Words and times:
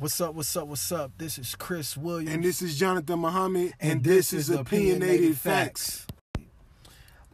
What's 0.00 0.18
up? 0.18 0.34
What's 0.34 0.56
up? 0.56 0.66
What's 0.66 0.92
up? 0.92 1.12
This 1.18 1.36
is 1.36 1.54
Chris 1.54 1.94
Williams. 1.94 2.32
And 2.32 2.42
this 2.42 2.62
is 2.62 2.78
Jonathan 2.78 3.18
Muhammad, 3.18 3.74
and, 3.78 4.02
this, 4.02 4.32
is 4.32 4.48
Opinionated 4.48 5.36
Facts. 5.36 6.06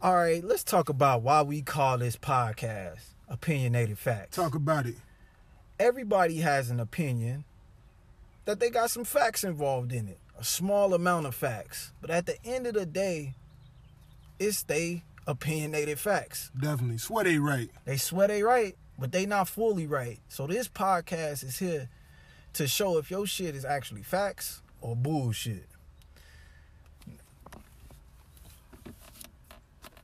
All 0.01 0.17
right, 0.17 0.43
let's 0.43 0.65
talk 0.65 0.89
about 0.89 1.21
why 1.21 1.43
we 1.43 1.61
call 1.61 1.97
this 1.97 2.17
podcast 2.17 2.99
Opinionated 3.29 3.97
Facts. 3.97 4.35
Talk 4.35 4.53
about 4.53 4.85
it. 4.85 4.95
Everybody 5.79 6.39
has 6.39 6.69
an 6.69 6.81
opinion 6.81 7.45
that 8.43 8.59
they 8.59 8.69
got 8.69 8.91
some 8.91 9.05
facts 9.05 9.45
involved 9.45 9.93
in 9.93 10.09
it, 10.09 10.19
a 10.37 10.43
small 10.43 10.93
amount 10.93 11.25
of 11.25 11.33
facts. 11.33 11.93
But 12.01 12.09
at 12.09 12.25
the 12.25 12.35
end 12.43 12.67
of 12.67 12.73
the 12.73 12.85
day, 12.85 13.35
it's 14.39 14.63
they 14.63 15.05
opinionated 15.25 15.99
facts. 15.99 16.51
Definitely. 16.59 16.97
Swear 16.97 17.23
they 17.23 17.37
right. 17.37 17.69
They 17.85 17.95
swear 17.95 18.27
they 18.27 18.43
right, 18.43 18.75
but 18.99 19.13
they 19.13 19.25
not 19.25 19.47
fully 19.47 19.87
right. 19.87 20.19
So 20.27 20.47
this 20.47 20.67
podcast 20.67 21.45
is 21.45 21.59
here 21.59 21.87
to 22.57 22.67
show 22.67 22.97
if 22.97 23.11
your 23.11 23.27
shit 23.27 23.55
is 23.55 23.63
actually 23.63 24.01
facts 24.01 24.61
or 24.81 24.95
bullshit. 24.95 25.67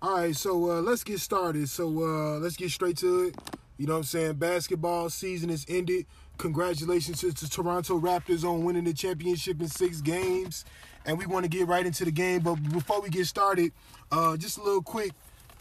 All 0.04 0.18
right, 0.18 0.36
so 0.36 0.70
uh, 0.70 0.82
let's 0.82 1.04
get 1.04 1.20
started. 1.20 1.68
So 1.68 1.88
uh, 1.88 2.40
let's 2.40 2.56
get 2.56 2.70
straight 2.70 2.98
to 2.98 3.24
it. 3.24 3.36
You 3.78 3.88
know 3.88 3.94
what 3.94 4.00
I'm 4.00 4.04
saying? 4.04 4.34
Basketball 4.34 5.10
season 5.10 5.50
is 5.50 5.66
ended. 5.68 6.06
Congratulations 6.38 7.22
to 7.22 7.32
the 7.32 7.48
Toronto 7.48 8.00
Raptors 8.00 8.44
on 8.44 8.64
winning 8.64 8.84
the 8.84 8.94
championship 8.94 9.60
in 9.60 9.68
six 9.68 10.02
games. 10.02 10.64
And 11.06 11.18
we 11.18 11.26
want 11.26 11.46
to 11.46 11.50
get 11.50 11.68
right 11.68 11.86
into 11.86 12.06
the 12.06 12.12
game. 12.12 12.42
But 12.42 12.56
before 12.72 13.02
we 13.02 13.10
get 13.10 13.26
started, 13.26 13.72
uh, 14.12 14.38
just 14.38 14.60
a 14.60 14.64
little 14.64 14.84
quick 14.84 15.14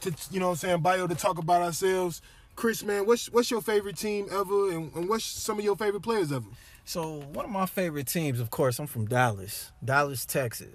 to 0.03 0.13
you 0.31 0.41
know 0.41 0.49
what 0.49 0.53
I'm 0.53 0.59
saying, 0.59 0.81
bio 0.81 1.07
to 1.07 1.15
talk 1.15 1.39
about 1.39 1.63
ourselves. 1.63 2.21
Chris, 2.55 2.83
man, 2.83 3.07
what's 3.07 3.33
what's 3.33 3.51
your 3.51 3.63
favorite 3.63 3.97
team 3.97 4.27
ever 4.31 4.73
and, 4.73 4.95
and 4.95 5.09
what's 5.09 5.25
some 5.25 5.59
of 5.59 5.65
your 5.65 5.77
favorite 5.77 6.03
players 6.03 6.31
ever? 6.33 6.47
So 6.85 7.21
one 7.33 7.45
of 7.45 7.51
my 7.51 7.67
favorite 7.67 8.07
teams, 8.07 8.41
of 8.41 8.51
course, 8.51 8.79
I'm 8.79 8.87
from 8.87 9.07
Dallas, 9.07 9.73
Dallas, 9.85 10.27
Texas. 10.27 10.75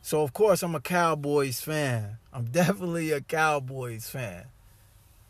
So 0.00 0.22
of 0.22 0.32
course 0.32 0.62
I'm 0.62 0.74
a 0.74 0.80
Cowboys 0.80 1.60
fan. 1.60 2.16
I'm 2.32 2.44
definitely 2.50 3.12
a 3.12 3.20
Cowboys 3.20 4.08
fan. 4.08 4.44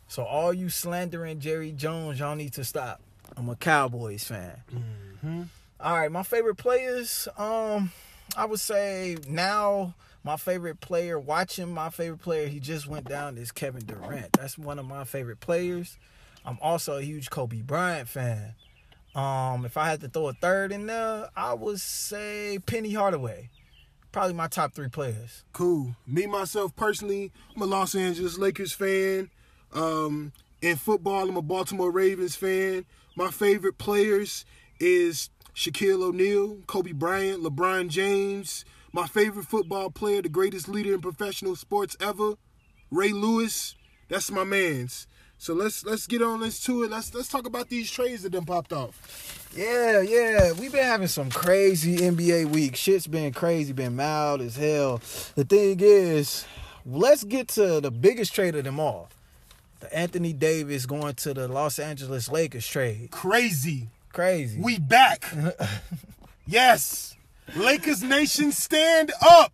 So 0.07 0.23
all 0.23 0.53
you 0.53 0.69
slandering 0.69 1.39
Jerry 1.39 1.71
Jones, 1.71 2.19
y'all 2.19 2.35
need 2.35 2.53
to 2.53 2.63
stop. 2.63 3.01
I'm 3.35 3.49
a 3.49 3.55
Cowboys 3.55 4.23
fan. 4.25 4.61
Mm-hmm. 4.73 5.43
All 5.79 5.97
right, 5.97 6.11
my 6.11 6.23
favorite 6.23 6.55
players. 6.55 7.27
Um, 7.37 7.91
I 8.37 8.45
would 8.45 8.59
say 8.59 9.17
now 9.27 9.95
my 10.23 10.37
favorite 10.37 10.79
player, 10.79 11.19
watching 11.19 11.73
my 11.73 11.89
favorite 11.89 12.21
player, 12.21 12.47
he 12.47 12.59
just 12.59 12.87
went 12.87 13.07
down 13.07 13.37
is 13.37 13.51
Kevin 13.51 13.85
Durant. 13.85 14.33
That's 14.33 14.57
one 14.57 14.79
of 14.79 14.85
my 14.85 15.03
favorite 15.03 15.39
players. 15.39 15.97
I'm 16.45 16.57
also 16.61 16.97
a 16.97 17.01
huge 17.01 17.29
Kobe 17.29 17.61
Bryant 17.61 18.07
fan. 18.07 18.53
Um, 19.15 19.65
if 19.65 19.77
I 19.77 19.89
had 19.89 20.01
to 20.01 20.09
throw 20.09 20.29
a 20.29 20.33
third 20.33 20.71
in 20.71 20.87
there, 20.87 21.29
I 21.35 21.53
would 21.53 21.79
say 21.79 22.59
Penny 22.65 22.93
Hardaway. 22.93 23.49
Probably 24.11 24.33
my 24.33 24.47
top 24.47 24.73
three 24.73 24.89
players. 24.89 25.43
Cool. 25.53 25.95
Me 26.05 26.25
myself 26.27 26.75
personally, 26.75 27.31
I'm 27.55 27.61
a 27.61 27.65
Los 27.65 27.95
Angeles 27.95 28.37
Lakers 28.37 28.73
fan. 28.73 29.29
Um, 29.73 30.33
in 30.61 30.75
football, 30.75 31.29
I'm 31.29 31.37
a 31.37 31.41
Baltimore 31.41 31.91
Ravens 31.91 32.35
fan. 32.35 32.85
My 33.15 33.29
favorite 33.29 33.77
players 33.77 34.45
is 34.79 35.29
Shaquille 35.55 36.03
O'Neal, 36.03 36.59
Kobe 36.67 36.91
Bryant, 36.91 37.43
LeBron 37.43 37.89
James. 37.89 38.65
My 38.91 39.07
favorite 39.07 39.47
football 39.47 39.89
player, 39.89 40.21
the 40.21 40.29
greatest 40.29 40.67
leader 40.67 40.93
in 40.93 41.01
professional 41.01 41.55
sports 41.55 41.97
ever, 41.99 42.35
Ray 42.91 43.11
Lewis. 43.11 43.75
That's 44.09 44.29
my 44.29 44.43
man's. 44.43 45.07
So 45.43 45.53
let's 45.53 45.85
let's 45.85 46.07
get 46.07 46.21
on 46.21 46.39
this 46.39 46.57
to 46.61 46.83
it. 46.83 46.91
Let's 46.91 47.13
let's 47.13 47.27
talk 47.27 47.45
about 47.45 47.67
these 47.67 47.91
trades 47.91 48.23
that 48.23 48.29
done 48.29 48.45
popped 48.45 48.71
off. 48.71 49.51
Yeah, 49.53 49.99
yeah. 49.99 50.53
We've 50.53 50.71
been 50.71 50.85
having 50.85 51.09
some 51.09 51.29
crazy 51.29 51.97
NBA 51.97 52.45
week. 52.45 52.77
Shit's 52.77 53.07
been 53.07 53.33
crazy, 53.33 53.73
been 53.73 53.97
mild 53.97 54.39
as 54.39 54.55
hell. 54.55 55.01
The 55.35 55.43
thing 55.43 55.81
is, 55.81 56.45
let's 56.85 57.25
get 57.25 57.49
to 57.49 57.81
the 57.81 57.91
biggest 57.91 58.33
trade 58.33 58.55
of 58.55 58.63
them 58.63 58.79
all. 58.79 59.09
The 59.81 59.93
Anthony 59.93 60.31
Davis 60.31 60.85
going 60.85 61.15
to 61.15 61.33
the 61.33 61.49
Los 61.49 61.77
Angeles 61.77 62.31
Lakers 62.31 62.65
trade. 62.65 63.11
Crazy. 63.11 63.89
Crazy. 64.13 64.61
We 64.61 64.79
back. 64.79 65.25
yes. 66.47 67.17
Lakers 67.57 68.01
Nation 68.01 68.53
stand 68.53 69.11
up. 69.21 69.51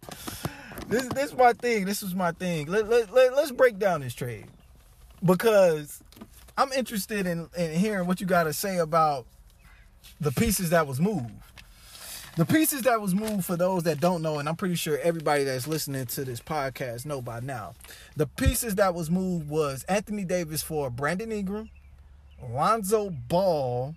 This 0.88 1.08
this 1.08 1.32
is 1.32 1.36
my 1.36 1.54
thing. 1.54 1.86
This 1.86 2.04
was 2.04 2.14
my 2.14 2.32
thing. 2.32 2.68
Let, 2.68 2.88
let, 2.88 3.12
let, 3.12 3.36
let's 3.36 3.52
break 3.52 3.80
down 3.80 4.02
this 4.02 4.14
trade. 4.14 4.46
Because 5.24 6.02
I'm 6.58 6.72
interested 6.74 7.26
in, 7.26 7.50
in 7.58 7.72
hearing 7.72 8.08
what 8.08 8.22
you 8.22 8.28
got 8.28 8.44
to 8.44 8.54
say 8.54 8.78
about 8.78 9.26
the 10.20 10.32
pieces 10.32 10.70
that 10.72 10.88
was 10.88 11.00
moved. 11.00 11.32
The 12.36 12.46
pieces 12.46 12.84
that 12.84 13.02
was 13.02 13.14
moved 13.14 13.44
for 13.44 13.58
those 13.58 13.84
that 13.84 14.00
don't 14.00 14.22
know, 14.22 14.40
and 14.40 14.48
I'm 14.48 14.56
pretty 14.56 14.76
sure 14.76 14.98
everybody 15.00 15.44
that's 15.44 15.68
listening 15.68 16.06
to 16.06 16.24
this 16.24 16.40
podcast 16.40 17.06
know 17.06 17.22
by 17.22 17.42
now. 17.42 17.74
The 18.16 18.28
pieces 18.28 18.76
that 18.76 18.94
was 18.94 19.10
moved 19.10 19.50
was 19.50 19.84
Anthony 19.90 20.24
Davis 20.24 20.62
for 20.62 20.90
Brandon 20.90 21.32
Ingram, 21.32 21.70
Lonzo 22.42 23.10
Ball, 23.10 23.96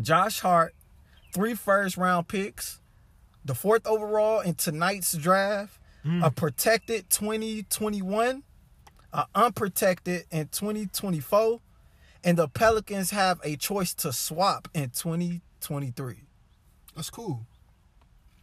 Josh 0.00 0.40
Hart, 0.40 0.74
three 1.32 1.54
first 1.54 1.96
round 1.96 2.26
picks, 2.26 2.80
the 3.44 3.54
fourth 3.54 3.86
overall 3.86 4.40
in 4.40 4.54
tonight's 4.54 5.12
draft, 5.12 5.78
a 6.04 6.08
hmm. 6.08 6.26
protected 6.34 7.08
2021, 7.10 8.42
a 9.14 9.26
unprotected 9.34 10.24
in 10.30 10.48
2024, 10.48 11.60
and 12.24 12.36
the 12.36 12.48
Pelicans 12.48 13.10
have 13.10 13.40
a 13.44 13.56
choice 13.56 13.94
to 13.94 14.12
swap 14.12 14.68
in 14.74 14.90
2023. 14.90 16.16
That's 16.96 17.10
cool. 17.10 17.46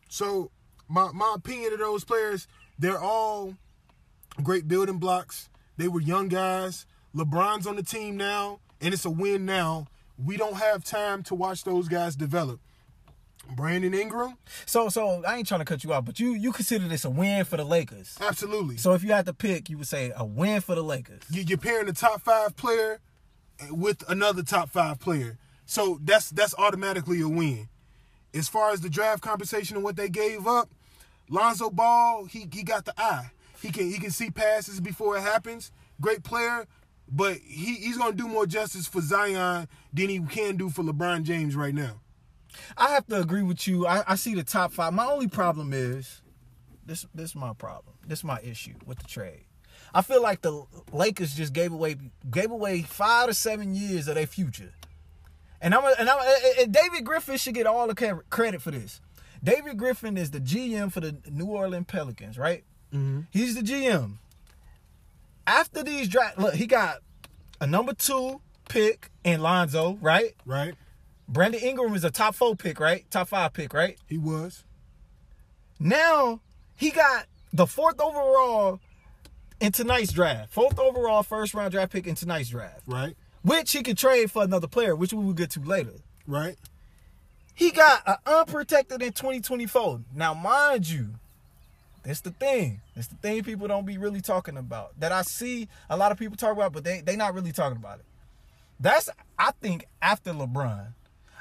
So 0.10 0.50
my 0.88 1.12
my 1.14 1.34
opinion 1.36 1.74
of 1.74 1.80
those 1.80 2.04
players, 2.04 2.48
they're 2.80 3.00
all 3.00 3.56
great 4.42 4.68
building 4.68 4.98
blocks. 4.98 5.50
They 5.78 5.88
were 5.88 6.02
young 6.02 6.30
guys. 6.30 6.86
LeBron's 7.16 7.68
on 7.68 7.76
the 7.76 7.84
team 7.84 8.16
now, 8.16 8.60
and 8.80 8.94
it's 8.94 9.06
a 9.06 9.10
win 9.10 9.46
now. 9.46 9.88
We 10.18 10.38
don't 10.38 10.56
have 10.56 10.84
time 10.84 11.24
to 11.24 11.36
watch 11.36 11.64
those 11.64 11.90
guys 11.90 12.16
develop. 12.16 12.60
Brandon 13.56 13.94
Ingram, 13.94 14.38
So, 14.66 14.90
so 14.90 15.24
I 15.28 15.38
ain't 15.38 15.48
trying 15.48 15.60
to 15.62 15.66
cut 15.66 15.84
you 15.84 15.94
off, 15.94 16.06
but 16.06 16.20
you 16.20 16.34
you 16.34 16.52
consider 16.52 16.88
this 16.88 17.06
a 17.06 17.10
win 17.10 17.46
for 17.46 17.58
the 17.58 17.64
Lakers. 17.66 18.18
absolutely. 18.22 18.78
So, 18.78 18.94
if 18.94 19.04
you 19.04 19.12
had 19.12 19.26
to 19.26 19.34
pick, 19.34 19.70
you 19.70 19.78
would 19.78 19.88
say 19.88 20.12
a 20.16 20.26
win 20.26 20.62
for 20.62 20.76
the 20.76 20.84
Lakers. 20.84 21.22
You- 21.30 21.44
you're 21.44 21.58
pairing 21.58 21.86
the 21.88 21.94
top 21.94 22.22
five 22.22 22.56
player 22.56 23.00
with 23.70 24.04
another 24.10 24.44
top 24.44 24.70
five 24.70 25.00
player. 25.00 25.38
So 25.66 26.00
that's 26.04 26.30
that's 26.32 26.54
automatically 26.58 27.22
a 27.22 27.30
win. 27.30 27.70
As 28.34 28.48
far 28.50 28.72
as 28.72 28.82
the 28.82 28.90
draft 28.90 29.22
compensation 29.22 29.76
and 29.76 29.84
what 29.84 29.96
they 29.96 30.10
gave 30.10 30.48
up, 30.48 30.70
Lonzo 31.30 31.70
Ball, 31.70 32.26
he 32.26 32.48
he 32.52 32.64
got 32.64 32.86
the 32.86 32.94
eye. 32.98 33.32
He 33.62 33.70
can 33.72 33.90
he 33.90 33.98
can 34.00 34.12
see 34.12 34.32
passes 34.32 34.80
before 34.82 35.18
it 35.18 35.22
happens. 35.22 35.72
Great 36.02 36.24
player, 36.24 36.66
but 37.08 37.38
he, 37.38 37.76
he's 37.76 37.98
gonna 37.98 38.14
do 38.16 38.28
more 38.28 38.46
justice 38.48 38.88
for 38.88 39.02
Zion 39.02 39.68
than 39.94 40.10
he 40.10 40.20
can 40.20 40.58
do 40.58 40.70
for 40.70 40.84
LeBron 40.84 41.24
James 41.24 41.56
right 41.56 41.76
now. 41.76 42.00
I 42.78 42.90
have 42.90 43.08
to 43.08 43.20
agree 43.20 43.44
with 43.44 43.68
you. 43.68 43.88
I, 43.88 44.04
I 44.08 44.16
see 44.16 44.36
the 44.36 44.44
top 44.44 44.74
five. 44.74 44.94
My 44.94 45.06
only 45.06 45.28
problem 45.28 45.74
is 45.74 46.22
this. 46.86 47.06
This 47.14 47.32
is 47.32 47.36
my 47.36 47.54
problem. 47.54 47.96
This 48.06 48.20
is 48.20 48.26
my 48.26 48.40
issue 48.42 48.74
with 48.86 49.00
the 49.00 49.06
trade. 49.06 49.46
I 49.94 50.02
feel 50.02 50.22
like 50.22 50.42
the 50.42 50.64
Lakers 50.92 51.36
just 51.36 51.54
gave 51.54 51.72
away 51.72 51.96
gave 52.30 52.52
away 52.52 52.82
five 52.82 53.28
to 53.28 53.34
seven 53.34 53.74
years 53.76 54.08
of 54.08 54.16
their 54.16 54.28
future, 54.28 54.74
and 55.62 55.74
I'm 55.74 55.84
and 55.98 56.10
I'm 56.10 56.20
and 56.60 56.74
David 56.74 57.06
Griffin 57.06 57.38
should 57.38 57.56
get 57.56 57.68
all 57.68 57.88
the 57.88 58.24
credit 58.30 58.62
for 58.62 58.72
this. 58.72 59.02
David 59.44 59.78
Griffin 59.78 60.18
is 60.18 60.32
the 60.32 60.40
GM 60.40 60.92
for 60.92 61.00
the 61.00 61.18
New 61.30 61.48
Orleans 61.48 61.88
Pelicans, 61.88 62.38
right? 62.38 62.64
Mm-hmm. 62.94 63.22
He's 63.32 63.56
the 63.56 63.62
GM. 63.62 64.18
After 65.48 65.84
these 65.84 66.08
draft, 66.08 66.38
look, 66.38 66.54
he 66.54 66.68
got 66.68 66.98
a 67.60 67.66
number 67.66 67.94
two 67.94 68.42
pick 68.70 69.10
in 69.24 69.42
Lonzo, 69.42 69.98
right? 70.02 70.36
Right? 70.46 70.76
Brandon 71.32 71.62
Ingram 71.62 71.96
is 71.96 72.04
a 72.04 72.12
top 72.12 72.36
four 72.36 72.58
pick, 72.58 72.78
right? 72.78 73.10
Top 73.10 73.30
five 73.30 73.54
pick, 73.54 73.74
right? 73.74 73.98
He 74.06 74.18
was. 74.18 74.66
Now 75.80 76.42
he 76.76 76.92
got 76.92 77.26
the 77.54 77.66
fourth 77.66 78.02
overall 78.02 78.82
in 79.62 79.72
tonight's 79.72 80.12
draft. 80.12 80.52
Fourth 80.52 80.78
overall 80.78 81.24
first 81.24 81.54
round 81.54 81.72
draft 81.72 81.94
pick 81.94 82.06
in 82.06 82.16
tonight's 82.16 82.50
draft. 82.50 82.82
Right? 82.86 83.16
Which 83.44 83.72
he 83.72 83.82
could 83.82 83.98
trade 83.98 84.30
for 84.30 84.44
another 84.44 84.68
player, 84.68 84.94
which 84.94 85.14
we 85.14 85.24
will 85.24 85.34
get 85.34 85.52
to 85.52 85.62
later. 85.62 85.94
Right? 86.28 86.58
He 87.54 87.72
got 87.72 88.02
an 88.06 88.16
unprotected 88.26 89.02
in 89.02 89.14
2024. 89.14 90.02
Now, 90.14 90.34
mind 90.34 90.90
you, 90.90 91.12
that's 92.04 92.22
the 92.22 92.32
thing. 92.32 92.82
That's 92.94 93.08
the 93.08 93.16
thing 93.16 93.44
people 93.44 93.68
don't 93.70 93.86
be 93.86 93.98
really 93.98 94.22
talking 94.22 94.58
about. 94.58 95.00
That 95.00 95.14
I 95.14 95.22
see 95.22 95.70
a 95.90 95.96
lot 95.96 96.12
of 96.12 96.20
people 96.20 96.36
talk 96.36 96.52
about, 96.52 96.74
but 96.74 96.84
they 96.84 97.00
they 97.00 97.16
not 97.16 97.34
really 97.34 97.54
talking 97.54 97.78
about 97.78 98.00
it. 98.00 98.06
That's 98.82 99.10
I 99.40 99.52
think 99.62 99.86
after 100.02 100.34
LeBron. 100.34 100.88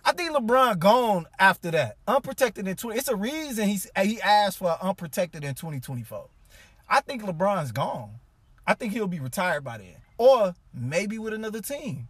I 0.05 0.13
think 0.13 0.35
LeBron 0.35 0.79
gone 0.79 1.27
after 1.39 1.71
that. 1.71 1.97
Unprotected 2.07 2.67
in 2.67 2.77
20. 2.77 2.99
It's 2.99 3.09
a 3.09 3.17
reason 3.17 3.69
he's 3.69 3.91
he 4.03 4.21
asked 4.21 4.59
for 4.59 4.77
unprotected 4.81 5.45
in 5.45 5.55
2024. 5.55 6.27
I 6.89 7.01
think 7.01 7.23
LeBron's 7.23 7.73
gone. 7.73 8.21
I 8.67 8.75
think 8.75 8.93
he'll 8.93 9.07
be 9.07 9.21
retired 9.21 9.65
by 9.65 9.79
then. 9.79 9.97
Or 10.19 10.55
maybe 10.75 11.19
with 11.19 11.33
another 11.33 11.61
team. 11.61 12.09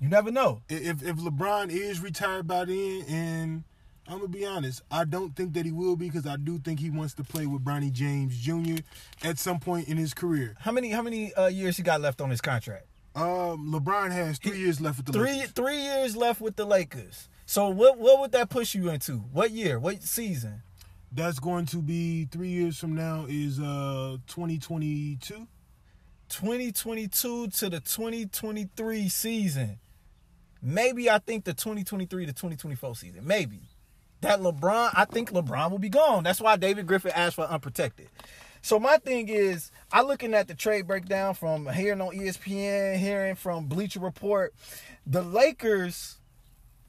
You 0.00 0.08
never 0.08 0.30
know. 0.30 0.62
If 0.68 1.02
if 1.02 1.16
LeBron 1.16 1.70
is 1.70 2.00
retired 2.00 2.46
by 2.46 2.66
then, 2.66 3.04
and 3.08 3.64
I'm 4.08 4.18
gonna 4.18 4.28
be 4.28 4.44
honest, 4.44 4.82
I 4.90 5.04
don't 5.04 5.34
think 5.34 5.54
that 5.54 5.64
he 5.64 5.72
will 5.72 5.96
be 5.96 6.08
because 6.08 6.26
I 6.26 6.36
do 6.36 6.58
think 6.58 6.80
he 6.80 6.90
wants 6.90 7.14
to 7.14 7.24
play 7.24 7.46
with 7.46 7.64
Bronny 7.64 7.90
James 7.90 8.36
Jr. 8.38 8.82
at 9.24 9.38
some 9.38 9.58
point 9.58 9.88
in 9.88 9.96
his 9.96 10.14
career. 10.14 10.54
How 10.60 10.72
many 10.72 10.90
how 10.90 11.02
many 11.02 11.32
uh, 11.34 11.46
years 11.46 11.76
he 11.76 11.82
got 11.82 12.00
left 12.00 12.20
on 12.20 12.30
his 12.30 12.40
contract? 12.40 12.86
Um, 13.16 13.72
LeBron 13.72 14.12
has 14.12 14.38
three 14.38 14.58
years 14.58 14.80
left 14.80 14.98
with 14.98 15.06
the 15.06 15.12
Three 15.12 15.32
Lakers. 15.32 15.50
three 15.52 15.80
years 15.82 16.16
left 16.16 16.40
with 16.40 16.54
the 16.56 16.66
Lakers. 16.66 17.28
So 17.46 17.68
what 17.70 17.98
what 17.98 18.20
would 18.20 18.32
that 18.32 18.50
push 18.50 18.74
you 18.74 18.90
into? 18.90 19.14
What 19.32 19.50
year? 19.52 19.78
What 19.80 20.02
season? 20.02 20.62
That's 21.10 21.38
going 21.38 21.64
to 21.66 21.78
be 21.78 22.26
three 22.26 22.48
years 22.50 22.78
from 22.78 22.94
now. 22.94 23.24
Is 23.28 23.58
uh 23.58 24.18
2022. 24.26 25.48
2022 26.28 27.48
to 27.48 27.70
the 27.70 27.80
2023 27.80 29.08
season. 29.08 29.78
Maybe 30.60 31.08
I 31.08 31.18
think 31.18 31.44
the 31.44 31.54
2023 31.54 32.26
to 32.26 32.32
2024 32.32 32.96
season. 32.96 33.26
Maybe. 33.26 33.60
That 34.22 34.40
LeBron, 34.40 34.90
I 34.94 35.04
think 35.04 35.30
LeBron 35.30 35.70
will 35.70 35.78
be 35.78 35.88
gone. 35.90 36.24
That's 36.24 36.40
why 36.40 36.56
David 36.56 36.86
Griffin 36.86 37.12
asked 37.14 37.36
for 37.36 37.44
unprotected. 37.44 38.08
So 38.62 38.78
my 38.78 38.96
thing 38.98 39.28
is, 39.28 39.70
I 39.92 40.02
looking 40.02 40.34
at 40.34 40.48
the 40.48 40.54
trade 40.54 40.86
breakdown 40.86 41.34
from 41.34 41.66
hearing 41.68 42.00
on 42.00 42.14
ESPN, 42.14 42.96
hearing 42.96 43.34
from 43.34 43.66
Bleacher 43.66 44.00
Report, 44.00 44.54
the 45.06 45.22
Lakers. 45.22 46.18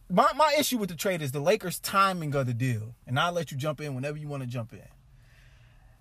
My 0.10 0.32
my 0.36 0.56
issue 0.58 0.78
with 0.78 0.90
the 0.90 0.96
trade 0.96 1.22
is 1.22 1.34
the 1.34 1.42
Lakers' 1.42 1.80
timing 1.80 2.34
of 2.34 2.48
the 2.48 2.54
deal, 2.54 2.96
and 3.06 3.20
I'll 3.20 3.34
let 3.34 3.52
you 3.52 3.58
jump 3.58 3.82
in 3.82 3.94
whenever 3.94 4.18
you 4.18 4.28
want 4.28 4.42
to 4.44 4.48
jump 4.48 4.74
in. 4.74 4.82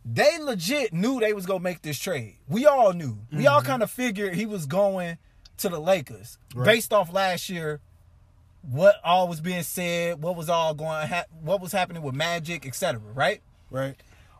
They 0.04 0.38
legit 0.38 0.92
knew 0.92 1.18
they 1.18 1.32
was 1.32 1.46
gonna 1.46 1.60
make 1.60 1.82
this 1.82 1.98
trade. 1.98 2.36
We 2.48 2.64
all 2.66 2.92
knew. 2.92 3.18
We 3.32 3.48
all 3.48 3.58
mm-hmm. 3.58 3.66
kind 3.66 3.82
of 3.82 3.90
figured 3.90 4.34
he 4.34 4.46
was 4.46 4.66
going 4.66 5.18
to 5.58 5.68
the 5.68 5.80
Lakers 5.80 6.38
Right. 6.54 6.64
based 6.64 6.92
off 6.92 7.12
last 7.12 7.48
year. 7.48 7.80
What 8.62 8.96
all 9.04 9.28
was 9.28 9.40
being 9.40 9.62
said, 9.62 10.22
what 10.22 10.36
was 10.36 10.48
all 10.48 10.74
going, 10.74 11.06
ha- 11.08 11.24
what 11.40 11.60
was 11.60 11.72
happening 11.72 12.02
with 12.02 12.14
Magic, 12.14 12.66
etc. 12.66 13.00
Right? 13.00 13.40
Right. 13.70 13.96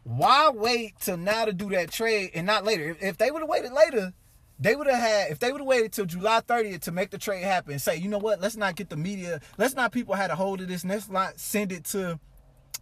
Why 0.07 0.51
wait 0.55 0.95
till 1.01 1.17
now 1.17 1.47
to 1.47 1.53
do 1.53 1.69
that 1.71 1.91
trade 1.91 2.31
and 2.33 2.47
not 2.47 2.65
later? 2.65 2.91
If, 2.91 3.03
if 3.03 3.19
they 3.19 3.33
would 3.33 3.43
have 3.43 3.49
waited 3.49 3.73
later, 3.73 4.13
they 4.57 4.77
would 4.77 4.87
have 4.87 5.01
had. 5.01 5.33
If 5.33 5.41
they 5.41 5.51
would 5.51 5.61
have 5.61 5.67
waited 5.67 5.93
till 5.93 6.07
July 6.07 6.43
30th 6.43 6.83
to 6.83 6.93
make 6.93 7.11
the 7.11 7.19
trade 7.19 7.43
happen, 7.43 7.77
say, 7.81 7.97
you 7.97 8.09
know 8.09 8.19
what, 8.19 8.41
let's 8.41 8.57
not 8.57 8.77
get 8.77 8.89
the 8.89 8.97
media, 8.97 9.41
let's 9.59 9.75
not 9.75 9.91
people 9.91 10.15
had 10.15 10.31
a 10.31 10.37
hold 10.37 10.61
of 10.61 10.69
this, 10.69 10.85
let's 10.85 11.09
not 11.09 11.41
send 11.41 11.73
it 11.73 11.85
to, 11.87 12.21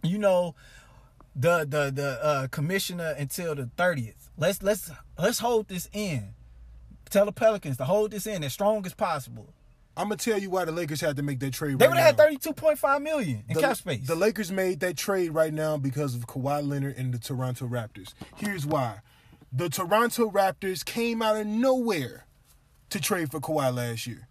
you 0.03 0.19
know, 0.19 0.53
the 1.35 1.65
the 1.67 1.91
the 1.91 2.23
uh, 2.23 2.47
commissioner 2.49 3.15
until 3.17 3.55
the 3.55 3.71
30th. 3.75 4.29
Let's 4.37 4.61
let's 4.61 4.91
let's 5.17 5.39
hold 5.39 5.67
this 5.67 5.89
in. 5.93 6.35
Tell 7.09 7.25
the 7.25 7.31
Pelicans 7.31 7.77
to 7.77 7.85
hold 7.85 8.11
this 8.11 8.27
in 8.27 8.43
as 8.43 8.53
strong 8.53 8.85
as 8.85 8.93
possible. 8.93 9.51
I'm 9.97 10.09
gonna 10.09 10.17
tell 10.17 10.37
you 10.37 10.49
why 10.49 10.65
the 10.65 10.71
Lakers 10.71 11.01
had 11.01 11.15
to 11.15 11.23
make 11.23 11.39
that 11.39 11.53
trade. 11.53 11.79
They 11.79 11.87
right 11.87 11.95
would 11.95 11.99
have 11.99 12.17
had 12.17 12.41
32.5 12.41 13.01
million 13.01 13.43
in 13.47 13.55
the, 13.55 13.61
cap 13.61 13.77
space. 13.77 14.05
The 14.05 14.15
Lakers 14.15 14.51
made 14.51 14.81
that 14.81 14.97
trade 14.97 15.33
right 15.33 15.53
now 15.53 15.77
because 15.77 16.15
of 16.15 16.27
Kawhi 16.27 16.67
Leonard 16.67 16.97
and 16.97 17.13
the 17.13 17.19
Toronto 17.19 17.67
Raptors. 17.67 18.13
Here's 18.35 18.65
why. 18.65 18.99
The 19.53 19.69
Toronto 19.69 20.29
Raptors 20.29 20.83
came 20.83 21.21
out 21.21 21.37
of 21.37 21.47
nowhere 21.47 22.25
to 22.89 22.99
trade 22.99 23.31
for 23.31 23.39
Kawhi 23.39 23.73
last 23.73 24.05
year. 24.05 24.27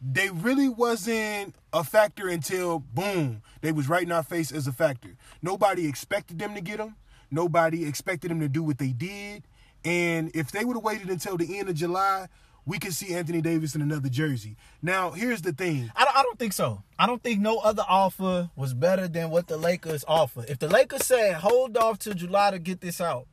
They 0.00 0.28
really 0.28 0.68
wasn't 0.68 1.54
a 1.72 1.84
factor 1.84 2.28
until 2.28 2.80
boom, 2.80 3.42
they 3.62 3.72
was 3.72 3.88
right 3.88 4.02
in 4.02 4.12
our 4.12 4.22
face 4.22 4.52
as 4.52 4.66
a 4.66 4.72
factor. 4.72 5.16
Nobody 5.40 5.86
expected 5.86 6.38
them 6.38 6.54
to 6.54 6.60
get 6.60 6.80
him. 6.80 6.96
Nobody 7.30 7.86
expected 7.86 8.30
them 8.30 8.40
to 8.40 8.48
do 8.48 8.62
what 8.62 8.78
they 8.78 8.92
did. 8.92 9.44
And 9.84 10.30
if 10.34 10.52
they 10.52 10.64
would 10.64 10.76
have 10.76 10.84
waited 10.84 11.08
until 11.08 11.36
the 11.36 11.58
end 11.58 11.68
of 11.68 11.74
July, 11.74 12.28
we 12.64 12.78
could 12.78 12.94
see 12.94 13.14
Anthony 13.14 13.40
Davis 13.40 13.74
in 13.74 13.82
another 13.82 14.08
jersey. 14.08 14.56
Now, 14.80 15.10
here's 15.10 15.42
the 15.42 15.52
thing. 15.52 15.90
I 15.96 16.04
don't, 16.04 16.16
I 16.16 16.22
don't 16.22 16.38
think 16.38 16.52
so. 16.52 16.82
I 16.98 17.06
don't 17.06 17.22
think 17.22 17.40
no 17.40 17.58
other 17.58 17.84
offer 17.88 18.50
was 18.54 18.74
better 18.74 19.08
than 19.08 19.30
what 19.30 19.48
the 19.48 19.56
Lakers 19.56 20.04
offer. 20.06 20.44
If 20.48 20.58
the 20.58 20.68
Lakers 20.68 21.04
said 21.06 21.34
hold 21.34 21.76
off 21.76 21.98
till 21.98 22.14
July 22.14 22.52
to 22.52 22.58
get 22.58 22.80
this 22.80 23.00
out, 23.00 23.26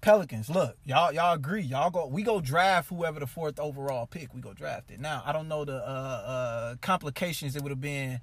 Pelicans, 0.00 0.48
look, 0.48 0.76
y'all 0.84 1.12
y'all 1.12 1.34
agree. 1.34 1.62
Y'all 1.62 1.90
go 1.90 2.06
we 2.06 2.22
go 2.22 2.40
draft 2.40 2.90
whoever 2.90 3.18
the 3.18 3.26
fourth 3.26 3.58
overall 3.58 4.06
pick, 4.06 4.32
we 4.32 4.40
go 4.40 4.52
draft 4.52 4.92
it. 4.92 5.00
Now, 5.00 5.22
I 5.26 5.32
don't 5.32 5.48
know 5.48 5.64
the 5.64 5.74
uh 5.76 5.78
uh 5.78 6.74
complications 6.80 7.56
it 7.56 7.62
would 7.62 7.70
have 7.70 7.80
been 7.80 8.20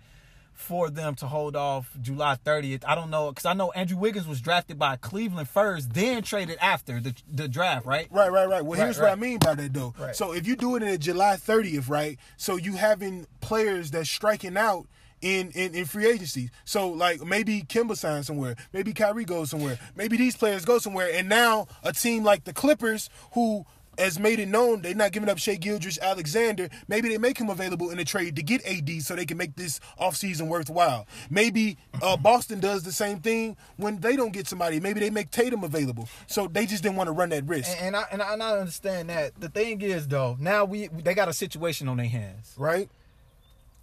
for 0.54 0.90
them 0.90 1.16
to 1.16 1.28
hold 1.28 1.56
off 1.56 1.90
July 2.02 2.38
30th. 2.46 2.84
I 2.88 2.96
don't 2.96 3.10
know 3.10 3.32
cuz 3.34 3.46
I 3.46 3.54
know 3.54 3.72
Andrew 3.72 3.98
Wiggins 3.98 4.28
was 4.28 4.42
drafted 4.42 4.78
by 4.80 4.96
Cleveland 4.96 5.50
first, 5.50 5.94
then 5.94 6.22
traded 6.24 6.58
after 6.62 7.00
the 7.00 7.14
the 7.32 7.48
draft, 7.48 7.86
right? 7.86 8.08
Right, 8.12 8.32
right, 8.32 8.48
right. 8.48 8.64
Well, 8.64 8.78
Right, 8.80 8.86
here's 8.86 9.00
what 9.00 9.12
I 9.12 9.16
mean 9.16 9.40
by 9.40 9.56
that, 9.56 9.74
though. 9.74 9.94
Right. 10.00 10.16
So 10.16 10.34
if 10.34 10.48
you 10.48 10.56
do 10.56 10.76
it 10.76 10.84
in 10.84 10.90
a 10.90 10.98
July 10.98 11.36
30th, 11.36 11.90
right? 11.90 12.18
So 12.38 12.56
you 12.56 12.74
having 12.76 13.28
players 13.42 13.92
that's 13.92 14.10
striking 14.10 14.58
out 14.58 14.88
in, 15.22 15.52
in 15.52 15.74
in 15.74 15.86
free 15.86 16.06
agency. 16.06 16.50
So 16.66 16.90
like 16.90 17.22
maybe 17.24 17.62
Kemba 17.62 17.96
signs 17.96 18.28
somewhere, 18.28 18.56
maybe 18.74 18.94
Kyrie 18.94 19.24
goes 19.26 19.50
somewhere, 19.50 19.80
maybe 19.96 20.18
these 20.18 20.36
players 20.36 20.66
go 20.66 20.80
somewhere, 20.80 21.10
and 21.14 21.30
now 21.30 21.68
a 21.82 21.94
team 21.94 22.24
like 22.24 22.44
the 22.44 22.54
Clippers, 22.54 23.10
who 23.32 23.66
has 23.98 24.20
made 24.20 24.40
it 24.40 24.48
known 24.48 24.82
they're 24.82 24.96
not 24.96 25.12
giving 25.12 25.30
up 25.30 25.38
Shai 25.38 25.56
Gilgeous-Alexander. 25.56 26.70
Maybe 26.88 27.10
they 27.10 27.18
make 27.18 27.38
him 27.38 27.50
available 27.50 27.90
in 27.90 28.00
a 28.00 28.06
trade 28.06 28.36
to 28.36 28.44
get 28.44 28.66
AD 28.66 29.02
so 29.04 29.16
they 29.16 29.26
can 29.26 29.38
make 29.38 29.56
this 29.56 29.80
offseason 30.00 30.48
worthwhile. 30.48 31.08
Maybe 31.30 31.78
uh, 32.02 32.18
Boston 32.18 32.60
does 32.60 32.84
the 32.84 32.92
same 32.92 33.20
thing 33.20 33.58
when 33.78 34.00
they 34.00 34.16
don't 34.16 34.34
get 34.34 34.48
somebody. 34.48 34.80
Maybe 34.80 35.00
they 35.00 35.10
make 35.10 35.32
Tatum 35.32 35.64
available. 35.64 36.10
So 36.28 36.48
they 36.48 36.66
just 36.66 36.84
didn't 36.84 36.96
want 36.96 37.08
to 37.08 37.14
run 37.14 37.30
that 37.30 37.46
risk. 37.46 37.70
And, 37.78 37.88
and 37.88 37.96
I 37.96 38.04
and 38.12 38.22
I, 38.22 38.34
and 38.34 38.44
I 38.44 38.58
understand 38.58 39.10
that. 39.10 39.40
The 39.40 39.50
thing 39.50 39.82
is 39.82 40.08
though, 40.08 40.38
now 40.40 40.66
we 40.66 40.88
they 40.88 41.14
got 41.14 41.30
a 41.30 41.34
situation 41.34 41.88
on 41.88 41.98
their 41.98 42.08
hands. 42.08 42.54
right? 42.58 42.90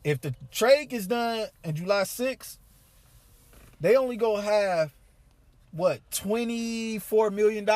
if 0.04 0.20
the 0.20 0.34
trade 0.50 0.92
is 0.92 1.06
done 1.06 1.46
in 1.64 1.74
July 1.74 2.02
6th, 2.02 2.58
they 3.80 3.96
only 3.96 4.16
go 4.16 4.36
have 4.36 4.92
what 5.72 6.00
$24 6.10 7.32
million? 7.32 7.66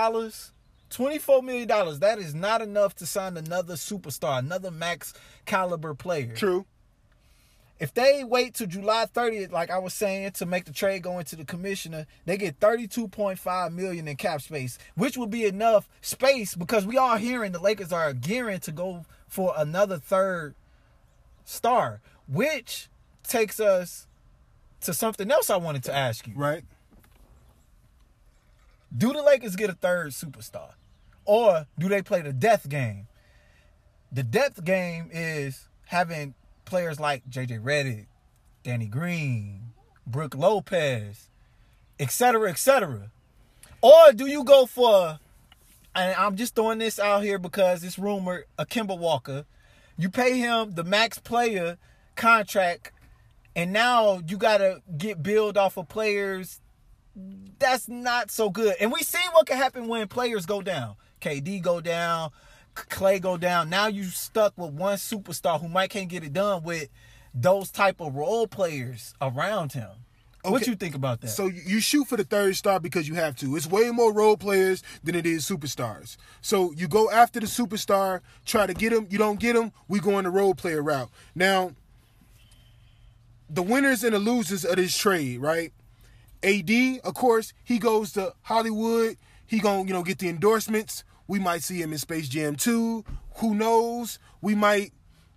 $24 0.94 1.42
million. 1.42 1.68
That 2.00 2.18
is 2.18 2.34
not 2.34 2.62
enough 2.62 2.94
to 2.96 3.06
sign 3.06 3.36
another 3.36 3.74
superstar, 3.74 4.38
another 4.38 4.70
max 4.70 5.12
caliber 5.44 5.94
player. 5.94 6.34
True. 6.34 6.66
If 7.80 7.92
they 7.92 8.22
wait 8.22 8.54
till 8.54 8.68
July 8.68 9.06
30th, 9.12 9.50
like 9.50 9.70
I 9.70 9.78
was 9.78 9.92
saying, 9.92 10.30
to 10.32 10.46
make 10.46 10.64
the 10.64 10.72
trade 10.72 11.02
go 11.02 11.18
into 11.18 11.34
the 11.34 11.44
commissioner, 11.44 12.06
they 12.24 12.36
get 12.36 12.60
32.5 12.60 13.72
million 13.72 14.06
in 14.06 14.16
cap 14.16 14.40
space, 14.40 14.78
which 14.94 15.18
would 15.18 15.30
be 15.30 15.44
enough 15.44 15.88
space 16.00 16.54
because 16.54 16.86
we 16.86 16.96
all 16.96 17.16
hearing 17.16 17.50
the 17.50 17.58
Lakers 17.58 17.92
are 17.92 18.12
gearing 18.12 18.60
to 18.60 18.70
go 18.72 19.04
for 19.26 19.52
another 19.56 19.98
third 19.98 20.54
star, 21.44 22.00
which 22.28 22.88
takes 23.24 23.58
us 23.58 24.06
to 24.82 24.94
something 24.94 25.30
else 25.30 25.50
I 25.50 25.56
wanted 25.56 25.82
to 25.84 25.94
ask 25.94 26.28
you. 26.28 26.34
Right. 26.36 26.62
Do 28.96 29.12
the 29.12 29.22
Lakers 29.22 29.56
get 29.56 29.68
a 29.68 29.74
third 29.74 30.12
superstar? 30.12 30.70
Or 31.24 31.66
do 31.78 31.88
they 31.88 32.02
play 32.02 32.22
the 32.22 32.32
death 32.32 32.68
game? 32.68 33.06
The 34.12 34.22
death 34.22 34.62
game 34.64 35.10
is 35.12 35.68
having 35.86 36.34
players 36.64 37.00
like 37.00 37.28
JJ 37.28 37.62
Redick, 37.62 38.06
Danny 38.62 38.86
Green, 38.86 39.72
Brook 40.06 40.34
Lopez, 40.34 41.28
etc., 41.98 42.50
etc. 42.50 43.10
Or 43.82 44.12
do 44.12 44.26
you 44.26 44.44
go 44.44 44.66
for, 44.66 45.18
and 45.94 46.14
I'm 46.16 46.36
just 46.36 46.54
throwing 46.54 46.78
this 46.78 46.98
out 46.98 47.22
here 47.22 47.38
because 47.38 47.82
it's 47.82 47.98
rumored, 47.98 48.44
a 48.58 48.66
Kemba 48.66 48.98
Walker. 48.98 49.44
You 49.96 50.10
pay 50.10 50.38
him 50.38 50.74
the 50.74 50.84
max 50.84 51.18
player 51.18 51.78
contract, 52.16 52.92
and 53.56 53.72
now 53.72 54.20
you 54.26 54.36
got 54.36 54.58
to 54.58 54.82
get 54.96 55.22
billed 55.22 55.56
off 55.56 55.76
of 55.76 55.88
players 55.88 56.60
that's 57.58 57.88
not 57.88 58.30
so 58.30 58.50
good. 58.50 58.74
And 58.80 58.92
we 58.92 59.02
see 59.02 59.18
what 59.32 59.46
can 59.46 59.56
happen 59.56 59.88
when 59.88 60.08
players 60.08 60.46
go 60.46 60.62
down. 60.62 60.96
KD 61.24 61.62
go 61.62 61.80
down, 61.80 62.30
Clay 62.74 63.18
go 63.18 63.36
down. 63.36 63.70
Now 63.70 63.86
you 63.86 64.04
stuck 64.04 64.52
with 64.58 64.72
one 64.72 64.96
superstar 64.98 65.60
who 65.60 65.68
might 65.68 65.90
can't 65.90 66.08
get 66.08 66.22
it 66.22 66.32
done 66.32 66.62
with 66.62 66.88
those 67.34 67.70
type 67.70 68.00
of 68.00 68.14
role 68.14 68.46
players 68.46 69.14
around 69.22 69.72
him. 69.72 69.88
What 70.42 70.60
Okay. 70.60 70.72
you 70.72 70.76
think 70.76 70.94
about 70.94 71.22
that? 71.22 71.28
So 71.28 71.46
you- 71.46 71.62
you 71.64 71.80
shoot 71.80 72.06
for 72.06 72.18
the 72.18 72.24
third 72.24 72.54
star 72.56 72.78
because 72.78 73.08
you 73.08 73.14
have 73.14 73.34
to. 73.36 73.56
It's 73.56 73.66
way 73.66 73.90
more 73.90 74.12
role 74.12 74.36
players 74.36 74.82
than 75.02 75.14
it 75.14 75.24
is 75.24 75.46
superstars. 75.48 76.18
So 76.42 76.72
you 76.72 76.86
go 76.86 77.10
after 77.10 77.40
the 77.40 77.46
superstar, 77.46 78.20
try 78.44 78.66
to 78.66 78.74
get 78.74 78.92
him. 78.92 79.06
You 79.08 79.16
don't 79.16 79.40
get 79.40 79.56
him. 79.56 79.72
We 79.88 80.00
go 80.00 80.16
on 80.16 80.24
the 80.24 80.30
role 80.30 80.54
player 80.54 80.82
route. 80.82 81.08
Now, 81.34 81.72
the 83.48 83.62
winners 83.62 84.04
and 84.04 84.14
the 84.14 84.18
losers 84.18 84.64
of 84.66 84.76
this 84.76 84.96
trade, 84.96 85.40
right? 85.40 85.72
AD, 86.42 87.00
of 87.04 87.14
course, 87.14 87.54
he 87.64 87.78
goes 87.78 88.12
to 88.12 88.34
Hollywood. 88.42 89.16
He 89.46 89.60
gonna 89.60 89.84
you 89.86 89.92
know 89.94 90.02
get 90.02 90.18
the 90.18 90.28
endorsements. 90.28 91.04
We 91.26 91.38
might 91.38 91.62
see 91.62 91.80
him 91.80 91.92
in 91.92 91.98
Space 91.98 92.28
Jam 92.28 92.56
2. 92.56 93.04
Who 93.36 93.54
knows? 93.54 94.18
We 94.40 94.54
might. 94.54 94.92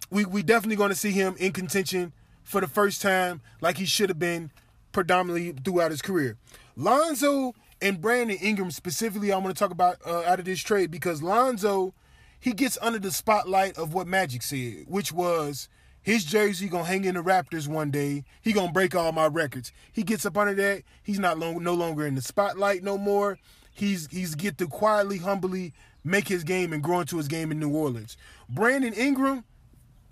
We 0.10 0.26
we 0.26 0.44
definitely 0.44 0.76
going 0.76 0.90
to 0.90 0.96
see 0.96 1.12
him 1.12 1.36
in 1.38 1.52
contention 1.52 2.14
for 2.44 2.62
the 2.62 2.68
first 2.68 3.02
time, 3.02 3.42
like 3.60 3.78
he 3.78 3.86
should 3.86 4.10
have 4.10 4.20
been 4.20 4.52
predominantly 4.94 5.52
throughout 5.64 5.92
his 5.92 6.02
career. 6.02 6.38
Lonzo 6.76 7.54
and 7.82 8.00
Brandon 8.00 8.38
Ingram 8.38 8.72
specifically, 8.72 9.32
I 9.32 9.38
want 9.38 9.56
to 9.56 9.60
talk 9.60 9.72
about 9.72 9.98
uh, 10.06 10.24
out 10.26 10.40
of 10.40 10.46
this 10.46 10.62
trade 10.62 10.90
because 10.90 11.22
Lonzo, 11.22 11.94
he 12.40 12.54
gets 12.54 12.78
under 12.82 13.00
the 13.00 13.12
spotlight 13.12 13.78
of 13.78 13.94
what 13.94 14.08
Magic 14.08 14.44
said, 14.44 14.86
which 14.88 15.12
was 15.12 15.68
his 16.02 16.24
jersey 16.24 16.70
gonna 16.70 16.86
hang 16.86 17.04
in 17.04 17.16
the 17.16 17.22
Raptors 17.22 17.68
one 17.68 17.92
day. 17.92 18.24
He 18.42 18.54
gonna 18.54 18.72
break 18.72 18.96
all 18.96 19.12
my 19.12 19.28
records. 19.28 19.74
He 19.92 20.04
gets 20.04 20.26
up 20.26 20.38
under 20.38 20.54
that. 20.56 20.84
He's 21.04 21.20
not 21.20 21.38
long, 21.38 21.62
no 21.62 21.74
longer 21.74 22.08
in 22.08 22.16
the 22.16 22.22
spotlight 22.22 22.82
no 22.82 22.98
more. 22.98 23.38
He's 23.78 24.08
he's 24.08 24.34
get 24.34 24.58
to 24.58 24.68
quietly, 24.68 25.20
humbly 25.20 25.74
make 26.04 26.28
his 26.28 26.44
game 26.44 26.74
and 26.74 26.82
grow 26.82 27.02
into 27.02 27.18
his 27.18 27.28
game 27.28 27.52
in 27.52 27.60
New 27.60 27.70
Orleans. 27.70 28.18
Brandon 28.50 28.94
Ingram, 28.94 29.44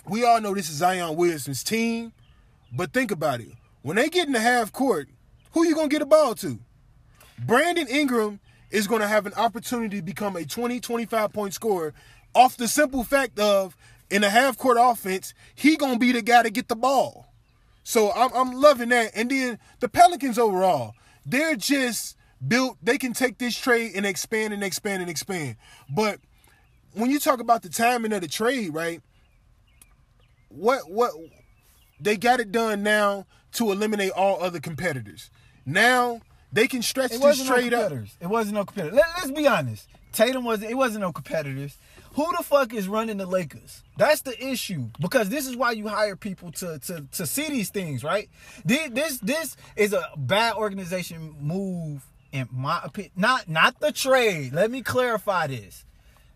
we 0.08 0.24
all 0.24 0.40
know 0.40 0.54
this 0.54 0.70
is 0.70 0.76
Zion 0.76 1.16
Williamson's 1.16 1.64
team, 1.64 2.14
but 2.72 2.94
think 2.94 3.10
about 3.10 3.40
it. 3.40 3.54
When 3.82 3.96
they 3.96 4.10
get 4.10 4.28
in 4.28 4.34
the 4.34 4.40
half 4.40 4.72
court, 4.72 5.10
who 5.54 5.66
you 5.66 5.74
gonna 5.74 5.88
get 5.88 6.04
a 6.04 6.06
ball 6.06 6.36
to? 6.36 6.60
Brandon 7.40 7.88
Ingram 7.88 8.40
is 8.70 8.86
to 9.02 9.08
have 9.08 9.26
an 9.26 9.34
opportunity 9.34 9.98
to 9.98 10.04
become 10.04 10.36
a 10.36 10.46
20, 10.46 10.80
25 10.80 11.34
point 11.34 11.54
scorer 11.56 11.94
off 12.36 12.58
the 12.58 12.68
simple 12.68 13.04
fact 13.04 13.40
of 13.40 13.76
in 14.12 14.24
a 14.24 14.30
half 14.30 14.58
court 14.58 14.78
offense, 14.80 15.34
he 15.56 15.76
to 15.94 16.00
be 16.00 16.12
the 16.12 16.22
guy 16.22 16.44
to 16.44 16.52
get 16.52 16.68
the 16.68 16.76
ball. 16.76 17.34
So 17.84 18.12
I'm, 18.12 18.32
I'm 18.34 18.52
loving 18.52 18.90
that. 18.90 19.12
And 19.16 19.32
then 19.32 19.60
the 19.80 19.90
Pelicans 19.90 20.38
overall, 20.38 20.94
they're 21.26 21.56
just 21.56 22.15
built, 22.46 22.78
they 22.82 22.98
can 22.98 23.14
take 23.14 23.38
this 23.38 23.58
trade 23.58 23.94
and 23.96 24.06
expand 24.06 24.54
and 24.54 24.64
expand 24.64 25.02
and 25.02 25.10
expand. 25.10 25.56
But 25.90 26.20
when 26.94 27.10
you 27.12 27.20
talk 27.20 27.40
about 27.40 27.62
the 27.62 27.70
timing 27.70 28.14
of 28.14 28.22
the 28.22 28.28
trade, 28.28 28.74
right? 28.74 29.02
What, 30.50 30.90
what, 30.90 31.12
they 32.00 32.18
got 32.18 32.40
it 32.40 32.52
done 32.52 32.84
now 32.84 33.26
to 33.54 33.72
eliminate 33.72 34.12
all 34.12 34.42
other 34.42 34.60
competitors. 34.60 35.30
Now, 35.66 36.22
they 36.52 36.68
can 36.68 36.82
stretch 36.82 37.12
It 37.12 37.16
this 37.16 37.22
wasn't 37.22 37.50
no 37.50 37.56
up. 37.80 37.92
It 38.22 38.28
wasn't 38.28 38.56
no 38.56 38.66
competitors. 38.66 38.96
Let, 38.98 39.06
let's 39.18 39.32
be 39.32 39.48
honest. 39.48 39.88
Tatum 40.14 40.46
wasn't. 40.46 40.72
It 40.72 40.76
wasn't 40.76 41.02
no 41.02 41.12
competitors. 41.12 41.78
Who 42.14 42.26
the 42.38 42.44
fuck 42.44 42.74
is 42.74 42.88
running 42.88 43.18
the 43.18 43.26
Lakers? 43.26 43.84
That's 43.98 44.22
the 44.22 44.42
issue. 44.42 44.90
Because 45.02 45.28
this 45.28 45.46
is 45.48 45.58
why 45.58 45.72
you 45.72 45.90
hire 45.90 46.16
people 46.16 46.52
to 46.54 46.80
to 46.80 47.06
to 47.12 47.26
see 47.26 47.50
these 47.50 47.70
things, 47.70 48.04
right? 48.06 48.30
Thi- 48.66 48.88
This 48.88 49.18
this 49.18 49.58
is 49.76 49.92
a 49.92 50.02
bad 50.16 50.54
organization 50.56 51.36
move 51.42 52.06
in 52.36 52.50
my 52.52 52.82
opinion. 52.84 53.14
Not 53.16 53.48
not 53.48 53.80
the 53.80 53.92
trade. 53.92 54.54
Let 54.54 54.70
me 54.70 54.82
clarify 54.82 55.48
this. 55.48 55.86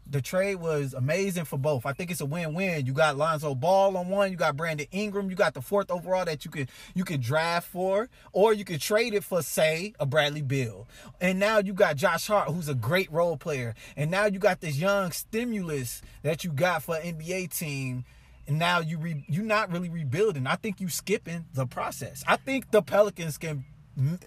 The 0.09 0.21
trade 0.21 0.55
was 0.55 0.95
amazing 0.95 1.45
for 1.45 1.57
both. 1.57 1.85
I 1.85 1.93
think 1.93 2.09
it's 2.09 2.21
a 2.21 2.25
win-win. 2.25 2.87
You 2.87 2.93
got 2.93 3.15
Lonzo 3.15 3.53
Ball 3.53 3.95
on 3.95 4.09
one, 4.09 4.31
you 4.31 4.37
got 4.37 4.57
Brandon 4.57 4.87
Ingram, 4.91 5.29
you 5.29 5.35
got 5.35 5.53
the 5.53 5.61
fourth 5.61 5.91
overall 5.91 6.25
that 6.25 6.45
you 6.45 6.49
could 6.49 6.69
you 6.95 7.03
could 7.03 7.21
draft 7.21 7.67
for, 7.67 8.09
or 8.31 8.51
you 8.53 8.65
could 8.65 8.81
trade 8.81 9.13
it 9.13 9.23
for, 9.23 9.43
say, 9.43 9.93
a 9.99 10.07
Bradley 10.07 10.41
Beal. 10.41 10.87
And 11.21 11.37
now 11.37 11.59
you 11.59 11.73
got 11.73 11.97
Josh 11.97 12.25
Hart, 12.25 12.47
who's 12.47 12.69
a 12.69 12.73
great 12.73 13.11
role 13.11 13.37
player. 13.37 13.75
And 13.95 14.09
now 14.09 14.25
you 14.25 14.39
got 14.39 14.61
this 14.61 14.77
young 14.77 15.11
stimulus 15.11 16.01
that 16.23 16.43
you 16.43 16.51
got 16.53 16.81
for 16.81 16.95
an 16.95 17.19
NBA 17.19 17.55
team. 17.55 18.05
And 18.47 18.57
now 18.57 18.79
you 18.79 18.97
re, 18.97 19.23
you 19.27 19.43
not 19.43 19.71
really 19.71 19.89
rebuilding. 19.89 20.47
I 20.47 20.55
think 20.55 20.81
you 20.81 20.89
skipping 20.89 21.45
the 21.53 21.67
process. 21.67 22.23
I 22.25 22.37
think 22.37 22.71
the 22.71 22.81
Pelicans 22.81 23.37
can 23.37 23.63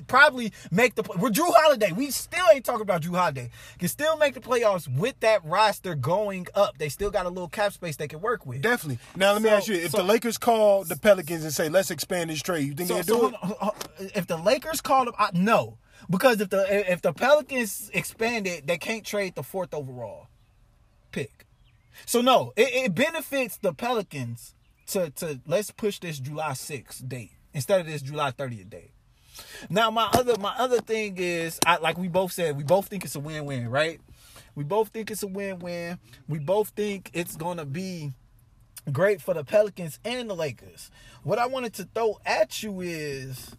probably 0.07 0.53
make 0.71 0.95
the 0.95 1.03
we're 1.19 1.31
Jrue 1.31 1.53
Holiday. 1.55 1.93
We 1.93 2.11
still 2.11 2.45
ain't 2.53 2.65
talking 2.65 2.83
about 2.83 3.03
Jrue 3.03 3.17
Holiday. 3.17 3.51
Can 3.79 3.89
still 3.89 4.17
make 4.17 4.35
the 4.35 4.41
playoffs 4.41 4.89
with 4.95 5.19
that 5.21 5.45
roster 5.45 5.95
going 5.95 6.47
up. 6.55 6.79
They 6.79 6.89
still 6.89 7.11
got 7.11 7.27
a 7.27 7.29
little 7.29 7.49
cap 7.49 7.73
space 7.73 7.97
they 7.97 8.09
can 8.09 8.21
work 8.21 8.47
with. 8.47 8.63
Definitely. 8.63 8.99
Now 9.17 9.33
let 9.33 9.43
me 9.43 9.49
So- 9.49 9.55
ask 9.57 9.69
you: 9.69 9.75
If 9.77 9.91
so- 9.93 9.99
the 9.99 10.05
Lakers 10.05 10.39
call 10.39 10.85
the 10.85 10.97
Pelicans 10.97 11.45
and 11.45 11.53
say, 11.53 11.69
"Let's 11.69 11.91
expand 11.91 12.31
this 12.31 12.41
trade," 12.43 12.67
you 12.67 12.75
think 12.75 12.89
So, 12.89 13.03
they'll 13.03 13.31
do 13.31 13.35
it? 13.35 13.35
on, 13.61 13.71
if 14.15 14.27
the 14.27 14.37
Lakers 14.37 14.81
called 14.81 15.09
them, 15.09 15.15
I, 15.19 15.31
no, 15.33 15.79
because 16.11 16.41
if 16.41 16.51
the 16.51 16.91
if 16.93 17.03
the 17.03 17.13
Pelicans 17.13 17.91
expand 17.95 18.47
it, 18.47 18.67
they 18.67 18.79
can't 18.79 19.05
trade 19.05 19.35
the 19.35 19.43
fourth 19.43 19.73
overall 19.75 20.29
pick. 21.11 21.47
So 22.07 22.21
no, 22.21 22.53
it, 22.57 22.69
it 22.73 22.95
benefits 22.95 23.57
the 23.59 23.73
Pelicans 23.73 24.55
to 24.89 25.11
to 25.11 25.41
let's 25.47 25.71
push 25.71 25.99
this 26.01 26.19
July 26.19 26.53
6th 26.53 27.07
date 27.09 27.33
instead 27.55 27.81
of 27.81 27.87
this 27.87 28.03
July 28.03 28.31
30th 28.31 28.71
date. 28.71 28.91
Now 29.71 29.91
my 29.91 30.09
other 30.13 30.37
my 30.39 30.55
other 30.59 30.81
thing 30.81 31.17
is 31.19 31.59
I 31.67 31.79
like 31.79 31.99
we 31.99 32.09
both 32.09 32.33
said 32.33 32.57
we 32.57 32.65
both 32.65 32.89
think 32.89 33.05
it's 33.05 33.15
a 33.15 33.21
win-win, 33.21 33.69
right? 33.69 34.01
We 34.55 34.65
both 34.65 34.89
think 34.89 35.11
it's 35.11 35.23
a 35.23 35.27
win-win. 35.27 35.99
We 36.29 36.39
both 36.39 36.71
think 36.71 37.11
it's 37.15 37.37
gonna 37.37 37.65
be 37.65 38.13
great 38.91 39.21
for 39.21 39.35
the 39.35 39.45
Pelicans 39.45 39.99
and 40.05 40.29
the 40.29 40.35
Lakers. 40.35 40.91
What 41.23 41.39
I 41.39 41.47
wanted 41.47 41.75
to 41.75 41.85
throw 41.95 42.19
at 42.27 42.63
you 42.63 42.81
is 42.81 43.57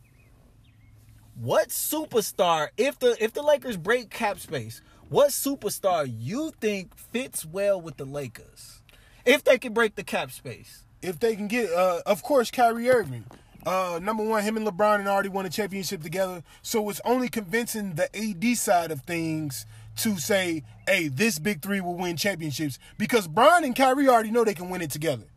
what 1.35 1.69
superstar 1.69 2.69
if 2.77 2.99
the 2.99 3.15
if 3.23 3.33
the 3.33 3.41
Lakers 3.41 3.77
break 3.77 4.09
cap 4.09 4.39
space, 4.39 4.81
what 5.09 5.29
superstar 5.29 6.11
you 6.11 6.51
think 6.59 6.95
fits 6.97 7.45
well 7.45 7.79
with 7.79 7.97
the 7.97 8.05
Lakers? 8.05 8.81
If 9.25 9.43
they 9.43 9.57
can 9.57 9.73
break 9.73 9.95
the 9.95 10.03
cap 10.03 10.31
space. 10.31 10.83
If 11.01 11.19
they 11.19 11.35
can 11.35 11.47
get, 11.47 11.71
uh, 11.71 12.01
of 12.05 12.23
course, 12.23 12.49
Kyrie 12.49 12.89
Irving. 12.89 13.25
Uh, 13.65 13.99
number 14.01 14.23
one, 14.23 14.43
him 14.43 14.57
and 14.57 14.67
LeBron 14.67 14.99
had 14.99 15.07
already 15.07 15.29
won 15.29 15.45
a 15.45 15.49
championship 15.49 16.03
together, 16.03 16.43
so 16.61 16.89
it's 16.89 16.99
only 17.05 17.29
convincing 17.29 17.95
the 17.95 18.09
AD 18.15 18.57
side 18.57 18.91
of 18.91 19.01
things 19.01 19.65
to 19.95 20.17
say, 20.17 20.63
"Hey, 20.85 21.07
this 21.07 21.39
big 21.39 21.61
three 21.61 21.79
will 21.79 21.95
win 21.95 22.17
championships," 22.17 22.77
because 22.97 23.27
Bron 23.27 23.63
and 23.63 23.75
Kyrie 23.75 24.07
already 24.07 24.31
know 24.31 24.43
they 24.43 24.53
can 24.53 24.69
win 24.69 24.81
it 24.81 24.91
together. 24.91 25.27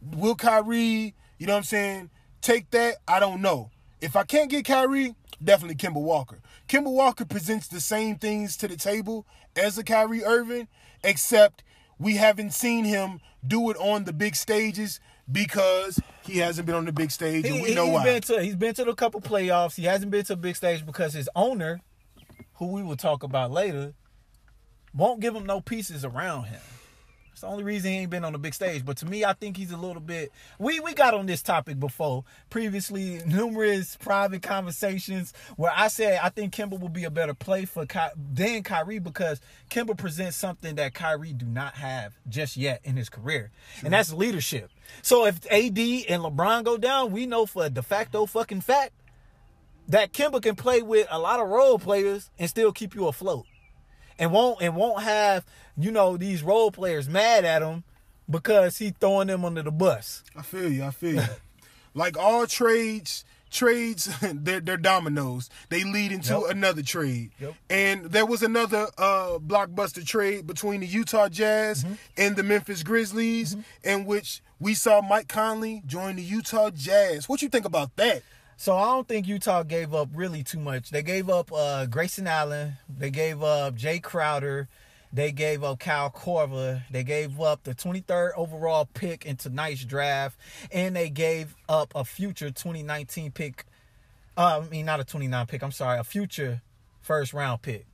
Will 0.00 0.34
Kyrie, 0.34 1.14
you 1.38 1.46
know 1.46 1.52
what 1.52 1.58
I'm 1.58 1.64
saying, 1.64 2.10
take 2.40 2.70
that? 2.70 2.96
I 3.06 3.20
don't 3.20 3.42
know. 3.42 3.70
If 4.00 4.16
I 4.16 4.24
can't 4.24 4.48
get 4.48 4.64
Kyrie, 4.64 5.14
definitely 5.42 5.74
Kemba 5.76 6.00
Walker. 6.00 6.40
Kemba 6.68 6.90
Walker 6.90 7.24
presents 7.24 7.66
the 7.66 7.80
same 7.80 8.16
things 8.16 8.56
to 8.58 8.68
the 8.68 8.76
table 8.76 9.26
as 9.56 9.76
a 9.76 9.84
Kyrie 9.84 10.24
Irving, 10.24 10.68
except 11.02 11.64
we 11.98 12.16
haven't 12.16 12.52
seen 12.52 12.84
him 12.84 13.20
do 13.46 13.68
it 13.70 13.76
on 13.76 14.04
the 14.04 14.12
big 14.12 14.36
stages 14.36 15.00
because 15.30 16.00
he 16.22 16.38
hasn't 16.38 16.66
been 16.66 16.74
on 16.74 16.84
the 16.84 16.92
big 16.92 17.10
stage, 17.10 17.44
and 17.44 17.62
we 17.62 17.74
know 17.74 17.86
he's 17.86 17.94
why. 17.94 18.04
Been 18.04 18.22
to, 18.22 18.42
he's 18.42 18.56
been 18.56 18.74
to 18.74 18.88
a 18.88 18.94
couple 18.94 19.20
playoffs. 19.20 19.74
He 19.76 19.84
hasn't 19.84 20.10
been 20.10 20.24
to 20.24 20.32
a 20.34 20.36
big 20.36 20.56
stage 20.56 20.84
because 20.84 21.12
his 21.12 21.28
owner, 21.36 21.80
who 22.54 22.72
we 22.72 22.82
will 22.82 22.96
talk 22.96 23.22
about 23.22 23.50
later, 23.50 23.94
won't 24.94 25.20
give 25.20 25.34
him 25.34 25.46
no 25.46 25.60
pieces 25.60 26.04
around 26.04 26.44
him. 26.44 26.60
It's 27.38 27.42
the 27.42 27.46
only 27.46 27.62
reason 27.62 27.92
he 27.92 27.98
ain't 27.98 28.10
been 28.10 28.24
on 28.24 28.32
the 28.32 28.38
big 28.38 28.52
stage. 28.52 28.84
But 28.84 28.96
to 28.96 29.06
me, 29.06 29.24
I 29.24 29.32
think 29.32 29.56
he's 29.56 29.70
a 29.70 29.76
little 29.76 30.02
bit. 30.02 30.32
We 30.58 30.80
we 30.80 30.92
got 30.92 31.14
on 31.14 31.26
this 31.26 31.40
topic 31.40 31.78
before 31.78 32.24
previously, 32.50 33.22
numerous 33.26 33.96
private 33.96 34.42
conversations 34.42 35.32
where 35.54 35.70
I 35.72 35.86
said 35.86 36.18
I 36.20 36.30
think 36.30 36.52
Kemba 36.52 36.80
will 36.80 36.88
be 36.88 37.04
a 37.04 37.12
better 37.12 37.34
play 37.34 37.64
for 37.64 37.86
Ky- 37.86 38.10
than 38.16 38.64
Kyrie 38.64 38.98
because 38.98 39.40
Kemba 39.70 39.96
presents 39.96 40.36
something 40.36 40.74
that 40.74 40.94
Kyrie 40.94 41.32
do 41.32 41.46
not 41.46 41.74
have 41.74 42.18
just 42.28 42.56
yet 42.56 42.80
in 42.82 42.96
his 42.96 43.08
career, 43.08 43.52
and 43.84 43.92
that's 43.92 44.12
leadership. 44.12 44.72
So 45.02 45.24
if 45.24 45.36
AD 45.46 45.78
and 45.78 46.24
LeBron 46.24 46.64
go 46.64 46.76
down, 46.76 47.12
we 47.12 47.24
know 47.24 47.46
for 47.46 47.66
a 47.66 47.70
de 47.70 47.84
facto 47.84 48.26
fucking 48.26 48.62
fact 48.62 48.94
that 49.86 50.12
Kemba 50.12 50.42
can 50.42 50.56
play 50.56 50.82
with 50.82 51.06
a 51.08 51.20
lot 51.20 51.38
of 51.38 51.46
role 51.46 51.78
players 51.78 52.30
and 52.36 52.50
still 52.50 52.72
keep 52.72 52.96
you 52.96 53.06
afloat 53.06 53.46
and 54.18 54.32
won't 54.32 54.60
and 54.62 54.74
won't 54.76 55.02
have 55.02 55.44
you 55.76 55.90
know 55.90 56.16
these 56.16 56.42
role 56.42 56.70
players 56.70 57.08
mad 57.08 57.44
at 57.44 57.62
him 57.62 57.84
because 58.28 58.78
he 58.78 58.90
throwing 58.90 59.28
them 59.28 59.44
under 59.44 59.62
the 59.62 59.70
bus. 59.70 60.22
I 60.36 60.42
feel 60.42 60.70
you. 60.70 60.84
I 60.84 60.90
feel 60.90 61.14
you. 61.16 61.22
like 61.94 62.16
all 62.18 62.46
trades, 62.46 63.24
trades 63.50 64.10
they're, 64.22 64.60
they're 64.60 64.76
dominoes. 64.76 65.48
They 65.70 65.84
lead 65.84 66.12
into 66.12 66.34
Yep. 66.34 66.50
another 66.50 66.82
trade. 66.82 67.30
Yep. 67.40 67.54
And 67.70 68.04
there 68.06 68.26
was 68.26 68.42
another 68.42 68.88
uh, 68.98 69.38
blockbuster 69.38 70.04
trade 70.06 70.46
between 70.46 70.80
the 70.80 70.86
Utah 70.86 71.28
Jazz 71.28 71.84
Mm-hmm. 71.84 71.94
and 72.18 72.36
the 72.36 72.42
Memphis 72.42 72.82
Grizzlies, 72.82 73.56
in 73.84 74.04
which 74.04 74.42
we 74.60 74.74
saw 74.74 75.00
Mike 75.00 75.28
Conley 75.28 75.82
join 75.86 76.16
the 76.16 76.22
Utah 76.22 76.70
Jazz. 76.70 77.28
What 77.28 77.40
you 77.42 77.48
think 77.48 77.64
about 77.64 77.94
that? 77.96 78.22
So 78.60 78.76
I 78.76 78.86
don't 78.86 79.06
think 79.06 79.28
Utah 79.28 79.62
gave 79.62 79.94
up 79.94 80.08
really 80.12 80.42
too 80.42 80.58
much. 80.58 80.90
They 80.90 81.04
gave 81.04 81.30
up 81.30 81.52
uh, 81.52 81.86
Grayson 81.86 82.26
Allen. 82.26 82.72
They 82.88 83.08
gave 83.08 83.40
up 83.40 83.76
Jae 83.76 84.02
Crowder. 84.02 84.66
They 85.12 85.30
gave 85.30 85.62
up 85.62 85.78
Kyle 85.78 86.10
Korver. 86.10 86.82
They 86.90 87.04
gave 87.04 87.40
up 87.40 87.62
the 87.62 87.72
23rd 87.72 88.32
overall 88.36 88.88
pick 88.92 89.24
in 89.24 89.36
tonight's 89.36 89.84
draft, 89.84 90.36
and 90.72 90.96
they 90.96 91.08
gave 91.08 91.54
up 91.68 91.92
a 91.94 92.04
future 92.04 92.50
2019 92.50 93.30
pick. 93.30 93.64
Uh, 94.36 94.60
I 94.64 94.68
mean, 94.68 94.86
not 94.86 94.98
a 94.98 95.04
29 95.04 95.46
pick. 95.46 95.62
I'm 95.62 95.70
sorry, 95.70 96.00
a 96.00 96.04
future 96.04 96.60
first 97.00 97.32
round 97.32 97.62
pick. 97.62 97.86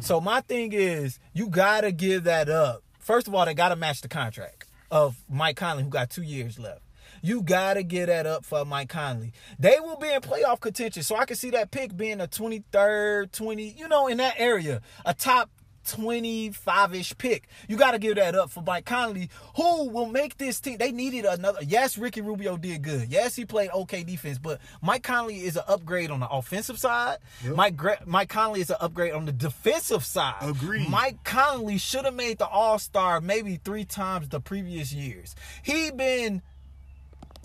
So 0.00 0.20
my 0.20 0.42
thing 0.42 0.74
is, 0.74 1.18
you 1.32 1.48
gotta 1.48 1.90
give 1.90 2.24
that 2.24 2.50
up. 2.50 2.82
First 2.98 3.28
of 3.28 3.34
all, 3.34 3.46
they 3.46 3.54
gotta 3.54 3.76
match 3.76 4.02
the 4.02 4.08
contract 4.08 4.66
of 4.90 5.16
Mike 5.26 5.56
Conley, 5.56 5.84
who 5.84 5.88
got 5.88 6.10
two 6.10 6.22
years 6.22 6.58
left. 6.58 6.82
You 7.22 7.42
gotta 7.42 7.82
get 7.82 8.06
that 8.06 8.26
up 8.26 8.44
for 8.44 8.64
Mike 8.64 8.88
Conley. 8.88 9.32
They 9.58 9.76
will 9.80 9.96
be 9.96 10.12
in 10.12 10.20
playoff 10.20 10.60
contention, 10.60 11.02
so 11.02 11.16
I 11.16 11.24
can 11.24 11.36
see 11.36 11.50
that 11.50 11.70
pick 11.70 11.96
being 11.96 12.20
a 12.20 12.26
23rd, 12.26 13.30
20, 13.32 13.76
you 13.78 13.88
know, 13.88 14.08
in 14.08 14.18
that 14.18 14.34
area, 14.38 14.80
a 15.06 15.14
top 15.14 15.48
25-ish 15.86 17.16
pick. 17.18 17.48
You 17.68 17.76
got 17.76 17.92
to 17.92 17.98
give 17.98 18.16
that 18.16 18.34
up 18.34 18.50
for 18.50 18.62
Mike 18.62 18.84
Conley, 18.84 19.30
who 19.56 19.88
will 19.88 20.06
make 20.06 20.36
this 20.38 20.60
team. 20.60 20.78
They 20.78 20.92
needed 20.92 21.24
another. 21.24 21.60
Yes, 21.62 21.98
Ricky 21.98 22.20
Rubio 22.20 22.56
did 22.56 22.82
good. 22.82 23.08
Yes, 23.08 23.34
he 23.34 23.44
played 23.44 23.70
okay 23.70 24.02
defense, 24.02 24.38
but 24.38 24.60
Mike 24.80 25.02
Conley 25.02 25.40
is 25.40 25.56
an 25.56 25.64
upgrade 25.68 26.10
on 26.10 26.20
the 26.20 26.28
offensive 26.28 26.78
side. 26.78 27.18
Yep. 27.44 27.56
Mike 27.56 28.06
Mike 28.06 28.28
Conley 28.28 28.60
is 28.60 28.70
an 28.70 28.76
upgrade 28.80 29.12
on 29.12 29.26
the 29.26 29.32
defensive 29.32 30.04
side. 30.04 30.36
Agreed. 30.40 30.88
Mike 30.88 31.22
Conley 31.24 31.78
should 31.78 32.04
have 32.04 32.14
made 32.14 32.38
the 32.38 32.46
All 32.46 32.78
Star 32.78 33.20
maybe 33.20 33.56
three 33.62 33.84
times 33.84 34.28
the 34.28 34.40
previous 34.40 34.92
years. 34.92 35.34
He 35.62 35.90
been. 35.90 36.42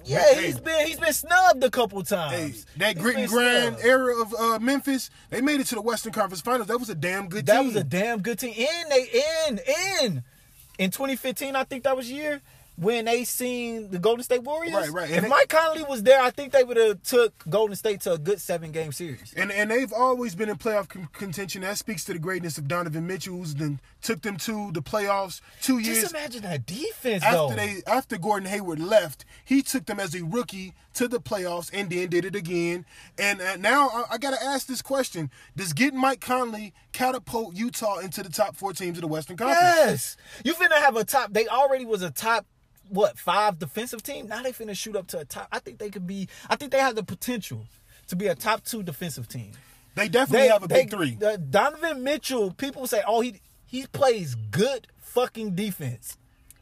Yeah, 0.08 0.24
Hey. 0.34 0.46
he's 0.48 0.60
been 0.60 0.88
he's 0.88 1.00
been 1.00 1.14
snubbed 1.14 1.64
a 1.64 1.70
couple 1.70 2.00
Hey, 2.00 2.06
times. 2.16 2.66
that 2.78 2.94
He's 2.96 3.02
grit 3.04 3.18
and 3.18 3.28
grind 3.30 3.64
snubbed. 3.78 3.86
era 3.86 4.22
of 4.22 4.34
uh, 4.34 4.60
Memphis, 4.60 5.10
they 5.30 5.42
made 5.42 5.60
it 5.60 5.68
to 5.68 5.76
the 5.76 5.82
Western 5.82 6.14
Conference 6.14 6.42
Finals. 6.42 6.68
That 6.68 6.80
was 6.80 6.90
a 6.90 6.96
damn 6.96 7.28
good 7.28 7.46
That 7.46 7.62
team. 7.62 7.74
That 7.74 7.74
was 7.74 7.76
a 7.76 7.84
damn 7.84 8.22
good 8.22 8.40
team. 8.40 8.54
And 8.58 8.92
they 8.92 9.24
in 9.50 9.60
in 10.04 10.24
in 10.80 10.92
2015, 10.92 11.56
I 11.56 11.64
think 11.64 11.84
that 11.84 11.96
was 11.98 12.10
year 12.12 12.42
when 12.78 13.06
they 13.06 13.24
seen 13.24 13.90
the 13.90 13.98
Golden 13.98 14.24
State 14.24 14.44
Warriors. 14.44 14.74
Right, 14.74 14.92
right. 14.92 15.08
And 15.08 15.18
If 15.18 15.24
they- 15.24 15.30
Mike 15.30 15.50
Conley 15.50 15.82
was 15.84 16.04
there, 16.04 16.22
I 16.22 16.30
think 16.30 16.54
they 16.54 16.64
would 16.64 16.78
have 16.78 17.02
took 17.02 17.34
Golden 17.50 17.76
State 17.76 18.02
to 18.02 18.14
a 18.14 18.18
good 18.20 18.40
seven 18.40 18.72
game 18.72 18.92
series. 18.92 19.34
and 19.36 19.52
and 19.52 19.72
they've 19.72 19.92
always 19.92 20.36
been 20.36 20.48
in 20.48 20.58
playoff 20.58 20.88
con- 20.88 21.10
contention. 21.12 21.62
That 21.64 21.78
speaks 21.80 22.04
to 22.06 22.14
the 22.14 22.20
greatness 22.20 22.58
of 22.60 22.68
Donovan 22.68 23.08
Mitchell, 23.08 23.36
who's 23.38 23.56
then 23.56 23.80
took 24.04 24.22
them 24.22 24.38
to 24.38 24.72
the 24.74 24.82
playoffs 24.84 25.42
two 25.62 25.80
years 25.80 26.02
Just 26.02 26.14
imagine 26.14 26.44
that 26.44 26.66
defense 26.68 27.24
though. 27.24 27.50
after 27.50 27.56
they 27.56 27.82
after 27.88 28.18
Gordon 28.18 28.48
Hayward 28.48 28.80
left. 28.80 29.26
He 29.44 29.64
took 29.64 29.88
them 29.88 30.00
as 30.00 30.14
a 30.14 30.24
rookie 30.24 30.74
to 30.94 31.08
the 31.08 31.20
playoffs 31.20 31.72
and 31.74 31.90
then 31.90 32.10
did 32.10 32.26
it 32.26 32.36
again. 32.36 32.86
And 33.18 33.42
uh, 33.42 33.56
now 33.58 33.90
I, 33.90 34.04
I 34.12 34.18
got 34.20 34.38
to 34.38 34.44
ask 34.46 34.68
this 34.68 34.84
question: 34.84 35.32
Does 35.56 35.74
getting 35.74 36.00
Mike 36.00 36.22
Conley 36.22 36.74
catapult 36.94 37.56
Utah 37.56 37.98
into 37.98 38.22
the 38.22 38.30
top 38.30 38.56
four 38.56 38.72
teams 38.74 38.98
of 39.00 39.02
the 39.02 39.08
Western 39.08 39.36
Conference? 39.38 39.62
Yes. 39.64 40.18
You 40.46 40.54
finna 40.54 40.78
have 40.80 40.96
a 40.96 41.04
top. 41.04 41.34
They 41.34 41.48
already 41.48 41.84
was 41.86 42.04
a 42.04 42.12
top. 42.12 42.46
What 42.90 43.18
five 43.18 43.60
defensive 43.60 44.04
team? 44.04 44.28
Now 44.28 44.42
they 44.44 44.52
finna 44.52 44.76
shoot 44.76 44.96
up 44.96 45.08
to 45.08 45.20
a 45.20 45.26
top. 45.26 45.48
I 45.52 45.60
think 45.60 45.80
they 45.80 45.90
could 45.90 46.08
be. 46.08 46.28
I 46.50 46.56
think 46.56 46.72
they 46.72 46.80
have 46.80 46.96
the 46.96 47.04
potential 47.04 47.66
to 48.08 48.16
be 48.16 48.28
a 48.28 48.36
top 48.36 48.64
two 48.64 48.84
defensive 48.84 49.28
team. 49.28 49.52
They 49.96 50.08
definitely 50.10 50.50
have 50.50 50.64
a 50.64 50.68
big 50.68 50.92
three. 50.92 51.18
uh, 51.26 51.38
Donovan 51.38 52.04
Mitchell. 52.04 52.52
People 52.52 52.86
say, 52.88 53.02
oh, 53.08 53.22
he 53.22 53.42
he 53.66 53.88
plays 53.88 54.36
good 54.36 54.88
fucking 55.00 55.56
defense. 55.56 56.18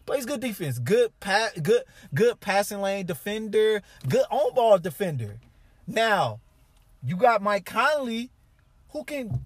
Plays 0.05 0.25
good 0.25 0.39
defense. 0.39 0.79
Good 0.79 1.20
pa- 1.20 1.50
good 1.62 1.84
good 2.13 2.39
passing 2.39 2.79
lane 2.82 3.05
defender. 3.05 3.82
Good 4.08 4.25
on 4.32 4.53
ball 4.53 4.77
defender. 4.79 5.38
Now, 5.88 6.39
you 7.03 7.15
got 7.17 7.41
Mike 7.41 7.65
Conley, 7.65 8.32
who 8.89 9.03
can 9.03 9.44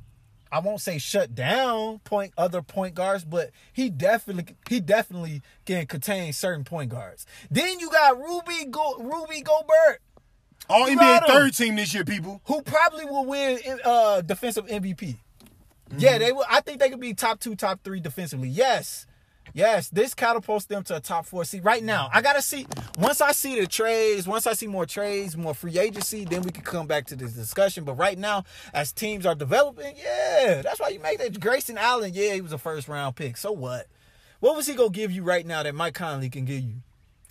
I 0.51 0.60
won't 0.60 0.82
say 0.82 0.98
shut 0.98 1.36
down 1.36 2.00
point 2.00 2.34
other 2.38 2.62
point 2.62 2.96
guards, 2.96 3.24
but 3.24 3.51
he 3.72 3.89
definitely 3.89 4.56
he 4.68 4.79
definitely 4.79 5.41
can 5.65 5.86
contain 5.86 6.34
certain 6.34 6.63
point 6.63 6.89
guards. 6.89 7.25
Then 7.51 7.79
you 7.79 7.89
got 7.89 8.18
Rudy 8.18 8.65
Go, 8.65 8.96
Rudy 8.98 9.41
Gobert, 9.41 10.01
All 10.70 10.89
You 10.89 10.98
NBA 10.98 11.27
third 11.27 11.53
team 11.53 11.75
this 11.75 11.94
year, 11.94 12.03
people. 12.03 12.41
who 12.46 12.62
probably 12.62 13.06
will 13.06 13.25
win 13.25 13.60
uh 13.86 14.22
defensive 14.22 14.65
MVP. 14.68 15.18
Yeah, 15.98 16.18
they 16.18 16.32
will. 16.32 16.46
I 16.50 16.62
think 16.62 16.79
they 16.79 16.89
could 16.89 17.00
be 17.00 17.13
top 17.13 17.39
two, 17.39 17.56
top 17.56 17.84
three 17.84 18.00
defensively. 18.00 18.50
Yes. 18.50 19.06
Yes, 19.53 19.89
this 19.89 20.13
catapults 20.13 20.65
them 20.65 20.84
to 20.84 20.98
a 20.98 21.00
top 21.00 21.25
four 21.25 21.46
seed. 21.46 21.63
Right 21.63 21.84
now, 21.84 22.10
I 22.13 22.22
gotta 22.22 22.41
see. 22.41 22.65
Once 22.98 23.22
I 23.22 23.32
see 23.32 23.60
the 23.60 23.68
trades, 23.68 24.27
once 24.27 24.48
I 24.48 24.53
see 24.53 24.68
more 24.68 24.86
trades, 24.86 25.36
more 25.36 25.53
free 25.53 25.77
agency, 25.77 26.25
then 26.25 26.41
we 26.41 26.51
can 26.51 26.63
come 26.63 26.88
back 26.88 27.06
to 27.08 27.15
this 27.15 27.34
discussion. 27.34 27.84
But 27.84 27.96
right 27.96 28.18
now, 28.18 28.44
as 28.74 28.91
teams 28.91 29.25
are 29.25 29.36
developing, 29.36 29.96
yeah, 29.98 30.62
that's 30.63 30.79
why 30.79 30.89
you 30.89 31.00
make 31.00 31.20
that. 31.20 31.39
Grayson 31.39 31.77
Allen, 31.77 32.12
yeah, 32.13 32.34
he 32.34 32.41
was 32.41 32.53
a 32.53 32.58
first 32.58 32.88
round 32.88 33.15
pick. 33.15 33.38
So 33.38 33.51
what? 33.51 33.88
What 34.39 34.56
was 34.56 34.68
he 34.68 34.74
gonna 34.75 34.89
give 34.89 35.12
you 35.12 35.24
right 35.24 35.46
now 35.46 35.63
that 35.63 35.75
Mike 35.75 35.96
Conley 35.96 36.29
can 36.29 36.46
give 36.46 36.62
you? 36.62 36.75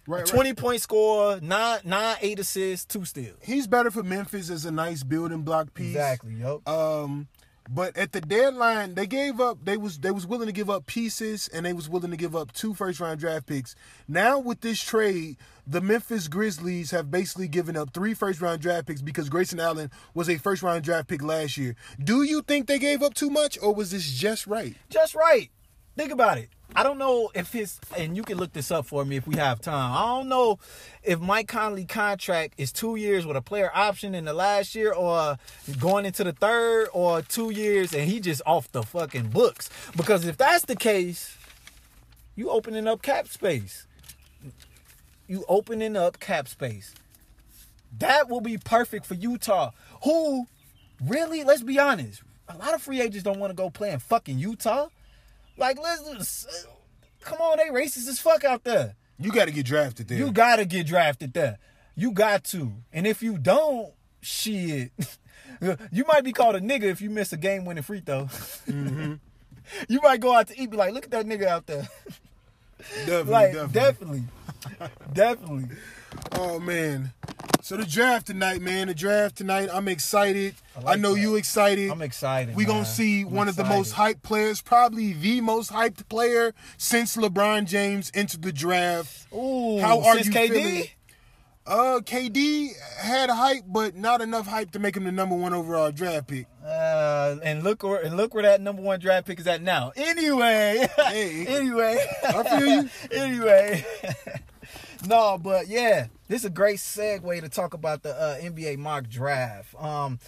Right, 0.06 0.20
right. 0.20 0.26
Twenty 0.26 0.54
point 0.54 0.80
score, 0.80 1.38
nine, 1.40 1.80
nine, 1.84 2.16
eight 2.22 2.38
assists, 2.38 2.86
two 2.86 3.04
steals. 3.04 3.36
He's 3.42 3.66
better 3.66 3.90
for 3.90 4.02
Memphis 4.02 4.48
as 4.50 4.64
a 4.64 4.70
nice 4.70 5.02
building 5.02 5.42
block 5.42 5.74
piece. 5.74 5.88
Exactly. 5.88 6.34
Yup. 6.34 6.66
Um, 6.66 7.28
but 7.70 7.96
at 7.98 8.12
the 8.12 8.22
deadline, 8.22 8.94
they 8.94 9.06
gave 9.06 9.40
up. 9.40 9.58
They 9.62 9.76
was 9.76 9.98
they 9.98 10.10
was 10.10 10.26
willing 10.26 10.46
to 10.46 10.52
give 10.52 10.70
up 10.70 10.86
pieces, 10.86 11.48
and 11.48 11.66
they 11.66 11.74
was 11.74 11.88
willing 11.88 12.10
to 12.10 12.16
give 12.16 12.34
up 12.34 12.52
two 12.52 12.72
first 12.72 12.98
round 12.98 13.20
draft 13.20 13.46
picks. 13.46 13.74
Now 14.08 14.38
with 14.38 14.62
this 14.62 14.82
trade, 14.82 15.36
the 15.66 15.82
Memphis 15.82 16.28
Grizzlies 16.28 16.92
have 16.92 17.10
basically 17.10 17.46
given 17.46 17.76
up 17.76 17.92
three 17.92 18.14
first 18.14 18.40
round 18.40 18.62
draft 18.62 18.86
picks 18.86 19.02
because 19.02 19.28
Grayson 19.28 19.60
Allen 19.60 19.90
was 20.14 20.30
a 20.30 20.38
first 20.38 20.62
round 20.62 20.82
draft 20.82 21.08
pick 21.08 21.22
last 21.22 21.58
year. 21.58 21.76
Do 22.02 22.22
you 22.22 22.40
think 22.40 22.66
they 22.68 22.78
gave 22.78 23.02
up 23.02 23.12
too 23.12 23.28
much, 23.28 23.58
or 23.60 23.74
was 23.74 23.90
this 23.90 24.10
just 24.10 24.46
right? 24.46 24.74
just 24.88 25.14
right. 25.14 25.50
Think 25.98 26.12
about 26.12 26.38
it. 26.38 26.48
I 26.76 26.84
don't 26.84 26.96
know 26.96 27.28
if 27.34 27.52
his 27.52 27.80
and 27.96 28.16
you 28.16 28.22
can 28.22 28.38
look 28.38 28.52
this 28.52 28.70
up 28.70 28.86
for 28.86 29.04
me 29.04 29.16
if 29.16 29.26
we 29.26 29.34
have 29.34 29.60
time. 29.60 29.92
I 29.92 30.16
don't 30.16 30.28
know 30.28 30.60
if 31.02 31.18
Mike 31.18 31.48
Conley 31.48 31.86
contract 31.86 32.54
is 32.56 32.70
two 32.70 32.94
years 32.94 33.26
with 33.26 33.36
a 33.36 33.42
player 33.42 33.68
option 33.74 34.14
in 34.14 34.24
the 34.24 34.32
last 34.32 34.76
year 34.76 34.92
or 34.92 35.38
going 35.80 36.06
into 36.06 36.22
the 36.22 36.30
third 36.30 36.86
or 36.92 37.22
two 37.22 37.50
years 37.50 37.92
and 37.92 38.08
he 38.08 38.20
just 38.20 38.42
off 38.46 38.70
the 38.70 38.84
fucking 38.84 39.30
books. 39.30 39.70
Because 39.96 40.24
if 40.24 40.36
that's 40.36 40.66
the 40.66 40.76
case, 40.76 41.36
you 42.36 42.48
opening 42.48 42.86
up 42.86 43.02
cap 43.02 43.26
space. 43.26 43.88
You 45.26 45.44
opening 45.48 45.96
up 45.96 46.20
cap 46.20 46.46
space. 46.46 46.94
That 47.98 48.28
will 48.28 48.40
be 48.40 48.56
perfect 48.56 49.04
for 49.04 49.14
Utah. 49.14 49.72
Who 50.04 50.46
really, 51.04 51.42
let's 51.42 51.64
be 51.64 51.80
honest, 51.80 52.22
a 52.48 52.56
lot 52.56 52.72
of 52.72 52.82
free 52.82 53.00
agents 53.00 53.24
don't 53.24 53.40
want 53.40 53.50
to 53.50 53.56
go 53.56 53.68
play 53.68 53.90
in 53.90 53.98
fucking 53.98 54.38
Utah. 54.38 54.90
Like, 55.58 55.78
let's 55.82 56.66
come 57.20 57.38
on, 57.40 57.58
they 57.58 57.64
racist 57.64 58.08
as 58.08 58.20
fuck 58.20 58.44
out 58.44 58.64
there. 58.64 58.94
You 59.18 59.32
got 59.32 59.46
to 59.46 59.50
get 59.50 59.66
drafted 59.66 60.08
there. 60.08 60.18
You 60.18 60.30
gotta 60.30 60.64
get 60.64 60.86
drafted 60.86 61.34
there. 61.34 61.58
You 61.96 62.12
got 62.12 62.44
to. 62.44 62.72
And 62.92 63.06
if 63.06 63.22
you 63.22 63.36
don't, 63.36 63.92
shit. 64.20 64.92
you 65.90 66.04
might 66.06 66.22
be 66.22 66.32
called 66.32 66.54
a 66.54 66.60
nigga 66.60 66.84
if 66.84 67.00
you 67.00 67.10
miss 67.10 67.32
a 67.32 67.36
game 67.36 67.64
winning 67.64 67.82
free 67.82 68.00
throw. 68.00 68.24
Mm-hmm. 68.68 69.14
you 69.88 70.00
might 70.00 70.20
go 70.20 70.32
out 70.32 70.46
to 70.48 70.60
eat, 70.60 70.70
be 70.70 70.76
like, 70.76 70.94
look 70.94 71.04
at 71.04 71.10
that 71.10 71.26
nigga 71.26 71.46
out 71.46 71.66
there. 71.66 71.88
definitely, 73.06 73.24
like, 73.32 73.52
definitely. 73.72 74.22
definitely. 75.12 75.12
definitely. 75.12 75.76
Oh 76.32 76.60
man. 76.60 77.12
So 77.62 77.76
the 77.76 77.84
draft 77.84 78.26
tonight, 78.28 78.60
man. 78.62 78.86
The 78.88 78.94
draft 78.94 79.36
tonight. 79.36 79.68
I'm 79.72 79.88
excited. 79.88 80.54
I, 80.86 80.92
I 80.92 80.96
know 80.96 81.14
that. 81.14 81.20
you 81.20 81.36
excited. 81.36 81.90
I'm 81.90 82.02
excited. 82.02 82.54
We 82.56 82.64
gonna 82.64 82.84
see 82.84 83.22
I'm 83.22 83.30
one 83.32 83.48
of 83.48 83.56
the 83.56 83.64
most 83.64 83.94
hyped 83.94 84.22
players, 84.22 84.60
probably 84.62 85.12
the 85.12 85.40
most 85.40 85.70
hyped 85.72 86.08
player 86.08 86.54
since 86.76 87.16
LeBron 87.16 87.66
James 87.66 88.10
entered 88.14 88.42
the 88.42 88.52
draft. 88.52 89.26
Ooh, 89.34 89.80
How 89.80 90.00
are 90.02 90.14
since 90.14 90.26
you 90.28 90.32
KD? 90.32 90.48
feeling? 90.48 90.84
Uh, 91.66 92.00
KD 92.02 92.70
had 92.98 93.28
hype, 93.28 93.64
but 93.66 93.94
not 93.94 94.22
enough 94.22 94.46
hype 94.46 94.70
to 94.70 94.78
make 94.78 94.96
him 94.96 95.04
the 95.04 95.12
number 95.12 95.34
one 95.36 95.52
overall 95.52 95.92
draft 95.92 96.26
pick. 96.28 96.46
Uh, 96.64 97.36
and 97.42 97.62
look 97.62 97.82
where 97.82 98.00
and 98.02 98.16
look 98.16 98.32
where 98.32 98.44
that 98.44 98.62
number 98.62 98.80
one 98.80 98.98
draft 99.00 99.26
pick 99.26 99.38
is 99.38 99.46
at 99.46 99.60
now. 99.60 99.92
Anyway, 99.94 100.88
Hey. 100.96 101.44
anyway, 101.48 101.98
I 102.26 102.42
feel 102.58 102.66
you. 102.84 102.88
anyway, 103.12 103.84
no, 105.06 105.36
but 105.36 105.68
yeah, 105.68 106.06
this 106.28 106.42
is 106.42 106.44
a 106.44 106.50
great 106.50 106.78
segue 106.78 107.40
to 107.40 107.48
talk 107.48 107.74
about 107.74 108.02
the 108.02 108.14
uh, 108.14 108.38
NBA 108.38 108.78
mock 108.78 109.08
draft. 109.08 109.74
Um, 109.82 110.18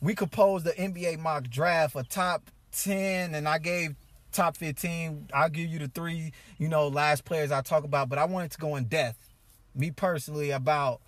we 0.00 0.14
composed 0.14 0.66
the 0.66 0.72
NBA 0.72 1.18
mock 1.18 1.44
draft 1.48 1.96
a 1.96 2.02
top 2.02 2.50
ten, 2.72 3.34
and 3.34 3.48
I 3.48 3.58
gave 3.58 3.96
top 4.32 4.56
fifteen. 4.56 5.28
I'll 5.32 5.48
give 5.48 5.68
you 5.68 5.78
the 5.78 5.88
three, 5.88 6.32
you 6.58 6.68
know, 6.68 6.88
last 6.88 7.24
players 7.24 7.50
I 7.50 7.62
talk 7.62 7.84
about, 7.84 8.08
but 8.08 8.18
I 8.18 8.26
wanted 8.26 8.50
to 8.52 8.58
go 8.58 8.76
in 8.76 8.84
depth, 8.84 9.34
me 9.74 9.90
personally, 9.90 10.50
about 10.50 11.00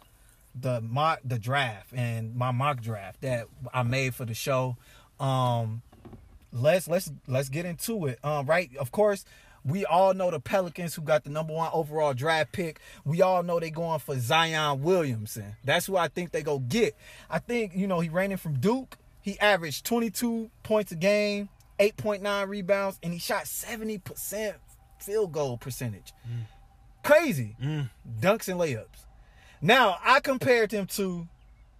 the 0.59 0.81
mock 0.81 1.21
the 1.25 1.39
draft 1.39 1.93
and 1.93 2.35
my 2.35 2.51
mock 2.51 2.81
draft 2.81 3.21
that 3.21 3.47
I 3.73 3.83
made 3.83 4.15
for 4.15 4.25
the 4.25 4.35
show. 4.35 4.77
Um 5.21 5.83
let's 6.53 6.89
let's 6.89 7.13
let's 7.27 7.49
get 7.49 7.67
into 7.67 8.07
it. 8.07 8.19
Um 8.25 8.47
right, 8.47 8.75
of 8.77 8.91
course, 8.91 9.25
we 9.69 9.85
all 9.85 10.15
know 10.15 10.31
the 10.31 10.41
Pelicans 10.41 10.95
who 10.95 11.03
got 11.03 11.25
the 11.25 11.31
number 11.31 11.53
one 11.53 11.71
overall 11.73 12.15
draft 12.15 12.53
pick. 12.53 12.81
We 13.05 13.21
all 13.21 13.43
know 13.43 13.61
they 13.61 13.71
going 13.71 13.99
for 14.01 14.19
Zion 14.19 14.83
Williamson. 14.83 15.57
That's 15.63 15.87
who 15.87 15.97
I 15.97 16.09
think 16.09 16.31
they 16.31 16.43
go 16.43 16.59
get. 16.59 16.97
I 17.29 17.39
think, 17.39 17.75
you 17.75 17.87
know, 17.87 18.01
he 18.01 18.09
reigning 18.09 18.39
from 18.39 18.59
Duke. 18.59 18.97
He 19.21 19.39
averaged 19.39 19.85
22 19.85 20.51
points 20.63 20.93
a 20.93 20.97
game, 20.97 21.51
8.9 21.79 22.49
rebounds, 22.49 22.99
and 23.03 23.13
he 23.13 23.19
shot 23.19 23.45
70% 23.45 24.55
field 25.01 25.33
goal 25.33 25.59
percentage. 25.59 26.15
Crazy. 27.03 27.55
Mm. 27.63 27.91
Dunks 28.21 28.49
and 28.49 28.59
layups. 28.59 29.05
Now, 29.61 29.99
I 30.03 30.21
compared 30.21 30.73
him 30.73 30.87
to 30.87 31.29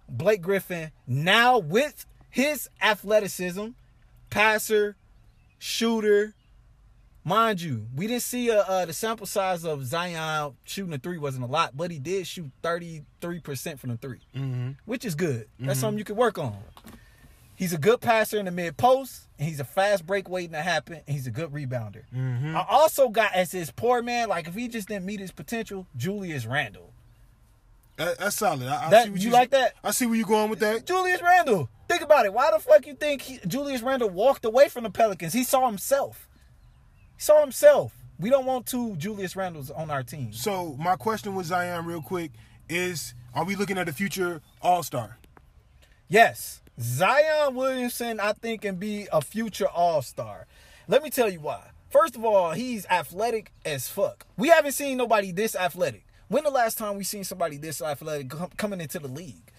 Blake 0.07 0.41
Griffin 0.41 0.91
now 1.07 1.57
with 1.57 2.05
his 2.29 2.69
athleticism, 2.81 3.69
passer, 4.29 4.95
shooter. 5.57 6.35
Mind 7.25 7.61
you, 7.61 7.85
we 7.95 8.07
didn't 8.07 8.21
see 8.23 8.49
uh, 8.49 8.63
uh, 8.63 8.85
the 8.85 8.93
sample 8.93 9.25
size 9.27 9.65
of 9.65 9.85
Zion 9.85 10.53
shooting 10.63 10.93
a 10.93 10.97
three 10.97 11.17
wasn't 11.17 11.43
a 11.43 11.47
lot, 11.47 11.75
but 11.75 11.91
he 11.91 11.99
did 11.99 12.25
shoot 12.25 12.49
33% 12.63 13.77
from 13.77 13.89
the 13.91 13.97
3 13.97 14.19
Mm-hmm. 14.35 14.69
which 14.85 15.03
is 15.05 15.15
good. 15.15 15.47
That's 15.59 15.79
something 15.79 15.99
you 15.99 16.05
can 16.05 16.15
work 16.15 16.37
on. 16.37 16.55
He's 17.55 17.73
a 17.73 17.77
good 17.77 17.99
passer 17.99 18.39
in 18.39 18.45
the 18.45 18.51
mid 18.51 18.77
post, 18.77 19.27
and 19.37 19.47
he's 19.49 19.59
a 19.59 19.65
fast 19.65 20.05
break 20.05 20.29
waiting 20.29 20.53
to 20.53 20.61
happen, 20.61 21.01
and 21.05 21.13
he's 21.13 21.27
a 21.27 21.31
good 21.31 21.51
rebounder. 21.51 22.03
Mm-hmm. 22.15 22.55
I 22.55 22.65
also 22.69 23.09
got 23.09 23.33
as 23.35 23.51
his 23.51 23.69
poor 23.69 24.01
man, 24.01 24.29
like 24.29 24.47
if 24.47 24.55
he 24.55 24.69
just 24.69 24.87
didn't 24.87 25.05
meet 25.05 25.19
his 25.19 25.33
potential, 25.33 25.85
Julius 25.97 26.45
Randle. 26.45 26.93
That, 27.97 28.17
that's 28.17 28.37
solid. 28.37 28.63
I, 28.65 28.87
I 28.87 28.89
That- 28.91 29.09
what 29.11 29.19
you 29.19 29.29
like 29.29 29.49
that? 29.49 29.73
I 29.83 29.91
see 29.91 30.05
where 30.05 30.15
you're 30.15 30.25
going 30.25 30.49
with 30.49 30.59
that. 30.59 30.85
Julius 30.85 31.21
Randle. 31.21 31.69
Think 31.89 32.01
about 32.01 32.25
it. 32.25 32.33
Why 32.33 32.49
the 32.53 32.59
fuck 32.59 32.87
you 32.87 32.93
think 32.93 33.23
he, 33.23 33.39
Julius 33.45 33.81
Randle 33.81 34.09
walked 34.09 34.45
away 34.45 34.69
from 34.69 34.83
the 34.85 34.89
Pelicans? 34.89 35.33
He 35.33 35.43
saw 35.43 35.67
himself. 35.67 36.28
Saw 37.19 37.41
himself. 37.41 37.93
We 38.17 38.29
don't 38.29 38.45
want 38.45 38.65
two 38.65 38.95
Julius 38.95 39.33
Randles 39.33 39.77
on 39.77 39.91
our 39.91 40.03
team. 40.03 40.31
So 40.31 40.77
my 40.79 40.95
question 40.95 41.35
with 41.35 41.47
Zion, 41.47 41.85
real 41.85 42.01
quick, 42.01 42.31
is: 42.69 43.13
Are 43.35 43.43
we 43.43 43.57
looking 43.57 43.77
at 43.77 43.89
a 43.89 43.93
future 43.93 44.41
All 44.61 44.83
Star? 44.83 45.17
Yes, 46.07 46.61
Zion 46.79 47.55
Williamson, 47.55 48.21
I 48.21 48.31
think, 48.31 48.61
can 48.61 48.77
be 48.77 49.09
a 49.11 49.21
future 49.21 49.67
All 49.67 50.01
Star. 50.01 50.47
Let 50.87 51.03
me 51.03 51.09
tell 51.09 51.29
you 51.29 51.41
why. 51.41 51.71
First 51.89 52.15
of 52.15 52.23
all, 52.23 52.51
he's 52.51 52.85
athletic 52.85 53.51
as 53.65 53.89
fuck. 53.89 54.25
We 54.37 54.47
haven't 54.47 54.71
seen 54.71 54.95
nobody 54.95 55.33
this 55.33 55.57
athletic. 55.57 56.05
When 56.29 56.45
the 56.45 56.51
last 56.51 56.77
time 56.77 56.95
we 56.95 57.03
seen 57.03 57.25
somebody 57.25 57.57
this 57.57 57.81
athletic 57.81 58.31
coming 58.55 58.79
into 58.79 58.97
the 58.97 59.09
league? 59.09 59.51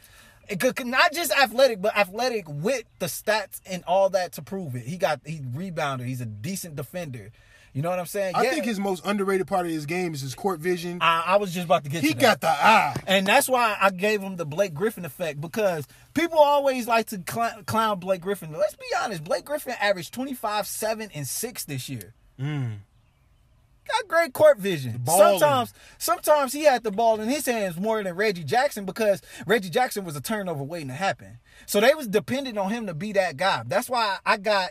It 0.49 0.61
could, 0.61 0.85
not 0.87 1.13
just 1.13 1.31
athletic, 1.33 1.83
but 1.83 1.97
athletic 1.97 2.47
with 2.49 2.85
the 3.01 3.07
stats 3.07 3.61
and 3.67 3.85
all 3.85 4.09
that 4.11 4.33
to 4.33 4.43
prove 4.43 4.75
it. 4.75 4.87
He 4.87 4.97
got 4.97 5.21
he 5.27 5.41
rebounder. 5.41 6.07
He's 6.07 6.21
a 6.21 6.27
decent 6.27 6.75
defender. 6.75 7.31
You 7.73 7.83
know 7.83 7.91
what 7.91 8.01
I'm 8.01 8.07
saying? 8.07 8.35
I 8.35 8.43
Yeah. 8.43 8.51
think 8.51 8.65
his 8.65 8.81
most 8.81 9.05
underrated 9.07 9.47
part 9.47 9.65
of 9.65 9.71
his 9.73 9.87
game 9.87 10.13
is 10.13 10.21
his 10.21 10.35
court 10.35 10.59
vision. 10.59 10.99
I, 11.01 11.23
I 11.27 11.37
was 11.37 11.53
just 11.55 11.67
about 11.67 11.85
to 11.85 11.91
get. 11.91 12.03
he 12.03 12.09
to 12.09 12.15
that. 12.15 12.21
got 12.21 12.41
the 12.41 12.49
eye. 12.49 12.97
And 13.07 13.27
that's 13.27 13.49
why 13.49 13.77
I 13.81 13.91
gave 13.91 14.21
him 14.21 14.37
the 14.37 14.45
Blake 14.45 14.75
Griffin 14.75 15.05
effect 15.05 15.41
because 15.41 15.87
people 16.13 16.39
always 16.39 16.89
like 16.89 17.07
to 17.09 17.23
cl- 17.29 17.63
clown 17.67 18.01
Blake 18.01 18.23
Griffin. 18.23 18.53
Let's 18.53 18.75
be 18.75 18.87
honest, 19.01 19.23
Blake 19.23 19.45
Griffin 19.45 19.75
averaged 19.81 20.13
25, 20.13 20.67
7, 20.67 21.11
and 21.15 21.27
6 21.29 21.65
this 21.65 21.89
year. 21.89 22.15
Mm. 22.41 22.79
Got 23.89 24.09
great 24.09 24.33
court 24.33 24.59
vision. 24.59 25.01
Sometimes 25.07 25.73
sometimes 25.99 26.53
he 26.53 26.63
had 26.65 26.85
the 26.85 26.93
ball 26.93 27.21
in 27.21 27.29
his 27.29 27.47
hands 27.47 27.77
more 27.77 28.01
than 28.03 28.15
Reggie 28.15 28.45
Jackson 28.45 28.85
because 28.85 29.21
Reggie 29.47 29.71
Jackson 29.71 30.05
was 30.05 30.15
a 30.15 30.21
turnover 30.21 30.63
waiting 30.63 30.89
to 30.89 30.95
happen. 30.95 31.39
So 31.67 31.81
they 31.81 31.95
was 31.95 32.07
dependent 32.07 32.57
on 32.57 32.71
him 32.71 32.87
to 32.87 32.95
be 32.95 33.13
that 33.15 33.37
guy. 33.37 33.63
That's 33.67 33.91
why 33.91 34.19
I 34.25 34.37
got 34.37 34.71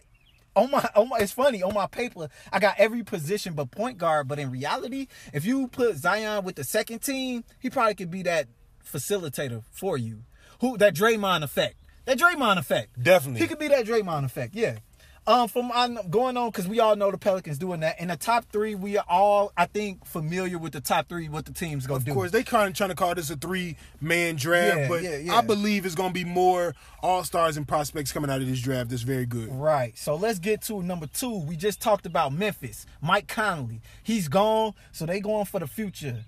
on 0.59 0.71
my 0.71 0.89
on 0.95 1.09
my 1.09 1.17
it's 1.19 1.31
funny, 1.31 1.63
on 1.63 1.73
my 1.73 1.87
paper, 1.87 2.29
I 2.51 2.59
got 2.59 2.75
every 2.77 3.03
position 3.03 3.53
but 3.53 3.71
point 3.71 3.97
guard. 3.97 4.27
But 4.27 4.39
in 4.39 4.51
reality, 4.51 5.07
if 5.33 5.45
you 5.45 5.67
put 5.67 5.95
Zion 5.95 6.43
with 6.43 6.55
the 6.55 6.63
second 6.63 6.99
team, 6.99 7.43
he 7.59 7.69
probably 7.69 7.95
could 7.95 8.11
be 8.11 8.23
that 8.23 8.47
facilitator 8.85 9.63
for 9.71 9.97
you. 9.97 10.23
Who 10.61 10.77
that 10.77 10.93
Draymond 10.93 11.43
effect. 11.43 11.75
That 12.05 12.17
Draymond 12.17 12.57
effect. 12.57 13.01
Definitely. 13.01 13.41
He 13.41 13.47
could 13.47 13.59
be 13.59 13.67
that 13.67 13.85
Draymond 13.85 14.25
effect, 14.25 14.55
yeah. 14.55 14.79
Um, 15.27 15.47
from 15.47 15.71
I'm 15.73 16.09
going 16.09 16.37
on 16.37 16.49
because 16.49 16.67
we 16.67 16.79
all 16.79 16.95
know 16.95 17.11
the 17.11 17.17
Pelicans 17.17 17.59
doing 17.59 17.81
that. 17.81 17.99
In 17.99 18.07
the 18.07 18.17
top 18.17 18.45
three, 18.51 18.73
we 18.73 18.97
are 18.97 19.05
all 19.07 19.51
I 19.55 19.67
think 19.67 20.03
familiar 20.05 20.57
with 20.57 20.73
the 20.73 20.81
top 20.81 21.07
three. 21.07 21.29
What 21.29 21.45
the 21.45 21.53
team's 21.53 21.85
gonna 21.85 21.97
Of 21.97 22.05
do. 22.05 22.11
Of 22.11 22.15
course, 22.15 22.31
they 22.31 22.43
kind 22.43 22.69
of 22.69 22.73
trying 22.75 22.89
to 22.89 22.95
call 22.95 23.13
this 23.13 23.29
a 23.29 23.35
three 23.35 23.77
man 24.01 24.37
draft, 24.37 24.77
Yeah, 24.77 24.87
but 24.87 25.03
yeah, 25.03 25.17
yeah. 25.17 25.35
I 25.35 25.41
believe 25.41 25.85
it's 25.85 25.93
going 25.93 26.09
to 26.09 26.13
be 26.13 26.25
more 26.25 26.73
All 27.03 27.23
Stars 27.23 27.57
and 27.57 27.67
prospects 27.67 28.11
coming 28.11 28.31
out 28.31 28.41
of 28.41 28.47
this 28.47 28.59
draft. 28.59 28.89
That's 28.89 29.03
very 29.03 29.25
good. 29.27 29.49
Right. 29.51 29.95
So 29.97 30.15
let's 30.15 30.39
get 30.39 30.63
to 30.63 30.81
number 30.81 31.05
two. 31.05 31.37
We 31.37 31.55
just 31.55 31.79
talked 31.79 32.07
about 32.07 32.33
Memphis. 32.33 32.87
Mike 33.01 33.27
Conley. 33.27 33.81
He's 34.01 34.27
gone. 34.29 34.73
So 34.91 35.05
they 35.05 35.19
going 35.19 35.45
for 35.45 35.59
the 35.59 35.67
future. 35.67 36.23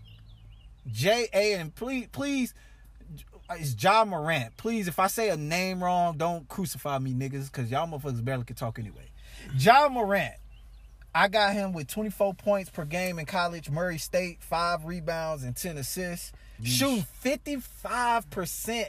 J 0.92 1.28
A 1.34 1.54
and 1.56 1.74
please 1.74 2.08
please 2.12 2.54
it's 3.60 3.76
Ja 3.82 4.06
Morant. 4.06 4.56
Please, 4.58 4.88
if 4.88 5.00
I 5.00 5.08
say 5.08 5.30
a 5.30 5.38
name 5.38 5.84
wrong, 5.84 6.18
don't 6.18 6.48
crucify 6.48 6.98
me, 7.00 7.14
niggas, 7.14 7.52
because 7.52 7.70
y'all 7.72 7.88
motherfuckers 7.88 8.24
barely 8.24 8.44
can 8.44 8.56
talk 8.56 8.80
anyway. 8.80 9.12
Ja 9.58 9.90
Morant. 9.90 10.36
I 11.14 11.28
got 11.28 11.54
him 11.54 11.74
with 11.74 11.88
24 11.88 12.34
points 12.36 12.70
per 12.70 12.86
game 12.86 13.20
in 13.20 13.26
college, 13.26 13.70
Murray 13.70 13.98
State, 13.98 14.42
five 14.42 14.86
rebounds 14.86 15.44
and 15.44 15.56
10 15.56 15.78
assists, 15.78 16.32
shooting 16.64 17.06
55% 17.24 18.86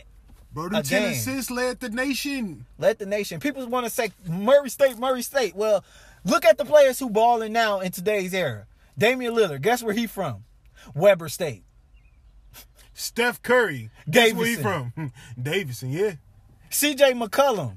Bro, 0.53 0.69
the 0.69 0.83
10 0.83 0.85
game. 0.85 1.13
assists 1.13 1.51
led 1.51 1.81
the 1.81 1.89
nation. 1.89 2.67
Led 2.79 2.99
the 2.99 3.07
nation. 3.07 3.41
People 3.41 3.67
want 3.67 3.87
to 3.87 3.91
say 3.91 4.13
Murray 4.29 4.71
State, 4.71 4.99
Murray 4.99 5.23
State. 5.23 5.57
Well, 5.57 5.83
look 6.25 6.45
at 6.45 6.59
the 6.59 6.65
players 6.65 6.99
who 6.99 7.11
balling 7.11 7.53
now 7.53 7.81
in 7.81 7.91
today's 7.91 8.35
era. 8.35 8.67
Damian 8.97 9.35
Lillard. 9.35 9.63
Guess 9.63 9.83
where 9.83 9.95
he 9.95 10.07
from? 10.07 10.45
Weber 10.95 11.29
State. 11.29 11.65
Steph 12.95 13.43
Curry. 13.43 13.91
Guess 14.11 14.35
where 14.35 14.47
he 14.47 14.57
Davidson. 14.57 14.85
from? 14.95 15.13
Davidson, 15.43 15.91
yeah. 15.93 16.13
C.J. 16.71 17.13
McCollum. 17.15 17.77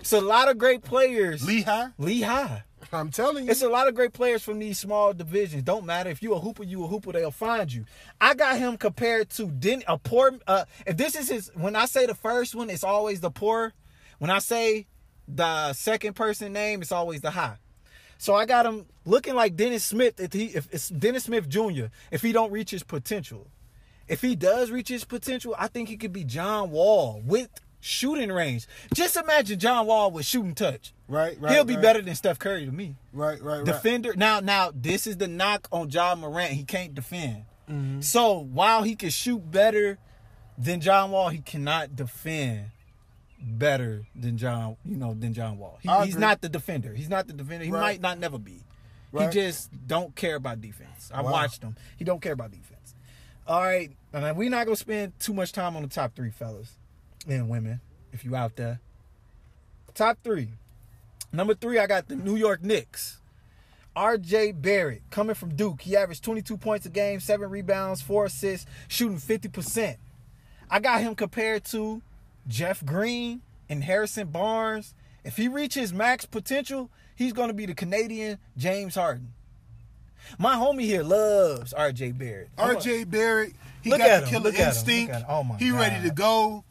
It's 0.00 0.12
a 0.12 0.20
lot 0.20 0.48
of 0.48 0.58
great 0.58 0.82
players. 0.84 1.46
Lehigh. 1.46 1.88
Lehigh. 1.98 2.62
I'm 2.92 3.10
telling 3.10 3.44
you. 3.44 3.50
It's 3.50 3.62
a 3.62 3.68
lot 3.68 3.88
of 3.88 3.94
great 3.94 4.12
players 4.12 4.42
from 4.42 4.58
these 4.58 4.78
small 4.78 5.12
divisions. 5.12 5.62
Don't 5.62 5.84
matter 5.84 6.08
if 6.08 6.22
you 6.22 6.32
a 6.34 6.38
hooper, 6.40 6.64
you 6.64 6.84
a 6.84 6.86
hooper. 6.86 7.12
They'll 7.12 7.30
find 7.30 7.70
you. 7.72 7.84
I 8.20 8.34
got 8.34 8.58
him 8.58 8.76
compared 8.78 9.30
to 9.30 9.46
Den 9.48 9.82
a 9.86 9.98
poor. 9.98 10.38
Uh, 10.46 10.64
if 10.86 10.96
this 10.96 11.14
is 11.14 11.28
his, 11.28 11.50
when 11.54 11.76
I 11.76 11.84
say 11.86 12.06
the 12.06 12.14
first 12.14 12.54
one, 12.54 12.70
it's 12.70 12.84
always 12.84 13.20
the 13.20 13.30
poor. 13.30 13.74
When 14.18 14.30
I 14.30 14.38
say 14.38 14.86
the 15.26 15.72
second 15.74 16.14
person 16.14 16.52
name, 16.52 16.80
it's 16.80 16.92
always 16.92 17.20
the 17.20 17.30
high. 17.30 17.56
So 18.16 18.34
I 18.34 18.46
got 18.46 18.64
him 18.66 18.86
looking 19.04 19.34
like 19.34 19.54
Dennis 19.54 19.84
Smith. 19.84 20.18
If 20.18 20.32
he, 20.32 20.46
if 20.46 20.68
it's 20.72 20.88
Dennis 20.88 21.24
Smith 21.24 21.48
Jr. 21.48 21.86
If 22.10 22.22
he 22.22 22.32
don't 22.32 22.50
reach 22.50 22.70
his 22.70 22.82
potential, 22.82 23.48
if 24.08 24.20
he 24.22 24.34
does 24.36 24.70
reach 24.70 24.88
his 24.88 25.04
potential, 25.04 25.54
I 25.58 25.68
think 25.68 25.88
he 25.88 25.96
could 25.96 26.12
be 26.12 26.24
John 26.24 26.70
Wall 26.70 27.20
with 27.24 27.48
shooting 27.80 28.30
range. 28.32 28.66
Just 28.94 29.16
imagine 29.16 29.58
John 29.58 29.86
Wall 29.86 30.10
with 30.10 30.24
shooting 30.26 30.54
touch. 30.54 30.92
Right, 31.06 31.40
right, 31.40 31.52
He'll 31.52 31.64
be 31.64 31.74
right. 31.74 31.82
better 31.82 32.02
than 32.02 32.14
Steph 32.14 32.38
Curry 32.38 32.66
to 32.66 32.72
me 32.72 32.96
right, 33.12 33.40
right, 33.42 33.58
right. 33.58 33.64
defender. 33.64 34.14
Now, 34.16 34.40
now 34.40 34.72
this 34.74 35.06
is 35.06 35.16
the 35.16 35.28
knock 35.28 35.68
on 35.72 35.88
Ja 35.90 36.14
Morant. 36.14 36.52
He 36.52 36.64
can't 36.64 36.94
defend. 36.94 37.44
Mm-hmm. 37.70 38.00
So 38.00 38.38
while 38.38 38.82
he 38.82 38.94
can 38.96 39.10
shoot 39.10 39.50
better 39.50 39.98
than 40.58 40.80
John 40.80 41.10
Wall, 41.12 41.28
he 41.28 41.38
cannot 41.38 41.94
defend 41.96 42.66
better 43.40 44.02
than 44.14 44.36
John. 44.36 44.76
You 44.84 44.96
know, 44.96 45.14
than 45.14 45.32
John 45.32 45.58
Wall. 45.58 45.78
He- 45.80 45.88
he's 46.06 46.16
not 46.16 46.40
the 46.40 46.48
defender. 46.48 46.92
He's 46.94 47.08
not 47.08 47.26
the 47.26 47.32
defender. 47.32 47.64
He 47.64 47.70
Right. 47.70 47.80
might 47.80 48.00
not 48.00 48.18
never 48.18 48.38
be. 48.38 48.64
Right. 49.12 49.32
He 49.32 49.40
just 49.40 49.70
don't 49.86 50.14
care 50.16 50.34
about 50.36 50.60
defense. 50.60 51.10
I 51.14 51.22
Wow. 51.22 51.32
watched 51.32 51.62
him. 51.62 51.76
He 51.96 52.04
don't 52.04 52.20
care 52.20 52.32
about 52.32 52.50
defense. 52.50 52.94
All 53.46 53.62
right, 53.62 53.90
and 54.12 54.36
we're 54.36 54.50
not 54.50 54.66
gonna 54.66 54.76
spend 54.76 55.18
too 55.18 55.34
much 55.34 55.52
time 55.52 55.76
on 55.76 55.82
the 55.82 55.88
top 55.88 56.14
three 56.14 56.30
fellas 56.30 56.72
and 57.26 57.48
women. 57.48 57.80
If 58.12 58.24
you 58.24 58.34
out 58.34 58.56
there, 58.56 58.80
top 59.94 60.18
three. 60.22 60.48
Number 61.32 61.54
three, 61.54 61.78
I 61.78 61.86
got 61.86 62.08
the 62.08 62.16
New 62.16 62.36
York 62.36 62.62
Knicks. 62.62 63.20
R.J. 63.94 64.52
Barrett 64.52 65.02
coming 65.10 65.34
from 65.34 65.56
Duke. 65.56 65.82
He 65.82 65.96
averaged 65.96 66.22
22 66.22 66.56
points 66.56 66.86
a 66.86 66.88
game, 66.88 67.18
seven 67.18 67.50
rebounds, 67.50 68.00
four 68.00 68.26
assists, 68.26 68.64
shooting 68.86 69.18
50%. 69.18 69.96
I 70.70 70.78
got 70.78 71.00
him 71.00 71.16
compared 71.16 71.64
to 71.66 72.00
Jeff 72.46 72.84
Green 72.84 73.42
and 73.68 73.82
Harrison 73.82 74.28
Barnes. 74.28 74.94
If 75.24 75.36
he 75.36 75.48
reaches 75.48 75.92
max 75.92 76.24
potential, 76.26 76.90
he's 77.16 77.32
going 77.32 77.48
to 77.48 77.54
be 77.54 77.66
the 77.66 77.74
Canadian 77.74 78.38
James 78.56 78.94
Harden. 78.94 79.32
My 80.38 80.54
homie 80.54 80.82
here 80.82 81.02
loves 81.02 81.72
R.J. 81.72 82.12
Barrett. 82.12 82.50
R.J. 82.56 83.04
Barrett, 83.04 83.54
he 83.82 83.90
Look 83.90 83.98
got 84.00 84.08
at 84.08 84.24
the 84.24 84.30
killer 84.30 84.50
him, 84.52 84.68
instinct. 84.68 85.14
him. 85.14 85.24
Oh 85.28 85.42
my 85.44 85.56
he 85.58 85.70
ready 85.70 86.06
to 86.08 86.14
go. 86.14 86.64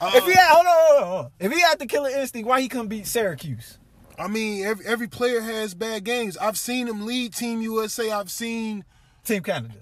Uh, 0.00 0.12
If 0.14 0.24
he 0.24 0.32
had, 0.32 0.48
hold 0.52 0.66
on, 0.66 0.72
hold 0.76 1.02
on, 1.02 1.08
hold 1.08 1.24
on. 1.26 1.30
If 1.40 1.52
he 1.52 1.60
had 1.60 1.78
the 1.78 1.86
killer 1.86 2.10
instinct, 2.10 2.48
why 2.48 2.60
he 2.60 2.68
couldn't 2.68 2.88
beat 2.88 3.06
Syracuse? 3.06 3.78
I 4.18 4.28
mean, 4.28 4.64
every 4.64 4.84
every 4.86 5.08
player 5.08 5.40
has 5.40 5.74
bad 5.74 6.04
games. 6.04 6.36
I've 6.36 6.58
seen 6.58 6.86
him 6.88 7.04
lead 7.06 7.34
Team 7.34 7.60
USA. 7.62 8.10
I've 8.10 8.30
seen, 8.30 8.84
Team 9.24 9.42
Canada. 9.42 9.74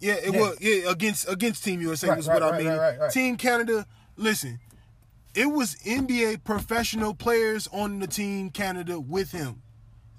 yeah, 0.00 0.14
it 0.14 0.34
Yeah. 0.34 0.40
was 0.40 0.56
yeah 0.60 0.90
against 0.90 1.28
against 1.28 1.62
Team 1.64 1.80
USA 1.80 2.08
Right, 2.08 2.16
was 2.16 2.28
right, 2.28 2.40
what 2.42 2.54
I 2.54 2.58
mean. 2.58 2.66
right, 2.68 2.78
right, 2.78 3.00
right. 3.00 3.10
Team 3.12 3.36
Canada, 3.36 3.86
listen, 4.16 4.58
it 5.34 5.46
was 5.46 5.76
NBA 5.86 6.44
professional 6.44 7.14
players 7.14 7.68
on 7.72 7.98
the 8.00 8.06
Team 8.08 8.50
Canada 8.50 8.98
with 9.00 9.30
him. 9.32 9.62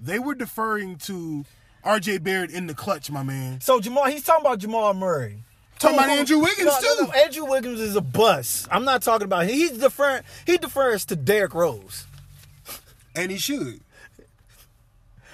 They 0.00 0.18
were 0.18 0.34
deferring 0.34 0.96
to 0.98 1.44
R.J. 1.82 2.18
Barrett 2.18 2.50
in 2.50 2.66
the 2.66 2.74
clutch, 2.74 3.10
my 3.10 3.22
man. 3.22 3.60
So 3.60 3.80
Jamal, 3.80 4.04
he's 4.06 4.22
talking 4.22 4.44
about 4.44 4.58
Jamal 4.58 4.92
Murray. 4.94 5.44
Talking 5.84 5.98
about 5.98 6.10
Andrew 6.10 6.38
Wiggins, 6.38 6.66
no, 6.66 6.80
no, 6.80 6.96
too. 6.96 7.06
no, 7.06 7.12
Andrew 7.12 7.44
Wiggins 7.44 7.80
is 7.80 7.96
a 7.96 8.00
bust. 8.00 8.68
I'm 8.70 8.84
not 8.84 9.02
talking 9.02 9.26
about 9.26 9.44
him. 9.44 9.54
He's 9.54 9.72
deferring. 9.72 10.22
He 10.46 10.56
defers 10.56 11.04
to 11.06 11.16
Derrick 11.16 11.54
Rose. 11.54 12.06
And 13.14 13.30
he 13.30 13.38
should. 13.38 13.80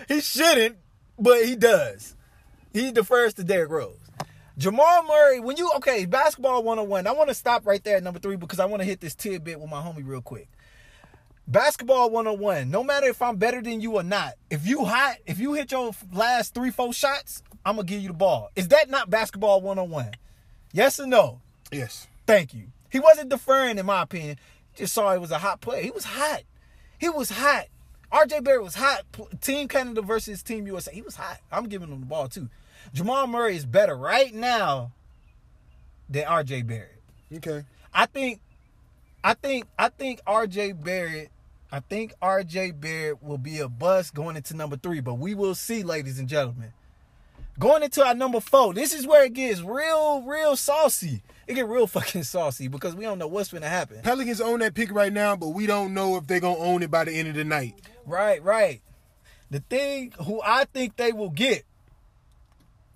He 0.09 0.21
shouldn't, 0.21 0.77
but 1.19 1.45
he 1.45 1.55
does. 1.55 2.17
He 2.73 2.91
defers 2.91 3.35
to 3.35 3.45
Derrick 3.45 3.71
Rose. 3.71 3.97
Jamal 4.59 5.05
Murray, 5.05 5.41
when 5.41 5.57
you 5.57 5.71
okay, 5.77 6.05
basketball 6.05 6.63
101. 6.63 7.07
I 7.07 7.13
want 7.13 7.29
to 7.29 7.35
stop 7.35 7.67
right 7.67 7.83
there 7.83 7.97
at 7.97 8.03
number 8.03 8.19
three 8.19 8.37
because 8.37 8.61
I 8.61 8.67
want 8.67 8.83
to 8.83 8.87
hit 8.87 9.01
this 9.01 9.15
tidbit 9.15 9.61
with 9.61 9.71
my 9.71 9.81
homie 9.81 10.07
real 10.07 10.21
quick. 10.21 10.49
Basketball 11.47 12.11
101. 12.11 12.71
No 12.71 12.85
matter 12.85 13.07
if 13.07 13.23
I'm 13.23 13.37
better 13.37 13.63
than 13.63 13.81
you 13.81 13.97
or 13.97 14.03
not, 14.03 14.35
if 14.51 14.67
you 14.67 14.85
hot, 14.85 15.17
if 15.27 15.39
you 15.39 15.55
hit 15.55 15.73
your 15.73 15.93
last 16.13 16.55
three, 16.55 16.71
four 16.71 16.93
shots, 16.93 17.43
I'm 17.65 17.77
gonna 17.77 17.87
give 17.87 18.03
you 18.03 18.09
the 18.09 18.15
ball. 18.15 18.51
Is 18.55 18.69
that 18.69 18.91
not 18.91 19.11
basketball 19.11 19.61
101? 19.61 20.13
Yes 20.73 21.01
or 21.01 21.07
no? 21.07 21.41
Yes. 21.73 22.07
Thank 22.27 22.55
you. 22.55 22.65
He 22.91 23.01
wasn't 23.01 23.31
deferring, 23.31 23.79
in 23.79 23.87
my 23.87 24.03
opinion. 24.03 24.37
just 24.75 24.95
saw 24.95 25.13
it 25.13 25.21
was 25.21 25.31
a 25.31 25.39
hot 25.39 25.61
play. 25.61 25.83
He 25.83 25.91
was 25.91 26.05
hot. 26.05 26.43
He 26.99 27.09
was 27.09 27.31
hot. 27.31 27.67
RJ 28.13 28.43
Barrett 28.43 28.63
was 28.63 28.75
hot. 28.75 29.03
Team 29.41 29.69
Canada 29.69 30.03
versus 30.03 30.43
Team 30.43 30.67
USA. 30.67 30.93
He 30.93 31.03
was 31.03 31.17
hot. 31.17 31.39
I'm 31.53 31.69
giving 31.69 31.89
him 31.89 32.01
the 32.01 32.07
ball 32.07 32.29
too. 32.29 32.49
Jamal 32.93 33.27
Murray 33.27 33.57
is 33.57 33.65
better 33.67 33.97
right 33.97 34.35
now 34.35 34.93
than 36.09 36.25
RJ 36.25 36.67
Barrett. 36.67 37.01
Okay. 37.33 37.65
I 37.95 38.07
think 38.07 38.41
I 39.23 39.35
think 39.35 39.67
I 39.79 39.89
think 39.91 40.21
RJ 40.25 40.83
Barrett 40.83 41.31
I 41.73 41.81
think 41.81 42.15
RJ 42.21 42.81
Barrett 42.81 43.23
will 43.23 43.39
be 43.39 43.61
a 43.61 43.69
bust 43.69 44.13
going 44.13 44.37
into 44.37 44.57
number 44.57 44.77
three, 44.77 45.01
but 45.01 45.15
we 45.15 45.35
will 45.35 45.55
see, 45.55 45.85
ladies 45.85 46.19
and 46.19 46.29
gentlemen. 46.29 46.73
Going 47.61 47.83
into 47.83 48.03
our 48.03 48.15
number 48.15 48.41
four, 48.41 48.73
this 48.73 48.95
is 48.95 49.07
where 49.07 49.25
it 49.25 49.35
gets 49.35 49.61
real, 49.61 50.23
real 50.23 50.57
saucy. 50.57 51.23
It 51.47 51.55
get 51.55 51.69
real 51.69 51.87
fucking 51.87 52.23
saucy 52.23 52.69
because 52.69 52.95
we 52.97 53.05
don't 53.05 53.19
know 53.19 53.27
what's 53.27 53.53
gonna 53.53 53.69
happen. 53.69 54.01
Pelicans 54.03 54.41
own 54.41 54.61
that 54.61 54.73
pick 54.73 54.91
right 54.91 55.13
now, 55.13 55.37
but 55.37 55.49
we 55.49 55.67
don't 55.67 55.93
know 55.93 56.17
if 56.17 56.27
they're 56.27 56.41
gonna 56.41 56.57
own 56.57 56.83
it 56.83 56.91
by 56.91 57.05
the 57.05 57.13
end 57.13 57.29
of 57.29 57.35
the 57.35 57.45
night. 57.45 57.75
Right, 58.07 58.43
right. 58.43 58.81
The 59.51 59.61
thing 59.61 60.15
who 60.25 60.41
I 60.43 60.65
think 60.73 60.97
they 60.97 61.13
will 61.13 61.29
get. 61.29 61.67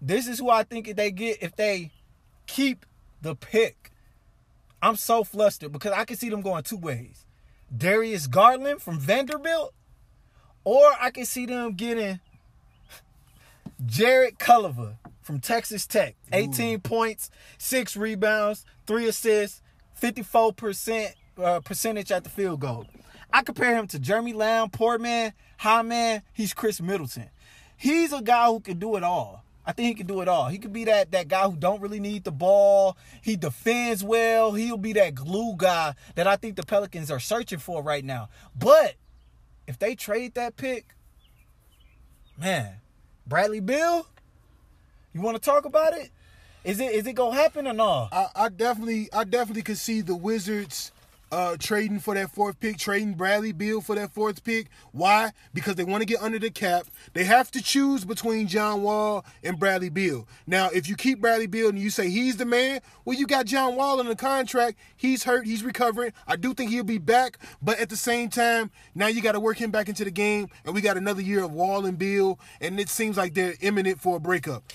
This 0.00 0.26
is 0.26 0.38
who 0.38 0.48
I 0.48 0.62
think 0.62 0.96
they 0.96 1.10
get 1.10 1.42
if 1.42 1.54
they 1.56 1.90
keep 2.46 2.86
the 3.20 3.34
pick. 3.34 3.90
I'm 4.80 4.96
so 4.96 5.24
flustered 5.24 5.72
because 5.72 5.92
I 5.92 6.06
can 6.06 6.16
see 6.16 6.30
them 6.30 6.40
going 6.40 6.62
two 6.62 6.78
ways. 6.78 7.26
Darius 7.76 8.26
Garland 8.28 8.80
from 8.80 8.98
Vanderbilt, 8.98 9.74
or 10.64 10.90
I 10.98 11.10
can 11.10 11.26
see 11.26 11.44
them 11.44 11.74
getting 11.74 12.20
Jarrett 13.86 14.38
Culver 14.38 14.98
from 15.22 15.40
Texas 15.40 15.86
Tech. 15.86 16.16
18 16.32 16.74
Ooh. 16.74 16.78
points, 16.78 17.30
six 17.58 17.96
rebounds, 17.96 18.64
three 18.86 19.08
assists, 19.08 19.62
54% 20.00 21.12
uh, 21.42 21.60
percentage 21.60 22.12
at 22.12 22.24
the 22.24 22.30
field 22.30 22.60
goal. 22.60 22.86
I 23.32 23.42
compare 23.42 23.74
him 23.74 23.86
to 23.88 23.98
Jeremy 23.98 24.32
Lamb, 24.32 24.70
poor 24.70 24.98
man, 24.98 25.32
high 25.58 25.82
man. 25.82 26.22
He's 26.32 26.54
Khris 26.54 26.80
Middleton. 26.80 27.30
He's 27.76 28.12
a 28.12 28.22
guy 28.22 28.46
who 28.46 28.60
can 28.60 28.78
do 28.78 28.96
it 28.96 29.02
all. 29.02 29.42
I 29.66 29.72
think 29.72 29.88
he 29.88 29.94
can 29.94 30.06
do 30.06 30.20
it 30.20 30.28
all. 30.28 30.48
He 30.48 30.58
could 30.58 30.72
be 30.72 30.84
that 30.84 31.10
that 31.12 31.28
guy 31.28 31.44
who 31.44 31.56
don't 31.56 31.80
really 31.80 31.98
need 31.98 32.24
the 32.24 32.30
ball. 32.30 32.98
He 33.22 33.34
defends 33.34 34.04
well. 34.04 34.52
He'll 34.52 34.76
be 34.76 34.92
that 34.92 35.14
glue 35.14 35.54
guy 35.56 35.94
that 36.16 36.26
I 36.26 36.36
think 36.36 36.56
the 36.56 36.64
Pelicans 36.64 37.10
are 37.10 37.18
searching 37.18 37.58
for 37.58 37.82
right 37.82 38.04
now. 38.04 38.28
But 38.54 38.94
if 39.66 39.78
they 39.78 39.94
trade 39.94 40.34
that 40.34 40.56
pick, 40.56 40.94
man, 42.38 42.76
Bradley 43.26 43.60
Beal, 43.60 44.06
you 45.14 45.20
want 45.20 45.36
to 45.36 45.42
talk 45.42 45.64
about 45.64 45.94
it? 45.94 46.10
Is 46.64 46.80
it 46.80 46.92
is 46.92 47.06
it 47.06 47.12
gonna 47.12 47.36
happen 47.36 47.66
or 47.66 47.72
not? 47.72 48.08
I, 48.12 48.26
I 48.34 48.48
definitely 48.48 49.08
I 49.12 49.24
definitely 49.24 49.62
could 49.62 49.78
see 49.78 50.00
the 50.00 50.14
Wizards 50.14 50.92
uh, 51.34 51.56
trading 51.58 51.98
for 51.98 52.14
that 52.14 52.30
fourth 52.30 52.60
pick, 52.60 52.78
trading 52.78 53.14
Bradley 53.14 53.50
Beal 53.50 53.80
for 53.80 53.96
that 53.96 54.12
fourth 54.12 54.44
pick. 54.44 54.68
Why? 54.92 55.32
Because 55.52 55.74
they 55.74 55.82
want 55.82 56.00
to 56.00 56.06
get 56.06 56.22
under 56.22 56.38
the 56.38 56.48
cap. 56.48 56.86
They 57.12 57.24
have 57.24 57.50
to 57.50 57.62
choose 57.62 58.04
between 58.04 58.46
John 58.46 58.82
Wall 58.82 59.24
and 59.42 59.58
Bradley 59.58 59.88
Beal. 59.88 60.28
Now, 60.46 60.70
if 60.72 60.88
you 60.88 60.94
keep 60.94 61.20
Bradley 61.20 61.48
Beal 61.48 61.70
and 61.70 61.78
you 61.78 61.90
say 61.90 62.08
he's 62.08 62.36
the 62.36 62.44
man, 62.44 62.82
well, 63.04 63.18
you 63.18 63.26
got 63.26 63.46
John 63.46 63.74
Wall 63.74 63.98
in 63.98 64.06
the 64.06 64.14
contract. 64.14 64.78
He's 64.96 65.24
hurt. 65.24 65.44
He's 65.44 65.64
recovering. 65.64 66.12
I 66.28 66.36
do 66.36 66.54
think 66.54 66.70
he'll 66.70 66.84
be 66.84 66.98
back, 66.98 67.38
but 67.60 67.80
at 67.80 67.88
the 67.88 67.96
same 67.96 68.28
time, 68.30 68.70
now 68.94 69.08
you 69.08 69.20
got 69.20 69.32
to 69.32 69.40
work 69.40 69.58
him 69.60 69.72
back 69.72 69.88
into 69.88 70.04
the 70.04 70.12
game, 70.12 70.48
and 70.64 70.72
we 70.72 70.80
got 70.80 70.96
another 70.96 71.20
year 71.20 71.42
of 71.42 71.52
Wall 71.52 71.84
and 71.84 71.98
Beal, 71.98 72.38
and 72.60 72.78
it 72.78 72.88
seems 72.88 73.16
like 73.16 73.34
they're 73.34 73.54
imminent 73.60 74.00
for 74.00 74.18
a 74.18 74.20
breakup. 74.20 74.72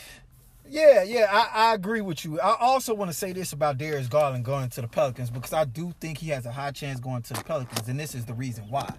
Yeah, 0.69 1.01
yeah, 1.01 1.27
I, 1.31 1.71
I 1.71 1.73
agree 1.73 2.01
with 2.01 2.23
you. 2.23 2.39
I 2.39 2.55
also 2.59 2.93
want 2.93 3.09
to 3.09 3.17
say 3.17 3.33
this 3.33 3.53
about 3.53 3.79
Darius 3.79 4.07
Garland 4.07 4.45
going 4.45 4.69
to 4.69 4.81
the 4.81 4.87
Pelicans 4.87 5.31
because 5.31 5.51
I 5.51 5.65
do 5.65 5.93
think 5.99 6.19
he 6.19 6.29
has 6.29 6.45
a 6.45 6.51
high 6.51 6.69
chance 6.69 6.99
going 6.99 7.23
to 7.23 7.33
the 7.33 7.43
Pelicans, 7.43 7.87
and 7.87 7.99
this 7.99 8.13
is 8.13 8.25
the 8.25 8.35
reason 8.35 8.65
why. 8.69 8.93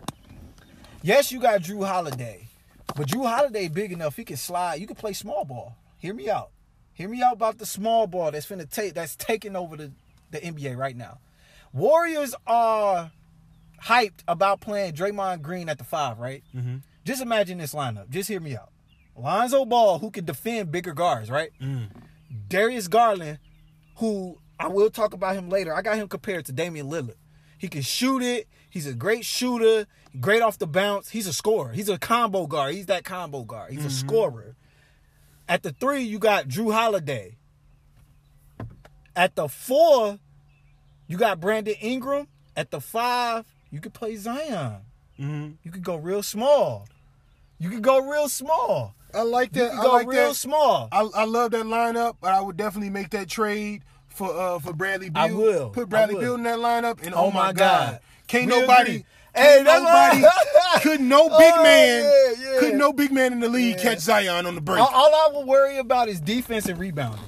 Yes, 1.02 1.30
you 1.30 1.40
got 1.40 1.60
Jrue 1.62 1.86
Holiday, 1.86 2.48
but 2.96 3.06
Jrue 3.06 3.28
Holiday 3.28 3.68
big 3.68 3.92
enough 3.92 4.16
he 4.16 4.24
can 4.24 4.36
slide. 4.36 4.80
You 4.80 4.88
can 4.88 4.96
play 4.96 5.12
small 5.12 5.44
ball. 5.44 5.76
Hear 5.98 6.12
me 6.12 6.28
out. 6.28 6.50
Hear 6.92 7.08
me 7.08 7.22
out 7.22 7.34
about 7.34 7.58
the 7.58 7.66
small 7.66 8.08
ball 8.08 8.32
that's 8.32 8.46
finna 8.46 8.68
take 8.68 8.94
that's 8.94 9.14
taking 9.14 9.54
over 9.54 9.76
the, 9.76 9.92
the 10.32 10.38
NBA 10.38 10.76
right 10.76 10.96
now. 10.96 11.18
Warriors 11.72 12.34
are 12.48 13.12
hyped 13.84 14.24
about 14.26 14.60
playing 14.60 14.94
Draymond 14.94 15.42
Green 15.42 15.68
at 15.68 15.78
the 15.78 15.84
five, 15.84 16.18
right? 16.18 16.42
Mm-hmm. 16.54 16.78
Just 17.04 17.22
imagine 17.22 17.58
this 17.58 17.74
lineup. 17.74 18.10
Just 18.10 18.28
hear 18.28 18.40
me 18.40 18.56
out. 18.56 18.70
Lonzo 19.16 19.64
Ball, 19.64 19.98
who 19.98 20.10
can 20.10 20.24
defend 20.24 20.70
bigger 20.70 20.94
guards, 20.94 21.30
right? 21.30 21.50
Mm. 21.60 21.88
Darius 22.48 22.88
Garland, 22.88 23.38
who 23.96 24.38
I 24.58 24.68
will 24.68 24.90
talk 24.90 25.14
about 25.14 25.34
him 25.34 25.48
later. 25.48 25.74
I 25.74 25.82
got 25.82 25.96
him 25.96 26.08
compared 26.08 26.46
to 26.46 26.52
Damian 26.52 26.88
Lillard. 26.88 27.16
He 27.58 27.68
can 27.68 27.82
shoot 27.82 28.22
it. 28.22 28.48
He's 28.70 28.86
a 28.86 28.94
great 28.94 29.24
shooter, 29.24 29.86
great 30.20 30.42
off 30.42 30.58
the 30.58 30.66
bounce. 30.66 31.10
He's 31.10 31.26
a 31.26 31.32
scorer. 31.32 31.72
He's 31.72 31.88
a 31.88 31.98
combo 31.98 32.46
guard. 32.46 32.74
He's 32.74 32.86
that 32.86 33.04
combo 33.04 33.42
guard. 33.42 33.72
He's 33.72 33.80
mm-hmm. 33.80 33.88
a 33.88 33.90
scorer. 33.90 34.56
At 35.48 35.62
the 35.62 35.72
three, 35.72 36.02
you 36.02 36.18
got 36.18 36.46
Jrue 36.46 36.72
Holiday. 36.72 37.36
At 39.16 39.34
the 39.34 39.48
four, 39.48 40.18
you 41.08 41.16
got 41.16 41.40
Brandon 41.40 41.74
Ingram. 41.80 42.28
At 42.56 42.70
the 42.70 42.80
five, 42.80 43.44
you 43.70 43.80
could 43.80 43.92
play 43.92 44.16
Zion. 44.16 44.82
Mm-hmm. 45.18 45.50
You 45.62 45.70
could 45.70 45.82
go 45.82 45.96
real 45.96 46.22
small. 46.22 46.86
You 47.58 47.68
could 47.68 47.82
go 47.82 47.98
real 47.98 48.28
small. 48.28 48.94
I 49.14 49.22
like 49.22 49.52
that. 49.52 49.72
I 49.72 49.82
like 49.84 50.06
real 50.06 50.28
that. 50.28 50.34
small. 50.34 50.88
I, 50.92 51.08
I 51.14 51.24
love 51.24 51.52
that 51.52 51.66
lineup, 51.66 52.16
but 52.20 52.32
I 52.32 52.40
would 52.40 52.56
definitely 52.56 52.90
make 52.90 53.10
that 53.10 53.28
trade 53.28 53.82
for 54.08 54.32
uh 54.32 54.58
for 54.58 54.72
Bradley 54.72 55.10
Beal. 55.10 55.22
I 55.22 55.32
will 55.32 55.70
put 55.70 55.88
Bradley. 55.88 56.20
Beal 56.20 56.34
in 56.34 56.42
that 56.44 56.58
lineup, 56.58 57.02
and 57.02 57.14
oh, 57.14 57.26
oh 57.26 57.30
my 57.30 57.52
god, 57.52 57.54
god. 57.54 58.00
can't 58.26 58.46
we 58.46 58.60
nobody. 58.60 58.90
Agree. 58.90 59.04
Hey, 59.32 59.62
nobody 59.64 60.24
could 60.82 61.00
no 61.00 61.28
big 61.28 61.52
oh, 61.56 61.62
man 61.62 62.02
yeah, 62.02 62.52
yeah. 62.52 62.60
could 62.60 62.74
no 62.74 62.92
big 62.92 63.12
man 63.12 63.32
in 63.32 63.38
the 63.38 63.48
league 63.48 63.76
yeah. 63.76 63.82
catch 63.82 64.00
Zion 64.00 64.44
on 64.44 64.56
the 64.56 64.60
break. 64.60 64.80
All, 64.80 64.90
all 64.92 65.14
I 65.14 65.32
will 65.32 65.44
worry 65.44 65.78
about 65.78 66.08
is 66.08 66.20
defense 66.20 66.66
and 66.66 66.78
rebounding. 66.78 67.20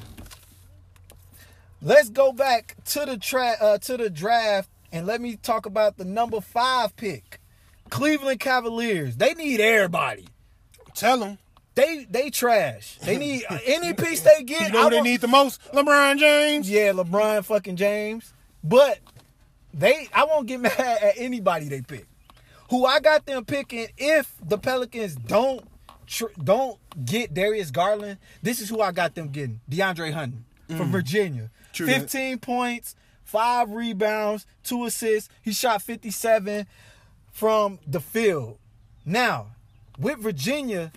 Let's 1.80 2.10
go 2.10 2.32
back 2.32 2.76
to 2.86 3.06
the 3.06 3.16
tra- 3.16 3.56
uh, 3.60 3.78
to 3.78 3.96
the 3.96 4.10
draft 4.10 4.68
and 4.92 5.06
let 5.06 5.20
me 5.20 5.36
talk 5.36 5.64
about 5.66 5.96
the 5.96 6.04
number 6.04 6.40
five 6.40 6.94
pick, 6.96 7.40
Cleveland 7.88 8.40
Cavaliers. 8.40 9.16
They 9.16 9.34
need 9.34 9.60
everybody. 9.60 10.26
Tell 10.94 11.18
them. 11.18 11.38
They 11.74 12.06
they 12.10 12.30
trash. 12.30 12.98
They 12.98 13.16
need 13.16 13.44
any 13.66 13.94
piece 13.94 14.20
they 14.20 14.42
get. 14.42 14.62
You 14.72 14.72
know 14.72 14.90
they 14.90 15.00
need 15.00 15.20
the 15.20 15.28
most? 15.28 15.60
LeBron 15.72 16.18
James. 16.18 16.70
Yeah, 16.70 16.92
LeBron 16.92 17.44
fucking 17.44 17.76
James. 17.76 18.32
But 18.62 18.98
they, 19.74 20.08
I 20.12 20.24
won't 20.24 20.46
get 20.46 20.60
mad 20.60 20.78
at 20.78 21.14
anybody 21.16 21.68
they 21.68 21.80
pick. 21.80 22.06
Who 22.70 22.86
I 22.86 23.00
got 23.00 23.26
them 23.26 23.44
picking 23.44 23.88
if 23.96 24.34
the 24.42 24.58
Pelicans 24.58 25.14
don't 25.14 25.66
tr- 26.06 26.26
don't 26.42 26.78
get 27.04 27.34
Darius 27.34 27.70
Garland. 27.70 28.18
This 28.42 28.60
is 28.60 28.68
who 28.68 28.80
I 28.80 28.92
got 28.92 29.14
them 29.14 29.28
getting: 29.28 29.60
DeAndre 29.70 30.12
Hunter 30.12 30.38
from 30.68 30.88
mm. 30.88 30.92
Virginia. 30.92 31.50
True 31.72 31.86
Fifteen 31.86 32.32
that. 32.32 32.42
points, 32.42 32.94
five 33.24 33.70
rebounds, 33.70 34.46
two 34.62 34.84
assists. 34.84 35.28
He 35.42 35.52
shot 35.52 35.82
fifty-seven 35.82 36.66
from 37.30 37.78
the 37.86 38.00
field. 38.00 38.58
Now 39.04 39.48
with 39.98 40.18
Virginia, 40.18 40.92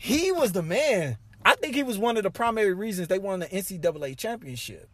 he 0.00 0.32
was 0.32 0.52
the 0.52 0.62
man. 0.62 1.18
I 1.44 1.56
think 1.56 1.74
he 1.74 1.82
was 1.82 1.98
one 1.98 2.16
of 2.16 2.22
the 2.22 2.30
primary 2.30 2.72
reasons 2.72 3.08
they 3.08 3.18
won 3.18 3.40
the 3.40 3.46
NCAA 3.46 4.16
championship. 4.16 4.88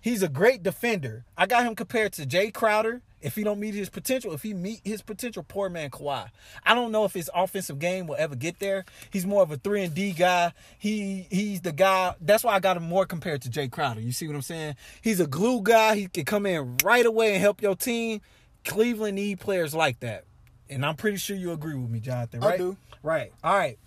He's 0.00 0.22
a 0.22 0.28
great 0.28 0.62
defender. 0.62 1.24
I 1.36 1.46
got 1.46 1.64
him 1.64 1.74
compared 1.74 2.12
to 2.12 2.26
Jae 2.26 2.54
Crowder. 2.54 3.02
If 3.20 3.34
he 3.34 3.42
don't 3.42 3.58
meet 3.58 3.74
his 3.74 3.90
potential, 3.90 4.32
if 4.32 4.44
he 4.44 4.54
meet 4.54 4.80
his 4.84 5.02
potential, 5.02 5.44
poor 5.46 5.68
man 5.68 5.90
Kawhi. 5.90 6.28
I 6.64 6.74
don't 6.76 6.92
know 6.92 7.04
if 7.04 7.12
his 7.12 7.28
offensive 7.34 7.80
game 7.80 8.06
will 8.06 8.14
ever 8.16 8.36
get 8.36 8.60
there. 8.60 8.84
He's 9.10 9.26
more 9.26 9.42
of 9.42 9.50
a 9.50 9.56
three 9.56 9.82
and 9.82 9.94
D 9.94 10.12
guy. 10.12 10.52
He 10.78 11.26
he's 11.28 11.62
the 11.62 11.72
guy. 11.72 12.14
That's 12.20 12.44
why 12.44 12.54
I 12.54 12.60
got 12.60 12.76
him 12.76 12.84
more 12.84 13.04
compared 13.04 13.42
to 13.42 13.50
Jae 13.50 13.70
Crowder. 13.70 14.00
You 14.00 14.12
see 14.12 14.28
what 14.28 14.36
I'm 14.36 14.42
saying? 14.42 14.76
He's 15.02 15.18
a 15.18 15.26
glue 15.26 15.60
guy. 15.62 15.96
He 15.96 16.06
can 16.06 16.24
come 16.24 16.46
in 16.46 16.76
right 16.84 17.04
away 17.04 17.32
and 17.32 17.40
help 17.40 17.60
your 17.62 17.74
team. 17.74 18.20
Cleveland 18.64 19.16
need 19.16 19.40
players 19.40 19.74
like 19.74 19.98
that, 20.00 20.24
and 20.70 20.86
I'm 20.86 20.94
pretty 20.94 21.16
sure 21.16 21.36
you 21.36 21.50
agree 21.50 21.74
with 21.74 21.90
me, 21.90 21.98
Jonathan. 21.98 22.40
Right? 22.40 22.54
I 22.54 22.58
do. 22.58 22.76
Right. 23.02 23.32
All 23.42 23.56
right. 23.56 23.78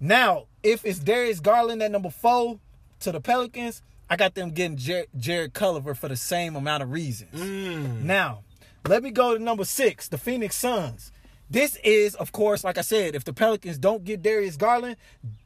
Now, 0.00 0.46
if 0.62 0.84
it's 0.84 0.98
Darius 0.98 1.40
Garland 1.40 1.82
at 1.82 1.90
number 1.90 2.10
four 2.10 2.58
to 3.00 3.12
the 3.12 3.20
Pelicans, 3.20 3.82
I 4.08 4.16
got 4.16 4.34
them 4.34 4.50
getting 4.50 4.76
Jer- 4.76 5.06
Jarrett 5.16 5.52
Culver 5.52 5.94
for 5.94 6.08
the 6.08 6.16
same 6.16 6.56
amount 6.56 6.82
of 6.82 6.90
reasons. 6.90 7.38
Mm. 7.38 8.02
Now, 8.02 8.42
let 8.88 9.02
me 9.02 9.10
go 9.10 9.36
to 9.36 9.42
number 9.42 9.64
six, 9.64 10.08
the 10.08 10.18
Phoenix 10.18 10.56
Suns. 10.56 11.12
This 11.50 11.76
is, 11.84 12.14
of 12.14 12.32
course, 12.32 12.64
like 12.64 12.78
I 12.78 12.82
said, 12.82 13.14
if 13.14 13.24
the 13.24 13.32
Pelicans 13.32 13.76
don't 13.78 14.04
get 14.04 14.22
Darius 14.22 14.56
Garland, 14.56 14.96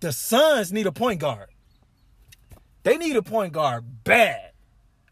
the 0.01 0.13
Suns 0.13 0.73
need 0.73 0.87
a 0.87 0.93
point 0.93 1.21
guard. 1.21 1.49
They 2.85 2.97
need 2.99 3.17
a 3.17 3.23
point 3.23 3.53
guard 3.53 4.05
bad. 4.05 4.53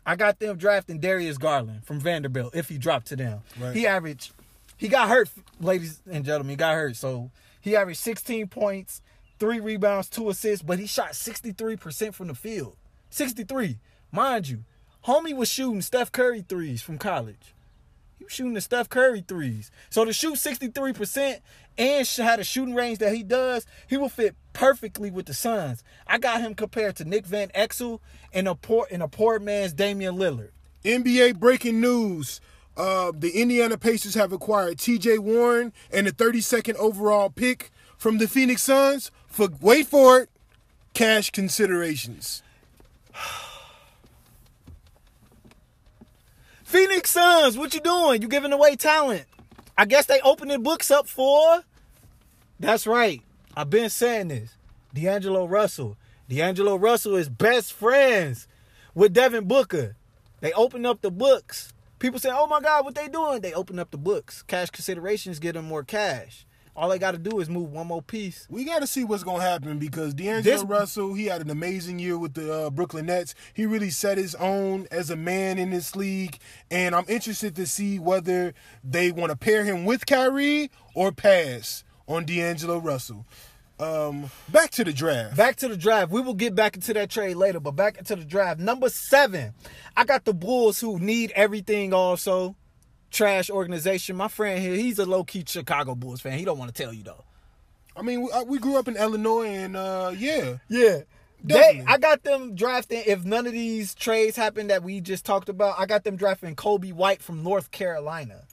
I 0.04 0.16
got 0.16 0.38
them 0.38 0.56
drafting 0.56 0.98
Darius 0.98 1.38
Garland 1.38 1.84
from 1.84 1.98
Vanderbilt 1.98 2.54
if 2.54 2.68
he 2.68 2.76
dropped 2.76 3.06
to 3.08 3.16
them. 3.16 3.40
Right. 3.58 3.74
He 3.74 3.86
averaged, 3.86 4.32
he 4.76 4.88
got 4.88 5.08
hurt, 5.08 5.30
ladies 5.60 6.00
and 6.10 6.24
gentlemen, 6.24 6.50
he 6.50 6.56
got 6.56 6.74
hurt. 6.74 6.96
So 6.96 7.30
he 7.60 7.76
averaged 7.76 8.00
16 8.00 8.48
points, 8.48 9.00
three 9.42 9.58
rebounds, 9.58 10.08
two 10.08 10.30
assists, 10.30 10.64
but 10.64 10.78
he 10.78 10.86
shot 10.86 11.14
63% 11.14 12.14
from 12.14 12.28
the 12.28 12.34
field. 12.34 12.76
63. 13.10 13.80
Mind 14.12 14.48
you, 14.48 14.62
homie 15.04 15.36
was 15.36 15.50
shooting 15.50 15.82
Steph 15.82 16.12
Curry 16.12 16.44
threes 16.48 16.80
from 16.80 16.96
college. 16.96 17.52
He 18.18 18.24
was 18.24 18.32
shooting 18.32 18.52
the 18.54 18.60
Steph 18.60 18.88
Curry 18.88 19.24
threes. 19.26 19.72
So 19.90 20.04
to 20.04 20.12
shoot 20.12 20.34
63% 20.34 21.40
and 21.76 22.06
had 22.06 22.38
a 22.38 22.44
shooting 22.44 22.76
range 22.76 22.98
that 22.98 23.16
he 23.16 23.24
does, 23.24 23.66
he 23.88 23.96
will 23.96 24.08
fit 24.08 24.36
perfectly 24.52 25.10
with 25.10 25.26
the 25.26 25.34
Suns. 25.34 25.82
I 26.06 26.18
got 26.18 26.40
him 26.40 26.54
compared 26.54 26.94
to 26.96 27.04
Nick 27.04 27.26
Van 27.26 27.48
Exel 27.48 27.98
and 28.32 28.46
a 28.46 28.54
poor 28.54 28.86
and 28.92 29.02
a 29.02 29.08
poor 29.08 29.40
man's 29.40 29.72
Damian 29.72 30.14
Lillard. 30.14 30.50
NBA 30.84 31.40
breaking 31.40 31.80
news. 31.80 32.40
Uh, 32.76 33.10
the 33.12 33.30
Indiana 33.42 33.76
Pacers 33.76 34.14
have 34.14 34.32
acquired 34.32 34.78
TJ 34.78 35.18
Warren 35.18 35.72
and 35.92 36.06
the 36.06 36.12
32nd 36.12 36.76
overall 36.76 37.28
pick 37.28 37.72
from 37.98 38.18
the 38.18 38.26
Phoenix 38.26 38.62
Suns 38.62 39.10
for, 39.32 39.48
wait 39.60 39.86
for 39.86 40.20
it, 40.20 40.30
cash 40.94 41.30
considerations. 41.30 42.42
Phoenix 46.64 47.10
Suns, 47.10 47.58
what 47.58 47.74
you 47.74 47.80
doing? 47.80 48.22
You 48.22 48.28
giving 48.28 48.52
away 48.52 48.76
talent. 48.76 49.24
I 49.76 49.84
guess 49.86 50.06
they 50.06 50.20
opening 50.20 50.62
books 50.62 50.90
up 50.90 51.08
for. 51.08 51.64
That's 52.60 52.86
right. 52.86 53.22
I've 53.56 53.70
been 53.70 53.90
saying 53.90 54.28
this. 54.28 54.54
D'Angelo 54.94 55.46
Russell. 55.46 55.96
D'Angelo 56.28 56.76
Russell 56.76 57.16
is 57.16 57.28
best 57.28 57.72
friends 57.72 58.46
with 58.94 59.12
Devin 59.12 59.46
Booker. 59.46 59.96
They 60.40 60.52
open 60.52 60.86
up 60.86 61.00
the 61.00 61.10
books. 61.10 61.72
People 61.98 62.18
say, 62.20 62.30
"Oh 62.32 62.46
my 62.46 62.60
God, 62.60 62.84
what 62.84 62.94
they 62.94 63.08
doing?" 63.08 63.40
They 63.40 63.52
open 63.52 63.78
up 63.78 63.90
the 63.90 63.98
books. 63.98 64.42
Cash 64.42 64.70
considerations 64.70 65.38
get 65.38 65.54
them 65.54 65.66
more 65.66 65.84
cash. 65.84 66.46
All 66.74 66.88
they 66.88 66.98
got 66.98 67.10
to 67.10 67.18
do 67.18 67.38
is 67.40 67.50
move 67.50 67.70
one 67.70 67.86
more 67.86 68.00
piece. 68.00 68.46
We 68.48 68.64
got 68.64 68.80
to 68.80 68.86
see 68.86 69.04
what's 69.04 69.22
going 69.24 69.40
to 69.40 69.46
happen 69.46 69.78
because 69.78 70.14
D'Angelo 70.14 70.56
This- 70.56 70.64
Russell, 70.64 71.12
he 71.12 71.26
had 71.26 71.42
an 71.42 71.50
amazing 71.50 71.98
year 71.98 72.16
with 72.16 72.32
the 72.34 72.52
uh, 72.66 72.70
Brooklyn 72.70 73.06
Nets. 73.06 73.34
He 73.52 73.66
really 73.66 73.90
set 73.90 74.16
his 74.16 74.34
own 74.36 74.86
as 74.90 75.10
a 75.10 75.16
man 75.16 75.58
in 75.58 75.70
this 75.70 75.94
league, 75.94 76.38
and 76.70 76.94
I'm 76.94 77.04
interested 77.08 77.54
to 77.56 77.66
see 77.66 77.98
whether 77.98 78.54
they 78.82 79.12
want 79.12 79.30
to 79.30 79.36
pair 79.36 79.64
him 79.64 79.84
with 79.84 80.06
Kyrie 80.06 80.70
or 80.94 81.12
pass 81.12 81.84
on 82.08 82.24
D'Angelo 82.24 82.78
Russell. 82.78 83.26
Um, 83.78 84.30
back 84.48 84.70
to 84.72 84.84
the 84.84 84.92
draft. 84.92 85.36
Back 85.36 85.56
to 85.56 85.68
the 85.68 85.76
draft. 85.76 86.10
We 86.12 86.20
will 86.20 86.34
get 86.34 86.54
back 86.54 86.76
into 86.76 86.94
that 86.94 87.10
trade 87.10 87.34
later, 87.36 87.58
but 87.58 87.72
back 87.72 87.98
into 87.98 88.16
the 88.16 88.24
draft. 88.24 88.60
Number 88.60 88.88
seven, 88.88 89.54
I 89.96 90.04
got 90.04 90.24
the 90.24 90.32
Bulls 90.32 90.80
who 90.80 90.98
need 91.00 91.32
everything 91.34 91.92
also. 91.92 92.54
Trash 93.12 93.50
organization. 93.50 94.16
My 94.16 94.28
friend 94.28 94.60
here, 94.60 94.74
he's 94.74 94.98
a 94.98 95.06
low 95.06 95.22
key 95.22 95.44
Chicago 95.46 95.94
Bulls 95.94 96.20
fan. 96.20 96.38
He 96.38 96.44
don't 96.44 96.58
want 96.58 96.74
to 96.74 96.82
tell 96.82 96.92
you 96.92 97.04
though. 97.04 97.24
I 97.94 98.02
mean, 98.02 98.22
we, 98.22 98.30
uh, 98.30 98.44
we 98.44 98.58
grew 98.58 98.76
up 98.76 98.88
in 98.88 98.96
Illinois, 98.96 99.48
and 99.48 99.76
uh, 99.76 100.12
yeah, 100.16 100.56
Yeah. 100.68 101.00
They, 101.44 101.84
I 101.86 101.98
got 101.98 102.22
them 102.22 102.54
drafting. 102.54 103.02
If 103.04 103.24
none 103.24 103.46
of 103.46 103.52
these 103.52 103.94
trades 103.94 104.36
happen 104.36 104.68
that 104.68 104.84
we 104.84 105.00
just 105.00 105.24
talked 105.26 105.48
about, 105.48 105.74
I 105.78 105.86
got 105.86 106.04
them 106.04 106.14
drafting 106.16 106.54
Coby 106.54 106.92
White 106.92 107.20
from 107.20 107.42
North 107.42 107.72
Carolina. 107.72 108.44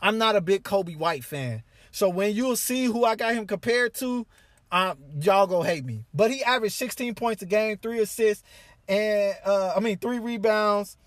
I'm 0.00 0.18
not 0.18 0.36
a 0.36 0.42
big 0.42 0.62
Coby 0.62 0.96
White 0.96 1.24
fan, 1.24 1.62
so 1.90 2.08
when 2.10 2.34
you'll 2.34 2.56
see 2.56 2.84
who 2.84 3.04
I 3.04 3.16
got 3.16 3.32
him 3.34 3.46
compared 3.46 3.94
to, 3.94 4.26
uh, 4.70 4.94
y'all 5.18 5.46
go 5.46 5.62
hate 5.62 5.86
me. 5.86 6.04
But 6.12 6.30
he 6.30 6.44
averaged 6.44 6.74
16 6.74 7.14
points 7.14 7.42
a 7.42 7.46
game, 7.46 7.78
three 7.78 8.00
assists, 8.00 8.44
and 8.88 9.34
uh, 9.46 9.72
I 9.74 9.80
mean 9.80 9.96
three 9.96 10.18
rebounds, 10.18 10.98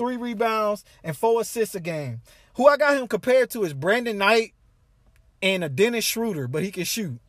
three 0.00 0.16
rebounds, 0.16 0.82
and 1.04 1.14
four 1.14 1.42
assists 1.42 1.74
a 1.74 1.80
game. 1.80 2.22
Who 2.54 2.66
I 2.66 2.78
got 2.78 2.96
him 2.96 3.06
compared 3.06 3.50
to 3.50 3.64
is 3.64 3.74
Brandon 3.74 4.16
Knight 4.16 4.54
and 5.42 5.62
a 5.62 5.68
Dennis 5.68 6.06
Schroeder, 6.06 6.48
but 6.48 6.62
he 6.62 6.70
can 6.70 6.84
shoot. 6.84 7.20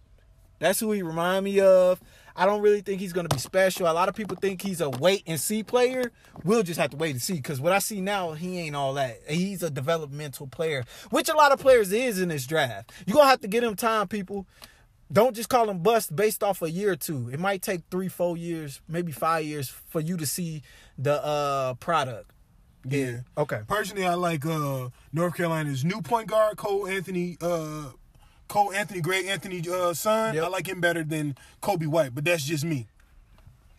That's 0.59 0.79
who 0.79 0.93
he 0.93 1.01
remind 1.01 1.43
me 1.43 1.59
of. 1.59 1.99
I 2.33 2.45
don't 2.45 2.61
really 2.61 2.79
think 2.79 3.01
he's 3.01 3.11
going 3.11 3.27
to 3.27 3.35
be 3.35 3.41
special. 3.41 3.87
A 3.87 3.91
lot 3.91 4.07
of 4.07 4.15
people 4.15 4.37
think 4.37 4.61
he's 4.61 4.79
a 4.79 4.89
wait 4.89 5.23
and 5.27 5.37
see 5.37 5.63
player. 5.63 6.13
We'll 6.45 6.63
just 6.63 6.79
have 6.79 6.91
to 6.91 6.97
wait 6.97 7.11
and 7.11 7.21
see 7.21 7.33
because 7.33 7.59
what 7.59 7.73
I 7.73 7.79
see 7.79 7.99
now, 7.99 8.31
he 8.31 8.57
ain't 8.59 8.75
all 8.75 8.93
that. 8.93 9.19
He's 9.27 9.63
a 9.63 9.69
developmental 9.69 10.47
player, 10.47 10.85
which 11.09 11.27
a 11.27 11.35
lot 11.35 11.51
of 11.51 11.59
players 11.59 11.91
is 11.91 12.21
in 12.21 12.29
this 12.29 12.47
draft. 12.47 12.93
You're 13.05 13.15
going 13.15 13.25
to 13.25 13.31
have 13.31 13.41
to 13.41 13.49
get 13.49 13.65
him 13.65 13.75
time, 13.75 14.07
people. 14.07 14.47
Don't 15.11 15.35
just 15.35 15.49
call 15.49 15.69
him 15.69 15.79
bust 15.79 16.15
based 16.15 16.41
off 16.41 16.61
a 16.61 16.71
year 16.71 16.93
or 16.93 16.95
two. 16.95 17.29
It 17.33 17.39
might 17.39 17.61
take 17.61 17.81
three, 17.91 18.07
four 18.07 18.37
years, 18.37 18.79
maybe 18.87 19.11
five 19.11 19.43
years 19.43 19.67
for 19.67 19.99
you 19.99 20.15
to 20.15 20.25
see 20.25 20.61
the 20.97 21.21
uh 21.21 21.73
product. 21.75 22.31
Yeah. 22.83 23.19
Okay. 23.37 23.61
Personally, 23.67 24.05
I 24.05 24.15
like 24.15 24.45
uh, 24.45 24.89
North 25.13 25.35
Carolina's 25.35 25.85
new 25.85 26.01
point 26.01 26.27
guard, 26.27 26.57
Cole 26.57 26.87
Anthony. 26.87 27.37
Uh, 27.39 27.91
Cole 28.47 28.73
Anthony, 28.73 28.99
Greg 28.99 29.27
Anthony, 29.27 29.63
uh, 29.69 29.93
son. 29.93 30.35
Yep. 30.35 30.43
I 30.43 30.47
like 30.47 30.67
him 30.67 30.81
better 30.81 31.05
than 31.05 31.37
Coby 31.61 31.87
White, 31.87 32.13
but 32.13 32.25
that's 32.25 32.43
just 32.43 32.65
me. 32.65 32.87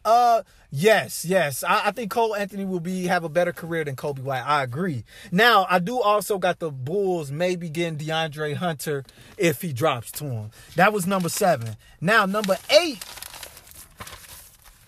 Uh, 0.05 0.43
yes, 0.71 1.25
yes. 1.25 1.63
I, 1.63 1.89
I 1.89 1.91
think 1.91 2.11
Cole 2.11 2.35
Anthony 2.35 2.65
will 2.65 2.81
be 2.81 3.07
have 3.07 3.23
a 3.23 3.29
better 3.29 3.53
career 3.53 3.85
than 3.85 3.97
Coby 3.97 4.21
White. 4.21 4.43
I 4.43 4.63
agree. 4.63 5.05
Now, 5.31 5.67
I 5.69 5.79
do 5.79 6.01
also 6.01 6.39
got 6.39 6.59
the 6.59 6.71
Bulls 6.71 7.31
maybe 7.31 7.69
getting 7.69 7.99
DeAndre 7.99 8.57
Hunter 8.57 9.05
if 9.37 9.63
he 9.63 9.73
drops 9.73 10.11
to 10.13 10.25
him. 10.25 10.51
That 10.77 10.93
was 10.93 11.07
number 11.07 11.29
seven. 11.29 11.77
Now, 12.01 12.27
number 12.27 12.57
eight. 12.71 13.05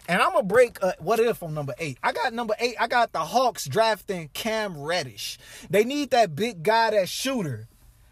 And 0.09 0.21
I'm 0.21 0.33
gonna 0.33 0.45
break. 0.45 0.79
What 0.99 1.19
if 1.21 1.43
on 1.43 1.55
number 1.55 1.75
eight? 1.79 1.99
I 2.03 2.13
got 2.13 2.33
number 2.35 2.55
eight. 2.59 2.77
I 2.79 2.87
got 2.87 3.13
the 3.13 3.21
Hawks 3.21 3.67
drafting 3.67 4.29
Cam 4.35 4.79
Reddish. 4.79 5.39
They 5.71 5.85
need 5.85 6.11
that 6.11 6.37
big 6.37 6.63
guy, 6.63 6.91
that 6.91 7.09
shooter 7.09 7.69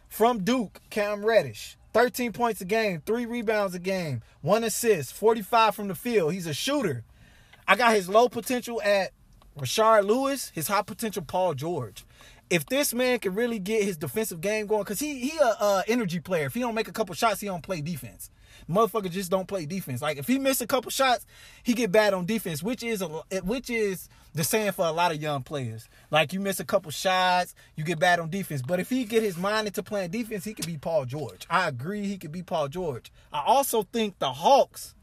from 0.08 0.44
Duke, 0.44 0.80
Cam 0.90 1.24
Reddish. 1.24 1.76
13 1.92 2.32
points 2.32 2.60
a 2.62 2.64
game, 2.64 3.02
three 3.04 3.26
rebounds 3.26 3.74
a 3.74 3.78
game, 3.78 4.22
one 4.40 4.64
assist, 4.64 5.12
45 5.12 5.74
from 5.74 5.88
the 5.88 5.94
field. 5.94 6.32
He's 6.32 6.46
a 6.46 6.54
shooter. 6.54 7.04
I 7.68 7.76
got 7.76 7.94
his 7.94 8.08
low 8.08 8.30
potential 8.30 8.80
at 8.82 9.12
Rashard 9.58 10.06
Lewis, 10.06 10.50
his 10.54 10.68
high 10.68 10.82
potential 10.82 11.22
Paul 11.22 11.54
George. 11.54 12.04
If 12.48 12.66
this 12.66 12.92
man 12.92 13.18
can 13.18 13.34
really 13.34 13.58
get 13.58 13.82
his 13.82 13.96
defensive 13.96 14.40
game 14.40 14.66
going, 14.66 14.82
because 14.82 15.00
he 15.00 15.18
he 15.18 15.38
a 15.38 15.56
uh, 15.58 15.82
energy 15.86 16.20
player. 16.20 16.46
If 16.46 16.54
he 16.54 16.60
don't 16.60 16.74
make 16.74 16.88
a 16.88 16.92
couple 16.92 17.14
shots, 17.14 17.40
he 17.40 17.46
don't 17.46 17.62
play 17.62 17.80
defense. 17.80 18.30
Motherfucker 18.68 19.10
just 19.10 19.30
don't 19.30 19.48
play 19.48 19.66
defense. 19.66 20.02
Like 20.02 20.18
if 20.18 20.26
he 20.26 20.38
miss 20.38 20.60
a 20.60 20.66
couple 20.66 20.90
shots, 20.90 21.26
he 21.62 21.74
get 21.74 21.92
bad 21.92 22.14
on 22.14 22.26
defense, 22.26 22.62
which 22.62 22.82
is 22.82 23.02
a 23.02 23.22
eh, 23.30 23.40
which 23.40 23.70
is 23.70 24.08
the 24.34 24.44
saying 24.44 24.72
for 24.72 24.86
a 24.86 24.92
lot 24.92 25.12
of 25.12 25.20
young 25.20 25.42
players. 25.42 25.88
Like 26.10 26.32
you 26.32 26.40
miss 26.40 26.60
a 26.60 26.64
couple 26.64 26.90
shots, 26.90 27.54
you 27.76 27.84
get 27.84 27.98
bad 27.98 28.18
on 28.18 28.30
defense. 28.30 28.62
But 28.62 28.80
if 28.80 28.88
he 28.88 29.04
get 29.04 29.22
his 29.22 29.36
mind 29.36 29.66
into 29.66 29.82
playing 29.82 30.10
defense, 30.10 30.44
he 30.44 30.54
could 30.54 30.66
be 30.66 30.78
Paul 30.78 31.04
George. 31.04 31.46
I 31.50 31.68
agree, 31.68 32.06
he 32.06 32.18
could 32.18 32.32
be 32.32 32.42
Paul 32.42 32.68
George. 32.68 33.12
I 33.32 33.42
also 33.44 33.82
think 33.82 34.18
the 34.18 34.32
Hawks 34.32 34.94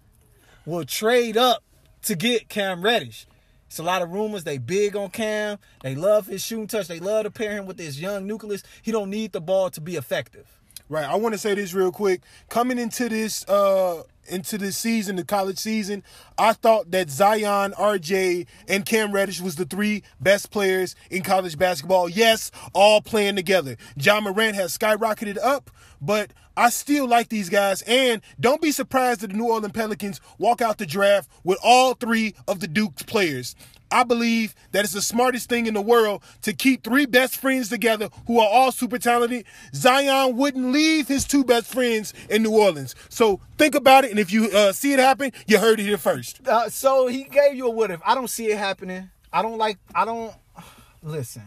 will 0.66 0.86
trade 0.86 1.38
up 1.38 1.64
to 2.04 2.16
get 2.16 2.50
Cam 2.50 2.82
Reddish. 2.82 3.28
It's 3.68 3.78
a 3.78 3.84
lot 3.84 4.02
of 4.02 4.10
rumors. 4.10 4.46
They 4.46 4.58
big 4.58 4.96
on 4.96 5.12
Cam. 5.12 5.60
They 5.84 5.94
love 5.94 6.26
his 6.26 6.44
shooting 6.44 6.66
touch. 6.66 6.88
They 6.88 7.00
love 7.00 7.26
to 7.26 7.32
pair 7.32 7.52
him 7.52 7.68
with 7.68 7.78
this 7.78 8.00
young 8.00 8.26
nucleus. 8.26 8.64
He 8.82 8.92
don't 8.92 9.12
need 9.12 9.32
the 9.32 9.42
ball 9.42 9.70
to 9.70 9.80
be 9.82 9.96
effective. 9.96 10.59
Right. 10.90 11.06
I 11.06 11.16
want 11.18 11.34
to 11.34 11.40
say 11.40 11.54
this 11.54 11.76
real 11.76 11.92
quick. 11.92 12.22
Coming 12.50 12.80
into 12.80 13.10
this 13.10 13.48
uh 13.48 14.04
into 14.28 14.58
this 14.58 14.78
season, 14.78 15.16
the 15.16 15.24
college 15.24 15.58
season, 15.58 16.04
I 16.38 16.54
thought 16.54 16.92
that 16.92 17.10
Zion, 17.10 17.74
RJ, 17.74 18.48
and 18.68 18.86
Cam 18.86 19.12
Reddish 19.12 19.40
was 19.40 19.56
the 19.56 19.66
three 19.66 20.04
best 20.20 20.52
players 20.52 20.96
in 21.10 21.24
college 21.24 21.58
basketball. 21.58 22.10
Yes, 22.10 22.52
all 22.74 23.02
playing 23.02 23.36
together. 23.36 23.78
Ja 23.98 24.20
Morant 24.20 24.56
has 24.56 24.76
skyrocketed 24.78 25.38
up, 25.44 25.70
but 26.02 26.32
I 26.58 26.70
still 26.70 27.08
like 27.08 27.30
these 27.30 27.50
guys. 27.50 27.82
And 27.84 28.22
don't 28.40 28.62
be 28.62 28.72
surprised 28.72 29.22
that 29.22 29.28
the 29.32 29.38
New 29.38 29.50
Orleans 29.50 29.74
Pelicans 29.74 30.22
walk 30.38 30.62
out 30.62 30.78
the 30.78 30.86
draft 30.86 31.30
with 31.44 31.60
all 31.64 31.94
three 31.94 32.36
of 32.48 32.60
the 32.60 32.68
Duke's 32.68 33.04
players. 33.04 33.56
I 33.92 34.04
believe 34.04 34.56
that 34.72 34.84
it's 34.84 34.94
the 34.94 35.02
smartest 35.02 35.50
thing 35.50 35.66
in 35.66 35.74
the 35.74 35.82
world 35.82 36.24
to 36.44 36.54
keep 36.54 36.84
three 36.84 37.06
best 37.06 37.36
friends 37.38 37.70
together 37.70 38.10
who 38.28 38.40
are 38.40 38.48
all 38.48 38.72
super 38.72 38.98
talented. 38.98 39.46
Zion 39.74 40.38
wouldn't 40.38 40.72
leave 40.72 41.08
his 41.08 41.26
two 41.26 41.44
best 41.44 41.68
friends 41.68 42.14
in 42.30 42.44
New 42.44 42.52
Orleans. 42.52 42.96
So 43.10 43.40
think 43.58 43.76
about 43.76 44.06
it, 44.06 44.12
and 44.12 44.20
if 44.20 44.32
you 44.32 44.50
uh, 44.52 44.72
see 44.72 44.94
it 44.94 45.00
happen, 45.00 45.32
you 45.48 45.60
heard 45.60 45.80
it 45.80 45.84
here 45.84 45.98
first. 45.98 46.48
Uh, 46.48 46.70
so 46.70 47.08
he 47.08 47.24
gave 47.24 47.56
you 47.56 47.68
a 47.68 47.70
what 47.70 47.92
if. 47.92 48.02
I 48.06 48.16
don't 48.16 48.30
see 48.30 48.52
it 48.52 48.58
happening. 48.58 49.10
I 49.32 49.42
don't 49.42 49.58
like. 49.58 49.78
I 49.94 50.06
don't 50.06 50.34
listen. 51.04 51.44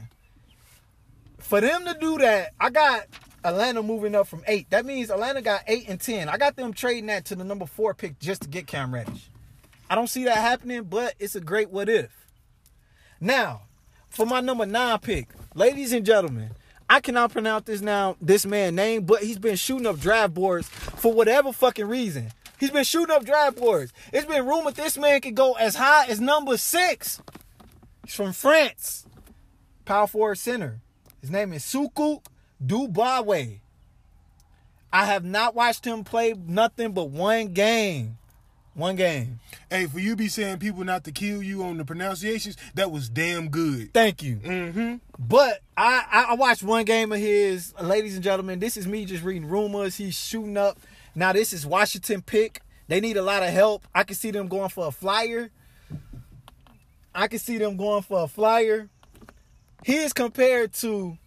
For 1.39 1.61
them 1.61 1.85
to 1.85 1.97
do 2.01 2.19
that, 2.19 2.53
I 2.59 2.71
got 2.71 3.07
Atlanta 3.45 3.83
moving 3.83 4.15
up 4.15 4.27
from 4.27 4.43
eight. 4.47 4.71
That 4.71 4.87
means 4.87 5.11
Atlanta 5.11 5.43
got 5.43 5.63
eight 5.67 5.89
and 5.89 6.01
ten. 6.01 6.29
I 6.29 6.37
got 6.39 6.57
them 6.57 6.73
trading 6.73 7.07
that 7.07 7.25
to 7.27 7.35
the 7.35 7.45
number 7.45 7.67
four 7.67 7.95
pick 7.95 8.19
just 8.19 8.43
to 8.43 8.49
get 8.49 8.67
Cam 8.67 8.95
Reddish. 8.95 9.31
I 9.91 9.95
don't 9.95 10.09
see 10.09 10.25
that 10.25 10.39
happening, 10.39 10.85
but 10.85 11.15
it's 11.19 11.35
a 11.35 11.41
great 11.41 11.71
what 11.71 11.89
if. 11.89 12.22
Now, 13.23 13.63
for 14.11 14.27
my 14.27 14.41
number 14.41 14.67
nine 14.67 14.99
pick, 14.99 15.29
ladies 15.55 15.93
and 15.93 16.05
gentlemen, 16.05 16.51
I 16.91 16.99
cannot 16.99 17.31
pronounce 17.31 17.67
this 17.67 17.81
now, 17.81 18.17
this 18.21 18.45
man 18.45 18.75
name, 18.75 19.05
but 19.05 19.23
he's 19.23 19.39
been 19.39 19.55
shooting 19.55 19.87
up 19.87 20.01
draft 20.01 20.35
boards 20.35 20.69
for 20.69 21.13
whatever 21.13 21.53
fucking 21.53 21.87
reason. 21.87 22.33
He's 22.59 22.73
been 22.73 22.83
shooting 22.83 23.15
up 23.15 23.25
draft 23.25 23.59
boards. 23.59 23.93
It's 24.13 24.27
been 24.27 24.45
rumored 24.45 24.75
this 24.75 24.99
man 24.99 25.21
could 25.21 25.37
go 25.37 25.53
as 25.53 25.77
high 25.77 26.07
as 26.07 26.21
number 26.21 26.57
six. 26.57 27.23
He's 28.05 28.13
from 28.13 28.33
France. 28.33 29.07
Power 29.85 30.09
forward 30.09 30.39
center. 30.39 30.81
His 31.21 31.31
name 31.31 31.53
is 31.53 31.63
Suku 31.63 32.25
Dubawe. 32.61 33.61
I 34.93 35.07
have 35.07 35.25
not 35.25 35.55
watched 35.55 35.85
him 35.85 36.03
play 36.03 36.35
nothing 36.35 36.91
but 36.91 37.11
one 37.11 37.53
game. 37.53 38.19
One 38.75 38.97
game. 38.97 39.41
Hey, 39.69 39.87
for 39.87 39.99
you 39.99 40.17
be 40.17 40.29
saying 40.29 40.59
people 40.59 40.83
not 40.83 41.05
to 41.05 41.13
kill 41.13 41.43
you 41.43 41.63
on 41.63 41.77
the 41.77 41.85
pronunciations, 41.85 42.57
that 42.75 42.91
was 42.91 43.11
damn 43.11 43.51
good. 43.51 43.93
Thank 43.93 44.23
you. 44.23 44.37
Mm-hmm. 44.37 44.95
But 45.19 45.61
I, 45.77 46.05
I 46.11 46.27
I 46.31 46.35
watched 46.35 46.63
one 46.63 46.87
game 46.87 47.13
of 47.13 47.19
his, 47.19 47.75
ladies 47.81 48.15
and 48.15 48.25
gentlemen. 48.25 48.61
This 48.61 48.79
is 48.79 48.87
me 48.87 49.05
just 49.05 49.25
reading 49.25 49.47
rumors. 49.47 49.97
He's 49.97 50.15
shooting 50.15 50.57
up. 50.57 50.79
Now 51.15 51.35
this 51.35 51.53
is 51.53 51.67
Washington 51.67 52.23
pick. 52.23 52.63
They 52.89 53.01
need 53.01 53.19
a 53.19 53.23
lot 53.23 53.43
of 53.43 53.51
help. 53.51 53.87
I 53.95 54.05
can 54.05 54.17
see 54.17 54.31
them 54.31 54.49
going 54.49 54.71
for 54.71 54.87
a 54.87 54.91
flyer. 54.91 55.51
I 57.15 57.29
can 57.29 57.39
see 57.39 57.59
them 57.59 57.77
going 57.77 58.03
for 58.03 58.25
a 58.25 58.29
flyer. 58.29 58.89
He 59.85 59.97
is 59.97 60.15
compared 60.15 60.73
to 60.75 61.19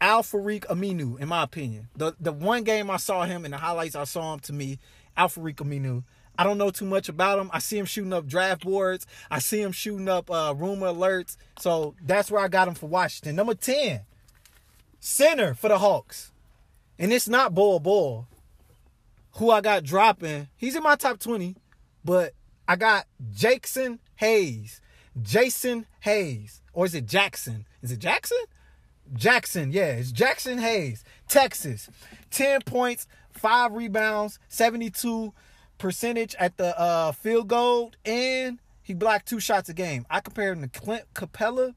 Al-Farouq 0.00 0.66
Aminu, 0.66 1.18
in 1.18 1.28
my 1.28 1.42
opinion. 1.42 1.88
The 1.96 2.14
the 2.20 2.32
one 2.32 2.62
game 2.62 2.90
I 2.90 2.98
saw 2.98 3.24
him 3.24 3.44
in 3.44 3.50
the 3.50 3.56
highlights 3.56 3.96
I 3.96 4.04
saw 4.04 4.34
him 4.34 4.40
to 4.40 4.52
me, 4.52 4.78
Al-Farouq 5.16 5.56
Aminu. 5.56 6.04
I 6.38 6.44
don't 6.44 6.58
know 6.58 6.70
too 6.70 6.84
much 6.84 7.08
about 7.08 7.38
him. 7.38 7.50
I 7.52 7.58
see 7.58 7.78
him 7.78 7.86
shooting 7.86 8.12
up 8.12 8.26
draft 8.26 8.64
boards. 8.64 9.06
I 9.30 9.38
see 9.38 9.60
him 9.60 9.72
shooting 9.72 10.08
up 10.08 10.30
uh, 10.30 10.54
rumor 10.56 10.88
alerts. 10.88 11.36
So 11.58 11.94
that's 12.02 12.30
where 12.30 12.42
I 12.42 12.48
got 12.48 12.68
him 12.68 12.74
for 12.74 12.86
Washington. 12.86 13.36
Number 13.36 13.54
10, 13.54 14.00
center 15.00 15.54
for 15.54 15.68
the 15.68 15.78
Hawks. 15.78 16.32
And 16.98 17.12
it's 17.12 17.28
not 17.28 17.54
Bol 17.54 17.80
Bol, 17.80 18.26
who 19.32 19.50
I 19.50 19.60
got 19.60 19.84
dropping. 19.84 20.48
He's 20.56 20.76
in 20.76 20.82
my 20.82 20.96
top 20.96 21.18
20, 21.18 21.56
but 22.04 22.32
I 22.66 22.76
got 22.76 23.06
Jaxson 23.34 23.98
Hayes. 24.16 24.80
Jason 25.20 25.86
Hayes. 26.00 26.62
Or 26.72 26.86
is 26.86 26.94
it 26.94 27.06
Jackson? 27.06 27.66
Is 27.82 27.92
it 27.92 27.98
Jackson? 27.98 28.38
Jackson, 29.14 29.72
yeah, 29.72 29.92
it's 29.92 30.12
Jaxson 30.12 30.58
Hayes, 30.60 31.04
Texas. 31.28 31.88
10 32.30 32.62
points, 32.62 33.06
5 33.32 33.72
rebounds, 33.72 34.38
72 34.48 35.32
percentage 35.78 36.34
at 36.38 36.56
the 36.56 36.78
uh, 36.78 37.12
field 37.12 37.48
goal, 37.48 37.92
and 38.04 38.58
he 38.82 38.94
blocked 38.94 39.26
two 39.28 39.40
shots 39.40 39.68
a 39.68 39.74
game. 39.74 40.06
I 40.10 40.20
compare 40.20 40.52
him 40.52 40.62
to 40.62 40.68
Clint 40.68 41.04
Capela, 41.14 41.74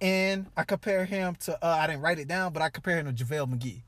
and 0.00 0.46
I 0.56 0.64
compare 0.64 1.04
him 1.04 1.36
to, 1.40 1.54
uh, 1.64 1.68
I 1.68 1.86
didn't 1.86 2.02
write 2.02 2.18
it 2.18 2.28
down, 2.28 2.52
but 2.52 2.62
I 2.62 2.70
compare 2.70 2.98
him 2.98 3.14
to 3.14 3.24
JaVale 3.24 3.54
McGee. 3.54 3.82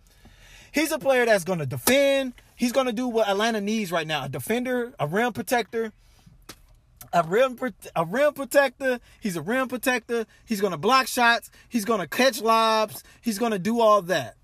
He's 0.72 0.92
a 0.92 0.98
player 0.98 1.24
that's 1.24 1.44
going 1.44 1.60
to 1.60 1.66
defend. 1.66 2.34
He's 2.56 2.72
going 2.72 2.86
to 2.86 2.92
do 2.92 3.08
what 3.08 3.28
Atlanta 3.28 3.60
needs 3.60 3.92
right 3.92 4.06
now 4.06 4.24
a 4.24 4.28
defender, 4.28 4.92
a 4.98 5.06
rim 5.06 5.32
protector, 5.32 5.92
a 7.14 7.22
rim 7.22 7.56
a 7.94 8.04
rim 8.04 8.32
protector. 8.34 8.98
He's 9.20 9.36
a 9.36 9.42
rim 9.42 9.68
protector. 9.68 10.26
He's 10.44 10.60
gonna 10.60 10.76
block 10.76 11.06
shots. 11.06 11.50
He's 11.68 11.84
gonna 11.84 12.08
catch 12.08 12.42
lobs. 12.42 13.04
He's 13.20 13.38
gonna 13.38 13.60
do 13.60 13.80
all 13.80 14.02
that. 14.02 14.36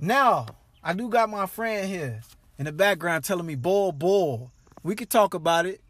Now, 0.00 0.46
I 0.82 0.92
do 0.94 1.08
got 1.08 1.28
my 1.28 1.46
friend 1.46 1.88
here 1.88 2.22
in 2.60 2.66
the 2.66 2.72
background 2.72 3.24
telling 3.24 3.46
me 3.46 3.54
Bol 3.54 3.90
Bol. 3.90 4.50
We 4.82 4.94
could 4.94 5.08
talk 5.08 5.32
about 5.32 5.64
it. 5.64 5.80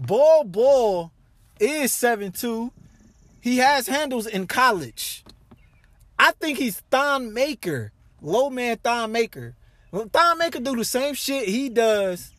Bol 0.00 0.44
Bol 0.44 1.10
is 1.58 1.92
seven 1.92 2.30
two. 2.30 2.70
He 3.40 3.58
has 3.58 3.88
handles 3.88 4.28
in 4.28 4.46
college. 4.46 5.24
I 6.16 6.30
think 6.30 6.58
he's 6.58 6.78
Thon 6.92 7.34
Maker. 7.34 7.90
Low 8.22 8.50
man 8.50 8.76
Thon 8.76 9.10
Maker. 9.10 9.56
Thon 9.92 10.38
Maker 10.38 10.60
do 10.60 10.76
the 10.76 10.84
same 10.84 11.14
shit 11.14 11.48
he 11.48 11.68
does 11.68 12.32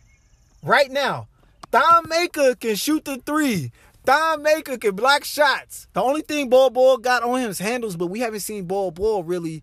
right 0.64 0.90
now. 0.90 1.28
Thon 1.72 2.08
Maker 2.08 2.56
can 2.56 2.76
shoot 2.76 3.04
the 3.04 3.18
three. 3.18 3.74
Thon 4.06 4.44
Maker 4.44 4.78
can 4.78 4.96
block 4.96 5.26
shots. 5.26 5.88
The 5.92 6.02
only 6.02 6.22
thing 6.22 6.50
Bol 6.50 6.70
Bol 6.70 6.98
got 6.98 7.22
on 7.22 7.42
him 7.42 7.50
is 7.50 7.60
handles, 7.60 7.98
but 7.98 8.08
we 8.08 8.22
haven't 8.22 8.40
seen 8.40 8.64
Bol 8.64 8.92
Bol 8.92 9.26
really 9.26 9.62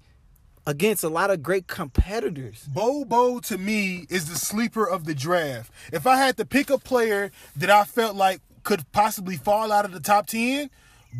against 0.66 1.02
a 1.04 1.08
lot 1.08 1.30
of 1.30 1.42
great 1.42 1.66
competitors. 1.66 2.68
Bol 2.68 3.40
to 3.40 3.58
me 3.58 4.06
is 4.08 4.28
the 4.28 4.36
sleeper 4.36 4.88
of 4.88 5.04
the 5.04 5.14
draft. 5.14 5.72
If 5.92 6.06
I 6.06 6.16
had 6.16 6.36
to 6.36 6.44
pick 6.44 6.70
a 6.70 6.78
player 6.78 7.30
that 7.56 7.70
I 7.70 7.84
felt 7.84 8.16
like 8.16 8.40
could 8.62 8.90
possibly 8.92 9.36
fall 9.36 9.72
out 9.72 9.84
of 9.84 9.92
the 9.92 10.00
top 10.00 10.26
10, 10.26 10.70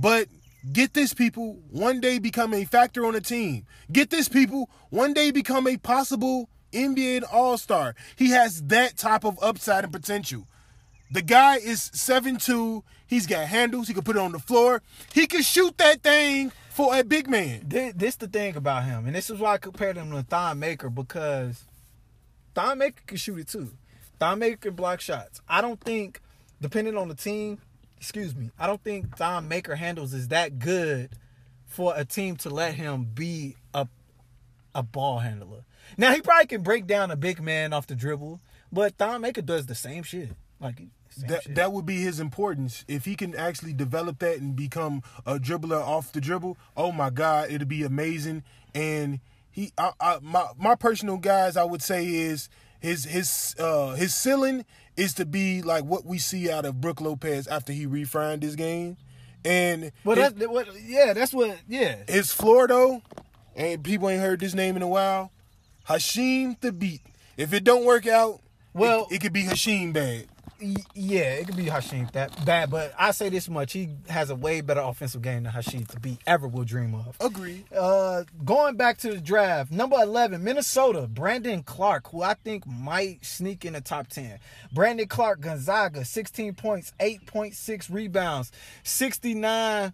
but 0.01 0.29
get 0.73 0.95
this 0.95 1.13
people, 1.13 1.59
one 1.71 2.01
day 2.01 2.19
become 2.19 2.55
a 2.55 2.65
factor 2.65 3.05
on 3.05 3.17
a 3.17 3.21
team. 3.21 3.67
Get 3.91 4.11
this 4.11 4.29
people, 4.29 4.71
one 4.91 5.13
day 5.13 5.31
become 5.33 5.67
a 5.67 5.77
possible 5.77 6.49
NBA 6.73 7.25
All-Star. 7.33 7.95
He 8.17 8.31
has 8.31 8.63
that 8.65 8.97
type 8.97 9.25
of 9.25 9.39
upside 9.43 9.85
and 9.85 9.93
potential. 9.93 10.47
The 11.11 11.21
guy 11.21 11.57
is 11.57 11.91
7'2. 11.91 12.83
He's 13.07 13.27
got 13.27 13.47
handles. 13.47 13.89
He 13.89 13.93
can 13.93 14.05
put 14.05 14.17
it 14.17 14.23
on 14.23 14.33
the 14.33 14.39
floor. 14.39 14.83
He 15.13 15.27
can 15.27 15.43
shoot 15.43 15.77
that 15.77 16.03
thing 16.03 16.53
for 16.73 16.97
a 16.97 17.05
big 17.05 17.29
man. 17.29 17.65
This, 17.67 17.93
this 17.95 18.17
the 18.17 18.27
thing 18.27 18.57
about 18.57 18.85
him, 18.85 19.07
and 19.07 19.15
this 19.15 19.31
is 19.31 19.39
why 19.39 19.55
I 19.55 19.59
compared 19.59 19.97
him 19.97 20.11
to 20.11 20.23
Thon 20.23 20.59
Maker 20.59 20.89
because 20.89 21.65
Thon 22.55 22.79
Maker 22.79 23.03
can 23.07 23.17
shoot 23.17 23.39
it 23.39 23.49
too. 23.49 23.73
Thon 24.19 24.39
Maker 24.39 24.57
can 24.57 24.75
block 24.75 25.01
shots. 25.01 25.41
I 25.49 25.61
don't 25.61 25.81
think, 25.81 26.21
depending 26.61 26.97
on 26.97 27.09
the 27.09 27.15
team, 27.15 27.59
excuse 27.99 28.35
me, 28.35 28.51
I 28.59 28.67
don't 28.67 28.83
think 28.83 29.17
Thon 29.17 29.49
Maker 29.49 29.77
handles 29.77 30.15
is 30.15 30.29
that 30.29 30.59
good 30.59 31.11
for 31.67 31.93
a 31.97 32.05
team 32.05 32.37
to 32.37 32.51
let 32.51 32.75
him 32.75 33.05
be 33.05 33.57
a 33.75 33.87
a 34.75 34.83
ball 34.83 35.19
handler. 35.19 35.65
Now 35.99 36.15
he 36.15 36.23
probably 36.23 36.47
can 36.47 36.63
break 36.63 36.87
down 36.87 37.11
a 37.11 37.17
big 37.17 37.43
man 37.43 37.75
off 37.75 37.87
the 37.87 37.95
dribble, 37.95 38.41
but 38.73 38.97
Thon 38.97 39.21
Maker 39.21 39.43
does 39.43 39.67
the 39.67 39.75
same 39.75 40.03
shit. 40.03 40.31
Like 40.59 40.83
that 41.17 41.45
shit. 41.45 41.55
that 41.55 41.73
would 41.73 41.87
be 41.87 41.97
his 41.97 42.21
importance. 42.21 42.85
If 42.89 43.05
he 43.05 43.17
can 43.17 43.35
actually 43.35 43.73
develop 43.73 44.19
that 44.21 44.39
and 44.39 44.55
become 44.57 45.03
a 45.27 45.39
dribbler 45.39 45.81
off 45.81 46.13
the 46.13 46.21
dribble, 46.21 46.57
oh 46.77 46.93
my 46.93 47.11
God, 47.11 47.51
it'd 47.51 47.69
be 47.69 47.83
amazing. 47.83 48.43
And 48.75 49.21
he, 49.51 49.73
I, 49.77 49.93
I, 50.01 50.19
my 50.23 50.47
my 50.59 50.75
personal 50.75 51.19
guys, 51.19 51.57
I 51.57 51.65
would 51.65 51.83
say 51.83 52.07
is 52.07 52.49
his 52.81 53.05
his 53.05 53.55
uh 53.59 53.95
his 53.95 54.15
ceiling 54.15 54.65
is 54.97 55.15
to 55.15 55.25
be 55.25 55.63
like 55.63 55.85
what 55.85 56.05
we 56.05 56.19
see 56.19 56.51
out 56.51 56.65
of 56.65 56.81
Brook 56.81 57.01
Lopez 57.01 57.47
after 57.47 57.73
he 57.73 57.87
refined 57.87 58.43
his 58.43 58.57
game. 58.57 58.97
And 59.45 59.93
well, 60.05 60.17
his, 60.17 60.35
that's 60.35 60.51
what, 60.51 60.69
yeah, 60.83 61.13
that's 61.13 61.35
what, 61.35 61.59
yeah. 61.69 61.97
His 62.07 62.33
floor 62.33 62.69
though, 62.69 63.03
and 63.57 63.83
people 63.83 64.09
ain't 64.09 64.21
heard 64.23 64.41
this 64.41 64.55
name 64.55 64.77
in 64.77 64.83
a 64.83 64.89
while. 64.89 65.33
Hasheem 65.89 66.59
Thabeet. 66.61 67.01
If 67.37 67.53
it 67.53 67.65
don't 67.65 67.85
work 67.85 68.07
out, 68.07 68.41
well, 68.73 69.09
it, 69.11 69.17
it 69.17 69.21
could 69.21 69.33
be 69.33 69.45
Hashim 69.45 69.93
bad 69.93 70.27
yeah, 70.95 71.35
it 71.35 71.47
could 71.47 71.57
be 71.57 71.67
Hashim 71.67 72.11
that 72.13 72.45
bad, 72.45 72.71
but 72.71 72.95
I 72.99 73.11
say 73.11 73.29
this 73.29 73.49
much: 73.49 73.73
he 73.73 73.91
has 74.09 74.31
a 74.31 74.37
way 74.37 74.61
better 74.61 74.81
offensive 74.81 75.23
game 75.23 75.43
than 75.45 75.53
Hasheem 75.53 75.87
Thabeet 75.87 76.19
ever 76.27 76.47
will 76.47 76.65
dream 76.65 76.95
of. 76.95 77.17
Agree. 77.21 77.65
Uh, 77.77 78.25
going 78.45 78.77
back 78.77 78.99
to 78.99 79.11
the 79.11 79.21
draft, 79.21 79.73
number 79.73 79.97
eleven, 80.01 80.45
Minnesota, 80.45 81.07
Brandon 81.09 81.63
Clarke, 81.63 82.09
who 82.09 82.23
I 82.23 82.35
think 82.35 82.67
might 82.67 83.25
sneak 83.25 83.65
in 83.65 83.73
the 83.73 83.81
top 83.81 84.09
ten. 84.09 84.39
Brandon 84.73 85.09
Clarke, 85.09 85.41
Gonzaga, 85.41 86.05
sixteen 86.05 86.55
points, 86.55 86.93
eight 87.01 87.27
point 87.27 87.55
six 87.55 87.91
rebounds, 87.91 88.53
sixty 88.83 89.35
nine 89.35 89.93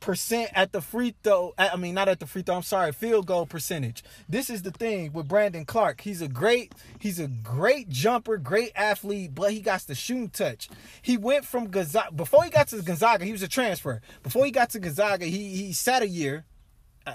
percent 0.00 0.50
at 0.54 0.72
the 0.72 0.80
free 0.80 1.14
throw. 1.22 1.54
I 1.58 1.76
mean, 1.76 1.94
not 1.94 2.08
at 2.08 2.20
the 2.20 2.26
free 2.26 2.42
throw. 2.42 2.56
I'm 2.56 2.62
sorry, 2.62 2.92
field 2.92 3.26
goal 3.26 3.46
percentage. 3.46 4.02
This 4.28 4.50
is 4.50 4.62
the 4.62 4.70
thing 4.70 5.12
with 5.12 5.28
Brandon 5.28 5.64
Clarke. 5.64 6.00
He's 6.00 6.22
a 6.22 6.28
great, 6.28 6.72
he's 6.98 7.18
a 7.18 7.28
great 7.28 7.88
jumper, 7.88 8.36
great 8.36 8.72
athlete, 8.74 9.34
but 9.34 9.52
he 9.52 9.60
got 9.60 9.80
the 9.82 9.94
shooting 9.94 10.30
touch. 10.30 10.68
He 11.02 11.16
went 11.16 11.44
from 11.44 11.70
Gonzaga 11.70 12.12
before 12.12 12.44
he 12.44 12.50
got 12.50 12.68
to 12.68 12.82
Gonzaga. 12.82 13.24
He 13.24 13.32
was 13.32 13.42
a 13.42 13.48
transfer. 13.48 14.00
Before 14.22 14.44
he 14.44 14.50
got 14.50 14.70
to 14.70 14.78
Gonzaga, 14.78 15.26
he 15.26 15.56
he 15.56 15.72
sat 15.72 16.02
a 16.02 16.08
year 16.08 16.44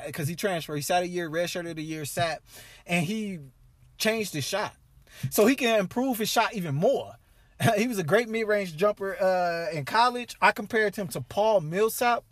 because 0.06 0.28
uh, 0.28 0.30
he 0.30 0.36
transferred. 0.36 0.76
He 0.76 0.82
sat 0.82 1.04
a 1.04 1.08
year, 1.08 1.30
redshirted 1.30 1.78
a 1.78 1.82
year, 1.82 2.06
sat, 2.06 2.42
and 2.86 3.06
he 3.06 3.40
changed 3.98 4.34
his 4.34 4.44
shot 4.44 4.76
so 5.30 5.46
he 5.46 5.56
can 5.56 5.80
improve 5.80 6.18
his 6.18 6.30
shot 6.30 6.54
even 6.54 6.76
more. 6.76 7.14
he 7.78 7.88
was 7.88 7.98
a 7.98 8.04
great 8.04 8.28
mid-range 8.28 8.76
jumper 8.76 9.16
uh, 9.22 9.76
in 9.76 9.86
college. 9.86 10.36
I 10.42 10.52
compared 10.52 10.96
him 10.96 11.08
to 11.10 11.22
Paul 11.22 11.62
Millsap 11.62 12.24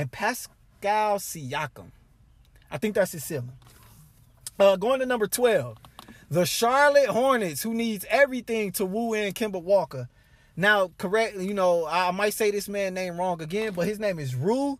and 0.00 0.10
Pascal 0.10 1.18
Siakam. 1.18 1.90
I 2.70 2.78
think 2.78 2.94
that's 2.94 3.12
his 3.12 3.22
ceiling. 3.22 3.52
Uh, 4.58 4.76
going 4.76 5.00
to 5.00 5.06
number 5.06 5.26
12, 5.26 5.76
the 6.30 6.46
Charlotte 6.46 7.10
Hornets, 7.10 7.62
who 7.62 7.74
needs 7.74 8.06
everything 8.08 8.72
to 8.72 8.86
woo 8.86 9.12
in 9.12 9.34
Kemba 9.34 9.62
Walker. 9.62 10.08
Now, 10.56 10.90
correct, 10.96 11.36
you 11.36 11.52
know, 11.52 11.86
I 11.86 12.12
might 12.12 12.32
say 12.32 12.50
this 12.50 12.66
man 12.66 12.94
name 12.94 13.18
wrong 13.18 13.42
again, 13.42 13.74
but 13.74 13.86
his 13.86 13.98
name 13.98 14.18
is 14.18 14.34
Rui 14.34 14.76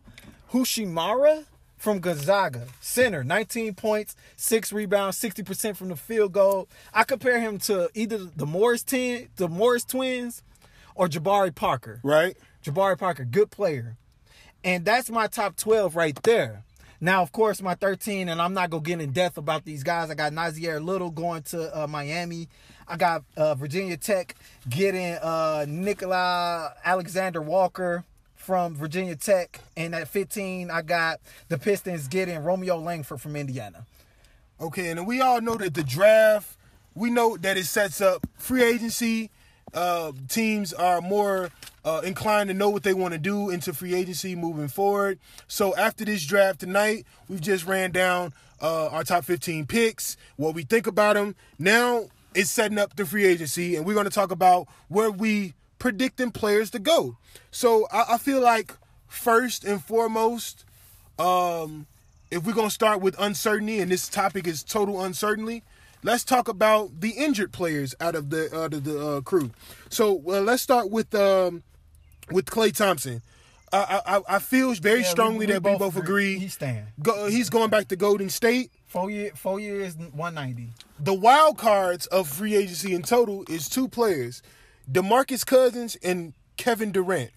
Hachimura 0.51 1.45
from 1.77 1.99
Gonzaga. 1.99 2.65
Center, 2.79 3.23
19 3.23 3.75
points, 3.75 4.15
6 4.37 4.73
rebounds, 4.73 5.19
60% 5.19 5.75
from 5.75 5.89
the 5.89 5.95
field 5.95 6.31
goal. 6.31 6.67
I 6.95 7.03
compare 7.03 7.39
him 7.39 7.59
to 7.59 7.89
either 7.93 8.17
the 8.17 8.47
Morris, 8.47 8.81
ten, 8.81 9.27
the 9.35 9.47
Morris 9.47 9.85
twins 9.85 10.41
or 10.95 11.07
Jabari 11.07 11.53
Parker. 11.53 11.99
Right. 12.01 12.35
Jabari 12.63 12.97
Parker, 12.97 13.23
good 13.23 13.51
player. 13.51 13.97
And 14.63 14.85
that's 14.85 15.09
my 15.09 15.27
top 15.27 15.55
12 15.55 15.95
right 15.95 16.21
there. 16.23 16.63
Now, 16.99 17.23
of 17.23 17.31
course, 17.31 17.61
my 17.63 17.73
13, 17.73 18.29
and 18.29 18.39
I'm 18.39 18.53
not 18.53 18.69
going 18.69 18.83
to 18.83 18.87
get 18.87 19.01
in 19.01 19.11
depth 19.11 19.37
about 19.37 19.65
these 19.65 19.83
guys. 19.83 20.11
I 20.11 20.13
got 20.13 20.33
Nassir 20.33 20.83
Little 20.83 21.09
going 21.09 21.41
to 21.43 21.83
uh, 21.83 21.87
Miami. 21.87 22.47
I 22.87 22.95
got 22.95 23.23
uh, 23.35 23.55
Virginia 23.55 23.97
Tech 23.97 24.35
getting 24.69 25.15
uh, 25.15 25.65
Nickeil 25.67 26.71
Alexander 26.83 27.41
Walker 27.41 28.03
from 28.35 28.75
Virginia 28.75 29.15
Tech. 29.15 29.61
And 29.75 29.95
at 29.95 30.09
15, 30.09 30.69
I 30.69 30.83
got 30.83 31.19
the 31.47 31.57
Pistons 31.57 32.07
getting 32.07 32.43
Romeo 32.43 32.77
Langford 32.77 33.19
from 33.19 33.35
Indiana. 33.35 33.85
Okay, 34.59 34.91
and 34.91 35.07
we 35.07 35.21
all 35.21 35.41
know 35.41 35.55
that 35.55 35.73
the 35.73 35.83
draft, 35.83 36.55
we 36.93 37.09
know 37.09 37.35
that 37.37 37.57
it 37.57 37.65
sets 37.65 37.99
up 37.99 38.27
free 38.37 38.61
agency. 38.63 39.31
uh, 39.73 40.11
teams 40.27 40.73
are 40.73 41.01
more 41.01 41.49
uh, 41.83 42.01
inclined 42.03 42.49
to 42.49 42.53
know 42.53 42.69
what 42.69 42.83
they 42.83 42.93
want 42.93 43.13
to 43.13 43.17
do 43.17 43.49
into 43.49 43.73
free 43.73 43.93
agency 43.93 44.35
moving 44.35 44.67
forward. 44.67 45.19
So 45.47 45.75
after 45.75 46.05
this 46.05 46.25
draft 46.25 46.59
tonight, 46.59 47.05
we've 47.27 47.41
just 47.41 47.65
ran 47.65 47.91
down 47.91 48.33
uh, 48.61 48.87
our 48.87 49.03
top 49.03 49.25
15 49.25 49.65
picks, 49.65 50.17
what 50.35 50.53
we 50.53 50.63
think 50.63 50.87
about 50.87 51.15
them. 51.15 51.35
Now 51.57 52.05
it's 52.35 52.51
setting 52.51 52.77
up 52.77 52.95
the 52.95 53.05
free 53.05 53.25
agency, 53.25 53.75
and 53.75 53.85
we're 53.85 53.93
going 53.93 54.05
to 54.05 54.11
talk 54.11 54.31
about 54.31 54.67
where 54.87 55.11
we 55.11 55.53
predicting 55.79 56.31
players 56.31 56.69
to 56.69 56.79
go. 56.79 57.17
So 57.49 57.87
I, 57.91 58.05
I 58.09 58.17
feel 58.19 58.39
like 58.39 58.75
first 59.07 59.63
and 59.65 59.83
foremost, 59.83 60.63
um, 61.17 61.87
if 62.29 62.45
we're 62.45 62.53
gonna 62.53 62.69
start 62.69 63.01
with 63.01 63.15
uncertainty, 63.19 63.79
and 63.79 63.91
this 63.91 64.07
topic 64.07 64.47
is 64.47 64.63
total 64.63 65.03
uncertainty, 65.03 65.63
let's 66.03 66.23
talk 66.23 66.47
about 66.47 67.01
the 67.01 67.09
injured 67.11 67.51
players 67.51 67.93
out 67.99 68.15
of 68.15 68.29
the 68.29 68.55
out 68.55 68.73
of 68.73 68.83
the 68.83 69.05
uh, 69.05 69.21
crew. 69.21 69.51
So 69.89 70.13
well, 70.13 70.43
let's 70.43 70.61
start 70.61 70.89
with 70.89 71.13
um, 71.15 71.63
with 72.31 72.45
Klay 72.45 72.75
Thompson. 72.75 73.21
I, 73.73 74.01
I 74.05 74.35
I 74.35 74.39
feel 74.39 74.73
very 74.73 75.01
Yeah, 75.01 75.07
strongly 75.07 75.45
we 75.45 75.53
that 75.53 75.63
we 75.63 75.77
both 75.77 75.95
agree. 75.95 76.37
He's 76.39 76.53
staying. 76.55 76.87
Go, 77.01 77.27
he's 77.27 77.49
going 77.49 77.69
back 77.69 77.87
to 77.87 77.95
Golden 77.95 78.29
State. 78.29 78.69
Four 78.85 79.09
year, 79.09 79.31
four 79.35 79.59
years, 79.61 79.95
one 80.11 80.33
ninety. 80.33 80.69
The 80.99 81.13
wild 81.13 81.57
cards 81.57 82.05
of 82.07 82.27
free 82.27 82.55
agency 82.55 82.93
in 82.93 83.03
total 83.03 83.45
is 83.49 83.69
two 83.69 83.87
players, 83.87 84.41
DeMarcus 84.91 85.45
Cousins 85.45 85.95
and 86.03 86.33
Kevin 86.57 86.91
Durant. 86.91 87.31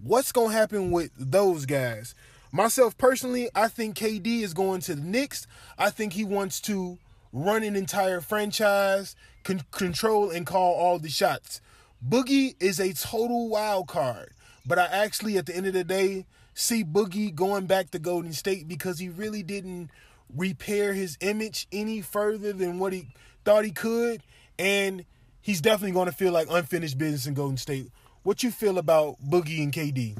What's 0.00 0.30
going 0.30 0.50
to 0.50 0.56
happen 0.56 0.92
with 0.92 1.10
those 1.18 1.66
guys? 1.66 2.14
Myself 2.52 2.96
personally, 2.96 3.48
I 3.54 3.66
think 3.68 3.96
KD 3.96 4.42
is 4.42 4.54
going 4.54 4.80
to 4.82 4.94
the 4.94 5.02
Knicks. 5.02 5.46
I 5.78 5.90
think 5.90 6.12
he 6.12 6.24
wants 6.24 6.60
to 6.62 6.98
run 7.32 7.62
an 7.64 7.76
entire 7.76 8.20
franchise, 8.20 9.14
con- 9.44 9.62
control 9.72 10.30
and 10.30 10.46
call 10.46 10.74
all 10.74 10.98
the 10.98 11.08
shots. 11.10 11.60
Boogie 12.06 12.54
is 12.60 12.80
a 12.80 12.92
total 12.92 13.48
wild 13.48 13.88
card, 13.88 14.30
but 14.66 14.78
I 14.78 14.86
actually, 14.86 15.38
at 15.38 15.46
the 15.46 15.56
end 15.56 15.66
of 15.66 15.72
the 15.72 15.84
day, 15.84 16.26
see 16.54 16.84
Boogie 16.84 17.34
going 17.34 17.66
back 17.66 17.90
to 17.90 17.98
Golden 17.98 18.32
State 18.32 18.68
because 18.68 18.98
he 18.98 19.08
really 19.08 19.42
didn't 19.42 19.90
repair 20.36 20.92
his 20.92 21.16
image 21.20 21.66
any 21.72 22.00
further 22.00 22.52
than 22.52 22.78
what 22.78 22.92
he 22.92 23.08
thought 23.44 23.64
he 23.64 23.70
could, 23.70 24.22
and 24.58 25.04
he's 25.40 25.60
definitely 25.60 25.92
going 25.92 26.06
to 26.06 26.12
feel 26.12 26.32
like 26.32 26.48
unfinished 26.50 26.98
business 26.98 27.26
in 27.26 27.34
Golden 27.34 27.56
State. 27.56 27.90
What 28.22 28.42
you 28.42 28.50
feel 28.50 28.78
about 28.78 29.16
Boogie 29.22 29.62
and 29.62 29.72
KD? 29.72 30.16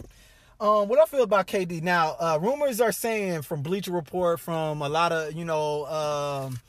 Um, 0.61 0.89
what 0.89 0.99
I 0.99 1.07
feel 1.07 1.23
about 1.23 1.47
KD 1.47 1.83
now, 1.83 2.17
uh, 2.21 2.39
rumors 2.41 2.83
are 2.83 2.93
saying 2.93 3.43
from 3.43 3.63
Bleacher 3.63 3.93
Report, 3.93 4.39
from 4.39 4.83
a 4.83 4.89
lot 4.89 5.11
of 5.11 5.33
you 5.33 5.45
know 5.45 5.87
um, 5.87 6.61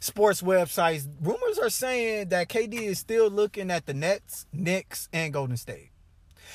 sports 0.00 0.42
websites, 0.42 1.06
rumors 1.22 1.58
are 1.58 1.70
saying 1.70 2.30
that 2.30 2.48
KD 2.48 2.82
is 2.82 2.98
still 2.98 3.30
looking 3.30 3.70
at 3.70 3.86
the 3.86 3.94
Nets, 3.94 4.46
Knicks, 4.52 5.08
and 5.12 5.32
Golden 5.32 5.56
State. 5.56 5.87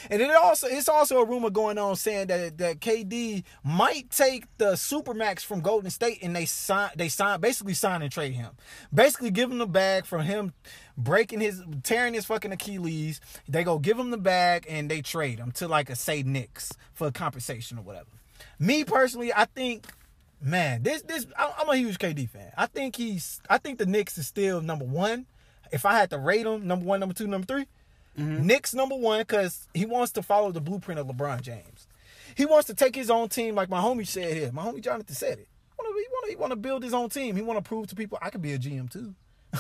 And 0.10 0.22
it 0.22 0.32
also 0.32 0.68
it's 0.68 0.90
also 0.90 1.20
a 1.20 1.26
rumor 1.26 1.50
going 1.50 1.78
on 1.78 1.96
saying 1.96 2.28
that 2.28 2.58
that 2.58 2.80
KD 2.80 3.44
might 3.64 4.10
take 4.10 4.46
the 4.58 4.74
supermax 4.74 5.42
from 5.42 5.62
Golden 5.62 5.90
State 5.90 6.20
and 6.22 6.36
they 6.36 6.46
sign 6.46 6.92
they 6.96 7.10
sign 7.10 7.40
basically 7.40 7.74
sign 7.74 8.02
and 8.02 8.12
trade 8.12 8.34
him. 8.34 8.52
Basically 8.94 9.32
give 9.32 9.52
him 9.52 9.58
the 9.58 9.68
bag 9.68 10.06
from 10.06 10.22
him 10.22 10.54
breaking 10.98 11.40
his 11.40 11.62
tearing 11.84 12.14
his 12.14 12.26
fucking 12.26 12.52
Achilles. 12.52 13.20
They 13.48 13.64
go 13.64 13.80
give 13.80 13.98
him 13.98 14.12
the 14.12 14.18
bag 14.18 14.66
and 14.70 14.90
they 14.90 15.02
trade 15.02 15.40
him 15.40 15.52
to 15.54 15.68
like 15.68 15.90
a 15.90 15.96
say 15.96 16.24
Knicks 16.24 16.74
for 16.94 17.12
compensation 17.12 17.78
or 17.78 17.82
whatever. 17.82 18.10
Me 18.60 18.84
personally, 18.84 19.34
I 19.34 19.46
think 19.46 19.88
man, 20.42 20.84
this 20.84 21.02
this 21.04 21.26
I'm 21.38 21.70
a 21.70 21.76
huge 21.76 21.98
KD 21.98 22.30
fan. 22.30 22.52
I 22.58 22.66
think 22.66 22.96
he's 22.96 23.42
I 23.50 23.58
think 23.58 23.80
the 23.80 23.86
Knicks 23.86 24.18
is 24.18 24.28
still 24.28 24.62
number 24.62 24.86
one. 24.86 25.26
If 25.72 25.86
I 25.86 25.94
had 25.94 26.12
to 26.12 26.20
rate 26.20 26.44
them, 26.44 26.68
number 26.68 26.86
one, 26.86 27.00
number 27.00 27.16
two, 27.16 27.26
number 27.26 27.66
3 28.16 28.26
Knicks 28.26 28.74
number 28.74 28.96
one 28.96 29.22
because 29.22 29.68
he 29.74 29.86
wants 29.86 30.12
to 30.14 30.22
follow 30.22 30.52
the 30.52 30.62
blueprint 30.62 31.00
of 31.00 31.08
LeBron 31.08 31.42
James. 31.42 31.88
He 32.36 32.46
wants 32.46 32.68
to 32.68 32.74
take 32.74 32.96
his 32.96 33.10
own 33.10 33.30
team, 33.30 33.56
like 33.56 33.70
my 33.70 33.82
homie 33.82 34.08
said 34.08 34.36
here. 34.36 34.52
My 34.52 34.64
homie 34.64 34.82
Jonathan 34.82 35.16
said 35.16 35.40
it. 35.40 35.48
He 36.28 36.36
want 36.36 36.52
to 36.52 36.56
build 36.58 36.84
his 36.84 36.94
own 36.94 37.10
team. 37.10 37.36
He 37.36 37.42
want 37.42 37.64
to 37.64 37.68
prove 37.68 37.88
to 37.88 37.96
people 37.96 38.18
I 38.22 38.30
could 38.30 38.42
be 38.42 38.54
a 38.54 38.58
GM 38.58 38.92
too. 38.92 39.14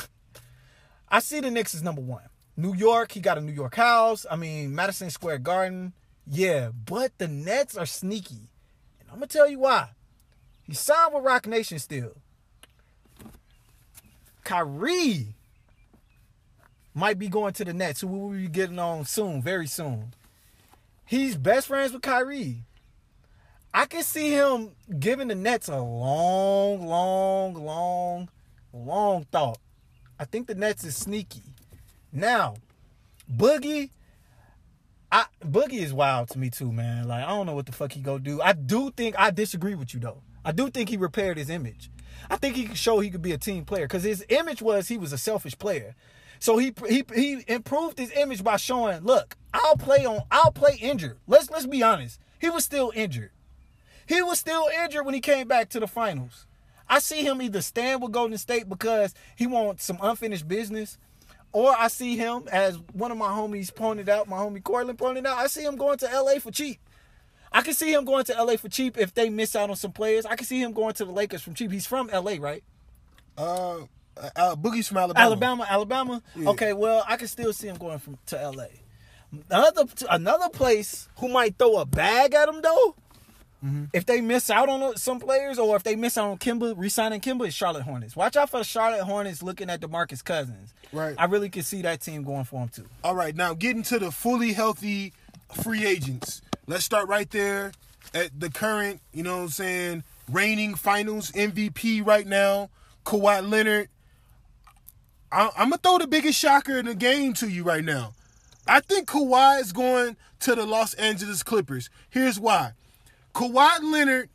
I 1.10 1.20
see 1.20 1.40
the 1.40 1.52
Knicks 1.52 1.76
as 1.76 1.84
number 1.84 2.02
one. 2.02 2.24
New 2.56 2.74
York, 2.74 3.12
he 3.12 3.20
got 3.20 3.38
a 3.38 3.42
New 3.42 3.52
York 3.52 3.76
house. 3.76 4.26
I 4.30 4.36
mean, 4.36 4.74
Madison 4.74 5.10
Square 5.10 5.40
Garden. 5.40 5.94
Yeah, 6.26 6.70
but 6.86 7.18
the 7.18 7.28
Nets 7.28 7.78
are 7.78 7.86
sneaky. 7.86 8.50
And 9.00 9.10
I'm 9.12 9.18
going 9.18 9.28
to 9.28 9.38
tell 9.38 9.48
you 9.48 9.60
why. 9.60 9.90
He 10.64 10.74
signed 10.74 11.14
with 11.14 11.24
Roc 11.24 11.46
Nation 11.48 11.80
still. 11.80 12.14
Kyrie 14.44 15.36
might 16.94 17.18
be 17.18 17.28
going 17.28 17.54
to 17.54 17.66
the 17.66 17.74
Nets, 17.74 18.02
who 18.02 18.08
we 18.08 18.20
will 18.20 18.30
be 18.32 18.48
getting 18.48 18.80
on 18.80 19.06
soon, 19.06 19.42
very 19.42 19.68
soon. 19.68 20.14
He's 21.06 21.36
best 21.36 21.68
friends 21.68 21.94
with 21.94 22.02
Kyrie. 22.02 22.64
I 23.74 23.86
can 23.86 24.04
see 24.04 24.32
him 24.32 24.72
giving 25.00 25.28
the 25.30 25.36
Nets 25.36 25.68
a 25.68 25.80
long, 25.80 26.86
long, 26.86 27.54
long, 27.56 28.30
long 28.72 29.24
thought. 29.32 29.58
I 30.20 30.26
think 30.26 30.48
the 30.48 30.56
Nets 30.56 30.84
is 30.84 30.96
sneaky. 30.96 31.42
Now, 32.12 32.56
Boogie, 33.32 33.90
I 35.12 35.26
Boogie 35.44 35.82
is 35.82 35.94
wild 35.94 36.30
to 36.30 36.40
me 36.40 36.50
too, 36.52 36.72
man. 36.72 37.08
Like 37.08 37.24
I 37.24 37.30
don't 37.30 37.48
know 37.48 37.56
what 37.56 37.66
the 37.66 37.72
fuck 37.72 37.92
he 37.92 38.02
go 38.02 38.20
do. 38.20 38.42
I 38.42 38.54
do 38.54 38.92
think 38.92 39.16
I 39.18 39.32
disagree 39.32 39.76
with 39.76 39.94
you 39.94 40.00
though. 40.00 40.22
I 40.46 40.52
do 40.52 40.70
think 40.70 40.90
he 40.90 40.98
repaired 40.98 41.38
his 41.38 41.50
image. 41.50 41.90
I 42.30 42.38
think 42.38 42.56
he 42.56 42.66
could 42.66 42.78
show 42.78 43.00
he 43.00 43.10
could 43.10 43.22
be 43.22 43.32
a 43.32 43.38
team 43.38 43.66
player 43.66 43.86
because 43.86 44.04
his 44.04 44.24
image 44.30 44.62
was 44.62 44.88
he 44.88 44.98
was 44.98 45.14
a 45.14 45.18
selfish 45.18 45.58
player. 45.58 45.96
So 46.44 46.58
he 46.58 46.74
he 46.90 47.06
he 47.16 47.46
improved 47.48 47.98
his 47.98 48.12
image 48.12 48.44
by 48.44 48.58
showing, 48.58 49.06
look, 49.06 49.38
I'll 49.54 49.78
play 49.78 50.06
on 50.06 50.24
I'll 50.30 50.52
play 50.52 50.78
injured. 50.82 51.18
Let's 51.26 51.50
let's 51.50 51.66
be 51.66 51.82
honest. 51.82 52.20
He 52.38 52.50
was 52.50 52.66
still 52.66 52.92
injured. 52.94 53.32
He 54.08 54.22
was 54.22 54.40
still 54.40 54.68
injured 54.84 55.06
when 55.06 55.14
he 55.14 55.22
came 55.22 55.48
back 55.48 55.70
to 55.70 55.80
the 55.80 55.88
finals. 55.88 56.46
I 56.90 57.00
see 57.00 57.24
him 57.24 57.42
either 57.42 57.62
stand 57.62 58.02
with 58.02 58.12
Golden 58.12 58.38
State 58.38 58.68
because 58.68 59.16
he 59.38 59.48
wants 59.48 59.86
some 59.86 59.98
unfinished 60.02 60.46
business, 60.46 60.98
or 61.54 61.74
I 61.80 61.88
see 61.88 62.18
him, 62.18 62.50
as 62.52 62.78
one 62.92 63.14
of 63.14 63.18
my 63.18 63.30
homies 63.30 63.74
pointed 63.74 64.10
out, 64.10 64.28
my 64.28 64.36
homie 64.36 64.62
Cortland 64.62 65.00
pointed 65.00 65.26
out, 65.26 65.38
I 65.38 65.48
see 65.48 65.64
him 65.64 65.78
going 65.78 65.98
to 66.00 66.08
LA 66.08 66.40
for 66.40 66.52
cheap. 66.52 66.82
I 67.54 67.62
can 67.62 67.74
see 67.74 67.94
him 67.94 68.04
going 68.04 68.26
to 68.26 68.34
LA 68.34 68.58
for 68.58 68.68
cheap 68.68 68.98
if 68.98 69.14
they 69.14 69.30
miss 69.30 69.56
out 69.56 69.70
on 69.70 69.78
some 69.78 69.94
players. 69.94 70.26
I 70.26 70.36
can 70.36 70.46
see 70.46 70.62
him 70.62 70.74
going 70.74 70.94
to 70.96 71.06
the 71.06 71.12
Lakers 71.14 71.42
from 71.42 71.54
cheap. 71.54 71.72
He's 71.72 71.88
from 71.88 72.08
LA, 72.08 72.36
right? 72.38 72.66
Uh, 73.38 73.84
uh, 74.18 74.30
uh 74.36 74.56
Boogie's 74.56 74.88
from 74.88 74.98
Alabama. 74.98 75.26
Alabama, 75.26 75.68
Alabama. 75.70 76.22
Okay, 76.38 76.74
well, 76.74 77.04
I 77.08 77.18
can 77.18 77.28
still 77.28 77.54
see 77.54 77.68
him 77.68 77.78
going 77.78 78.00
from 78.00 78.18
to 78.28 78.50
LA. 78.52 78.66
Another 79.50 79.86
another 80.10 80.50
place 80.50 81.10
who 81.18 81.28
might 81.30 81.58
throw 81.58 81.78
a 81.78 81.86
bag 81.86 82.34
at 82.36 82.48
him 82.48 82.62
though, 82.62 82.96
mm-hmm. 83.66 83.86
if 83.92 84.06
they 84.06 84.22
miss 84.22 84.50
out 84.50 84.70
on 84.70 84.84
uh, 84.84 84.94
some 84.96 85.20
players 85.20 85.58
or 85.58 85.76
if 85.76 85.84
they 85.84 85.96
miss 85.96 86.18
out 86.18 86.30
on 86.30 86.38
Kemba, 86.38 86.76
re-signing 86.78 87.20
Kemba 87.20 87.48
is 87.48 87.54
Charlotte 87.54 87.84
Hornets. 87.84 88.16
Watch 88.16 88.36
out 88.36 88.52
for 88.52 88.60
the 88.60 88.64
Charlotte 88.64 89.04
Hornets 89.04 89.42
looking 89.42 89.70
at 89.72 89.82
DeMarcus 89.82 90.24
Cousins. 90.24 90.74
Right. 90.92 91.16
I 91.18 91.26
really 91.26 91.50
can 91.50 91.64
see 91.64 91.82
that 91.82 92.02
team 92.02 92.24
going 92.24 92.44
for 92.44 92.62
him 92.62 92.70
too. 92.70 92.86
All 93.04 93.16
right, 93.16 93.36
now 93.36 93.56
getting 93.56 93.82
to 93.84 93.98
the 93.98 94.12
fully 94.12 94.54
healthy 94.54 95.14
free 95.64 95.86
agents. 95.86 96.42
Let's 96.68 96.86
start 96.86 97.08
right 97.08 97.30
there 97.32 97.72
at 98.14 98.40
the 98.40 98.50
current, 98.50 99.02
you 99.14 99.24
know 99.24 99.38
what 99.38 99.44
I'm 99.44 99.50
saying, 99.50 100.04
reigning 100.32 100.76
finals 100.76 101.32
MVP 101.32 102.06
right 102.06 102.28
now, 102.28 102.70
Kawhi 103.06 103.50
Leonard. 103.50 103.90
I, 105.34 105.50
I'm 105.58 105.70
going 105.70 105.72
to 105.72 105.78
throw 105.78 105.98
the 105.98 106.08
biggest 106.08 106.40
shocker 106.40 106.78
in 106.78 106.86
the 106.86 106.96
game 106.96 107.34
to 107.36 107.50
you 107.50 107.64
right 107.64 107.84
now. 107.84 108.14
I 108.68 108.80
think 108.80 109.10
Kawhi 109.10 109.60
is 109.60 109.74
going 109.74 110.16
to 110.42 110.56
the 110.56 110.66
Los 110.66 110.94
Angeles 110.94 111.44
Clippers. 111.44 111.90
Here's 112.10 112.40
why. 112.40 112.74
Kawhi 113.34 113.82
Leonard, 113.82 114.30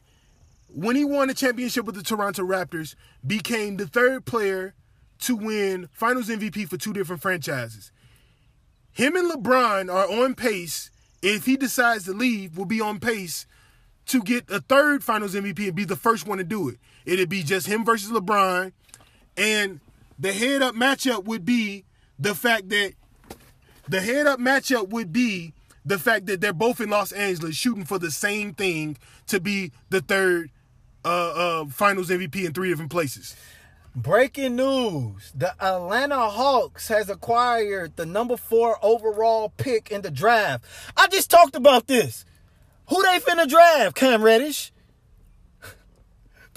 when 0.75 0.97
he 0.97 1.05
won 1.05 1.29
the 1.29 1.35
championship 1.35 1.85
with 1.87 1.95
the 1.95 2.03
Toronto 2.03 2.43
Raptors, 2.43 2.95
became 3.27 3.77
the 3.77 3.87
third 3.87 4.27
player 4.27 4.75
to 5.21 5.37
win 5.37 5.89
finals 5.93 6.29
MVP 6.29 6.69
for 6.69 6.77
two 6.77 6.93
different 6.93 7.23
franchises 7.23 7.91
him 8.99 9.15
and 9.15 9.31
LeBron 9.31 9.95
are 9.95 10.11
on 10.11 10.35
pace. 10.35 10.91
If 11.23 11.47
he 11.47 11.57
decides 11.57 12.05
to 12.07 12.13
leave, 12.13 12.59
will 12.59 12.65
be 12.65 12.81
on 12.81 12.99
pace 12.99 13.47
to 14.07 14.21
get 14.21 14.51
a 14.51 14.61
third 14.61 15.05
Finals 15.05 15.37
MVP 15.37 15.69
and 15.69 15.77
be 15.77 15.85
the 15.85 15.95
first 15.95 16.27
one 16.27 16.39
to 16.39 16.45
do 16.45 16.69
it. 16.69 16.79
It'd 17.05 17.29
be 17.29 17.45
just 17.45 17.69
him 17.69 17.85
versus 17.85 18.11
LeBron, 18.11 18.73
and 19.37 19.79
the 20.19 20.33
head-up 20.33 20.75
matchup 20.75 21.25
would 21.25 21.45
be 21.45 21.85
the 22.19 22.35
fact 22.35 22.69
that 22.71 22.93
the 23.89 24.01
head-up 24.01 24.39
matchup 24.39 24.89
would 24.89 25.13
be 25.13 25.53
the 25.85 25.99
fact 25.99 26.27
that 26.27 26.41
they're 26.41 26.53
both 26.53 26.81
in 26.81 26.91
Los 26.91 27.13
Angeles 27.13 27.57
shooting 27.57 27.85
for 27.85 27.99
the 27.99 28.11
same 28.11 28.53
thing 28.53 28.99
to 29.27 29.41
be 29.41 29.73
the 29.91 30.01
third 30.01 30.51
uh, 31.05 31.09
uh, 31.63 31.65
Finals 31.67 32.11
MVP 32.11 32.45
in 32.45 32.53
three 32.53 32.69
different 32.69 32.91
places. 32.91 33.37
Breaking 33.97 34.57
news. 34.57 35.33
The 35.35 35.55
Atlanta 35.61 36.29
Hawks 36.29 36.89
has 36.89 37.09
acquired 37.09 37.97
the 37.97 38.07
number 38.07 38.37
four 38.37 38.79
overall 38.83 39.53
pick 39.57 39.91
in 39.91 40.03
the 40.03 40.11
draft. 40.11 40.65
I 40.97 41.09
just 41.09 41.31
talked 41.31 41.57
about 41.57 41.87
this. 41.87 42.25
Who 42.89 43.03
they 43.03 43.19
finna 43.19 43.49
draft? 43.49 43.97
Cam 43.97 44.23
Reddish. 44.23 44.73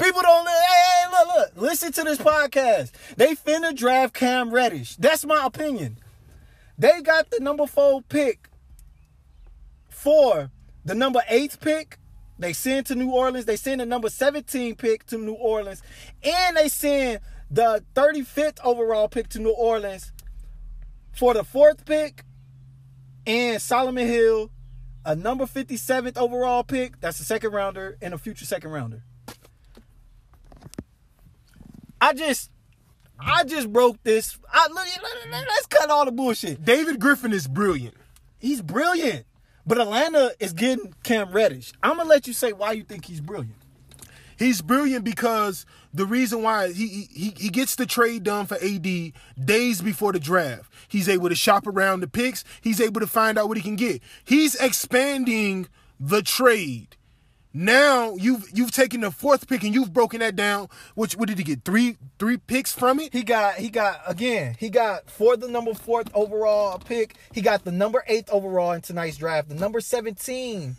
People 0.02 0.22
don't. 0.24 0.48
Hey, 0.48 0.54
hey, 0.54 1.12
look, 1.12 1.36
look. 1.36 1.52
Listen 1.56 1.92
to 1.92 2.04
this 2.04 2.18
podcast. 2.18 2.92
They 3.18 3.36
finna 3.36 3.76
draft 3.76 4.16
Cam 4.16 4.50
Reddish. 4.50 4.96
That's 4.96 5.26
my 5.26 5.46
opinion. 5.46 5.98
They 6.78 7.02
got 7.02 7.30
the 7.30 7.40
number 7.40 7.68
four 7.68 8.02
pick 8.02 8.50
for 9.90 10.50
the 10.84 10.96
number 10.96 11.22
eight 11.30 11.56
pick. 11.60 12.00
They 12.40 12.54
send 12.54 12.88
to 12.88 12.96
New 12.96 13.12
Orleans. 13.12 13.46
They 13.46 13.56
send 13.56 13.82
the 13.82 13.86
number 13.86 14.10
17 14.10 14.76
pick 14.76 15.06
to 15.08 15.20
New 15.20 15.34
Orleans. 15.34 15.84
And 16.24 16.58
they 16.58 16.70
send 16.70 17.20
the 17.52 17.84
35th 17.94 18.58
overall 18.64 19.08
pick 19.08 19.30
to 19.30 19.40
New 19.40 19.52
Orleans 19.52 20.12
for 21.12 21.36
the 21.36 21.44
fourth 21.44 21.86
pick 21.86 22.24
and 23.28 23.62
Solomon 23.62 24.08
Hill, 24.08 24.50
a 25.06 25.16
number 25.16 25.46
57th 25.46 26.18
overall 26.18 26.64
pick. 26.64 27.00
That's 27.00 27.20
a 27.20 27.24
second 27.24 27.52
rounder 27.52 28.00
and 28.02 28.16
a 28.16 28.18
future 28.18 28.46
second 28.46 28.72
rounder. 28.72 29.04
I 32.02 32.14
just 32.14 32.50
I 33.20 33.44
just 33.44 33.72
broke 33.72 34.02
this. 34.04 34.38
I, 34.52 34.68
let's 35.32 35.68
cut 35.68 35.90
all 35.90 36.06
the 36.06 36.12
bullshit. 36.12 36.66
David 36.66 37.00
Griffin 37.00 37.32
is 37.32 37.48
brilliant. 37.48 37.96
He's 38.40 38.62
brilliant. 38.62 39.26
But 39.66 39.80
Atlanta 39.80 40.32
is 40.40 40.54
getting 40.54 40.94
Cam 41.04 41.32
Reddish. 41.32 41.72
I'm 41.84 41.98
gonna 41.98 42.10
let 42.10 42.26
you 42.26 42.34
say 42.34 42.52
why 42.52 42.72
you 42.72 42.84
think 42.84 43.06
he's 43.06 43.22
brilliant. 43.22 43.56
He's 44.40 44.64
brilliant 44.64 45.06
because 45.06 45.68
the 45.94 46.06
reason 46.08 46.42
why 46.42 46.72
he, 46.72 47.08
he 47.14 47.34
he 47.38 47.50
gets 47.50 47.76
the 47.76 47.86
trade 47.86 48.24
done 48.24 48.48
for 48.48 48.56
AD 48.56 49.14
days 49.46 49.82
before 49.82 50.14
the 50.14 50.20
draft. 50.20 50.74
He's 50.88 51.08
able 51.08 51.30
to 51.30 51.36
shop 51.36 51.68
around 51.68 52.00
the 52.00 52.08
picks. 52.08 52.44
He's 52.62 52.82
able 52.82 53.02
to 53.02 53.08
find 53.08 53.38
out 53.38 53.48
what 53.48 53.58
he 53.58 53.64
can 53.64 53.76
get. 53.76 54.02
He's 54.24 54.56
expanding 54.56 55.68
the 56.00 56.24
trade. 56.24 56.98
Now 57.54 58.16
you've 58.16 58.50
you've 58.54 58.72
taken 58.72 59.02
the 59.02 59.12
fourth 59.12 59.48
pick 59.48 59.64
and 59.64 59.74
you've 59.74 59.92
broken 59.92 60.20
that 60.20 60.36
down. 60.36 60.70
Which 60.96 61.16
what 61.16 61.28
did 61.28 61.38
he 61.38 61.44
get? 61.44 61.66
Three 61.66 61.98
three 62.18 62.38
picks 62.38 62.72
from 62.72 63.00
it. 63.00 63.12
He 63.12 63.24
got 63.24 63.56
he 63.56 63.70
got 63.70 64.02
again. 64.08 64.56
He 64.58 64.70
got 64.70 65.10
for 65.10 65.36
the 65.36 65.48
number 65.48 65.74
fourth 65.74 66.10
overall 66.14 66.80
pick. 66.80 67.16
He 67.34 67.42
got 67.42 67.66
the 67.66 67.72
number 67.72 68.04
eighth 68.08 68.30
overall 68.32 68.72
in 68.72 68.82
tonight's 68.82 69.18
draft. 69.18 69.50
The 69.50 69.56
number 69.56 69.82
seventeen 69.82 70.78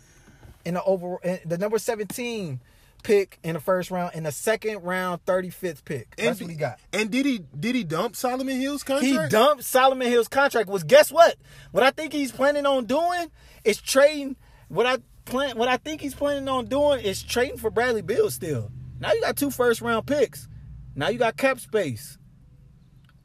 in 0.65 0.73
the 0.73 0.83
over 0.83 1.19
the 1.45 1.57
number 1.57 1.77
seventeen 1.77 2.59
pick 3.03 3.37
in 3.43 3.53
the 3.53 3.59
first 3.59 3.91
round 3.91 4.11
and 4.15 4.25
the 4.25 4.31
second 4.31 4.81
round 4.81 5.23
35th 5.25 5.83
pick. 5.85 6.15
That's 6.15 6.39
and, 6.39 6.47
what 6.47 6.51
he 6.51 6.55
got. 6.55 6.79
And 6.91 7.11
did 7.11 7.25
he 7.25 7.43
did 7.57 7.75
he 7.75 7.83
dump 7.83 8.15
Solomon 8.15 8.59
Hill's 8.59 8.83
contract? 8.83 9.23
He 9.23 9.29
dumped 9.29 9.63
Solomon 9.63 10.07
Hill's 10.07 10.27
contract. 10.27 10.69
Was 10.69 10.83
guess 10.83 11.11
what? 11.11 11.35
What 11.71 11.83
I 11.83 11.91
think 11.91 12.13
he's 12.13 12.31
planning 12.31 12.65
on 12.65 12.85
doing 12.85 13.29
is 13.63 13.79
trading 13.79 14.37
what 14.69 14.85
I 14.85 14.97
plan 15.25 15.57
what 15.57 15.67
I 15.69 15.77
think 15.77 16.01
he's 16.01 16.13
planning 16.15 16.47
on 16.49 16.65
doing 16.65 17.01
is 17.01 17.21
trading 17.23 17.57
for 17.57 17.69
Bradley 17.69 18.01
Beal 18.01 18.29
still. 18.29 18.71
Now 18.99 19.11
you 19.13 19.21
got 19.21 19.35
two 19.37 19.51
first 19.51 19.81
round 19.81 20.05
picks. 20.07 20.47
Now 20.95 21.09
you 21.09 21.17
got 21.19 21.37
cap 21.37 21.59
space. 21.59 22.17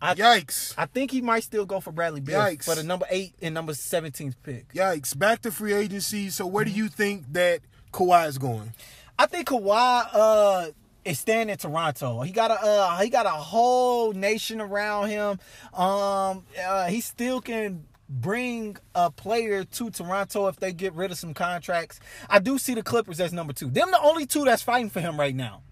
I, 0.01 0.15
Yikes. 0.15 0.75
I 0.79 0.87
think 0.87 1.11
he 1.11 1.21
might 1.21 1.43
still 1.43 1.67
go 1.67 1.81
for 1.81 1.91
Bradley 1.91 2.21
Beal 2.21 2.39
Yikes. 2.39 2.65
for 2.65 2.75
the 2.75 2.85
number 2.85 3.07
eight 3.11 3.35
and 3.43 3.53
number 3.53 3.73
17th 3.73 4.35
pick. 4.43 4.73
Yikes. 4.73 5.19
Back 5.19 5.43
to 5.43 5.51
free 5.51 5.73
agency. 5.73 6.31
So 6.31 6.47
where 6.47 6.65
do 6.65 6.71
you 6.71 6.89
think 6.89 7.33
that 7.33 7.61
Kawhi 7.93 8.29
is 8.29 8.39
going? 8.39 8.73
I 9.19 9.27
think 9.27 9.49
Kawhi 9.49 10.09
uh 10.13 10.71
is 11.05 11.19
staying 11.19 11.49
in 11.49 11.57
Toronto. 11.57 12.21
He 12.23 12.33
got 12.33 12.51
a 12.51 12.61
uh, 12.61 12.99
he 13.01 13.09
got 13.11 13.27
a 13.27 13.31
whole 13.31 14.13
nation 14.13 14.61
around 14.61 15.09
him. 15.09 15.39
Um 15.75 16.45
uh, 16.65 16.87
he 16.89 17.01
still 17.01 17.41
can 17.41 17.85
bring 18.09 18.77
a 18.95 19.11
player 19.11 19.65
to 19.65 19.91
Toronto 19.91 20.47
if 20.47 20.57
they 20.57 20.73
get 20.73 20.95
rid 20.95 21.11
of 21.11 21.19
some 21.19 21.35
contracts. 21.35 22.01
I 22.29 22.39
do 22.39 22.59
see 22.59 22.75
the 22.75 22.83
Clippers 22.83 23.21
as 23.21 23.33
number 23.33 23.53
two. 23.53 23.71
Them 23.71 23.91
the 23.91 24.01
only 24.01 24.27
two 24.27 24.45
that's 24.45 24.63
fighting 24.63 24.91
for 24.91 25.01
him 25.01 25.19
right 25.19 25.35
now. 25.35 25.63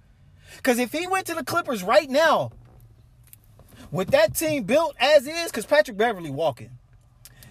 Because 0.56 0.78
if 0.78 0.92
he 0.92 1.06
went 1.06 1.26
to 1.26 1.34
the 1.34 1.44
Clippers 1.44 1.82
right 1.82 2.08
now, 2.08 2.52
with 3.90 4.10
that 4.10 4.34
team 4.34 4.64
built 4.64 4.96
as 4.98 5.26
is, 5.26 5.46
because 5.46 5.66
Patrick 5.66 5.96
Beverley 5.96 6.30
walking. 6.30 6.78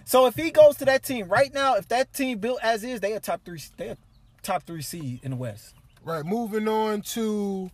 So 0.04 0.26
if 0.26 0.36
he 0.36 0.50
goes 0.50 0.76
to 0.76 0.84
that 0.84 1.02
team 1.02 1.28
right 1.28 1.52
now, 1.52 1.74
if 1.74 1.88
that 1.88 2.12
team 2.12 2.38
built 2.38 2.60
as 2.62 2.84
is, 2.84 3.00
they 3.00 3.12
are 3.14 3.20
top 3.20 3.44
three. 3.44 3.60
They 3.76 3.90
are 3.90 3.96
top 4.42 4.62
three 4.64 4.82
seed 4.82 5.20
in 5.22 5.32
the 5.32 5.36
West. 5.36 5.74
Right. 6.04 6.24
Moving 6.24 6.68
on 6.68 7.02
to 7.02 7.70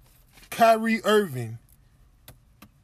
Kyrie 0.49 1.03
Irving. 1.05 1.59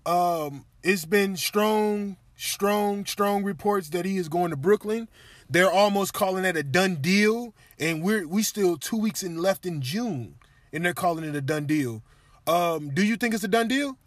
Um, 0.04 0.66
it's 0.82 1.06
been 1.06 1.36
strong 1.36 2.16
strong, 2.38 3.04
strong 3.04 3.42
reports 3.42 3.90
that 3.90 4.06
he 4.06 4.16
is 4.16 4.28
going 4.28 4.50
to 4.50 4.56
Brooklyn. 4.56 5.08
They're 5.50 5.70
almost 5.70 6.14
calling 6.14 6.44
that 6.44 6.56
a 6.56 6.62
done 6.62 6.96
deal, 6.96 7.54
and 7.78 8.02
we're 8.02 8.26
we 8.26 8.42
still 8.42 8.76
two 8.76 8.96
weeks 8.96 9.22
in 9.22 9.38
left 9.38 9.66
in 9.66 9.82
June, 9.82 10.36
and 10.72 10.84
they're 10.84 10.94
calling 10.94 11.24
it 11.24 11.34
a 11.34 11.40
done 11.40 11.66
deal. 11.66 12.02
Um, 12.46 12.90
do 12.94 13.04
you 13.04 13.16
think 13.16 13.34
it's 13.34 13.44
a 13.44 13.48
done 13.48 13.68
deal? 13.68 13.98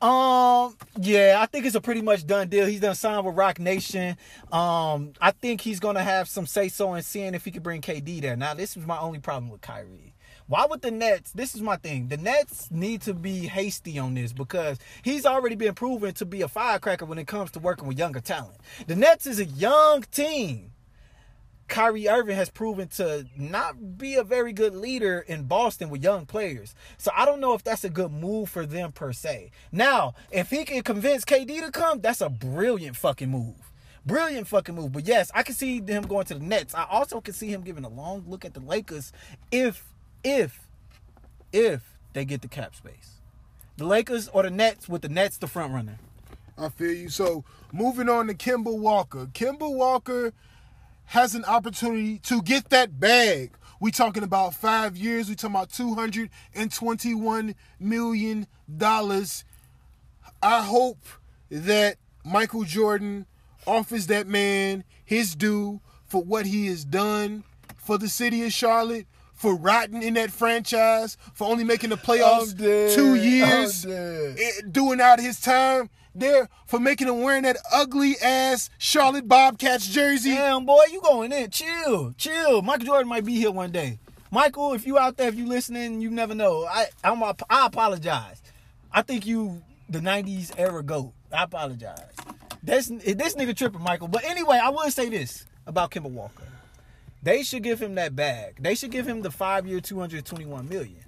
Um, 0.00 0.76
yeah, 1.00 1.38
I 1.40 1.46
think 1.46 1.64
it's 1.64 1.74
a 1.74 1.80
pretty 1.80 2.02
much 2.02 2.26
done 2.26 2.48
deal. 2.48 2.66
He's 2.66 2.80
done 2.80 2.94
signed 2.94 3.24
with 3.24 3.34
Roc 3.34 3.58
Nation. 3.58 4.16
Um, 4.52 5.14
I 5.20 5.30
think 5.30 5.62
he's 5.62 5.80
gonna 5.80 6.02
have 6.02 6.28
some 6.28 6.46
say 6.46 6.68
so 6.68 6.94
in 6.94 7.02
seeing 7.02 7.34
if 7.34 7.44
he 7.44 7.50
could 7.50 7.62
bring 7.62 7.80
KD 7.80 8.20
there. 8.20 8.36
Now, 8.36 8.54
this 8.54 8.76
is 8.76 8.86
my 8.86 8.98
only 8.98 9.18
problem 9.18 9.50
with 9.50 9.62
Kyrie. 9.62 10.14
Why 10.48 10.64
would 10.64 10.80
the 10.80 10.92
Nets? 10.92 11.32
This 11.32 11.56
is 11.56 11.60
my 11.60 11.76
thing. 11.76 12.06
The 12.06 12.16
Nets 12.16 12.70
need 12.70 13.02
to 13.02 13.14
be 13.14 13.48
hasty 13.48 13.98
on 13.98 14.14
this 14.14 14.32
because 14.32 14.78
he's 15.02 15.26
already 15.26 15.56
been 15.56 15.74
proven 15.74 16.14
to 16.14 16.24
be 16.24 16.42
a 16.42 16.48
firecracker 16.48 17.04
when 17.04 17.18
it 17.18 17.26
comes 17.26 17.50
to 17.52 17.58
working 17.58 17.88
with 17.88 17.98
younger 17.98 18.20
talent. 18.20 18.58
The 18.86 18.94
Nets 18.94 19.26
is 19.26 19.40
a 19.40 19.44
young 19.44 20.02
team. 20.02 20.70
Kyrie 21.66 22.08
Irving 22.08 22.36
has 22.36 22.48
proven 22.48 22.86
to 22.88 23.26
not 23.36 23.98
be 23.98 24.14
a 24.14 24.22
very 24.22 24.52
good 24.52 24.72
leader 24.72 25.24
in 25.26 25.44
Boston 25.44 25.90
with 25.90 26.04
young 26.04 26.24
players. 26.24 26.76
So 26.96 27.10
I 27.16 27.24
don't 27.24 27.40
know 27.40 27.54
if 27.54 27.64
that's 27.64 27.82
a 27.82 27.90
good 27.90 28.12
move 28.12 28.48
for 28.48 28.64
them 28.64 28.92
per 28.92 29.12
se. 29.12 29.50
Now, 29.72 30.14
if 30.30 30.50
he 30.50 30.64
can 30.64 30.82
convince 30.82 31.24
KD 31.24 31.64
to 31.64 31.72
come, 31.72 32.00
that's 32.00 32.20
a 32.20 32.28
brilliant 32.28 32.96
fucking 32.96 33.28
move. 33.28 33.72
Brilliant 34.04 34.46
fucking 34.46 34.76
move. 34.76 34.92
But 34.92 35.08
yes, 35.08 35.32
I 35.34 35.42
can 35.42 35.56
see 35.56 35.80
him 35.80 36.04
going 36.04 36.26
to 36.26 36.34
the 36.34 36.44
Nets. 36.44 36.72
I 36.72 36.84
also 36.84 37.20
can 37.20 37.34
see 37.34 37.48
him 37.48 37.62
giving 37.62 37.82
a 37.82 37.88
long 37.88 38.24
look 38.28 38.44
at 38.44 38.54
the 38.54 38.60
Lakers 38.60 39.12
if 39.50 39.92
if 40.26 40.66
if 41.52 41.96
they 42.12 42.24
get 42.24 42.42
the 42.42 42.48
cap 42.48 42.74
space. 42.74 43.20
The 43.76 43.84
Lakers 43.84 44.28
or 44.28 44.42
the 44.42 44.50
Nets 44.50 44.88
with 44.88 45.02
the 45.02 45.08
Nets 45.08 45.38
the 45.38 45.46
front 45.46 45.72
runner. 45.72 45.98
I 46.58 46.68
feel 46.70 46.92
you. 46.92 47.08
So 47.08 47.44
moving 47.72 48.08
on 48.08 48.26
to 48.26 48.34
Kemba 48.34 48.76
Walker. 48.76 49.26
Kemba 49.26 49.72
Walker 49.72 50.32
has 51.06 51.34
an 51.36 51.44
opportunity 51.44 52.18
to 52.20 52.42
get 52.42 52.70
that 52.70 52.98
bag. 52.98 53.52
We 53.78 53.92
talking 53.92 54.24
about 54.24 54.54
five 54.54 54.96
years. 54.96 55.28
We 55.28 55.36
talking 55.36 55.54
about 55.54 55.70
two 55.70 55.94
hundred 55.94 56.30
and 56.54 56.72
twenty-one 56.72 57.54
million 57.78 58.48
dollars. 58.76 59.44
I 60.42 60.62
hope 60.62 61.04
that 61.50 61.98
Michael 62.24 62.64
Jordan 62.64 63.26
offers 63.66 64.08
that 64.08 64.26
man 64.26 64.82
his 65.04 65.36
due 65.36 65.80
for 66.06 66.22
what 66.22 66.46
he 66.46 66.66
has 66.66 66.84
done 66.84 67.44
for 67.76 67.98
the 67.98 68.08
city 68.08 68.44
of 68.44 68.52
Charlotte, 68.52 69.06
for 69.36 69.54
rotting 69.54 70.02
in 70.02 70.14
that 70.14 70.30
franchise, 70.32 71.16
for 71.34 71.46
only 71.46 71.62
making 71.62 71.90
the 71.90 71.96
playoffs 71.96 72.56
two 72.94 73.14
years, 73.14 73.84
eh, 73.86 74.62
doing 74.70 75.00
out 75.00 75.20
his 75.20 75.40
time 75.40 75.88
there, 76.14 76.48
for 76.66 76.80
making 76.80 77.06
him 77.06 77.20
wearing 77.20 77.42
that 77.42 77.58
ugly 77.72 78.16
ass 78.22 78.70
Charlotte 78.78 79.28
Bobcats 79.28 79.86
jersey. 79.86 80.30
Damn, 80.30 80.64
boy, 80.64 80.82
you 80.90 81.00
going 81.02 81.30
in. 81.32 81.50
Chill, 81.50 82.14
chill. 82.16 82.62
Michael 82.62 82.86
Jordan 82.86 83.08
might 83.08 83.24
be 83.24 83.34
here 83.34 83.50
one 83.52 83.70
day. 83.70 83.98
Michael, 84.30 84.72
if 84.72 84.86
you 84.86 84.98
out 84.98 85.16
there, 85.16 85.28
if 85.28 85.36
you 85.36 85.46
listening, 85.46 86.00
you 86.00 86.10
never 86.10 86.34
know. 86.34 86.66
I 86.66 86.86
I'm 87.04 87.22
a, 87.22 87.36
I 87.48 87.66
apologize. 87.66 88.42
I 88.90 89.02
think 89.02 89.26
you 89.26 89.62
the 89.88 90.00
'90s 90.00 90.52
era 90.58 90.82
goat. 90.82 91.12
I 91.32 91.44
apologize. 91.44 92.00
This 92.62 92.88
this 92.88 93.34
nigga 93.36 93.54
tripping, 93.54 93.82
Michael. 93.82 94.08
But 94.08 94.24
anyway, 94.24 94.58
I 94.60 94.70
will 94.70 94.90
say 94.90 95.08
this 95.08 95.46
about 95.66 95.90
Kemba 95.90 96.10
Walker. 96.10 96.42
They 97.26 97.42
should 97.42 97.64
give 97.64 97.82
him 97.82 97.96
that 97.96 98.14
bag. 98.14 98.62
They 98.62 98.76
should 98.76 98.92
give 98.92 99.04
him 99.04 99.20
the 99.20 99.32
five 99.32 99.66
year, 99.66 99.80
221 99.80 100.68
million. 100.68 101.00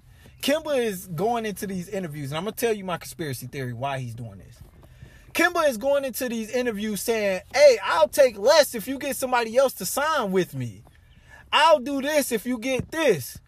Kemba 0.42 0.76
is 0.76 1.06
going 1.06 1.46
into 1.46 1.64
these 1.64 1.88
interviews, 1.88 2.32
and 2.32 2.38
I'm 2.38 2.42
gonna 2.42 2.56
tell 2.56 2.72
you 2.72 2.84
my 2.84 2.96
conspiracy 2.96 3.46
theory 3.46 3.72
why 3.72 4.00
he's 4.00 4.16
doing 4.16 4.38
this. 4.38 4.58
Kemba 5.32 5.68
is 5.68 5.76
going 5.76 6.04
into 6.04 6.28
these 6.28 6.50
interviews 6.50 7.02
saying, 7.02 7.42
Hey, 7.54 7.78
I'll 7.84 8.08
take 8.08 8.36
less 8.36 8.74
if 8.74 8.88
you 8.88 8.98
get 8.98 9.14
somebody 9.14 9.56
else 9.56 9.74
to 9.74 9.86
sign 9.86 10.32
with 10.32 10.56
me. 10.56 10.82
I'll 11.52 11.78
do 11.78 12.02
this 12.02 12.32
if 12.32 12.44
you 12.46 12.58
get 12.58 12.90
this. 12.90 13.38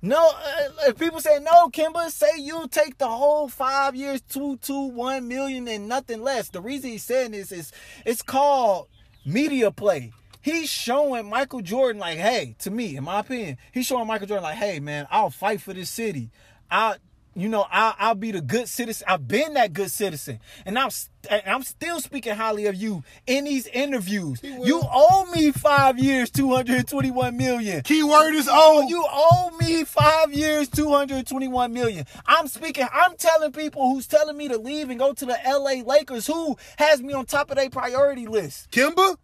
No, 0.00 0.30
uh, 0.32 0.90
if 0.90 0.96
people 0.96 1.18
say 1.18 1.40
no, 1.40 1.70
Kemba, 1.70 2.08
say 2.10 2.38
you'll 2.38 2.68
take 2.68 2.98
the 2.98 3.08
whole 3.08 3.48
five 3.48 3.96
years, 3.96 4.20
two, 4.20 4.58
two, 4.58 4.90
one 4.90 5.26
million, 5.26 5.66
and 5.66 5.88
nothing 5.88 6.22
less. 6.22 6.50
The 6.50 6.60
reason 6.60 6.90
he's 6.90 7.02
saying 7.02 7.32
this 7.32 7.50
is 7.50 7.72
it's 8.06 8.22
called 8.22 8.86
media 9.26 9.72
play 9.72 10.12
he's 10.40 10.68
showing 10.68 11.28
Michael 11.28 11.60
Jordan 11.60 12.00
like, 12.00 12.18
hey, 12.18 12.56
to 12.60 12.70
me, 12.70 12.96
in 12.96 13.04
my 13.04 13.20
opinion, 13.20 13.58
he's 13.72 13.86
showing 13.86 14.06
Michael 14.06 14.26
Jordan 14.26 14.44
like, 14.44 14.56
hey, 14.56 14.80
man, 14.80 15.06
I'll 15.10 15.30
fight 15.30 15.60
for 15.60 15.72
this 15.72 15.90
city. 15.90 16.30
I 16.70 16.96
you 17.34 17.48
know, 17.48 17.66
I'll, 17.70 17.94
I'll 17.98 18.14
be 18.14 18.32
the 18.32 18.40
good 18.40 18.68
citizen. 18.68 19.06
I've 19.08 19.26
been 19.28 19.54
that 19.54 19.72
good 19.72 19.90
citizen, 19.90 20.40
and 20.66 20.78
I'm 20.78 20.90
st- 20.90 21.42
I'm 21.46 21.62
still 21.62 22.00
speaking 22.00 22.34
highly 22.34 22.66
of 22.66 22.74
you 22.74 23.04
in 23.26 23.44
these 23.44 23.66
interviews. 23.68 24.40
You 24.42 24.82
owe 24.84 25.30
me 25.32 25.52
five 25.52 25.98
years, 25.98 26.30
two 26.30 26.52
hundred 26.52 26.88
twenty-one 26.88 27.36
million. 27.36 27.82
Keyword 27.82 28.34
is 28.34 28.48
oh. 28.50 28.86
You 28.88 29.04
owe 29.08 29.56
me 29.60 29.84
five 29.84 30.32
years, 30.34 30.68
two 30.68 30.90
hundred 30.90 31.26
twenty-one 31.28 31.72
million. 31.72 32.04
I'm 32.26 32.48
speaking. 32.48 32.88
I'm 32.92 33.16
telling 33.16 33.52
people 33.52 33.82
who's 33.92 34.06
telling 34.08 34.36
me 34.36 34.48
to 34.48 34.58
leave 34.58 34.90
and 34.90 34.98
go 34.98 35.12
to 35.12 35.24
the 35.24 35.46
L.A. 35.46 35.82
Lakers, 35.82 36.26
who 36.26 36.56
has 36.78 37.00
me 37.00 37.12
on 37.12 37.26
top 37.26 37.50
of 37.50 37.56
their 37.56 37.70
priority 37.70 38.26
list. 38.26 38.70
Kemba, 38.72 39.16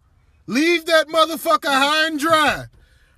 leave 0.47 0.85
that 0.85 1.07
motherfucker 1.07 1.67
high 1.67 2.07
and 2.07 2.19
dry. 2.19 2.65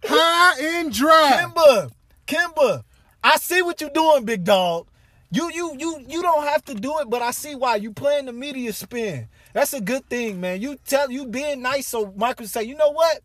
High 0.03 0.79
and 0.79 0.93
dry. 0.93 1.43
Kemba, 1.45 1.91
Kemba, 2.27 2.83
I 3.23 3.37
see 3.37 3.61
what 3.61 3.79
you're 3.81 3.89
doing, 3.89 4.25
big 4.25 4.43
dog. 4.43 4.87
You 5.31 5.51
you 5.53 5.75
you 5.77 6.05
you 6.07 6.21
don't 6.23 6.43
have 6.45 6.65
to 6.65 6.73
do 6.73 6.99
it, 6.99 7.09
but 7.09 7.21
I 7.21 7.31
see 7.31 7.53
why 7.53 7.75
you 7.75 7.91
playing 7.93 8.25
the 8.25 8.33
media 8.33 8.73
spin. 8.73 9.27
That's 9.53 9.73
a 9.73 9.81
good 9.81 10.09
thing, 10.09 10.41
man. 10.41 10.59
You 10.59 10.77
tell 10.87 11.11
you 11.11 11.27
being 11.27 11.61
nice, 11.61 11.87
so 11.87 12.11
Michael 12.15 12.47
say, 12.47 12.63
you 12.63 12.75
know 12.75 12.89
what? 12.91 13.21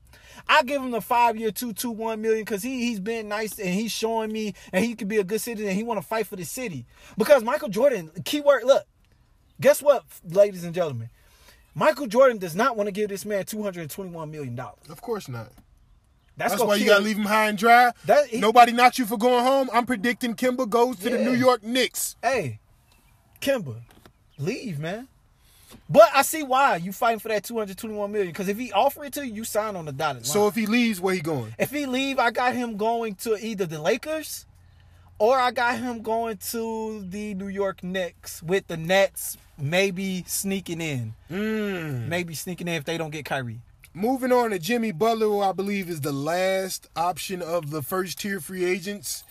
I 0.46 0.62
give 0.64 0.82
him 0.82 0.90
the 0.90 1.00
five 1.00 1.36
year 1.36 1.50
two 1.50 1.72
two 1.72 1.90
one 1.90 2.20
million 2.20 2.42
because 2.42 2.62
he 2.62 2.86
he's 2.86 3.00
been 3.00 3.28
nice 3.28 3.58
and 3.58 3.70
he's 3.70 3.92
showing 3.92 4.30
me 4.30 4.52
and 4.72 4.84
he 4.84 4.94
could 4.94 5.08
be 5.08 5.16
a 5.16 5.24
good 5.24 5.40
citizen 5.40 5.68
and 5.68 5.76
he 5.76 5.82
want 5.82 6.00
to 6.00 6.06
fight 6.06 6.26
for 6.26 6.36
the 6.36 6.44
city. 6.44 6.84
Because 7.16 7.42
Michael 7.42 7.70
Jordan, 7.70 8.10
keyword, 8.24 8.64
look, 8.64 8.84
guess 9.60 9.80
what, 9.82 10.04
ladies 10.28 10.64
and 10.64 10.74
gentlemen, 10.74 11.08
Michael 11.74 12.06
Jordan 12.06 12.38
does 12.38 12.54
not 12.54 12.76
want 12.76 12.86
to 12.88 12.92
give 12.92 13.08
this 13.08 13.24
man 13.24 13.44
two 13.44 13.62
hundred 13.62 13.82
and 13.82 13.90
twenty 13.90 14.10
one 14.10 14.30
million 14.30 14.54
dollars. 14.54 14.78
Of 14.88 15.00
course 15.00 15.28
not. 15.28 15.48
That's, 16.36 16.52
That's 16.52 16.64
why 16.64 16.74
you 16.76 16.86
gotta 16.86 17.04
leave 17.04 17.16
him 17.16 17.24
high 17.24 17.48
and 17.48 17.56
dry. 17.58 17.92
That- 18.06 18.26
he- 18.26 18.40
Nobody 18.40 18.72
knocked 18.72 18.98
you 18.98 19.06
for 19.06 19.16
going 19.16 19.44
home. 19.44 19.70
I'm 19.72 19.86
predicting 19.86 20.34
Kemba 20.34 20.68
goes 20.68 20.96
to 20.98 21.10
the 21.10 21.18
New 21.18 21.32
York 21.34 21.62
Knicks. 21.62 22.16
Hey, 22.22 22.58
Kemba, 23.40 23.76
leave, 24.38 24.78
man. 24.78 25.08
But 25.88 26.08
I 26.14 26.22
see 26.22 26.42
why 26.42 26.76
you 26.76 26.92
fighting 26.92 27.18
for 27.18 27.28
that 27.28 27.44
221 27.44 28.10
million. 28.10 28.30
Because 28.32 28.48
if 28.48 28.56
he 28.58 28.72
offer 28.72 29.04
it 29.04 29.12
to 29.14 29.26
you, 29.26 29.34
you 29.34 29.44
sign 29.44 29.76
on 29.76 29.84
the 29.84 29.92
dotted 29.92 30.22
line. 30.22 30.24
So 30.24 30.46
if 30.48 30.54
he 30.54 30.66
leaves, 30.66 31.00
where 31.00 31.14
he 31.14 31.20
going? 31.20 31.54
if 31.58 31.70
he 31.70 31.86
leave, 31.86 32.18
I 32.18 32.30
got 32.30 32.54
him 32.54 32.76
going 32.76 33.16
to 33.16 33.36
either 33.44 33.66
the 33.66 33.80
Lakers 33.80 34.46
or 35.24 35.38
I 35.38 35.52
got 35.52 35.78
him 35.78 36.02
going 36.02 36.36
to 36.50 37.02
the 37.08 37.32
New 37.32 37.48
York 37.48 37.82
Knicks 37.82 38.42
with 38.42 38.66
the 38.66 38.76
Nets 38.76 39.38
maybe 39.56 40.22
sneaking 40.26 40.82
in. 40.82 41.14
Mm. 41.30 42.08
Maybe 42.08 42.34
sneaking 42.34 42.68
in 42.68 42.74
if 42.74 42.84
they 42.84 42.98
don't 42.98 43.10
get 43.10 43.24
Kyrie. 43.24 43.60
Moving 43.94 44.32
on 44.32 44.50
to 44.50 44.58
Jimmy 44.58 44.92
Butler, 44.92 45.28
who 45.28 45.40
I 45.40 45.52
believe 45.52 45.88
is 45.88 46.02
the 46.02 46.12
last 46.12 46.90
option 46.94 47.40
of 47.40 47.70
the 47.70 47.80
first 47.80 48.18
tier 48.18 48.38
free 48.38 48.66
agents, 48.66 49.24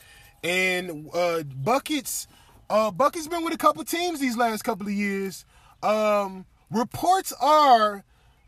and 0.44 1.10
uh, 1.14 1.44
buckets. 1.44 2.28
Uh, 2.72 2.90
buckets 2.90 3.28
been 3.28 3.44
with 3.44 3.54
a 3.54 3.58
couple 3.58 3.84
teams 3.84 4.20
these 4.20 4.38
last 4.38 4.64
couple 4.64 4.88
of 4.88 4.94
years. 4.94 5.46
Um, 5.84 6.46
reports 6.72 7.34
are 7.40 8.04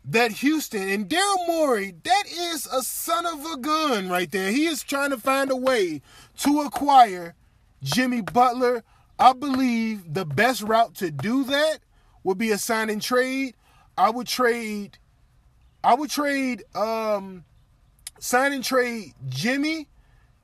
that 0.08 0.30
Houston 0.32 0.88
and 0.88 1.08
Daryl 1.08 1.46
Morey, 1.46 1.94
that 2.04 2.24
is 2.26 2.66
a 2.66 2.82
son 2.82 3.26
of 3.26 3.44
a 3.44 3.56
gun 3.56 4.08
right 4.08 4.30
there. 4.30 4.50
He 4.50 4.66
is 4.66 4.82
trying 4.82 5.10
to 5.10 5.18
find 5.18 5.50
a 5.50 5.56
way 5.56 6.00
to 6.38 6.60
acquire 6.60 7.34
Jimmy 7.82 8.20
Butler. 8.20 8.82
I 9.18 9.32
believe 9.32 10.12
the 10.12 10.24
best 10.24 10.62
route 10.62 10.94
to 10.96 11.10
do 11.10 11.44
that 11.44 11.78
would 12.24 12.38
be 12.38 12.50
a 12.50 12.58
sign 12.58 12.90
and 12.90 13.00
trade. 13.00 13.54
I 13.96 14.10
would 14.10 14.26
trade 14.26 14.98
I 15.82 15.94
would 15.94 16.10
trade 16.10 16.64
um 16.74 17.44
sign 18.18 18.52
and 18.52 18.64
trade 18.64 19.14
Jimmy 19.28 19.88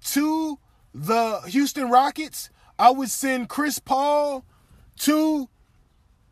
to 0.06 0.58
the 0.94 1.40
Houston 1.48 1.90
Rockets. 1.90 2.50
I 2.78 2.90
would 2.90 3.10
send 3.10 3.48
Chris 3.48 3.78
Paul 3.78 4.44
to 5.00 5.48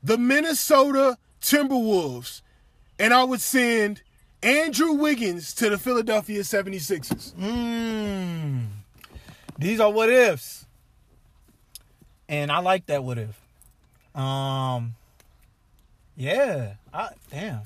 the 0.03 0.19
Minnesota 0.19 1.19
Timberwolves. 1.41 2.43
And 2.99 3.15
I 3.15 3.25
would 3.25 3.41
send 3.41 4.03
Andrew 4.43 4.93
Wiggins 4.93 5.55
to 5.55 5.71
the 5.71 5.79
Philadelphia 5.79 6.41
76ers. 6.41 7.35
Mmm. 7.35 8.67
These 9.61 9.79
are 9.81 9.91
what 9.91 10.09
ifs. 10.11 10.67
And 12.29 12.51
I 12.51 12.59
like 12.61 12.87
that 12.87 13.05
what 13.05 13.19
if. 13.19 13.39
Um 14.15 14.95
Yeah. 16.17 16.75
I 16.93 17.11
damn. 17.31 17.61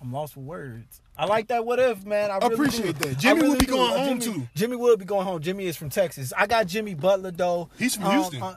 I'm 0.00 0.12
lost 0.12 0.34
for 0.34 0.40
words. 0.40 1.00
I 1.16 1.26
like 1.26 1.48
that 1.48 1.64
what 1.64 1.78
if, 1.78 2.04
man. 2.04 2.30
I 2.30 2.38
really 2.38 2.54
Appreciate 2.54 2.98
do. 2.98 3.08
that. 3.10 3.18
Jimmy 3.18 3.40
really 3.42 3.52
will 3.52 3.58
be 3.60 3.66
do. 3.66 3.72
going 3.72 3.92
Uh, 3.92 3.98
home, 3.98 4.20
Jimmy- 4.20 4.36
too. 4.38 4.48
Jimmy 4.54 4.76
will 4.76 4.96
be 4.96 5.04
going 5.04 5.24
home. 5.26 5.40
Jimmy 5.40 5.66
is 5.66 5.76
from 5.76 5.88
Texas. 5.90 6.32
I 6.36 6.46
got 6.46 6.66
Jimmy 6.66 6.94
Butler 6.94 7.30
though. 7.30 7.68
He's 7.78 7.94
from 7.94 8.04
Um, 8.06 8.12
Houston. 8.12 8.42
uh, 8.42 8.56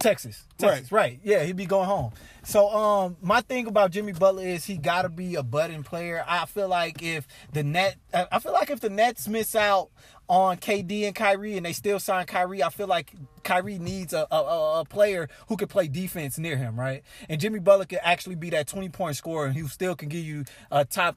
Texas. 0.00 0.44
Texas, 0.58 0.90
right. 0.90 1.20
Yeah, 1.22 1.44
he'd 1.44 1.56
be 1.56 1.66
going 1.66 1.86
home. 1.86 2.12
So 2.42 2.68
um 2.70 3.16
my 3.20 3.42
thing 3.42 3.66
about 3.66 3.90
Jimmy 3.90 4.12
Butler 4.12 4.44
is 4.44 4.64
he 4.64 4.76
gotta 4.78 5.08
be 5.10 5.34
a 5.34 5.42
budding 5.42 5.82
player. 5.82 6.24
I 6.26 6.46
feel 6.46 6.68
like 6.68 7.02
if 7.02 7.28
the 7.52 7.62
net 7.62 7.96
I 8.14 8.38
feel 8.38 8.52
like 8.52 8.70
if 8.70 8.80
the 8.80 8.88
Nets 8.90 9.28
miss 9.28 9.54
out 9.54 9.90
on 10.28 10.56
KD 10.56 11.06
and 11.06 11.14
Kyrie 11.14 11.56
and 11.56 11.66
they 11.66 11.72
still 11.72 11.98
sign 12.00 12.24
Kyrie, 12.26 12.62
I 12.62 12.70
feel 12.70 12.86
like 12.86 13.12
Kyrie 13.42 13.78
needs 13.78 14.12
a, 14.14 14.26
a, 14.30 14.36
a- 14.36 14.80
a 14.80 14.84
player 14.84 15.28
who 15.48 15.56
can 15.56 15.68
play 15.68 15.86
defense 15.88 16.38
near 16.38 16.56
him, 16.56 16.78
right? 16.78 17.02
And 17.28 17.40
Jimmy 17.40 17.58
Butler 17.58 17.84
could 17.84 17.98
actually 18.02 18.36
be 18.36 18.48
that 18.50 18.66
20 18.68 18.88
point 18.88 19.16
scorer 19.16 19.46
and 19.46 19.54
he 19.54 19.66
still 19.68 19.94
can 19.96 20.08
give 20.08 20.24
you 20.24 20.44
a 20.70 20.84
top 20.84 21.16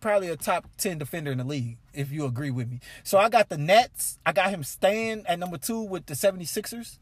probably 0.00 0.28
a 0.28 0.36
top 0.36 0.66
10 0.78 0.98
defender 0.98 1.32
in 1.32 1.38
the 1.38 1.44
league, 1.44 1.78
if 1.92 2.12
you 2.12 2.24
agree 2.26 2.50
with 2.50 2.70
me. 2.70 2.80
So 3.02 3.18
I 3.18 3.28
got 3.28 3.48
the 3.48 3.58
Nets. 3.58 4.18
I 4.24 4.32
got 4.32 4.50
him 4.50 4.62
staying 4.62 5.24
at 5.26 5.38
number 5.38 5.56
two 5.58 5.80
with 5.80 6.06
the 6.06 6.14
76ers, 6.14 6.98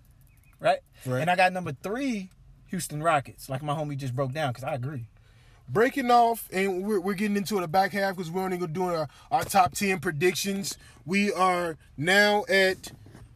right? 0.64 0.78
Right. 1.06 1.20
And 1.20 1.30
I 1.30 1.36
got 1.36 1.52
number 1.52 1.72
three, 1.82 2.30
Houston 2.68 3.02
Rockets, 3.02 3.48
like 3.48 3.62
my 3.62 3.74
homie 3.74 3.96
just 3.96 4.16
broke 4.16 4.32
down, 4.32 4.52
because 4.52 4.64
I 4.64 4.74
agree. 4.74 5.04
breaking 5.68 6.10
off, 6.10 6.48
and 6.52 6.84
we're, 6.84 7.00
we're 7.00 7.14
getting 7.14 7.36
into 7.36 7.60
the 7.60 7.68
back 7.68 7.92
half 7.92 8.16
because 8.16 8.30
we're 8.30 8.42
only 8.42 8.56
going 8.56 8.72
to 8.72 8.74
do 8.74 8.84
our, 8.84 9.08
our 9.30 9.44
top 9.44 9.74
10 9.74 10.00
predictions. 10.00 10.76
We 11.06 11.32
are 11.32 11.76
now 11.96 12.44
at 12.48 12.90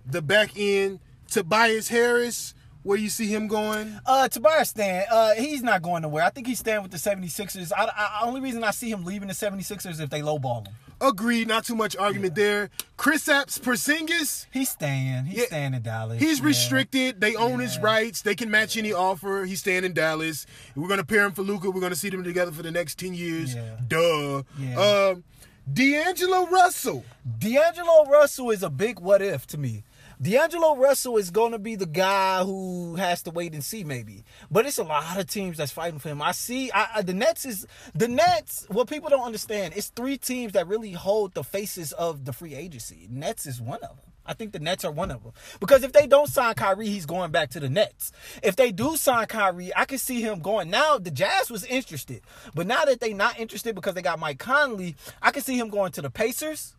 the 0.07 0.23
back 0.23 0.51
end. 0.57 1.01
Tobias 1.31 1.89
Harris, 1.89 2.55
where 2.83 2.97
you 2.97 3.11
see 3.11 3.27
him 3.27 3.49
going? 3.49 4.01
Uh, 4.07 4.29
Tobias 4.29 4.71
Stan, 4.71 5.05
uh, 5.11 5.35
he's 5.35 5.63
not 5.63 5.83
going 5.83 6.03
nowhere. 6.03 6.25
I 6.25 6.31
think 6.31 6.47
he's 6.47 6.59
staying 6.59 6.83
with 6.83 6.91
the 6.91 6.97
76ers. 6.97 7.71
I, 7.77 7.85
I, 7.85 8.21
only 8.23 8.41
reason 8.41 8.65
I 8.65 8.71
see 8.71 8.91
him 8.91 9.05
leaving 9.05 9.29
the 9.29 9.35
76ers 9.35 9.91
is 9.91 10.01
if 10.01 10.09
they 10.09 10.23
lowball 10.23 10.67
him. 10.67 10.75
Agreed, 11.01 11.47
not 11.47 11.65
too 11.65 11.77
much 11.77 11.97
argument 11.97 12.35
there. 12.35 12.71
Kristaps 12.99 13.61
Porzingis, 13.61 14.47
He's 14.51 14.71
staying. 14.71 15.27
He's 15.27 15.39
Yeah. 15.41 15.47
staying 15.47 15.75
in 15.75 15.83
Dallas. 15.83 16.19
he's 16.21 16.41
Yeah. 16.41 16.47
restricted. 16.47 17.21
They 17.21 17.37
own 17.37 17.61
his 17.61 17.79
rights. 17.79 18.23
They 18.23 18.35
can 18.35 18.51
match 18.51 18.77
any 18.77 18.93
offer. 18.93 19.45
He's 19.45 19.61
staying 19.61 19.85
in 19.85 19.93
Dallas. 19.93 20.45
We're 20.75 20.89
going 20.89 20.99
to 20.99 21.07
pair 21.07 21.25
him 21.25 21.33
for 21.33 21.43
Luka. 21.43 21.71
We're 21.71 21.81
going 21.81 21.93
to 21.93 21.99
see 21.99 22.11
them 22.11 22.25
together 22.25 22.51
for 22.51 22.63
the 22.63 22.73
next 22.73 22.99
10 22.99 23.15
years. 23.15 23.55
Yeah. 23.55 23.77
Duh. 23.87 24.43
Yeah. 24.59 24.81
Um, 24.81 25.25
D'Angelo 25.73 26.47
Russell. 26.47 27.05
D'Angelo 27.39 28.07
Russell 28.07 28.51
is 28.51 28.63
a 28.63 28.71
big 28.71 28.99
what 29.01 29.21
if 29.23 29.47
to 29.49 29.59
me. 29.59 29.85
D'Angelo 30.21 30.75
Russell 30.77 31.17
is 31.17 31.31
going 31.31 31.53
to 31.53 31.59
be 31.61 31.77
the 31.77 31.87
guy 31.87 32.43
who 32.43 32.97
has 32.97 33.23
to 33.23 33.31
wait 33.31 33.53
and 33.53 33.63
see, 33.63 33.85
maybe. 33.85 34.25
But 34.51 34.67
it's 34.67 34.79
a 34.79 34.83
lot 34.85 35.19
of 35.19 35.27
teams 35.29 35.59
that's 35.59 35.71
fighting 35.71 36.01
for 36.01 36.09
him. 36.09 36.21
I 36.21 36.33
see 36.33 36.73
I, 36.73 36.89
I- 36.97 37.03
the 37.03 37.15
Nets 37.15 37.45
is 37.47 37.67
the 37.95 38.09
Nets. 38.09 38.67
What 38.69 38.89
people 38.89 39.11
don't 39.11 39.25
understand, 39.25 39.75
it's 39.77 39.89
three 39.89 40.19
teams 40.19 40.55
that 40.55 40.67
really 40.67 40.93
hold 40.93 41.35
the 41.35 41.45
faces 41.45 41.93
of 41.93 42.25
the 42.25 42.33
free 42.33 42.55
agency. 42.57 43.07
Nets 43.11 43.47
is 43.47 43.61
one 43.61 43.77
of 43.83 43.91
them. 43.97 44.07
I 44.27 44.35
think 44.35 44.53
the 44.53 44.59
Nets 44.59 44.85
are 44.85 44.91
one 44.93 45.11
of 45.11 45.23
them 45.23 45.33
because 45.59 45.83
if 45.85 45.93
they 45.93 46.07
don't 46.07 46.29
sign 46.29 46.53
Kyrie, 46.55 46.89
he's 46.89 47.07
going 47.07 47.31
back 47.31 47.49
to 47.51 47.61
the 47.61 47.71
Nets. 47.71 48.13
If 48.43 48.57
they 48.57 48.73
do 48.73 48.97
sign 48.97 49.27
Kyrie, 49.27 49.71
I 49.75 49.87
can 49.87 49.97
see 49.99 50.21
him 50.21 50.41
going. 50.41 50.69
Now 50.69 50.99
the 50.99 51.11
Jazz 51.11 51.51
was 51.51 51.65
interested, 51.65 52.21
but 52.55 52.67
now 52.67 52.85
that 52.85 53.01
they're 53.01 53.15
not 53.15 53.39
interested 53.39 53.75
because 53.75 53.95
they 53.95 54.03
got 54.03 54.19
Mike 54.19 54.39
Conley, 54.39 54.97
I 55.23 55.31
can 55.31 55.43
see 55.43 55.59
him 55.59 55.69
going 55.71 55.93
to 55.93 56.03
the 56.03 56.11
Pacers. 56.11 56.75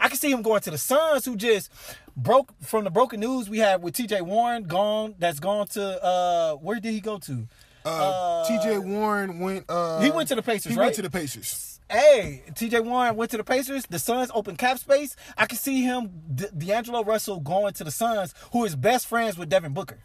I 0.00 0.08
can 0.08 0.16
see 0.16 0.30
him 0.30 0.42
going 0.42 0.60
to 0.62 0.70
the 0.70 0.78
Suns, 0.78 1.24
who 1.24 1.36
just 1.36 1.70
broke 2.16 2.52
from 2.62 2.84
the 2.84 2.90
broken 2.90 3.20
news 3.20 3.48
we 3.48 3.58
had 3.58 3.82
with 3.82 3.94
T.J. 3.94 4.20
Warren 4.22 4.64
gone. 4.64 5.14
That's 5.18 5.40
gone 5.40 5.66
to 5.68 6.04
uh, 6.04 6.54
where 6.56 6.80
did 6.80 6.92
he 6.92 7.00
go 7.00 7.18
to? 7.18 7.46
Uh, 7.84 8.44
TJ 8.46 8.84
Warren 8.84 9.38
went. 9.40 9.64
Uh, 9.68 10.00
He 10.00 10.10
went 10.10 10.28
to 10.28 10.34
the 10.34 10.42
Pacers, 10.42 10.72
He 10.72 10.78
right? 10.78 10.86
went 10.86 10.96
to 10.96 11.02
the 11.02 11.10
Pacers. 11.10 11.80
Hey, 11.90 12.42
T.J. 12.54 12.80
Warren 12.80 13.16
went 13.16 13.30
to 13.30 13.38
the 13.38 13.44
Pacers. 13.44 13.86
The 13.88 13.98
Suns 13.98 14.30
open 14.34 14.56
cap 14.56 14.78
space. 14.78 15.16
I 15.38 15.46
can 15.46 15.56
see 15.56 15.82
him, 15.84 16.10
D- 16.34 16.44
D'Angelo 16.56 17.02
Russell, 17.02 17.40
going 17.40 17.72
to 17.74 17.84
the 17.84 17.90
Suns, 17.90 18.34
who 18.52 18.64
is 18.66 18.76
best 18.76 19.06
friends 19.06 19.38
with 19.38 19.48
Devin 19.48 19.72
Booker. 19.72 20.00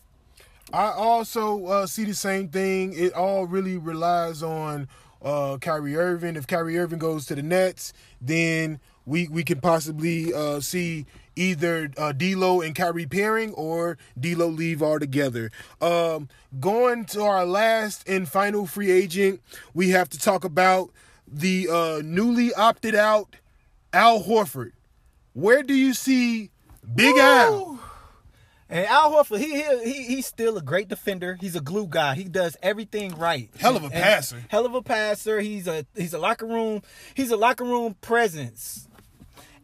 I 0.72 0.92
also 0.92 1.66
uh, 1.66 1.86
see 1.88 2.06
the 2.06 2.14
same 2.14 2.48
thing. 2.48 2.94
It 2.94 3.14
all 3.14 3.46
really 3.46 3.78
relies 3.78 4.42
on 4.42 4.88
uh, 5.24 5.58
Kyrie 5.60 5.96
Irving. 5.96 6.36
If 6.36 6.48
Kyrie 6.48 6.78
Irving 6.78 7.00
goes 7.00 7.26
to 7.28 7.36
the 7.36 7.44
Nets, 7.44 7.94
then 8.22 8.80
we 9.06 9.28
we 9.28 9.44
can 9.44 9.60
possibly 9.62 10.34
uh, 10.34 10.60
see 10.60 11.06
either 11.36 11.90
uh, 11.98 12.12
D'Lo 12.12 12.62
and 12.62 12.76
Kyrie 12.76 13.06
pairing 13.06 13.54
or 13.54 13.98
D'Lo 14.20 14.48
leave 14.48 14.84
altogether. 14.84 15.52
Um, 15.82 16.30
going 16.60 17.06
to 17.06 17.24
our 17.24 17.46
last 17.46 18.08
and 18.08 18.28
final 18.28 18.68
free 18.68 18.92
agent, 18.92 19.42
we 19.74 19.90
have 19.90 20.10
to 20.10 20.20
talk 20.20 20.44
about 20.44 20.92
the 21.28 21.68
uh, 21.70 22.02
newly 22.04 22.54
opted 22.54 22.96
out 22.96 23.36
Al 23.92 24.24
Horford. 24.24 24.74
Where 25.34 25.64
do 25.64 25.74
you 25.74 25.94
see 25.94 26.52
Big 26.94 27.18
Al? 27.18 27.80
And 28.74 28.88
Al 28.88 29.12
Horford, 29.12 29.38
he, 29.38 29.62
he 29.62 29.84
he 29.94 30.04
he's 30.16 30.26
still 30.26 30.58
a 30.58 30.62
great 30.62 30.88
defender. 30.88 31.38
He's 31.40 31.56
a 31.56 31.62
glue 31.62 31.86
guy. 31.88 32.16
He 32.16 32.24
does 32.24 32.58
everything 32.64 33.12
right. 33.16 33.50
Hell 33.60 33.76
of 33.78 33.84
a 33.84 33.86
And- 33.86 33.94
passer. 33.94 34.44
Hell 34.50 34.66
of 34.66 34.74
a 34.74 34.82
passer. 34.82 35.40
He's 35.42 35.68
a 35.68 35.86
he's 35.96 36.14
a 36.14 36.18
locker 36.18 36.48
room. 36.48 36.82
He's 37.14 37.30
a 37.30 37.38
locker 37.38 37.66
room 37.66 37.96
presence. 38.02 38.88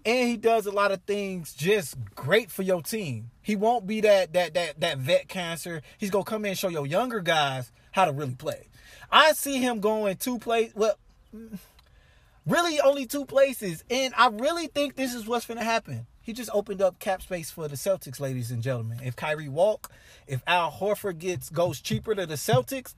And 0.06 0.30
he 0.30 0.38
does 0.38 0.66
a 0.68 0.72
lot 0.72 0.92
of 0.92 1.02
things 1.02 1.54
just 1.54 1.98
great 2.16 2.52
for 2.52 2.62
your 2.62 2.82
team. 2.84 3.32
He 3.42 3.56
won't 3.56 3.88
be 3.88 4.00
that 4.02 4.34
that 4.34 4.54
that 4.54 4.80
that 4.80 4.98
vet 5.00 5.28
cancer. 5.28 5.82
He's 5.98 6.12
gonna 6.12 6.24
come 6.24 6.46
in 6.46 6.50
and 6.50 6.58
show 6.58 6.70
your 6.70 6.86
younger 6.86 7.20
guys 7.20 7.72
how 7.92 8.06
to 8.06 8.12
really 8.12 8.36
play. 8.36 8.68
I 9.12 9.34
see 9.34 9.58
him 9.58 9.80
going 9.80 10.18
two 10.18 10.38
plays. 10.38 10.72
Well, 10.76 10.94
mm, 11.36 11.58
really 12.46 12.80
only 12.80 13.08
two 13.08 13.26
places, 13.26 13.84
and 13.90 14.14
I 14.16 14.28
really 14.28 14.68
think 14.68 14.96
this 14.96 15.16
is 15.16 15.26
what's 15.26 15.48
gonna 15.48 15.64
happen. 15.64 16.06
He 16.30 16.34
just 16.34 16.52
opened 16.54 16.80
up 16.80 17.00
cap 17.00 17.24
space 17.24 17.50
for 17.50 17.68
the 17.68 17.76
Celtics, 17.76 18.20
ladies 18.20 18.52
and 18.52 18.62
gentlemen. 18.62 19.00
If 19.04 19.16
Kyrie 19.16 19.50
walk, 19.50 19.92
if 20.28 20.44
Al 20.46 20.70
Horford 20.70 21.18
gets 21.18 21.50
goes 21.50 21.82
cheaper 21.82 22.14
to 22.14 22.28
the 22.28 22.36
Celtics, 22.36 22.94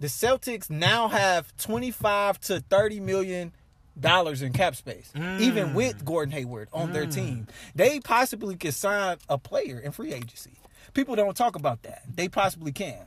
the 0.00 0.08
Celtics 0.08 0.68
now 0.68 1.06
have 1.06 1.56
25 1.58 2.40
to 2.40 2.58
30 2.58 2.98
million 2.98 3.52
dollars 4.00 4.42
in 4.42 4.52
cap 4.52 4.74
space, 4.74 5.08
even 5.14 5.68
mm. 5.68 5.74
with 5.74 6.04
Gordon 6.04 6.32
Hayward 6.32 6.68
on 6.72 6.92
their 6.92 7.06
mm. 7.06 7.14
team. 7.14 7.46
They 7.76 8.00
possibly 8.00 8.56
could 8.56 8.74
sign 8.74 9.18
a 9.28 9.38
player 9.38 9.78
in 9.78 9.92
free 9.92 10.12
agency. 10.12 10.58
People 10.94 11.14
don't 11.14 11.36
talk 11.36 11.54
about 11.54 11.84
that. 11.84 12.02
They 12.12 12.26
possibly 12.26 12.72
can. 12.72 13.06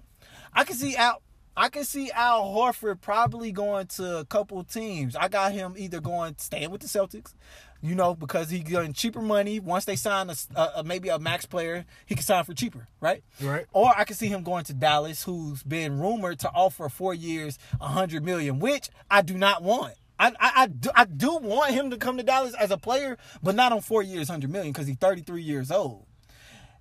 I 0.53 0.63
can 0.63 0.77
see 0.77 0.95
Al. 0.95 1.21
I 1.57 1.69
can 1.69 1.83
see 1.85 2.11
Al 2.11 2.43
Horford 2.53 3.01
probably 3.01 3.51
going 3.51 3.87
to 3.87 4.17
a 4.17 4.25
couple 4.25 4.63
teams. 4.63 5.15
I 5.15 5.27
got 5.27 5.53
him 5.53 5.73
either 5.75 5.99
going 5.99 6.35
staying 6.37 6.69
with 6.69 6.81
the 6.81 6.87
Celtics, 6.87 7.33
you 7.81 7.95
know, 7.95 8.13
because 8.13 8.51
he 8.51 8.59
getting 8.59 8.93
cheaper 8.93 9.23
money. 9.23 9.59
Once 9.59 9.85
they 9.85 9.95
sign 9.95 10.29
a, 10.29 10.35
a, 10.75 10.83
maybe 10.83 11.09
a 11.09 11.17
max 11.17 11.47
player, 11.47 11.85
he 12.05 12.13
can 12.13 12.23
sign 12.23 12.43
for 12.43 12.53
cheaper, 12.53 12.87
right? 13.01 13.23
Right. 13.41 13.65
Or 13.73 13.91
I 13.97 14.03
can 14.03 14.15
see 14.15 14.27
him 14.27 14.43
going 14.43 14.65
to 14.65 14.73
Dallas, 14.75 15.23
who's 15.23 15.63
been 15.63 15.99
rumored 15.99 16.37
to 16.41 16.51
offer 16.53 16.87
four 16.89 17.15
years, 17.15 17.57
a 17.81 17.87
hundred 17.87 18.23
million, 18.23 18.59
which 18.59 18.89
I 19.09 19.23
do 19.23 19.35
not 19.35 19.63
want. 19.63 19.95
I, 20.19 20.33
I, 20.39 20.51
I, 20.55 20.67
do, 20.67 20.91
I 20.93 21.05
do 21.05 21.37
want 21.37 21.73
him 21.73 21.89
to 21.89 21.97
come 21.97 22.17
to 22.17 22.23
Dallas 22.23 22.53
as 22.53 22.69
a 22.69 22.77
player, 22.77 23.17
but 23.41 23.55
not 23.55 23.71
on 23.71 23.81
four 23.81 24.03
years, 24.03 24.29
hundred 24.29 24.51
million, 24.51 24.73
because 24.73 24.85
he's 24.85 24.97
thirty 24.97 25.23
three 25.23 25.43
years 25.43 25.71
old. 25.71 26.05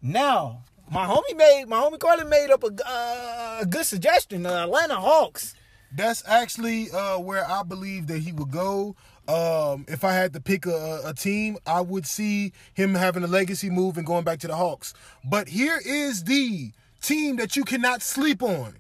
Now, 0.03 0.64
my 0.91 1.07
homie 1.07 1.37
made 1.37 1.64
my 1.66 1.76
homie 1.80 1.99
Carlin 1.99 2.28
made 2.28 2.51
up 2.51 2.62
a, 2.64 2.70
uh, 2.87 3.59
a 3.62 3.66
good 3.66 3.87
suggestion. 3.87 4.43
The 4.43 4.62
Atlanta 4.64 4.97
Hawks. 4.97 5.55
That's 5.93 6.22
actually 6.26 6.91
uh, 6.91 7.18
where 7.18 7.49
I 7.49 7.62
believe 7.62 8.07
that 8.09 8.18
he 8.18 8.32
would 8.32 8.51
go. 8.51 8.97
Um, 9.28 9.84
if 9.89 10.05
I 10.05 10.12
had 10.12 10.32
to 10.34 10.41
pick 10.41 10.66
a, 10.66 11.01
a 11.05 11.14
team, 11.14 11.57
I 11.66 11.80
would 11.80 12.07
see 12.07 12.53
him 12.74 12.95
having 12.95 13.24
a 13.24 13.26
legacy 13.26 13.70
move 13.70 13.97
and 13.99 14.07
going 14.07 14.24
back 14.24 14.39
to 14.41 14.47
the 14.47 14.55
Hawks. 14.57 14.95
But 15.24 15.49
here 15.49 15.80
is 15.84 16.24
the 16.24 16.72
team 17.01 17.37
that 17.37 17.57
you 17.57 17.64
cannot 17.64 18.03
sleep 18.03 18.43
on. 18.43 18.76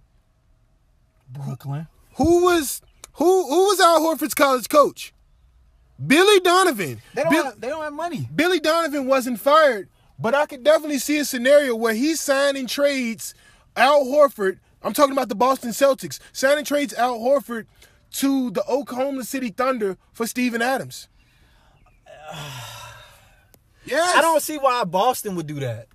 Brooklyn. 1.28 1.88
Who 2.16 2.44
was 2.44 2.80
who 3.14 3.48
who 3.48 3.64
was 3.66 3.80
Al 3.80 4.00
Horford's 4.00 4.34
college 4.34 4.68
coach? 4.68 5.12
Billy 6.04 6.40
Donovan. 6.40 7.00
They 7.14 7.22
don't 7.22 7.32
Bill- 7.32 7.44
have, 7.44 7.60
they 7.60 7.68
don't 7.68 7.82
have 7.82 7.92
money. 7.92 8.28
Billy 8.34 8.60
Donovan 8.60 9.06
wasn't 9.06 9.40
fired, 9.40 9.88
but 10.18 10.34
I 10.34 10.46
could 10.46 10.64
definitely 10.64 10.98
see 10.98 11.18
a 11.18 11.24
scenario 11.24 11.74
where 11.74 11.94
he's 11.94 12.20
signing 12.20 12.66
trades 12.66 13.34
Al 13.76 14.04
Horford. 14.04 14.58
I'm 14.82 14.92
talking 14.92 15.12
about 15.12 15.28
the 15.28 15.34
Boston 15.34 15.70
Celtics 15.70 16.18
signing 16.32 16.64
trades 16.64 16.94
Al 16.94 17.18
Horford 17.18 17.66
to 18.12 18.50
the 18.50 18.64
Oklahoma 18.68 19.24
City 19.24 19.50
Thunder 19.50 19.98
for 20.12 20.26
Steven 20.26 20.62
Adams. 20.62 21.08
Yes, 23.86 24.16
I 24.16 24.20
don't 24.20 24.42
see 24.42 24.58
why 24.58 24.82
Boston 24.82 25.36
would 25.36 25.46
do 25.46 25.60
that. 25.60 25.86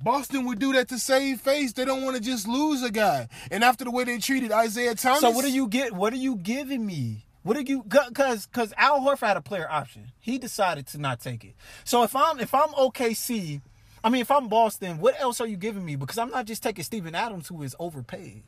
Boston 0.00 0.44
would 0.46 0.58
do 0.58 0.72
that 0.74 0.88
to 0.88 0.98
save 0.98 1.40
face. 1.40 1.72
They 1.72 1.84
don't 1.84 2.02
want 2.04 2.16
to 2.16 2.22
just 2.22 2.46
lose 2.46 2.82
a 2.82 2.90
guy. 2.90 3.28
And 3.50 3.64
after 3.64 3.84
the 3.84 3.90
way 3.90 4.04
they 4.04 4.18
treated 4.18 4.52
Isaiah 4.52 4.94
Thomas, 4.94 5.20
So 5.20 5.30
what 5.30 5.44
do 5.44 5.50
you 5.50 5.66
get? 5.66 5.92
What 5.92 6.12
are 6.12 6.16
you 6.16 6.36
giving 6.36 6.86
me? 6.86 7.23
What 7.44 7.56
did 7.56 7.68
you? 7.68 7.84
Because 7.84 8.46
because 8.46 8.72
Al 8.76 9.00
Horford 9.00 9.26
had 9.28 9.36
a 9.36 9.40
player 9.42 9.70
option. 9.70 10.10
He 10.18 10.38
decided 10.38 10.86
to 10.88 10.98
not 10.98 11.20
take 11.20 11.44
it. 11.44 11.54
So 11.84 12.02
if 12.02 12.16
I'm 12.16 12.40
if 12.40 12.52
I'm 12.54 12.70
OKC, 12.70 13.60
I 14.02 14.08
mean 14.08 14.22
if 14.22 14.30
I'm 14.30 14.48
Boston, 14.48 14.98
what 14.98 15.14
else 15.20 15.40
are 15.40 15.46
you 15.46 15.56
giving 15.56 15.84
me? 15.84 15.94
Because 15.96 16.18
I'm 16.18 16.30
not 16.30 16.46
just 16.46 16.62
taking 16.62 16.82
Steven 16.84 17.14
Adams, 17.14 17.46
who 17.48 17.62
is 17.62 17.76
overpaid. 17.78 18.42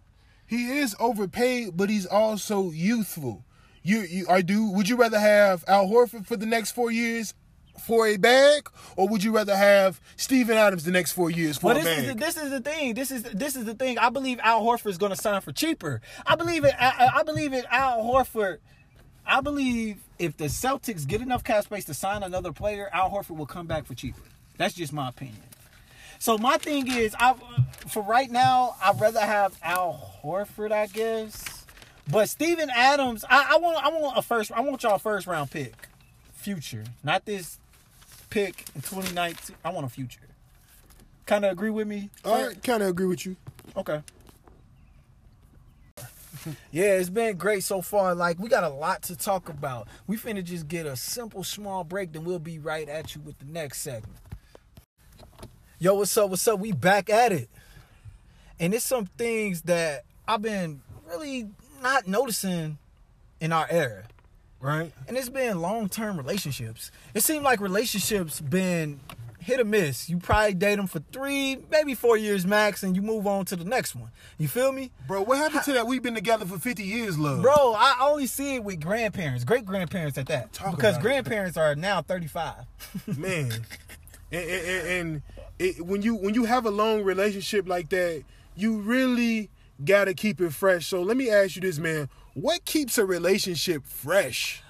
He 0.47 0.79
is 0.79 0.97
overpaid, 0.99 1.77
but 1.77 1.91
he's 1.91 2.07
also 2.07 2.71
youthful. 2.71 3.45
You, 3.83 4.01
you, 4.01 4.27
I 4.29 4.41
do. 4.43 4.71
Would 4.71 4.89
you 4.89 4.97
rather 4.97 5.19
have 5.21 5.63
Al 5.69 5.87
Horford 5.87 6.27
for 6.27 6.37
the 6.37 6.47
next 6.47 6.73
four 6.73 6.91
years 6.91 7.35
for 7.85 8.07
a 8.07 8.17
bag, 8.17 8.69
or 8.97 9.07
would 9.09 9.23
you 9.23 9.31
rather 9.33 9.55
have 9.55 10.01
Steven 10.17 10.57
Adams 10.57 10.85
the 10.85 10.91
next 10.91 11.13
four 11.13 11.31
years 11.31 11.59
for 11.59 11.67
Well, 11.67 11.77
a 11.77 11.81
this 11.83 11.99
is 11.99 12.07
bag? 12.07 12.19
the, 12.19 12.25
this 12.25 12.37
is 12.39 12.51
the 12.51 12.61
thing. 12.61 12.95
This 12.95 13.11
is 13.11 13.23
this 13.25 13.55
is 13.57 13.65
the 13.67 13.75
thing. 13.75 13.99
I 13.99 14.09
believe 14.09 14.41
Al 14.43 14.63
Horford 14.63 14.87
is 14.87 14.99
going 14.99 15.11
to 15.11 15.17
sign 15.17 15.41
for 15.43 15.53
cheaper. 15.53 16.01
I 16.27 16.35
believe 16.37 16.65
it. 16.65 16.75
I, 16.81 17.11
I 17.17 17.23
believe 17.23 17.53
it. 17.53 17.67
Al 17.71 18.03
Horford. 18.03 18.59
I 19.27 19.41
believe 19.41 19.99
if 20.19 20.37
the 20.37 20.45
Celtics 20.45 21.07
get 21.07 21.21
enough 21.21 21.45
cap 21.45 21.65
space 21.65 21.85
to 21.87 21.95
sign 21.95 22.23
another 22.23 22.53
player, 22.53 22.89
Al 22.93 23.11
Horford 23.11 23.37
will 23.37 23.47
come 23.47 23.67
back 23.67 23.87
for 23.87 23.95
cheaper. 23.95 24.21
That's 24.57 24.75
just 24.75 24.93
my 24.93 25.09
opinion. 25.09 25.43
So 26.19 26.39
my 26.39 26.57
thing 26.57 26.91
is, 26.91 27.15
I 27.19 27.35
for 27.89 28.03
right 28.03 28.31
now, 28.31 28.77
I'd 28.83 29.01
rather 29.01 29.21
have 29.21 29.57
Al 29.63 30.21
Horford, 30.23 30.73
I 30.73 30.87
guess. 30.87 31.65
But 32.11 32.29
Steven 32.29 32.71
Adams, 32.75 33.25
I, 33.29 33.55
I 33.55 33.59
want 33.59 33.85
I 33.85 33.89
want 33.89 34.17
a 34.17 34.23
first. 34.23 34.53
I 34.53 34.61
want 34.61 34.83
y'all 34.83 34.99
first 34.99 35.27
round 35.27 35.51
pick, 35.51 35.89
future, 36.33 36.85
not 37.03 37.25
this 37.25 37.59
pick 38.31 38.65
in 38.75 38.81
2019. 38.81 39.57
I 39.65 39.71
want 39.71 39.87
a 39.87 39.89
future. 39.89 40.21
Kind 41.27 41.45
of 41.45 41.53
agree 41.53 41.71
with 41.71 41.89
me. 41.89 42.11
I 42.25 42.53
kind 42.63 42.83
of 42.83 42.89
agree 42.89 43.07
with 43.07 43.27
you. 43.27 43.37
Okay. 43.77 44.01
Yeah, 46.71 46.93
it's 46.95 47.11
been 47.11 47.37
great 47.37 47.65
so 47.65 47.83
far. 47.83 48.15
Like 48.15 48.39
we 48.39 48.49
got 48.49 48.65
a 48.65 48.69
lot 48.69 49.03
to 49.05 49.17
talk 49.17 49.49
about. 49.49 49.89
We 50.07 50.17
finna 50.17 50.45
just 50.45 50.69
get 50.69 50.87
a 50.87 50.97
simple 50.97 51.45
small 51.45 51.85
break, 51.85 52.13
then 52.13 52.25
we'll 52.25 52.39
be 52.39 52.59
right 52.59 52.89
at 52.89 53.15
you 53.15 53.21
with 53.21 53.39
the 53.39 53.47
next 53.47 53.81
segment. 53.81 54.19
Yo, 55.79 55.95
what's 55.95 56.17
up? 56.17 56.31
What's 56.31 56.47
up? 56.49 56.59
We 56.59 56.73
back 56.73 57.11
at 57.11 57.33
it. 57.33 57.51
And 58.59 58.73
it's 58.73 58.85
some 58.85 59.07
things 59.07 59.63
that 59.63 60.05
I've 60.27 60.43
been 60.43 60.81
really 61.07 61.49
not 61.83 62.09
noticing 62.09 62.79
in 63.41 63.53
our 63.53 63.67
era. 63.71 64.05
Right? 64.59 64.93
And 65.07 65.17
it's 65.17 65.29
been 65.29 65.61
long 65.61 65.89
term 65.89 66.17
relationships. 66.17 66.91
It 67.15 67.23
seemed 67.23 67.45
like 67.45 67.61
relationships 67.61 68.41
been 68.41 69.01
hit 69.47 69.61
or 69.61 69.65
miss. 69.65 70.09
You 70.11 70.19
probably 70.19 70.55
date 70.55 70.75
them 70.77 70.87
for 70.87 70.99
three, 71.13 71.57
maybe 71.71 71.95
four 71.95 72.17
years 72.17 72.45
max, 72.47 72.83
and 72.83 72.97
you 72.97 73.03
move 73.03 73.27
on 73.27 73.45
to 73.47 73.57
the 73.57 73.65
next 73.65 73.95
one. 73.95 74.11
You 74.39 74.49
feel 74.49 74.73
me? 74.73 74.91
Bro, 75.07 75.23
what 75.23 75.39
happened 75.39 75.63
to 75.65 75.73
that? 75.75 75.87
We've 75.87 76.03
been 76.03 76.15
together 76.15 76.45
for 76.45 76.59
50 76.59 76.83
years, 76.83 77.19
love. 77.19 77.43
Bro, 77.43 77.55
I 77.77 77.97
only 78.03 78.27
see 78.27 78.57
it 78.57 78.65
with 78.65 78.81
grandparents, 78.81 79.45
great 79.45 79.65
grandparents 79.65 80.19
at 80.19 80.27
that. 80.27 80.53
Talk 80.53 80.77
because 80.77 80.97
about 80.97 81.01
it. 81.01 81.09
grandparents 81.09 81.57
are 81.57 81.75
now 81.77 82.03
35. 82.03 82.55
man. 83.17 83.53
and, 84.33 84.51
and, 84.51 84.51
and- 84.51 84.87
and 84.89 85.23
it, 85.59 85.81
when 85.87 86.03
you 86.03 86.15
when 86.17 86.35
you 86.35 86.45
have 86.45 86.67
a 86.67 86.71
long 86.71 87.03
relationship 87.03 87.67
like 87.67 87.89
that, 87.89 88.25
you 88.57 88.79
really 88.81 89.49
gotta 89.85 90.13
keep 90.13 90.39
it 90.41 90.53
fresh. 90.53 90.87
So 90.87 91.01
let 91.01 91.17
me 91.17 91.31
ask 91.31 91.57
you 91.57 91.63
this, 91.63 91.79
man: 91.79 92.11
What 92.35 92.65
keeps 92.67 92.99
a 92.99 93.07
relationship 93.07 93.87
fresh? 93.87 94.63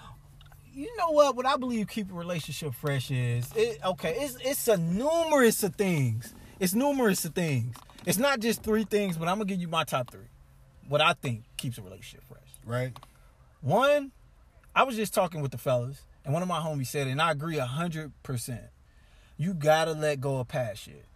You 0.77 0.95
know 0.99 1.11
what? 1.11 1.35
What 1.35 1.47
I 1.47 1.57
believe 1.57 1.89
keep 1.89 2.11
a 2.11 2.15
relationship 2.15 2.75
fresh 2.75 3.11
is 3.11 3.51
it, 3.57 3.81
okay. 3.83 4.15
It's 4.19 4.37
it's 4.45 4.69
a 4.69 4.77
numerous 4.77 5.63
of 5.63 5.75
things. 5.75 6.35
It's 6.61 6.75
numerous 6.75 7.25
of 7.25 7.35
things. 7.35 7.75
It's 8.05 8.19
not 8.19 8.41
just 8.41 8.63
three 8.63 8.85
things, 8.85 9.17
but 9.17 9.27
I'm 9.27 9.39
gonna 9.39 9.47
give 9.47 9.61
you 9.61 9.69
my 9.69 9.85
top 9.85 10.11
three. 10.11 10.29
What 10.87 11.01
I 11.01 11.15
think 11.15 11.45
keeps 11.57 11.79
a 11.79 11.83
relationship 11.83 12.25
fresh. 12.29 12.43
Right? 12.65 12.97
One, 13.63 14.13
I 14.75 14.83
was 14.83 14.97
just 14.97 15.15
talking 15.15 15.41
with 15.41 15.51
the 15.51 15.59
fellas, 15.59 16.05
and 16.25 16.35
one 16.35 16.43
of 16.43 16.49
my 16.49 16.61
homies 16.61 16.89
said, 16.89 17.07
it, 17.07 17.11
and 17.11 17.23
I 17.23 17.33
agree 17.33 17.57
hundred 17.57 18.13
percent. 18.23 18.67
You 19.39 19.55
gotta 19.55 19.93
let 19.93 20.21
go 20.21 20.39
of 20.41 20.49
past 20.49 20.83
shit. 20.83 21.07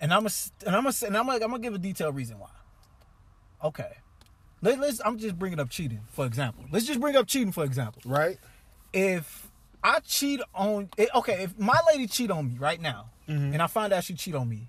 And 0.00 0.12
I'm 0.12 0.26
a, 0.26 0.30
and 0.66 0.74
I'm 0.74 0.86
a, 0.86 0.92
and 1.06 1.16
I'm, 1.16 1.28
a, 1.28 1.32
I'm 1.34 1.38
gonna 1.38 1.58
give 1.60 1.74
a 1.74 1.78
detailed 1.78 2.16
reason 2.16 2.40
why. 2.40 2.48
Okay, 3.62 3.92
Let, 4.60 4.80
let's. 4.80 5.00
I'm 5.04 5.16
just 5.16 5.38
bringing 5.38 5.60
up 5.60 5.70
cheating 5.70 6.00
for 6.10 6.26
example. 6.26 6.64
Let's 6.72 6.86
just 6.86 7.00
bring 7.00 7.14
up 7.14 7.28
cheating 7.28 7.52
for 7.52 7.64
example. 7.64 8.02
Right? 8.04 8.38
If 8.94 9.50
I 9.82 9.98
cheat 10.00 10.40
on, 10.54 10.88
eh, 10.98 11.06
okay, 11.14 11.42
if 11.42 11.58
my 11.58 11.78
lady 11.88 12.06
cheat 12.06 12.30
on 12.30 12.48
me 12.48 12.56
right 12.58 12.80
now, 12.80 13.10
and 13.26 13.60
I 13.60 13.66
find 13.66 13.92
out 13.92 14.04
she 14.04 14.14
cheat 14.14 14.34
on 14.34 14.48
me, 14.48 14.68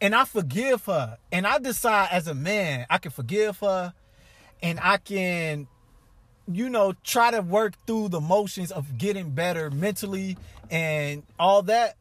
and 0.00 0.14
I 0.14 0.24
forgive 0.24 0.84
her, 0.86 1.18
and 1.30 1.46
I 1.46 1.58
decide 1.58 2.08
as 2.10 2.26
a 2.26 2.34
man 2.34 2.86
I 2.90 2.98
can 2.98 3.10
forgive 3.12 3.58
her, 3.58 3.94
and 4.62 4.80
I 4.82 4.96
can 4.96 5.68
you 6.50 6.68
know, 6.68 6.92
try 7.04 7.30
to 7.30 7.40
work 7.40 7.74
through 7.86 8.08
the 8.08 8.20
motions 8.20 8.72
of 8.72 8.98
getting 8.98 9.30
better 9.30 9.70
mentally 9.70 10.36
and 10.70 11.22
all 11.38 11.62
that, 11.62 11.96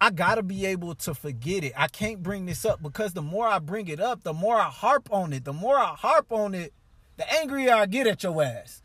I 0.00 0.10
gotta 0.10 0.42
be 0.42 0.66
able 0.66 0.94
to 0.96 1.14
forget 1.14 1.64
it. 1.64 1.72
I 1.76 1.88
can't 1.88 2.22
bring 2.22 2.44
this 2.44 2.64
up 2.66 2.82
because 2.82 3.14
the 3.14 3.22
more 3.22 3.46
I 3.46 3.58
bring 3.58 3.88
it 3.88 3.98
up, 3.98 4.22
the 4.22 4.34
more 4.34 4.56
I 4.56 4.68
harp 4.68 5.08
on 5.10 5.32
it. 5.32 5.44
The 5.44 5.54
more 5.54 5.78
I 5.78 5.94
harp 5.94 6.30
on 6.30 6.54
it, 6.54 6.74
the 7.16 7.32
angrier 7.32 7.72
I 7.72 7.86
get 7.86 8.06
at 8.06 8.22
your 8.22 8.42
ass. 8.42 8.82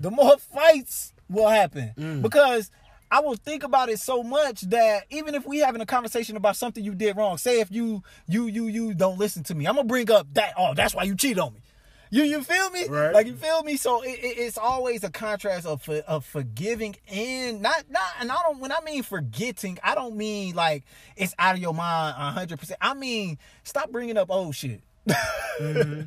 The 0.00 0.10
more 0.10 0.38
fights 0.54 1.12
will 1.28 1.48
happen 1.48 1.92
mm. 1.96 2.22
because 2.22 2.70
I 3.10 3.20
will 3.20 3.36
think 3.36 3.62
about 3.62 3.88
it 3.88 4.00
so 4.00 4.22
much 4.22 4.62
that 4.62 5.04
even 5.10 5.34
if 5.34 5.46
we 5.46 5.58
having 5.58 5.80
a 5.80 5.86
conversation 5.86 6.36
about 6.36 6.56
something 6.56 6.82
you 6.82 6.94
did 6.94 7.16
wrong, 7.16 7.38
say 7.38 7.60
if 7.60 7.70
you 7.70 8.02
you 8.26 8.46
you 8.46 8.66
you 8.66 8.94
don't 8.94 9.18
listen 9.18 9.42
to 9.44 9.54
me, 9.54 9.66
I'm 9.66 9.76
gonna 9.76 9.86
bring 9.86 10.10
up 10.10 10.26
that. 10.34 10.54
Oh, 10.58 10.74
that's 10.74 10.94
why 10.94 11.04
you 11.04 11.14
cheat 11.14 11.38
on 11.38 11.54
me. 11.54 11.60
You 12.10 12.22
you 12.24 12.42
feel 12.42 12.70
me? 12.70 12.86
Right. 12.88 13.12
Like 13.12 13.26
you 13.26 13.34
feel 13.34 13.62
me? 13.62 13.76
So 13.76 14.02
it, 14.02 14.10
it- 14.10 14.38
it's 14.38 14.58
always 14.58 15.04
a 15.04 15.10
contrast 15.10 15.66
of 15.66 15.88
of 15.88 16.24
forgiving 16.24 16.96
and 17.10 17.62
not 17.62 17.84
not 17.90 18.08
and 18.20 18.30
I 18.30 18.36
don't 18.42 18.58
when 18.60 18.72
I 18.72 18.80
mean 18.84 19.02
forgetting, 19.02 19.78
I 19.82 19.94
don't 19.94 20.16
mean 20.16 20.54
like 20.54 20.84
it's 21.16 21.34
out 21.38 21.54
of 21.54 21.60
your 21.60 21.74
mind 21.74 22.14
hundred 22.16 22.58
percent. 22.58 22.78
I 22.80 22.94
mean 22.94 23.38
stop 23.64 23.90
bringing 23.90 24.16
up 24.16 24.30
old 24.30 24.54
shit. 24.54 24.80
Mm-hmm. 25.58 26.02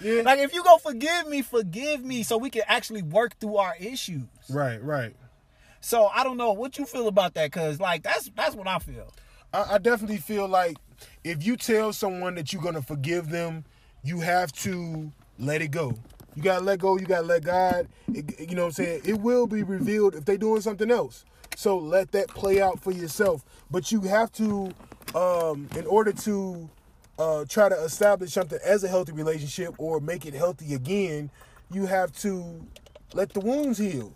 Yeah. 0.00 0.22
Like 0.22 0.38
if 0.40 0.52
you 0.54 0.62
go 0.64 0.78
forgive 0.78 1.26
me, 1.28 1.42
forgive 1.42 2.04
me, 2.04 2.22
so 2.22 2.36
we 2.36 2.50
can 2.50 2.62
actually 2.66 3.02
work 3.02 3.38
through 3.38 3.56
our 3.56 3.74
issues. 3.78 4.22
Right, 4.50 4.82
right. 4.82 5.14
So 5.80 6.06
I 6.06 6.24
don't 6.24 6.36
know 6.36 6.52
what 6.52 6.78
you 6.78 6.86
feel 6.86 7.08
about 7.08 7.34
that, 7.34 7.52
cause 7.52 7.78
like 7.80 8.02
that's 8.02 8.30
that's 8.36 8.54
what 8.54 8.66
I 8.66 8.78
feel. 8.78 9.12
I, 9.52 9.74
I 9.74 9.78
definitely 9.78 10.16
feel 10.18 10.48
like 10.48 10.76
if 11.22 11.44
you 11.44 11.56
tell 11.56 11.92
someone 11.92 12.34
that 12.36 12.52
you're 12.52 12.62
gonna 12.62 12.82
forgive 12.82 13.28
them, 13.30 13.64
you 14.02 14.20
have 14.20 14.52
to 14.52 15.12
let 15.38 15.62
it 15.62 15.68
go. 15.70 15.94
You 16.34 16.42
gotta 16.42 16.64
let 16.64 16.80
go. 16.80 16.98
You 16.98 17.06
gotta 17.06 17.26
let 17.26 17.44
God. 17.44 17.88
It- 18.12 18.48
you 18.50 18.56
know 18.56 18.62
what 18.62 18.78
I'm 18.78 18.84
saying? 18.84 19.02
It 19.04 19.20
will 19.20 19.46
be 19.46 19.62
revealed 19.62 20.14
if 20.14 20.24
they're 20.24 20.36
doing 20.36 20.60
something 20.62 20.90
else. 20.90 21.24
So 21.56 21.78
let 21.78 22.10
that 22.12 22.28
play 22.28 22.60
out 22.60 22.80
for 22.80 22.90
yourself. 22.90 23.44
But 23.70 23.92
you 23.92 24.00
have 24.02 24.32
to, 24.32 24.72
um, 25.14 25.68
in 25.76 25.86
order 25.86 26.12
to 26.12 26.68
uh, 27.18 27.44
try 27.48 27.68
to 27.68 27.74
establish 27.76 28.32
something 28.32 28.58
as 28.64 28.84
a 28.84 28.88
healthy 28.88 29.12
relationship 29.12 29.74
or 29.78 30.00
make 30.00 30.26
it 30.26 30.34
healthy 30.34 30.74
again, 30.74 31.30
you 31.70 31.86
have 31.86 32.12
to 32.20 32.66
let 33.12 33.32
the 33.32 33.40
wounds 33.40 33.78
heal. 33.78 34.12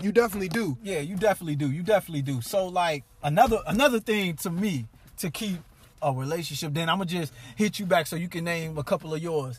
You 0.00 0.12
definitely 0.12 0.48
do. 0.48 0.76
Yeah, 0.82 1.00
you 1.00 1.16
definitely 1.16 1.56
do. 1.56 1.70
You 1.70 1.82
definitely 1.82 2.22
do. 2.22 2.40
So 2.40 2.66
like 2.66 3.04
another 3.22 3.58
another 3.66 3.98
thing 4.00 4.36
to 4.36 4.50
me 4.50 4.86
to 5.18 5.30
keep 5.30 5.58
a 6.00 6.12
relationship, 6.12 6.74
then 6.74 6.88
I'm 6.88 6.98
gonna 6.98 7.06
just 7.10 7.32
hit 7.56 7.80
you 7.80 7.86
back 7.86 8.06
so 8.06 8.14
you 8.14 8.28
can 8.28 8.44
name 8.44 8.78
a 8.78 8.84
couple 8.84 9.12
of 9.12 9.22
yours. 9.22 9.58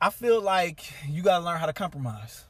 I 0.00 0.10
feel 0.10 0.42
like 0.42 0.92
you 1.08 1.22
gotta 1.22 1.44
learn 1.44 1.58
how 1.58 1.66
to 1.66 1.72
compromise. 1.72 2.44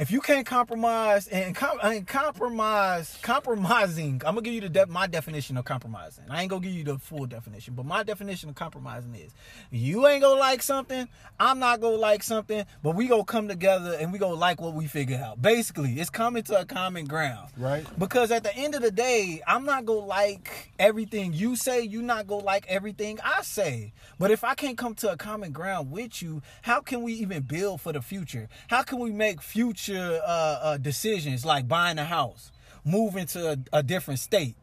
If 0.00 0.10
you 0.10 0.22
can't 0.22 0.46
compromise 0.46 1.28
and, 1.28 1.54
com- 1.54 1.78
and 1.82 2.06
compromise, 2.06 3.18
compromising, 3.20 4.22
I'm 4.24 4.34
gonna 4.34 4.40
give 4.40 4.54
you 4.54 4.62
the 4.62 4.70
de- 4.70 4.86
my 4.86 5.06
definition 5.06 5.58
of 5.58 5.66
compromising. 5.66 6.24
I 6.30 6.40
ain't 6.40 6.48
gonna 6.48 6.62
give 6.62 6.72
you 6.72 6.84
the 6.84 6.96
full 6.98 7.26
definition, 7.26 7.74
but 7.74 7.84
my 7.84 8.02
definition 8.02 8.48
of 8.48 8.54
compromising 8.54 9.14
is 9.14 9.30
you 9.70 10.06
ain't 10.06 10.22
gonna 10.22 10.40
like 10.40 10.62
something, 10.62 11.06
I'm 11.38 11.58
not 11.58 11.82
gonna 11.82 11.96
like 11.96 12.22
something, 12.22 12.64
but 12.82 12.94
we 12.96 13.08
gonna 13.08 13.24
come 13.24 13.46
together 13.46 13.94
and 14.00 14.10
we 14.10 14.18
gonna 14.18 14.36
like 14.36 14.58
what 14.58 14.72
we 14.72 14.86
figure 14.86 15.18
out. 15.22 15.42
Basically, 15.42 15.92
it's 16.00 16.08
coming 16.08 16.44
to 16.44 16.58
a 16.58 16.64
common 16.64 17.04
ground, 17.04 17.50
Right. 17.58 17.84
Because 17.98 18.30
at 18.30 18.42
the 18.42 18.56
end 18.56 18.74
of 18.74 18.80
the 18.80 18.90
day, 18.90 19.42
I'm 19.46 19.66
not 19.66 19.84
gonna 19.84 20.06
like 20.06 20.72
everything 20.78 21.34
you 21.34 21.56
say. 21.56 21.82
You 21.82 22.00
not 22.00 22.26
gonna 22.26 22.42
like 22.42 22.64
everything 22.68 23.18
I 23.22 23.42
say. 23.42 23.92
But 24.18 24.30
if 24.30 24.44
I 24.44 24.54
can't 24.54 24.78
come 24.78 24.94
to 24.94 25.12
a 25.12 25.18
common 25.18 25.52
ground 25.52 25.90
with 25.90 26.22
you, 26.22 26.40
how 26.62 26.80
can 26.80 27.02
we 27.02 27.12
even 27.12 27.42
build 27.42 27.82
for 27.82 27.92
the 27.92 28.00
future? 28.00 28.48
How 28.68 28.82
can 28.82 28.98
we 28.98 29.10
make 29.12 29.42
future 29.42 29.89
uh, 29.96 30.58
uh, 30.62 30.76
decisions 30.76 31.44
like 31.44 31.66
buying 31.66 31.98
a 31.98 32.04
house, 32.04 32.52
moving 32.84 33.26
to 33.26 33.52
a, 33.52 33.78
a 33.78 33.82
different 33.82 34.20
state, 34.20 34.56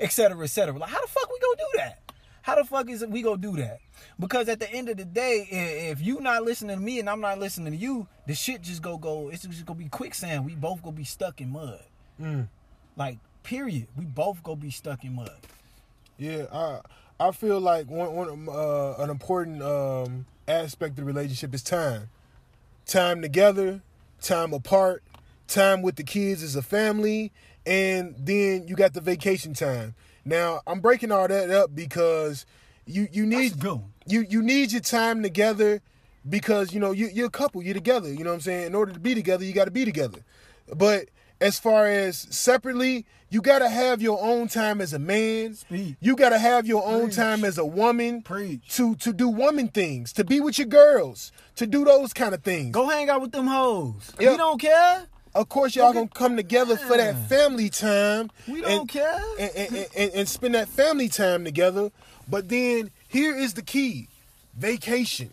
et 0.00 0.12
cetera, 0.12 0.42
et 0.42 0.48
cetera? 0.48 0.76
Like, 0.78 0.90
how 0.90 1.00
the 1.00 1.08
fuck 1.08 1.30
we 1.30 1.38
gonna 1.38 1.56
do 1.56 1.78
that? 1.78 2.00
How 2.42 2.54
the 2.54 2.64
fuck 2.64 2.88
is 2.88 3.02
it 3.02 3.10
we 3.10 3.22
gonna 3.22 3.38
do 3.38 3.56
that? 3.56 3.78
Because 4.20 4.48
at 4.48 4.60
the 4.60 4.70
end 4.70 4.88
of 4.88 4.96
the 4.96 5.04
day, 5.04 5.48
if 5.90 6.00
you 6.00 6.20
not 6.20 6.44
listening 6.44 6.76
to 6.76 6.82
me 6.82 7.00
and 7.00 7.10
I'm 7.10 7.20
not 7.20 7.38
listening 7.38 7.72
to 7.72 7.78
you, 7.78 8.06
the 8.26 8.34
shit 8.34 8.62
just 8.62 8.82
go 8.82 8.98
go. 8.98 9.30
It's 9.30 9.42
just 9.42 9.66
gonna 9.66 9.78
be 9.78 9.88
quicksand. 9.88 10.44
We 10.44 10.54
both 10.54 10.82
gonna 10.82 10.94
be 10.94 11.04
stuck 11.04 11.40
in 11.40 11.50
mud. 11.50 11.80
Like, 12.96 13.18
period. 13.42 13.88
We 13.96 14.04
both 14.04 14.42
gonna 14.42 14.56
be 14.56 14.70
stuck 14.70 15.04
in 15.04 15.16
mud. 15.16 15.36
Yeah, 16.18 16.46
I 16.52 16.80
I 17.18 17.30
feel 17.32 17.60
like 17.60 17.90
one 17.90 18.14
one 18.14 18.48
uh, 18.48 18.94
an 18.98 19.10
important 19.10 19.62
um, 19.62 20.26
aspect 20.46 20.92
of 20.92 20.96
the 20.96 21.04
relationship 21.04 21.52
is 21.52 21.62
time. 21.62 22.10
Time 22.86 23.20
together, 23.20 23.82
time 24.20 24.52
apart, 24.52 25.02
time 25.48 25.82
with 25.82 25.96
the 25.96 26.02
kids 26.04 26.42
as 26.42 26.56
a 26.56 26.62
family, 26.62 27.32
and 27.64 28.14
then 28.18 28.66
you 28.68 28.74
got 28.76 28.94
the 28.94 29.00
vacation 29.00 29.54
time. 29.54 29.94
Now 30.24 30.60
I'm 30.66 30.80
breaking 30.80 31.12
all 31.12 31.28
that 31.28 31.50
up 31.50 31.74
because 31.74 32.46
you 32.86 33.08
you 33.12 33.26
need 33.26 33.52
That's 33.52 33.54
a 33.56 33.58
good 33.58 33.72
one. 33.72 33.92
you 34.06 34.24
you 34.28 34.42
need 34.42 34.72
your 34.72 34.80
time 34.80 35.22
together 35.22 35.80
because 36.28 36.72
you 36.72 36.80
know 36.80 36.92
you, 36.92 37.08
you're 37.12 37.26
a 37.26 37.30
couple, 37.30 37.62
you're 37.62 37.74
together. 37.74 38.12
You 38.12 38.24
know 38.24 38.30
what 38.30 38.36
I'm 38.36 38.40
saying? 38.40 38.66
In 38.66 38.74
order 38.74 38.92
to 38.92 39.00
be 39.00 39.14
together, 39.14 39.44
you 39.44 39.52
got 39.52 39.66
to 39.66 39.70
be 39.70 39.84
together. 39.84 40.18
But 40.74 41.08
as 41.40 41.58
far 41.58 41.86
as 41.86 42.18
separately, 42.30 43.06
you 43.28 43.42
got 43.42 43.58
to 43.58 43.68
have 43.68 44.00
your 44.00 44.22
own 44.22 44.48
time 44.48 44.80
as 44.80 44.92
a 44.92 44.98
man. 44.98 45.54
Speak. 45.54 45.96
You 46.00 46.16
got 46.16 46.30
to 46.30 46.38
have 46.38 46.66
your 46.66 46.84
own 46.86 47.04
Preach. 47.06 47.16
time 47.16 47.44
as 47.44 47.58
a 47.58 47.64
woman 47.66 48.22
Preach. 48.22 48.68
to 48.76 48.94
to 48.96 49.12
do 49.12 49.28
woman 49.28 49.68
things, 49.68 50.12
to 50.14 50.24
be 50.24 50.40
with 50.40 50.58
your 50.58 50.68
girls, 50.68 51.32
to 51.56 51.66
do 51.66 51.84
those 51.84 52.12
kind 52.12 52.34
of 52.34 52.42
things. 52.42 52.72
Go 52.72 52.88
hang 52.88 53.10
out 53.10 53.20
with 53.20 53.32
them 53.32 53.46
hoes. 53.46 54.12
Yep. 54.20 54.30
We 54.30 54.36
don't 54.36 54.60
care. 54.60 55.06
Of 55.34 55.50
course, 55.50 55.76
y'all 55.76 55.92
gonna 55.92 56.08
come 56.08 56.36
together 56.36 56.76
for 56.76 56.96
that 56.96 57.28
family 57.28 57.68
time. 57.68 58.30
We 58.48 58.62
don't 58.62 58.88
care. 58.88 59.20
And, 59.38 59.50
and, 59.54 59.88
and, 59.94 60.10
and 60.14 60.28
spend 60.28 60.54
that 60.54 60.68
family 60.68 61.08
time 61.10 61.44
together. 61.44 61.90
But 62.28 62.48
then 62.48 62.90
here 63.08 63.36
is 63.36 63.52
the 63.52 63.62
key 63.62 64.08
vacation. 64.56 65.32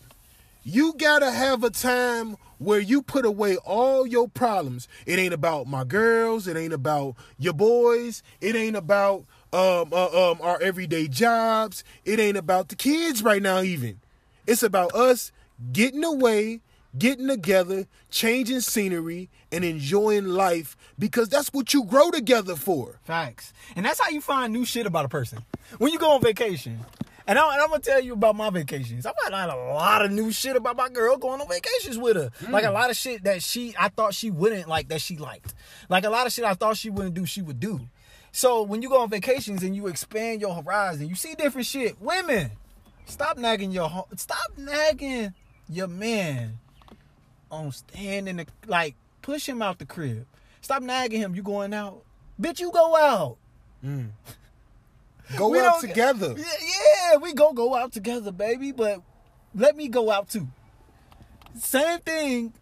You 0.66 0.93
gotta 0.97 1.30
have 1.30 1.61
a 1.66 1.70
time 1.70 2.38
where 2.57 2.80
you 2.80 3.01
put 3.01 3.26
away 3.26 3.57
all 3.57 4.07
your 4.07 4.30
problems. 4.30 4.88
It 5.05 5.20
ain't 5.20 5.34
about 5.34 5.68
my 5.68 5.84
girls. 5.84 6.47
It 6.47 6.55
ain't 6.55 6.72
about 6.72 7.16
your 7.38 7.51
boys. 7.51 8.24
It 8.39 8.55
ain't 8.55 8.78
about 8.78 9.26
um, 9.51 9.91
uh, 9.91 10.32
um, 10.32 10.39
our 10.41 10.61
everyday 10.61 11.09
jobs. 11.09 11.84
It 12.05 12.18
ain't 12.18 12.38
about 12.38 12.70
the 12.70 12.78
kids 12.78 13.22
right 13.22 13.41
now, 13.41 13.61
even. 13.61 13.99
It's 14.47 14.64
about 14.64 14.95
us 14.95 15.34
getting 15.74 16.03
away, 16.05 16.61
getting 16.97 17.28
together, 17.28 17.86
changing 18.09 18.61
scenery, 18.61 19.30
and 19.51 19.66
enjoying 19.66 20.28
life 20.28 20.78
because 20.97 21.28
that's 21.28 21.51
what 21.51 21.74
you 21.74 21.84
grow 21.84 22.09
together 22.09 22.55
for. 22.55 22.99
Facts. 23.03 23.51
And 23.76 23.86
that's 23.86 23.99
how 23.99 24.09
you 24.09 24.22
find 24.22 24.53
new 24.53 24.64
shit 24.64 24.86
about 24.86 25.03
a 25.03 25.09
person. 25.09 25.43
When 25.78 25.91
you 25.91 25.99
go 25.99 26.11
on 26.11 26.22
vacation. 26.22 26.80
And, 27.26 27.39
I, 27.39 27.59
I'm 27.59 27.69
gonna 27.69 27.80
tell 27.80 28.01
you 28.01 28.13
about 28.13 28.36
my 28.36 28.49
vacations. 28.49 29.05
I 29.05 29.13
found 29.21 29.34
out 29.34 29.49
a 29.49 29.74
lot 29.74 30.03
of 30.03 30.11
new 30.11 30.32
shit 30.32 30.55
about 30.55 30.76
my 30.76 30.89
girl 30.89 31.17
going 31.17 31.39
on 31.39 31.47
vacations 31.47 31.97
with 31.97 32.17
her. 32.17 32.32
Mm. 32.41 32.51
Like 32.51 32.65
a 32.65 32.71
lot 32.71 32.89
of 32.89 32.97
shit 32.97 33.24
that 33.24 33.41
she 33.41 33.74
I 33.80 33.89
thought 33.89 34.13
she 34.13 34.30
wouldn't 34.30 34.67
like 34.67 34.89
that 34.89 35.01
she 35.01 35.17
liked. 35.17 35.53
Like 35.89 36.03
a 36.03 36.09
lot 36.09 36.28
of 36.28 36.34
shit 36.34 36.45
I 36.45 36.53
thought 36.53 36.78
she 36.78 36.89
wouldn't 36.89 37.13
do, 37.13 37.26
she 37.26 37.41
would 37.41 37.59
do. 37.59 37.82
So 38.32 38.63
when 38.63 38.82
you 38.82 38.89
go 38.89 39.01
on 39.01 39.09
vacations 39.09 39.63
and 39.63 39.76
you 39.76 39.88
expand 39.88 40.41
your 40.41 40.55
horizon, 40.55 41.07
you 41.07 41.15
see 41.15 41.36
different 41.36 41.67
shit. 41.67 42.01
Women, 42.01 42.51
stop 43.05 43.38
nagging 43.38 43.71
your 43.71 44.05
stop 44.15 44.57
nagging 44.57 45.34
your 45.69 45.88
man 45.88 46.59
on 47.51 47.71
staying 47.71 48.28
in 48.28 48.38
the 48.38 48.47
like 48.67 48.95
push 49.21 49.47
him 49.47 49.61
out 49.61 49.80
the 49.80 49.86
crib. 49.86 50.26
Stop 50.61 50.82
nagging 50.82 51.19
him. 51.19 51.36
You 51.36 51.43
going 51.43 51.74
out, 51.74 52.03
bitch. 52.39 52.59
You 52.59 52.71
go 52.71 52.95
out. 52.95 53.38
Mm. 53.84 54.09
Go 55.38 55.49
We 55.49 55.59
out 55.59 55.81
together. 55.81 56.36
Yeah, 56.38 56.45
yeah, 56.61 57.17
we 57.17 57.34
go 57.34 57.53
go 57.53 57.75
out 57.75 57.91
together, 57.91 58.31
baby. 58.31 58.71
But 58.71 59.01
let 59.55 59.75
me 59.75 59.88
go 59.88 60.11
out 60.11 60.29
too. 60.29 60.47
Same 61.57 61.99
thing 61.99 62.53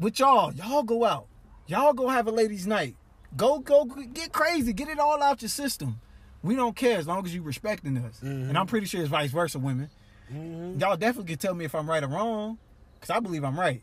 with 0.00 0.18
y'all. 0.18 0.52
Y'all 0.52 0.82
go 0.82 1.04
out. 1.04 1.26
Y'all 1.66 1.92
go 1.92 2.08
have 2.08 2.26
a 2.26 2.30
ladies' 2.30 2.66
night. 2.66 2.96
Go 3.36 3.58
go 3.58 3.84
get 3.84 4.32
crazy. 4.32 4.72
Get 4.72 4.88
it 4.88 4.98
all 4.98 5.22
out 5.22 5.42
your 5.42 5.48
system. 5.48 6.00
We 6.42 6.54
don't 6.54 6.76
care 6.76 6.98
as 6.98 7.06
long 7.06 7.24
as 7.26 7.34
you 7.34 7.42
respecting 7.42 7.96
us. 7.98 8.22
And 8.22 8.48
mm-hmm. 8.48 8.56
I'm 8.56 8.66
pretty 8.66 8.86
sure 8.86 9.00
it's 9.00 9.10
vice 9.10 9.30
versa, 9.30 9.58
women. 9.58 9.90
Mm-hmm. 10.32 10.78
Y'all 10.78 10.96
definitely 10.96 11.32
can 11.32 11.38
tell 11.38 11.54
me 11.54 11.64
if 11.64 11.74
I'm 11.74 11.88
right 11.88 12.02
or 12.02 12.08
wrong, 12.08 12.58
because 12.94 13.10
I 13.10 13.20
believe 13.20 13.44
I'm 13.44 13.58
right. 13.58 13.82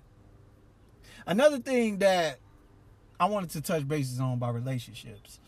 Another 1.25 1.59
thing 1.59 1.99
that 1.99 2.39
I 3.19 3.25
wanted 3.25 3.49
to 3.51 3.61
touch 3.61 3.87
bases 3.87 4.19
on 4.19 4.39
by 4.39 4.49
relationships. 4.49 5.39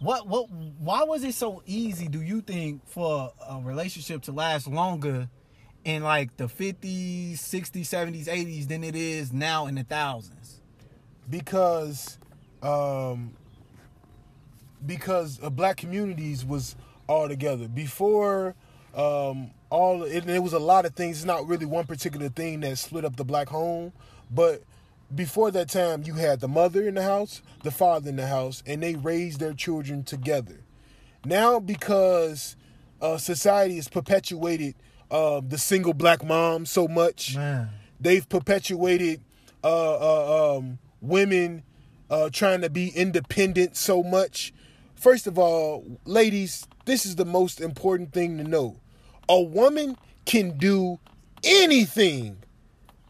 What 0.00 0.26
what 0.26 0.50
why 0.50 1.04
was 1.04 1.24
it 1.24 1.34
so 1.34 1.62
easy 1.66 2.08
do 2.08 2.22
you 2.22 2.40
think 2.40 2.86
for 2.86 3.32
a 3.48 3.60
relationship 3.60 4.22
to 4.22 4.32
last 4.32 4.66
longer 4.66 5.28
in 5.84 6.02
like 6.02 6.36
the 6.36 6.44
50s, 6.44 7.34
60s, 7.34 7.82
70s, 7.82 8.26
80s 8.26 8.68
than 8.68 8.82
it 8.84 8.96
is 8.96 9.32
now 9.32 9.66
in 9.66 9.74
the 9.76 9.84
thousands? 9.84 10.60
because 11.30 12.18
um 12.62 13.32
because 14.84 15.38
uh, 15.42 15.48
black 15.48 15.76
communities 15.76 16.44
was 16.44 16.74
all 17.06 17.28
together 17.28 17.68
before 17.68 18.54
um 18.94 19.50
all 19.70 20.02
it, 20.02 20.26
there 20.26 20.42
was 20.42 20.52
a 20.52 20.58
lot 20.58 20.84
of 20.84 20.94
things 20.94 21.18
it's 21.18 21.24
not 21.24 21.46
really 21.46 21.66
one 21.66 21.86
particular 21.86 22.28
thing 22.28 22.60
that 22.60 22.76
split 22.76 23.04
up 23.04 23.16
the 23.16 23.24
black 23.24 23.48
home 23.48 23.92
but 24.30 24.62
before 25.14 25.50
that 25.50 25.68
time 25.68 26.02
you 26.04 26.14
had 26.14 26.40
the 26.40 26.48
mother 26.48 26.86
in 26.86 26.94
the 26.94 27.02
house 27.02 27.42
the 27.62 27.70
father 27.70 28.08
in 28.08 28.16
the 28.16 28.26
house 28.26 28.62
and 28.66 28.82
they 28.82 28.94
raised 28.94 29.40
their 29.40 29.52
children 29.52 30.04
together 30.04 30.60
now 31.24 31.58
because 31.58 32.56
uh, 33.00 33.16
society 33.18 33.76
has 33.76 33.88
perpetuated 33.88 34.74
uh, 35.10 35.40
the 35.46 35.58
single 35.58 35.94
black 35.94 36.24
mom 36.24 36.64
so 36.64 36.86
much 36.86 37.34
Man. 37.36 37.70
they've 38.00 38.28
perpetuated 38.28 39.20
uh, 39.62 39.66
uh, 39.66 40.56
um, 40.56 40.78
women 41.00 41.62
uh, 42.10 42.28
trying 42.30 42.60
to 42.60 42.70
be 42.70 42.88
independent 42.88 43.76
so 43.76 44.02
much. 44.02 44.52
First 44.96 45.26
of 45.26 45.38
all, 45.38 45.98
ladies, 46.04 46.66
this 46.84 47.06
is 47.06 47.16
the 47.16 47.24
most 47.24 47.60
important 47.60 48.12
thing 48.12 48.36
to 48.38 48.44
know. 48.44 48.76
A 49.28 49.40
woman 49.40 49.96
can 50.26 50.58
do 50.58 50.98
anything, 51.44 52.38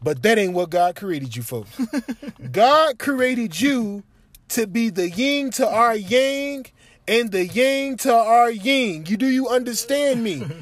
but 0.01 0.23
that 0.23 0.37
ain't 0.37 0.53
what 0.53 0.69
God 0.69 0.95
created 0.95 1.35
you 1.35 1.43
for. 1.43 1.65
God 2.51 2.99
created 2.99 3.59
you 3.59 4.03
to 4.49 4.67
be 4.67 4.89
the 4.89 5.09
yin 5.09 5.51
to 5.51 5.67
our 5.67 5.95
yang 5.95 6.65
and 7.07 7.31
the 7.31 7.45
yang 7.45 7.97
to 7.97 8.13
our 8.13 8.51
yin. 8.51 9.05
You 9.05 9.17
do 9.17 9.27
you 9.27 9.47
understand 9.47 10.23
me? 10.23 10.43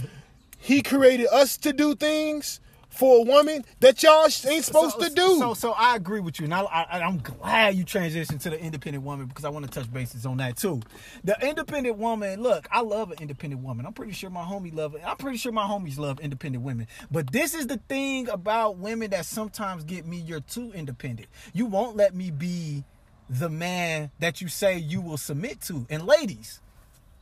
He 0.62 0.82
created 0.82 1.28
us 1.32 1.58
to 1.60 1.72
do 1.72 1.96
things 1.96 2.60
for 2.90 3.20
a 3.20 3.22
woman 3.22 3.64
that 3.80 4.02
y'all 4.04 4.26
ain't 4.26 4.66
supposed 4.66 5.00
so, 5.00 5.08
to 5.08 5.10
do. 5.14 5.38
So, 5.40 5.54
so 5.54 5.72
I 5.72 5.96
agree 5.96 6.20
with 6.20 6.40
you, 6.40 6.46
and 6.46 6.54
I, 6.54 6.88
I'm 6.92 7.20
glad 7.20 7.76
you 7.76 7.86
transitioned 7.86 8.42
to 8.42 8.50
the 8.50 8.60
independent 8.60 9.04
woman 9.04 9.28
because 9.28 9.46
I 9.46 9.50
want 9.50 9.66
to 9.66 9.72
touch 9.72 9.92
bases 9.92 10.26
on 10.26 10.38
that 10.38 10.58
too. 10.58 10.82
The 11.24 11.38
independent 11.48 11.98
woman, 11.98 12.42
look, 12.42 12.68
I 12.72 12.82
love 12.82 13.12
an 13.12 13.20
independent 13.22 13.62
woman. 13.62 13.86
I'm 13.86 13.94
pretty 13.94 14.14
sure 14.14 14.30
my 14.30 14.44
homie 14.44 14.74
love 14.74 14.96
it. 14.96 15.02
I'm 15.06 15.18
pretty 15.18 15.38
sure 15.38 15.52
my 15.52 15.66
homies 15.66 15.98
love 15.98 16.20
independent 16.20 16.64
women. 16.64 16.88
But 17.12 17.32
this 17.32 17.54
is 17.54 17.68
the 17.68 17.78
thing 17.78 18.28
about 18.30 18.78
women 18.78 19.12
that 19.12 19.26
sometimes 19.26 19.84
get 19.84 20.06
me. 20.06 20.18
You're 20.18 20.42
too 20.42 20.72
independent. 20.74 21.30
You 21.54 21.66
won't 21.66 21.96
let 21.96 22.16
me 22.16 22.32
be 22.32 22.84
the 23.30 23.50
man 23.50 24.12
that 24.20 24.42
you 24.42 24.48
say 24.48 24.78
you 24.78 25.02
will 25.02 25.18
submit 25.18 25.62
to. 25.62 25.86
And 25.90 26.06
ladies, 26.06 26.60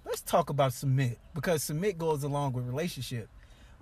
let's 0.05 0.21
talk 0.21 0.49
about 0.49 0.73
submit 0.73 1.19
because 1.35 1.63
submit 1.63 1.97
goes 1.97 2.23
along 2.23 2.53
with 2.53 2.65
relationship. 2.65 3.29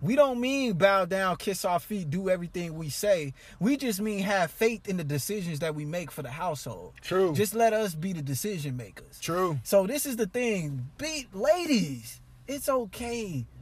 We 0.01 0.15
don't 0.15 0.41
mean 0.41 0.73
bow 0.73 1.05
down, 1.05 1.37
kiss 1.37 1.63
our 1.63 1.79
feet, 1.79 2.09
do 2.09 2.29
everything 2.29 2.75
we 2.75 2.89
say. 2.89 3.33
We 3.59 3.77
just 3.77 4.01
mean 4.01 4.19
have 4.19 4.51
faith 4.51 4.87
in 4.89 4.97
the 4.97 5.03
decisions 5.03 5.59
that 5.59 5.73
we 5.73 5.85
make 5.85 6.11
for 6.11 6.21
the 6.21 6.29
household. 6.29 6.93
True. 7.01 7.33
Just 7.33 7.55
let 7.55 7.73
us 7.73 7.95
be 7.95 8.11
the 8.13 8.21
decision 8.21 8.75
makers. 8.75 9.19
True. 9.19 9.59
So 9.63 9.87
this 9.87 10.05
is 10.05 10.17
the 10.17 10.27
thing. 10.27 10.89
Be 10.97 11.27
ladies, 11.33 12.21
it's 12.47 12.69
okay. 12.69 13.45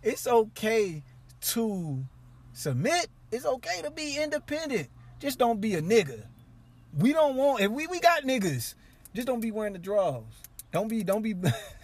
It's 0.00 0.28
okay 0.28 1.02
to 1.40 2.04
submit. 2.52 3.08
It's 3.32 3.44
okay 3.44 3.82
to 3.82 3.90
be 3.90 4.16
independent. 4.22 4.88
Just 5.18 5.40
don't 5.40 5.60
be 5.60 5.74
a 5.74 5.82
nigga. 5.82 6.22
We 6.96 7.12
don't 7.12 7.34
want 7.34 7.62
if 7.62 7.70
we 7.72 7.88
we 7.88 7.98
got 7.98 8.22
niggas. 8.22 8.74
Just 9.12 9.26
don't 9.26 9.40
be 9.40 9.50
wearing 9.50 9.72
the 9.72 9.80
drawers. 9.80 10.22
Don't 10.72 10.88
be 10.88 11.02
don't 11.02 11.22
be 11.22 11.34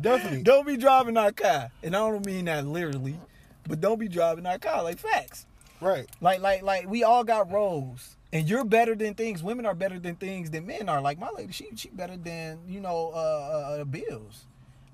Definitely. 0.00 0.42
don't 0.42 0.66
be 0.66 0.76
driving 0.76 1.16
our 1.16 1.32
car. 1.32 1.70
And 1.82 1.94
I 1.94 1.98
don't 1.98 2.24
mean 2.26 2.46
that 2.46 2.66
literally, 2.66 3.18
but 3.66 3.80
don't 3.80 3.98
be 3.98 4.08
driving 4.08 4.46
our 4.46 4.58
car 4.58 4.82
like 4.82 4.98
facts. 4.98 5.46
Right. 5.80 6.08
Like 6.20 6.40
like 6.40 6.62
like 6.62 6.88
we 6.88 7.04
all 7.04 7.24
got 7.24 7.50
roles. 7.52 8.16
And 8.32 8.48
you're 8.48 8.64
better 8.64 8.96
than 8.96 9.14
things. 9.14 9.42
Women 9.42 9.64
are 9.64 9.74
better 9.74 9.98
than 10.00 10.16
things 10.16 10.50
than 10.50 10.66
men 10.66 10.88
are. 10.88 11.00
Like 11.00 11.18
my 11.18 11.30
lady, 11.30 11.52
she 11.52 11.68
she 11.76 11.88
better 11.90 12.16
than, 12.16 12.60
you 12.66 12.80
know, 12.80 13.12
uh, 13.14 13.18
uh, 13.18 13.80
uh 13.80 13.84
bills. 13.84 14.46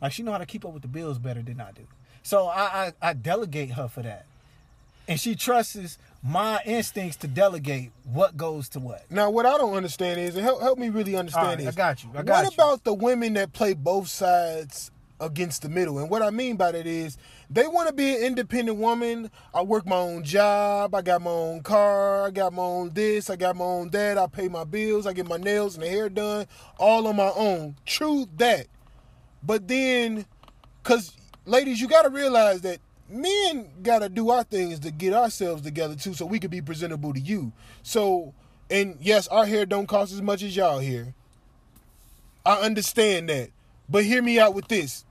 Like 0.03 0.13
she 0.13 0.23
know 0.23 0.33
how 0.33 0.39
to 0.39 0.47
keep 0.47 0.65
up 0.65 0.73
with 0.73 0.83
the 0.83 0.89
bills 0.89 1.19
better 1.19 1.43
than 1.43 1.61
I 1.61 1.73
do. 1.73 1.87
So 2.23 2.47
I, 2.49 2.93
I 3.03 3.11
I 3.11 3.13
delegate 3.15 3.73
her 3.73 3.89
for 3.89 4.03
that. 4.03 4.27
And 5.11 5.19
she 5.19 5.35
trusts 5.35 5.99
my 6.23 6.61
instincts 6.65 7.17
to 7.17 7.27
delegate 7.27 7.91
what 8.05 8.37
goes 8.37 8.69
to 8.71 8.79
what. 8.79 9.11
Now, 9.11 9.29
what 9.29 9.45
I 9.45 9.59
don't 9.59 9.75
understand 9.75 10.21
is, 10.21 10.37
and 10.37 10.45
help, 10.45 10.63
help 10.63 10.79
me 10.79 10.89
really 10.89 11.17
understand 11.17 11.59
right, 11.59 11.61
is, 11.61 11.67
I 11.67 11.73
got 11.73 12.05
you, 12.05 12.11
I 12.15 12.23
got 12.23 12.45
what 12.45 12.57
you. 12.57 12.63
about 12.63 12.85
the 12.85 12.95
women 12.95 13.33
that 13.33 13.53
play 13.53 13.75
both 13.75 14.07
sides 14.07 14.93
against 15.19 15.63
the 15.63 15.69
middle? 15.69 15.99
And 15.99 16.09
what 16.11 16.23
I 16.23 16.31
mean 16.31 16.55
by 16.55 16.71
that 16.71 16.87
is, 16.87 17.19
they 17.51 17.67
want 17.67 17.89
to 17.89 17.93
be 17.93 18.15
an 18.15 18.23
independent 18.23 18.79
woman. 18.79 19.33
I 19.53 19.63
work 19.63 19.85
my 19.85 19.97
own 19.97 20.23
job. 20.23 20.95
I 20.95 21.03
got 21.03 21.23
my 21.23 21.31
own 21.31 21.63
car. 21.65 22.27
I 22.29 22.31
got 22.31 22.53
my 22.53 22.63
own 22.63 22.91
this. 22.91 23.31
I 23.31 23.35
got 23.35 23.57
my 23.57 23.65
own 23.65 23.91
that. 23.91 24.17
I 24.17 24.29
pay 24.29 24.47
my 24.47 24.63
bills. 24.63 25.09
I 25.09 25.13
get 25.13 25.27
my 25.27 25.39
nails 25.39 25.75
and 25.75 25.83
the 25.83 25.89
hair 25.89 26.09
done 26.09 26.47
all 26.79 27.09
on 27.09 27.17
my 27.17 27.33
own. 27.35 27.75
True 27.85 28.29
that. 28.37 28.69
But 29.43 29.67
then, 29.67 30.25
because 30.85 31.17
ladies, 31.47 31.81
you 31.81 31.89
got 31.89 32.03
to 32.03 32.11
realize 32.11 32.61
that 32.61 32.79
men 33.11 33.69
got 33.83 34.01
to 34.01 34.09
do 34.09 34.31
our 34.31 34.45
things 34.45 34.81
to 34.81 34.91
get 34.91 35.13
ourselves 35.13 35.63
together 35.63 35.95
too, 35.95 36.15
so 36.15 36.27
we 36.27 36.39
can 36.39 36.51
be 36.51 36.61
presentable 36.63 37.13
to 37.13 37.21
you. 37.21 37.53
So, 37.83 38.35
and 38.71 38.97
yes, 39.01 39.29
our 39.29 39.47
hair 39.47 39.67
don't 39.67 39.87
cost 39.87 40.13
as 40.13 40.23
much 40.23 40.43
as 40.43 40.57
y'all 40.57 40.79
hair. 40.81 41.15
I 42.45 42.61
understand 42.61 43.29
that, 43.29 43.51
but 43.89 44.05
hear 44.05 44.23
me 44.23 44.39
out 44.39 44.55
with 44.55 44.69
this. 44.69 45.05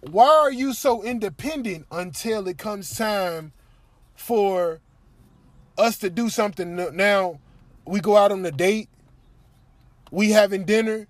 Why 0.00 0.26
are 0.26 0.52
you 0.52 0.72
so 0.72 1.02
independent 1.02 1.86
until 1.92 2.48
it 2.48 2.58
comes 2.58 2.96
time 2.96 3.52
for 4.14 4.80
us 5.78 5.98
to 5.98 6.10
do 6.10 6.28
something? 6.28 6.76
Now, 6.96 7.38
we 7.84 8.00
go 8.00 8.16
out 8.16 8.32
on 8.32 8.44
a 8.44 8.50
date, 8.50 8.88
we 10.10 10.30
having 10.30 10.64
dinner. 10.64 11.06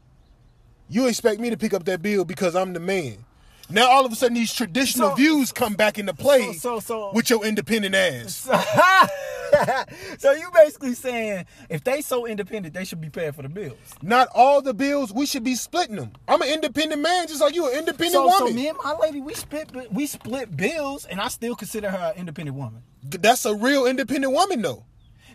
You 0.88 1.06
expect 1.06 1.40
me 1.40 1.48
to 1.48 1.56
pick 1.56 1.72
up 1.72 1.84
that 1.84 2.02
bill 2.02 2.24
because 2.24 2.54
I'm 2.54 2.74
the 2.74 2.80
man. 2.80 3.24
Now 3.70 3.90
all 3.90 4.04
of 4.04 4.12
a 4.12 4.14
sudden 4.16 4.34
these 4.34 4.52
traditional 4.52 5.10
So- 5.10 5.14
views 5.14 5.52
come 5.52 5.74
back 5.74 5.98
into 5.98 6.12
play 6.14 6.52
So- 6.54 6.80
so- 6.80 6.80
so- 6.80 7.10
with 7.14 7.30
your 7.30 7.44
independent 7.44 7.94
ass. 7.94 8.48
so 10.18 10.32
you 10.32 10.50
basically 10.54 10.94
saying 10.94 11.46
if 11.68 11.84
they 11.84 12.00
so 12.02 12.26
independent, 12.26 12.74
they 12.74 12.84
should 12.84 13.00
be 13.00 13.10
paying 13.10 13.32
for 13.32 13.42
the 13.42 13.48
bills. 13.48 13.76
Not 14.02 14.28
all 14.34 14.62
the 14.62 14.74
bills, 14.74 15.12
we 15.12 15.26
should 15.26 15.44
be 15.44 15.54
splitting 15.54 15.96
them. 15.96 16.12
I'm 16.28 16.42
an 16.42 16.48
independent 16.48 17.00
man 17.02 17.26
just 17.28 17.40
like 17.40 17.54
you, 17.54 17.66
an 17.70 17.78
independent 17.78 18.12
So, 18.12 18.30
so 18.30 18.38
woman. 18.40 18.54
me 18.54 18.68
and 18.68 18.78
my 18.82 18.94
lady, 18.96 19.20
we 19.20 19.34
split 19.34 19.70
we 19.92 20.06
split 20.06 20.56
bills, 20.56 21.04
and 21.06 21.20
I 21.20 21.28
still 21.28 21.54
consider 21.54 21.90
her 21.90 22.12
an 22.14 22.20
independent 22.20 22.56
woman 22.56 22.82
That's 23.02 23.44
a 23.44 23.54
real 23.54 23.86
independent 23.86 24.32
woman 24.32 24.62
though. 24.62 24.84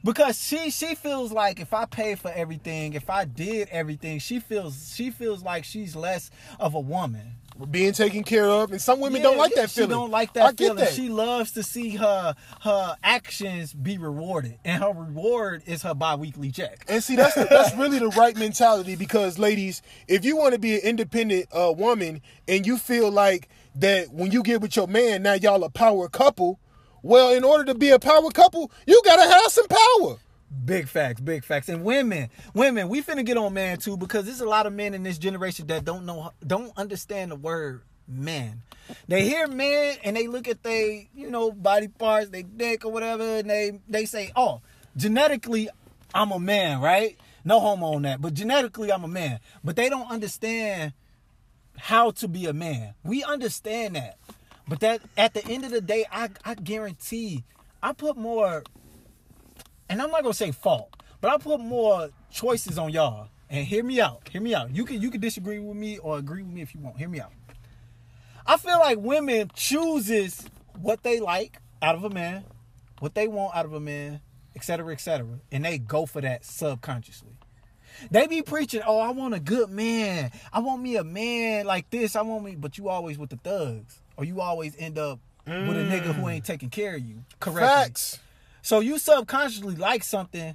because 0.03 0.39
she 0.41 0.69
she 0.69 0.95
feels 0.95 1.31
like 1.31 1.59
if 1.59 1.73
I 1.73 1.85
pay 1.85 2.15
for 2.15 2.31
everything, 2.31 2.93
if 2.93 3.09
I 3.09 3.25
did 3.25 3.67
everything, 3.71 4.19
she 4.19 4.39
feels 4.39 4.93
she 4.95 5.11
feels 5.11 5.43
like 5.43 5.63
she's 5.63 5.95
less 5.95 6.29
of 6.59 6.73
a 6.75 6.79
woman. 6.79 7.33
Being 7.71 7.93
taken 7.93 8.23
care 8.23 8.47
of, 8.47 8.71
and 8.71 8.79
some 8.81 8.99
women 8.99 9.21
Yeah, 9.21 9.29
don't 9.29 9.37
like 9.37 9.53
that 9.55 9.69
feeling. 9.71 9.89
She 9.89 9.93
don't 9.95 10.11
like 10.11 10.33
that 10.33 10.45
I 10.45 10.51
feeling. 10.51 10.77
that. 10.77 10.93
She 10.93 11.09
loves 11.09 11.51
to 11.53 11.63
see 11.63 11.89
her 11.91 12.35
her 12.61 12.95
actions 13.03 13.73
be 13.73 13.97
rewarded, 13.97 14.59
and 14.63 14.83
her 14.83 14.91
reward 14.91 15.63
is 15.65 15.81
her 15.81 15.95
biweekly 15.95 16.51
check. 16.51 16.85
And 16.87 17.03
see, 17.03 17.15
that's 17.15 17.33
the, 17.35 17.45
that's 17.49 17.75
really 17.75 17.99
the 17.99 18.09
right 18.09 18.35
mentality 18.37 18.95
because, 18.95 19.39
ladies, 19.39 19.81
if 20.07 20.23
you 20.23 20.37
want 20.37 20.53
to 20.53 20.59
be 20.59 20.75
an 20.75 20.81
independent 20.81 21.47
uh, 21.51 21.73
woman 21.75 22.21
and 22.47 22.65
you 22.67 22.77
feel 22.77 23.09
like 23.11 23.49
that 23.75 24.11
when 24.11 24.31
you 24.31 24.43
get 24.43 24.61
with 24.61 24.75
your 24.75 24.87
man, 24.87 25.23
now 25.23 25.33
y'all 25.33 25.63
a 25.63 25.69
power 25.69 26.07
couple. 26.09 26.59
Well, 27.01 27.33
in 27.33 27.43
order 27.43 27.63
to 27.65 27.75
be 27.75 27.89
a 27.89 27.99
power 27.99 28.29
couple, 28.31 28.71
you 28.85 29.01
gotta 29.05 29.29
have 29.29 29.51
some 29.51 29.67
power. 29.67 30.17
Big 30.65 30.87
facts, 30.87 31.19
big 31.19 31.43
facts. 31.43 31.67
And 31.67 31.83
women, 31.83 32.29
women, 32.53 32.87
we 32.87 33.01
finna 33.01 33.25
get 33.25 33.37
on 33.37 33.53
man 33.53 33.77
too 33.77 33.97
because 33.97 34.25
there's 34.25 34.41
a 34.41 34.47
lot 34.47 34.65
of 34.65 34.73
men 34.73 34.93
in 34.93 35.03
this 35.03 35.17
generation 35.17 35.67
that 35.67 35.83
don't 35.83 36.05
know, 36.05 36.31
don't 36.45 36.71
understand 36.77 37.31
the 37.31 37.35
word 37.35 37.81
man. 38.07 38.61
They 39.07 39.23
hear 39.27 39.47
man 39.47 39.97
and 40.03 40.15
they 40.15 40.27
look 40.27 40.47
at 40.47 40.63
they, 40.63 41.09
you 41.13 41.29
know, 41.29 41.51
body 41.51 41.89
parts, 41.89 42.29
they 42.29 42.43
dick 42.43 42.85
or 42.85 42.91
whatever, 42.91 43.23
and 43.23 43.49
they 43.49 43.79
they 43.89 44.05
say, 44.05 44.31
oh, 44.35 44.61
genetically, 44.95 45.69
I'm 46.13 46.31
a 46.31 46.39
man, 46.39 46.79
right? 46.79 47.17
No 47.43 47.59
homo 47.59 47.93
on 47.93 48.01
that, 48.03 48.21
but 48.21 48.33
genetically, 48.33 48.91
I'm 48.91 49.03
a 49.03 49.09
man. 49.09 49.39
But 49.63 49.75
they 49.75 49.89
don't 49.89 50.09
understand 50.09 50.93
how 51.77 52.11
to 52.11 52.27
be 52.27 52.45
a 52.45 52.53
man. 52.53 52.93
We 53.03 53.23
understand 53.23 53.95
that. 53.95 54.17
But 54.67 54.79
that 54.81 55.01
at 55.17 55.33
the 55.33 55.45
end 55.45 55.63
of 55.63 55.71
the 55.71 55.81
day, 55.81 56.05
I, 56.11 56.29
I 56.43 56.55
guarantee 56.55 57.43
I 57.81 57.93
put 57.93 58.17
more 58.17 58.63
and 59.89 60.01
I'm 60.01 60.11
not 60.11 60.23
gonna 60.23 60.33
say 60.33 60.51
fault, 60.51 60.95
but 61.21 61.31
I 61.31 61.37
put 61.37 61.59
more 61.59 62.09
choices 62.31 62.77
on 62.77 62.91
y'all. 62.91 63.29
And 63.49 63.65
hear 63.65 63.81
me 63.83 64.01
out. 64.01 64.27
Hear 64.29 64.41
me 64.41 64.53
out. 64.53 64.75
You 64.75 64.83
can 64.83 65.01
you 65.01 65.09
can 65.09 65.21
disagree 65.21 65.59
with 65.59 65.77
me 65.77 65.97
or 65.99 66.17
agree 66.17 66.43
with 66.43 66.51
me 66.51 66.61
if 66.61 66.75
you 66.75 66.81
want. 66.81 66.97
Hear 66.97 67.07
me 67.07 67.21
out. 67.21 67.31
I 68.45 68.57
feel 68.57 68.79
like 68.79 68.97
women 68.99 69.49
chooses 69.53 70.45
what 70.79 71.03
they 71.03 71.19
like 71.19 71.57
out 71.81 71.95
of 71.95 72.03
a 72.03 72.09
man, 72.09 72.45
what 72.99 73.15
they 73.15 73.27
want 73.27 73.55
out 73.55 73.65
of 73.65 73.73
a 73.73 73.79
man, 73.79 74.21
etc., 74.55 74.91
etc., 74.93 75.27
and 75.51 75.65
they 75.65 75.77
go 75.77 76.05
for 76.05 76.21
that 76.21 76.43
subconsciously. 76.45 77.37
They 78.11 78.27
be 78.27 78.41
preaching, 78.41 78.81
"Oh, 78.85 78.99
I 78.99 79.09
want 79.09 79.33
a 79.33 79.39
good 79.39 79.69
man. 79.69 80.31
I 80.53 80.59
want 80.59 80.81
me 80.81 80.97
a 80.97 81.03
man 81.03 81.65
like 81.65 81.89
this. 81.89 82.15
I 82.15 82.21
want 82.21 82.43
me," 82.43 82.55
but 82.55 82.77
you 82.77 82.89
always 82.89 83.17
with 83.17 83.29
the 83.29 83.37
thugs, 83.37 84.01
or 84.17 84.25
you 84.25 84.41
always 84.41 84.75
end 84.77 84.97
up 84.97 85.19
with 85.45 85.77
a 85.77 85.83
nigga 85.83 86.13
who 86.13 86.23
mm. 86.23 86.33
ain't 86.33 86.45
taking 86.45 86.69
care 86.69 86.95
of 86.95 87.01
you 87.01 87.23
correctly. 87.39 87.67
Facts. 87.67 88.19
So 88.67 88.81
you 88.81 88.99
subconsciously 88.99 89.75
like 89.77 90.03
something, 90.03 90.53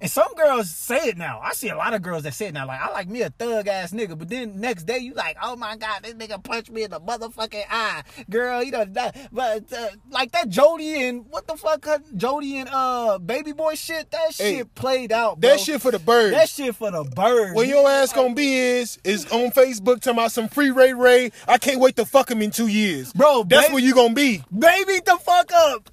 and 0.00 0.10
some 0.10 0.34
girls 0.34 0.68
say 0.68 0.96
it 1.10 1.16
now. 1.16 1.38
I 1.40 1.52
see 1.52 1.68
a 1.68 1.76
lot 1.76 1.94
of 1.94 2.02
girls 2.02 2.24
that 2.24 2.34
say 2.34 2.46
it 2.48 2.54
now. 2.54 2.66
Like 2.66 2.80
I 2.80 2.90
like 2.90 3.08
me 3.08 3.22
a 3.22 3.30
thug 3.30 3.68
ass 3.68 3.92
nigga, 3.92 4.18
but 4.18 4.28
then 4.28 4.58
next 4.60 4.82
day 4.82 4.98
you 4.98 5.14
like, 5.14 5.36
oh 5.40 5.54
my 5.54 5.76
god, 5.76 6.02
this 6.02 6.14
nigga 6.14 6.42
punched 6.42 6.72
me 6.72 6.82
in 6.82 6.90
the 6.90 6.98
motherfucking 6.98 7.62
eye, 7.70 8.02
girl. 8.28 8.64
You 8.64 8.72
know, 8.72 8.84
that. 8.84 9.16
but 9.30 9.72
uh, 9.72 9.90
like 10.10 10.32
that 10.32 10.48
Jody 10.48 11.04
and 11.06 11.24
what 11.30 11.46
the 11.46 11.56
fuck, 11.56 11.86
Jody 12.16 12.56
and 12.58 12.68
uh 12.68 13.20
baby 13.20 13.52
boy 13.52 13.76
shit. 13.76 14.10
That 14.10 14.32
Hey, 14.36 14.56
shit 14.56 14.74
played 14.74 15.12
out. 15.12 15.38
Bro. 15.40 15.50
That 15.50 15.60
shit 15.60 15.80
for 15.80 15.92
the 15.92 16.00
birds. 16.00 16.34
That 16.34 16.48
shit 16.48 16.74
for 16.74 16.90
the 16.90 17.04
birds. 17.04 17.54
Where 17.54 17.64
your 17.64 17.88
ass 17.88 18.12
gonna 18.12 18.34
be 18.34 18.54
is 18.56 18.98
is 19.04 19.24
on 19.30 19.52
Facebook 19.52 20.00
talking 20.00 20.14
about 20.18 20.32
some 20.32 20.48
free 20.48 20.72
Ray 20.72 20.94
Ray. 20.94 21.30
I 21.46 21.58
can't 21.58 21.78
wait 21.78 21.94
to 21.94 22.04
fuck 22.06 22.28
him 22.28 22.42
in 22.42 22.50
two 22.50 22.66
years, 22.66 23.12
Bro, 23.12 23.44
That's 23.44 23.66
baby- 23.68 23.74
where 23.74 23.84
you 23.84 23.94
gonna 23.94 24.14
be. 24.14 24.42
baby 24.50 25.00
the 25.06 25.16
fuck 25.22 25.52
up 25.52 25.90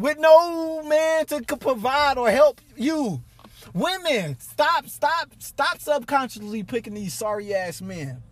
with 0.00 0.18
no 0.18 0.82
man 0.82 1.26
to 1.26 1.42
provide 1.42 2.16
or 2.16 2.30
help 2.30 2.60
you. 2.76 3.22
Women, 3.74 4.36
stop, 4.40 4.88
stop, 4.88 5.32
stop 5.38 5.78
subconsciously 5.78 6.62
picking 6.62 6.94
these 6.94 7.12
sorry 7.12 7.54
ass 7.54 7.82
men. 7.82 8.22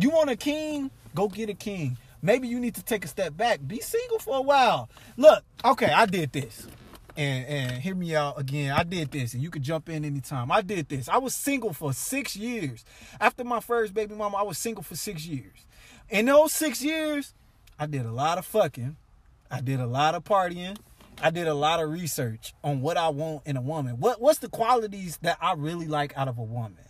You 0.00 0.10
want 0.10 0.30
a 0.30 0.36
king? 0.36 0.90
Go 1.14 1.28
get 1.28 1.50
a 1.50 1.54
king. 1.54 1.98
Maybe 2.22 2.48
you 2.48 2.58
need 2.58 2.74
to 2.76 2.82
take 2.82 3.04
a 3.04 3.08
step 3.08 3.36
back. 3.36 3.60
Be 3.66 3.80
single 3.80 4.18
for 4.18 4.38
a 4.38 4.42
while. 4.42 4.88
Look, 5.16 5.44
okay, 5.64 5.92
I 5.92 6.06
did 6.06 6.32
this. 6.32 6.66
And 7.16 7.46
and 7.46 7.82
hear 7.82 7.94
me 7.94 8.14
out 8.14 8.40
again. 8.40 8.72
I 8.72 8.82
did 8.82 9.10
this, 9.10 9.34
and 9.34 9.42
you 9.42 9.50
can 9.50 9.62
jump 9.62 9.88
in 9.88 10.04
anytime. 10.04 10.50
I 10.50 10.62
did 10.62 10.88
this. 10.88 11.08
I 11.08 11.18
was 11.18 11.34
single 11.34 11.72
for 11.72 11.92
six 11.92 12.36
years. 12.36 12.84
After 13.20 13.44
my 13.44 13.60
first 13.60 13.92
baby 13.92 14.14
mama, 14.14 14.38
I 14.38 14.42
was 14.42 14.58
single 14.58 14.82
for 14.82 14.96
six 14.96 15.26
years. 15.26 15.66
In 16.08 16.26
those 16.26 16.52
six 16.52 16.82
years, 16.82 17.34
I 17.78 17.86
did 17.86 18.06
a 18.06 18.12
lot 18.12 18.38
of 18.38 18.46
fucking. 18.46 18.96
I 19.50 19.60
did 19.60 19.80
a 19.80 19.86
lot 19.86 20.14
of 20.14 20.24
partying. 20.24 20.76
I 21.22 21.30
did 21.30 21.46
a 21.46 21.54
lot 21.54 21.82
of 21.82 21.90
research 21.90 22.54
on 22.64 22.80
what 22.80 22.96
I 22.96 23.08
want 23.10 23.46
in 23.46 23.56
a 23.56 23.60
woman. 23.60 23.98
What 23.98 24.20
what's 24.20 24.38
the 24.38 24.48
qualities 24.48 25.18
that 25.22 25.38
I 25.40 25.54
really 25.54 25.86
like 25.86 26.16
out 26.16 26.28
of 26.28 26.38
a 26.38 26.42
woman? 26.42 26.84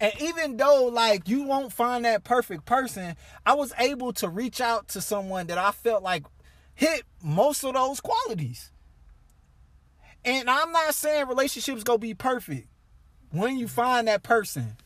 And 0.00 0.12
even 0.20 0.56
though 0.56 0.86
like 0.86 1.28
you 1.28 1.44
won't 1.44 1.72
find 1.72 2.04
that 2.04 2.24
perfect 2.24 2.64
person, 2.64 3.16
I 3.46 3.54
was 3.54 3.72
able 3.78 4.12
to 4.14 4.28
reach 4.28 4.60
out 4.60 4.88
to 4.88 5.00
someone 5.00 5.46
that 5.48 5.58
I 5.58 5.70
felt 5.72 6.02
like 6.02 6.24
hit 6.74 7.02
most 7.22 7.64
of 7.64 7.74
those 7.74 8.00
qualities. 8.00 8.70
And 10.24 10.50
I'm 10.50 10.72
not 10.72 10.94
saying 10.94 11.28
relationships 11.28 11.84
go 11.84 11.96
be 11.96 12.14
perfect 12.14 12.68
when 13.30 13.58
you 13.58 13.68
find 13.68 14.08
that 14.08 14.22
person. 14.22 14.76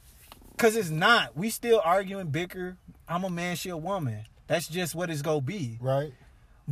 Cause 0.58 0.76
it's 0.76 0.90
not. 0.90 1.36
We 1.36 1.50
still 1.50 1.80
arguing, 1.84 2.28
bicker. 2.28 2.76
I'm 3.08 3.24
a 3.24 3.30
man, 3.30 3.56
she 3.56 3.70
a 3.70 3.76
woman. 3.76 4.26
That's 4.46 4.68
just 4.68 4.94
what 4.94 5.10
it's 5.10 5.22
gonna 5.22 5.40
be. 5.40 5.78
Right. 5.80 6.12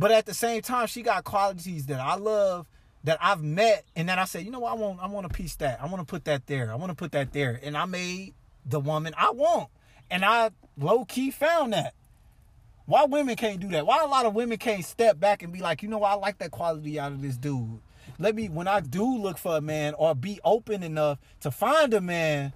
But 0.01 0.09
at 0.09 0.25
the 0.25 0.33
same 0.33 0.63
time, 0.63 0.87
she 0.87 1.03
got 1.03 1.23
qualities 1.25 1.85
that 1.85 1.99
I 1.99 2.15
love 2.15 2.65
that 3.03 3.19
I've 3.21 3.43
met, 3.43 3.85
and 3.95 4.09
that 4.09 4.17
I 4.17 4.25
said, 4.25 4.43
you 4.43 4.49
know 4.49 4.61
what, 4.61 4.71
I 4.71 4.73
want 4.73 4.99
I 4.99 5.05
want 5.05 5.27
to 5.27 5.33
piece 5.33 5.55
that. 5.57 5.79
I 5.79 5.85
want 5.85 5.99
to 5.99 6.05
put 6.09 6.25
that 6.25 6.47
there. 6.47 6.71
I 6.71 6.75
want 6.75 6.89
to 6.89 6.95
put 6.95 7.11
that 7.11 7.33
there. 7.33 7.59
And 7.61 7.77
I 7.77 7.85
made 7.85 8.33
the 8.65 8.79
woman 8.79 9.13
I 9.15 9.29
want. 9.29 9.69
And 10.09 10.25
I 10.25 10.49
low 10.75 11.05
key 11.05 11.29
found 11.29 11.73
that. 11.73 11.93
Why 12.87 13.05
women 13.05 13.35
can't 13.35 13.59
do 13.59 13.67
that? 13.69 13.85
Why 13.85 14.01
a 14.03 14.07
lot 14.07 14.25
of 14.25 14.33
women 14.33 14.57
can't 14.57 14.83
step 14.83 15.19
back 15.19 15.43
and 15.43 15.53
be 15.53 15.59
like, 15.59 15.83
you 15.83 15.87
know 15.87 15.99
what, 15.99 16.09
I 16.09 16.15
like 16.15 16.39
that 16.39 16.49
quality 16.49 16.99
out 16.99 17.11
of 17.11 17.21
this 17.21 17.37
dude. 17.37 17.79
Let 18.17 18.33
me 18.33 18.49
when 18.49 18.67
I 18.67 18.79
do 18.79 19.05
look 19.19 19.37
for 19.37 19.55
a 19.55 19.61
man 19.61 19.93
or 19.93 20.15
be 20.15 20.39
open 20.43 20.81
enough 20.81 21.19
to 21.41 21.51
find 21.51 21.93
a 21.93 22.01
man, 22.01 22.53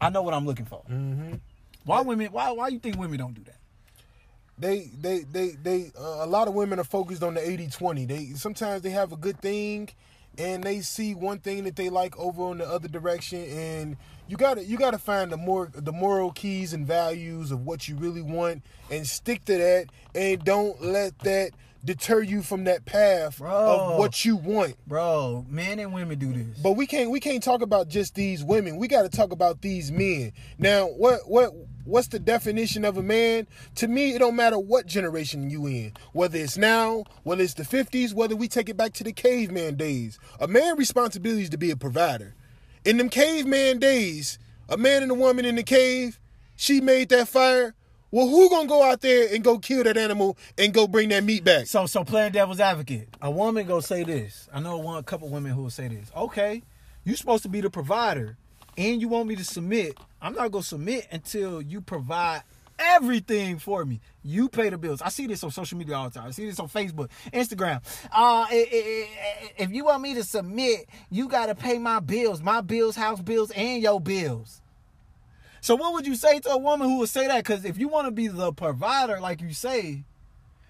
I 0.00 0.10
know 0.10 0.22
what 0.22 0.32
I'm 0.32 0.46
looking 0.46 0.66
for. 0.66 0.84
Mm-hmm. 0.88 1.34
Why 1.84 2.02
women? 2.02 2.28
Why 2.30 2.52
why 2.52 2.68
you 2.68 2.78
think 2.78 3.00
women 3.00 3.18
don't 3.18 3.34
do 3.34 3.42
that? 3.46 3.57
They 4.58 4.90
they 5.00 5.20
they 5.20 5.50
they 5.62 5.92
uh, 5.98 6.24
a 6.24 6.26
lot 6.26 6.48
of 6.48 6.54
women 6.54 6.78
are 6.78 6.84
focused 6.84 7.22
on 7.22 7.34
the 7.34 7.40
80-20. 7.40 8.08
They 8.08 8.26
sometimes 8.34 8.82
they 8.82 8.90
have 8.90 9.12
a 9.12 9.16
good 9.16 9.40
thing 9.40 9.90
and 10.36 10.62
they 10.62 10.80
see 10.80 11.14
one 11.14 11.38
thing 11.38 11.64
that 11.64 11.76
they 11.76 11.90
like 11.90 12.18
over 12.18 12.42
on 12.44 12.58
the 12.58 12.68
other 12.68 12.88
direction 12.88 13.42
and 13.44 13.96
you 14.28 14.36
got 14.36 14.54
to 14.54 14.64
you 14.64 14.76
got 14.76 14.92
to 14.92 14.98
find 14.98 15.32
the 15.32 15.36
more 15.36 15.70
the 15.74 15.92
moral 15.92 16.30
keys 16.32 16.72
and 16.72 16.86
values 16.86 17.50
of 17.50 17.64
what 17.64 17.88
you 17.88 17.96
really 17.96 18.22
want 18.22 18.62
and 18.90 19.06
stick 19.06 19.44
to 19.46 19.56
that 19.58 19.86
and 20.14 20.44
don't 20.44 20.80
let 20.82 21.18
that 21.20 21.50
deter 21.84 22.22
you 22.22 22.42
from 22.42 22.64
that 22.64 22.84
path 22.84 23.38
Bro. 23.38 23.50
of 23.50 23.98
what 23.98 24.24
you 24.24 24.36
want. 24.36 24.74
Bro, 24.86 25.46
men 25.48 25.78
and 25.78 25.92
women 25.92 26.18
do 26.18 26.32
this. 26.32 26.58
But 26.58 26.72
we 26.72 26.86
can't 26.86 27.10
we 27.10 27.20
can't 27.20 27.42
talk 27.42 27.62
about 27.62 27.88
just 27.88 28.14
these 28.14 28.44
women. 28.44 28.76
We 28.76 28.88
got 28.88 29.02
to 29.02 29.08
talk 29.08 29.32
about 29.32 29.62
these 29.62 29.90
men. 29.90 30.32
Now, 30.58 30.86
what 30.86 31.28
what 31.28 31.54
what's 31.88 32.08
the 32.08 32.18
definition 32.18 32.84
of 32.84 32.98
a 32.98 33.02
man? 33.02 33.46
To 33.76 33.88
me, 33.88 34.14
it 34.14 34.18
don't 34.18 34.36
matter 34.36 34.58
what 34.58 34.86
generation 34.86 35.50
you 35.50 35.66
in. 35.66 35.92
Whether 36.12 36.38
it's 36.38 36.58
now, 36.58 37.04
whether 37.22 37.42
it's 37.42 37.54
the 37.54 37.62
50s, 37.62 38.12
whether 38.12 38.36
we 38.36 38.46
take 38.46 38.68
it 38.68 38.76
back 38.76 38.92
to 38.94 39.04
the 39.04 39.12
caveman 39.12 39.76
days. 39.76 40.18
A 40.38 40.46
man 40.46 40.76
responsibility 40.76 41.42
is 41.42 41.50
to 41.50 41.58
be 41.58 41.70
a 41.70 41.76
provider. 41.76 42.34
In 42.84 42.98
them 42.98 43.08
caveman 43.08 43.78
days, 43.78 44.38
a 44.68 44.76
man 44.76 45.02
and 45.02 45.10
a 45.10 45.14
woman 45.14 45.44
in 45.44 45.56
the 45.56 45.62
cave, 45.62 46.20
she 46.56 46.80
made 46.80 47.08
that 47.08 47.28
fire. 47.28 47.74
Well, 48.10 48.28
who 48.28 48.48
gonna 48.48 48.68
go 48.68 48.82
out 48.82 49.00
there 49.00 49.34
and 49.34 49.44
go 49.44 49.58
kill 49.58 49.84
that 49.84 49.98
animal 49.98 50.38
and 50.56 50.72
go 50.72 50.86
bring 50.86 51.10
that 51.10 51.24
meat 51.24 51.44
back? 51.44 51.66
So 51.66 51.86
so 51.86 52.04
playing 52.04 52.32
devil's 52.32 52.60
advocate, 52.60 53.08
a 53.20 53.30
woman 53.30 53.66
go 53.66 53.80
say 53.80 54.02
this. 54.02 54.48
I 54.52 54.60
know 54.60 54.78
one 54.78 54.98
a 54.98 55.02
couple 55.02 55.28
women 55.28 55.52
who 55.52 55.64
will 55.64 55.70
say 55.70 55.88
this. 55.88 56.10
Okay, 56.16 56.62
you 57.04 57.16
supposed 57.16 57.42
to 57.42 57.50
be 57.50 57.60
the 57.60 57.68
provider, 57.68 58.38
and 58.78 59.00
you 59.00 59.08
want 59.08 59.28
me 59.28 59.36
to 59.36 59.44
submit. 59.44 59.98
I'm 60.22 60.34
not 60.34 60.50
gonna 60.52 60.62
submit 60.62 61.06
until 61.10 61.60
you 61.60 61.80
provide 61.80 62.42
everything 62.78 63.58
for 63.58 63.84
me. 63.84 64.00
You 64.22 64.48
pay 64.48 64.70
the 64.70 64.78
bills. 64.78 65.02
I 65.02 65.08
see 65.08 65.26
this 65.26 65.42
on 65.42 65.50
social 65.50 65.76
media 65.76 65.96
all 65.96 66.08
the 66.08 66.18
time. 66.18 66.28
I 66.28 66.30
see 66.30 66.46
this 66.46 66.60
on 66.60 66.68
Facebook, 66.68 67.08
Instagram. 67.32 67.82
Uh, 68.12 68.46
i- 68.48 68.68
i- 68.72 69.08
i- 69.42 69.52
if 69.58 69.70
you 69.72 69.84
want 69.84 70.00
me 70.02 70.14
to 70.14 70.22
submit, 70.22 70.88
you 71.10 71.28
gotta 71.28 71.56
pay 71.56 71.78
my 71.78 71.98
bills, 71.98 72.40
my 72.40 72.60
bills, 72.60 72.94
house 72.94 73.20
bills, 73.20 73.50
and 73.50 73.82
your 73.82 74.00
bills. 74.00 74.62
So 75.60 75.74
what 75.74 75.92
would 75.92 76.06
you 76.06 76.14
say 76.14 76.38
to 76.38 76.50
a 76.50 76.58
woman 76.58 76.88
who 76.88 76.98
would 76.98 77.08
say 77.08 77.26
that? 77.26 77.38
Because 77.44 77.64
if 77.64 77.78
you 77.78 77.88
want 77.88 78.06
to 78.06 78.12
be 78.12 78.28
the 78.28 78.52
provider, 78.52 79.18
like 79.20 79.40
you 79.40 79.52
say, 79.52 80.04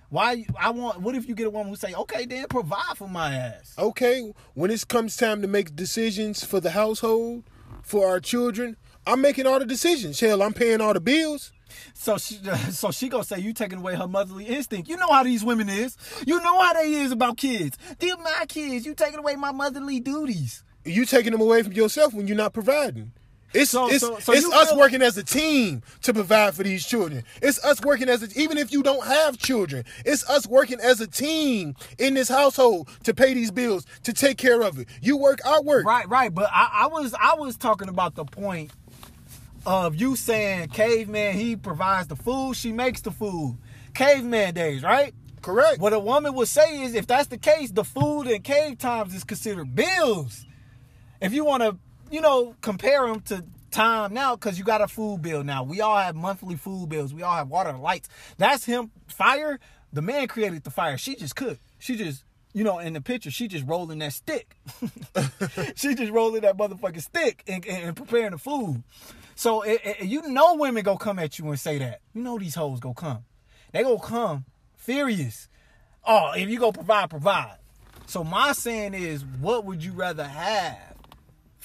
why 0.09 0.47
I 0.59 0.71
want? 0.71 1.03
What 1.03 1.15
if 1.15 1.29
you 1.29 1.35
get 1.35 1.47
a 1.47 1.51
woman 1.51 1.69
who 1.69 1.77
say, 1.77 1.93
"Okay, 1.93 2.25
then 2.25 2.47
provide 2.49 2.97
for 2.97 3.07
my 3.07 3.35
ass." 3.35 3.75
okay, 3.79 4.33
when 4.55 4.71
it 4.71 4.89
comes 4.89 5.15
time 5.15 5.43
to 5.43 5.49
make 5.49 5.77
decisions 5.77 6.43
for 6.43 6.59
the 6.61 6.71
household, 6.71 7.45
for 7.89 8.07
our 8.07 8.21
children, 8.21 8.77
I'm 9.07 9.23
making 9.23 9.47
all 9.47 9.59
the 9.59 9.65
decisions. 9.65 10.21
Hell, 10.21 10.43
I'm 10.43 10.53
paying 10.53 10.81
all 10.83 10.93
the 10.93 11.01
bills. 11.01 11.53
So 11.95 12.19
she, 12.19 12.35
so 12.71 12.91
she 12.91 13.09
gonna 13.09 13.25
say 13.25 13.39
you 13.39 13.53
taking 13.55 13.79
away 13.79 13.95
her 13.95 14.07
motherly 14.07 14.45
instinct. 14.45 14.89
You 14.89 14.97
know 14.99 15.09
how 15.11 15.23
these 15.23 15.43
women 15.43 15.69
is. 15.69 15.97
You 16.27 16.41
know 16.41 16.61
how 16.61 16.75
they 16.75 16.93
is 16.93 17.13
about 17.13 17.39
kids. 17.39 17.79
They're 17.99 18.17
my 18.19 18.45
kids. 18.47 18.85
You 18.85 18.95
taking 18.95 19.19
away 19.19 19.37
my 19.37 19.53
motherly 19.53 20.01
duties. 20.01 20.63
You 20.85 21.07
taking 21.07 21.33
them 21.33 21.41
away 21.41 21.63
from 21.63 21.73
yourself 21.73 22.13
when 22.13 22.29
you're 22.29 22.37
not 22.37 22.53
providing. 22.53 23.13
It's 23.55 23.71
So- 23.71 23.89
it's, 23.89 24.01
so- 24.01 24.19
so 24.19 24.33
it's 24.33 24.47
us 24.53 24.69
feel- 24.71 24.79
working 24.79 25.01
as 25.03 25.17
a 25.17 25.23
team 25.23 25.83
to 26.03 26.13
provide 26.13 26.55
for 26.55 26.63
these 26.63 26.87
children. 26.87 27.25
It's 27.41 27.63
us 27.65 27.81
working 27.81 28.09
as 28.09 28.23
a, 28.23 28.29
even 28.39 28.59
if 28.59 28.73
you 28.73 28.83
don't 28.83 29.07
have 29.07 29.39
children. 29.39 29.85
It's 30.05 30.29
us 30.29 30.47
working 30.47 30.81
as 30.81 31.01
a 31.01 31.07
team 31.07 31.75
in 31.99 32.15
this 32.15 32.29
household 32.29 32.89
to 33.05 33.15
pay 33.15 33.33
these 33.35 33.51
bills, 33.51 33.87
to 34.05 34.13
take 34.13 34.37
care 34.37 34.61
of 34.63 34.79
it. 34.79 34.89
You 35.01 35.17
work, 35.17 35.39
I 35.47 35.61
work. 35.61 35.87
Right, 35.87 36.09
right. 36.09 36.33
But 36.35 36.51
I, 36.53 36.69
I 36.85 36.87
was 36.89 37.15
I 37.15 37.35
was 37.35 37.57
talking 37.57 37.89
about 37.89 38.15
the 38.17 38.25
point 38.25 38.71
of 39.67 39.95
you 39.97 40.15
saying 40.17 40.69
caveman 40.69 41.35
he 41.35 41.57
provides 41.57 42.09
the 42.09 42.17
food, 42.17 42.55
she 42.57 42.73
makes 42.73 43.01
the 43.01 43.11
food. 43.11 43.59
Caveman 43.95 44.55
days, 44.55 44.83
right? 44.83 45.15
Correct. 45.43 45.81
What 45.81 45.93
a 45.93 45.99
woman 45.99 46.35
would 46.35 46.49
say 46.49 46.83
is 46.83 46.95
if 46.95 47.07
that's 47.07 47.29
the 47.29 47.39
case, 47.39 47.71
the 47.71 47.85
food 47.85 48.25
in 48.27 48.43
cave 48.43 48.79
times 48.79 49.15
is 49.15 49.25
considered 49.25 49.75
bills. 49.75 50.45
If 51.21 51.33
you 51.33 51.45
want 51.45 51.63
to, 51.63 51.77
you 52.11 52.21
know, 52.21 52.55
compare 52.61 53.07
them 53.07 53.21
to 53.23 53.45
time 53.71 54.15
now, 54.15 54.35
because 54.35 54.59
you 54.59 54.65
got 54.65 54.81
a 54.81 54.89
food 54.89 55.23
bill 55.23 55.45
now. 55.45 55.63
We 55.63 55.81
all 55.81 55.97
have 55.99 56.17
monthly 56.17 56.57
food 56.57 56.89
bills. 56.89 57.13
We 57.13 57.23
all 57.23 57.35
have 57.37 57.49
water 57.49 57.71
and 57.71 57.81
lights. 57.81 58.09
That's 58.39 58.65
him. 58.65 58.91
Fire, 59.09 59.59
the 59.93 60.03
man 60.03 60.27
created 60.29 60.65
the 60.65 60.71
fire. 60.71 60.97
She 60.99 61.15
just 61.17 61.37
cooked. 61.37 61.61
She 61.79 61.97
just, 61.97 62.25
you 62.55 62.65
know, 62.65 62.79
in 62.79 62.95
the 62.95 63.01
picture, 63.01 63.31
she 63.31 63.47
just 63.47 63.67
rolling 63.67 63.99
that 63.99 64.13
stick. 64.15 64.57
she 65.77 65.95
just 65.95 66.11
rolling 66.13 66.43
that 66.43 66.57
motherfucking 66.57 67.03
stick 67.03 67.43
and, 67.47 67.65
and, 67.67 67.95
preparing 67.97 68.31
the 68.33 68.39
food. 68.39 68.83
So 69.35 69.63
it, 69.63 69.81
it- 69.85 70.05
you 70.07 70.23
know 70.23 70.55
women 70.57 70.83
go 70.83 70.97
come 70.97 71.19
at 71.19 71.39
you 71.39 71.47
and 71.49 71.61
say 71.61 71.79
that. 71.79 72.01
You 72.15 72.23
know 72.23 72.39
these 72.39 72.55
hoes 72.55 72.81
go 72.81 72.95
come. 72.95 73.25
They 73.73 73.83
go 73.83 73.99
come 73.99 74.47
furious. 74.77 75.49
Oh, 76.07 76.33
if 76.35 76.49
you 76.49 76.59
go 76.59 76.73
provide, 76.73 77.11
provide. 77.11 77.59
So 78.07 78.25
my 78.25 78.53
saying 78.53 78.95
is, 78.95 79.25
what 79.25 79.67
would 79.67 79.85
you 79.85 79.93
rather 79.93 80.25
have 80.25 80.88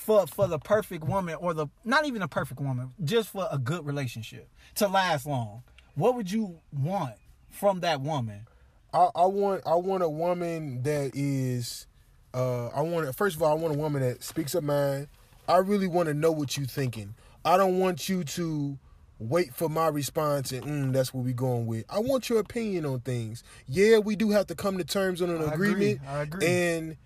for 0.03 0.27
for 0.27 0.47
the 0.47 0.59
perfect 0.59 1.03
woman, 1.03 1.35
or 1.39 1.53
the 1.53 1.67
not 1.84 2.05
even 2.05 2.21
a 2.21 2.27
perfect 2.27 2.59
woman, 2.59 2.91
just 3.03 3.30
for 3.30 3.47
a 3.51 3.57
good 3.57 3.85
relationship 3.85 4.47
to 4.75 4.88
last 4.88 5.25
long? 5.25 5.63
What 5.95 6.15
would 6.15 6.31
you 6.31 6.59
want 6.71 7.15
from 7.49 7.80
that 7.81 8.01
woman? 8.01 8.45
I, 8.93 9.09
I 9.15 9.25
want 9.25 9.63
I 9.65 9.75
want 9.75 10.03
a 10.03 10.09
woman 10.09 10.84
that 10.84 11.11
is 11.13 11.88
uh 12.34 12.67
I 12.67 12.81
want 12.81 13.13
first 13.15 13.35
of 13.35 13.41
all 13.41 13.51
I 13.51 13.59
want 13.59 13.75
a 13.75 13.77
woman 13.77 14.01
that 14.01 14.23
speaks 14.23 14.53
her 14.53 14.61
mind. 14.61 15.07
I 15.47 15.57
really 15.57 15.88
want 15.88 16.07
to 16.07 16.13
know 16.13 16.31
what 16.31 16.57
you're 16.57 16.65
thinking. 16.65 17.15
I 17.43 17.57
don't 17.57 17.80
want 17.80 18.07
you 18.07 18.23
to 18.23 18.77
wait 19.19 19.53
for 19.53 19.69
my 19.69 19.88
response 19.88 20.51
and 20.51 20.63
mm, 20.63 20.93
that's 20.93 21.13
what 21.13 21.23
we're 21.23 21.34
going 21.34 21.65
with. 21.65 21.85
I 21.89 21.99
want 21.99 22.30
your 22.30 22.39
opinion 22.39 22.85
on 22.85 22.99
things. 23.01 23.43
Yeah, 23.67 23.99
we 23.99 24.15
do 24.15 24.31
have 24.31 24.47
to 24.47 24.55
come 24.55 24.77
to 24.77 24.84
terms 24.84 25.21
on 25.21 25.30
an 25.30 25.41
I 25.41 25.53
agree. 25.53 25.71
agreement. 25.71 26.01
I 26.07 26.21
agree. 26.21 26.47
And 26.47 26.97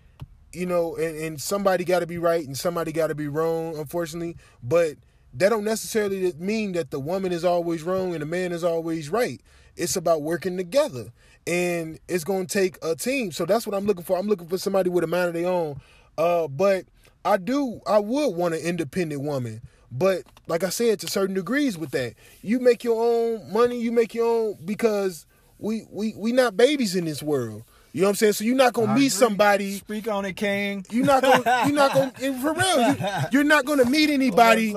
you 0.53 0.65
know, 0.65 0.95
and, 0.95 1.17
and 1.17 1.41
somebody 1.41 1.83
got 1.83 1.99
to 1.99 2.07
be 2.07 2.17
right 2.17 2.45
and 2.45 2.57
somebody 2.57 2.91
got 2.91 3.07
to 3.07 3.15
be 3.15 3.27
wrong, 3.27 3.77
unfortunately. 3.77 4.37
But 4.63 4.95
that 5.33 5.49
don't 5.49 5.63
necessarily 5.63 6.33
mean 6.37 6.71
that 6.73 6.91
the 6.91 6.99
woman 6.99 7.31
is 7.31 7.43
always 7.45 7.83
wrong 7.83 8.13
and 8.13 8.21
the 8.21 8.25
man 8.25 8.51
is 8.51 8.63
always 8.63 9.09
right. 9.09 9.41
It's 9.75 9.95
about 9.95 10.23
working 10.23 10.57
together, 10.57 11.11
and 11.45 11.99
it's 12.07 12.23
going 12.23 12.47
to 12.47 12.53
take 12.59 12.79
a 12.81 12.95
team. 12.95 13.31
So 13.31 13.45
that's 13.45 13.67
what 13.67 13.75
I'm 13.75 13.85
looking 13.85 14.03
for. 14.03 14.17
I'm 14.17 14.27
looking 14.27 14.47
for 14.47 14.57
somebody 14.57 14.89
with 14.89 15.03
a 15.03 15.07
mind 15.07 15.27
of 15.27 15.33
their 15.35 15.47
own. 15.47 15.79
Uh, 16.17 16.47
but 16.47 16.85
I 17.23 17.37
do, 17.37 17.79
I 17.85 17.99
would 17.99 18.29
want 18.29 18.55
an 18.55 18.61
independent 18.61 19.21
woman. 19.21 19.61
But 19.91 20.23
like 20.47 20.63
I 20.63 20.69
said, 20.69 20.99
to 21.01 21.07
certain 21.07 21.35
degrees 21.35 21.77
with 21.77 21.91
that, 21.91 22.15
you 22.41 22.59
make 22.59 22.83
your 22.83 23.01
own 23.01 23.51
money. 23.53 23.79
You 23.79 23.91
make 23.91 24.13
your 24.13 24.25
own 24.25 24.57
because 24.65 25.25
we 25.59 25.85
we 25.89 26.13
we 26.15 26.31
not 26.31 26.57
babies 26.57 26.95
in 26.95 27.05
this 27.05 27.23
world. 27.23 27.63
You 27.97 28.03
know 28.03 28.09
what 28.09 28.11
I'm 28.11 28.15
saying? 28.17 28.33
So 28.33 28.43
you're 28.43 28.55
not 28.55 28.73
gonna 28.73 28.91
I 28.91 28.93
meet 28.93 28.99
agree. 28.99 29.09
somebody. 29.09 29.77
Speak 29.77 30.07
on 30.07 30.23
it, 30.25 30.33
King. 30.33 30.85
You're 30.91 31.03
not 31.03 31.23
gonna. 31.23 31.63
You're 31.65 31.73
not 31.75 31.95
gonna. 31.95 32.11
For 32.11 32.53
real, 32.53 32.91
you, 32.91 32.95
you're 33.31 33.43
not 33.43 33.65
gonna 33.65 33.85
meet 33.85 34.11
anybody 34.11 34.71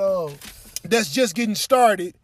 that's 0.85 1.13
just 1.13 1.35
getting 1.35 1.55
started. 1.55 2.15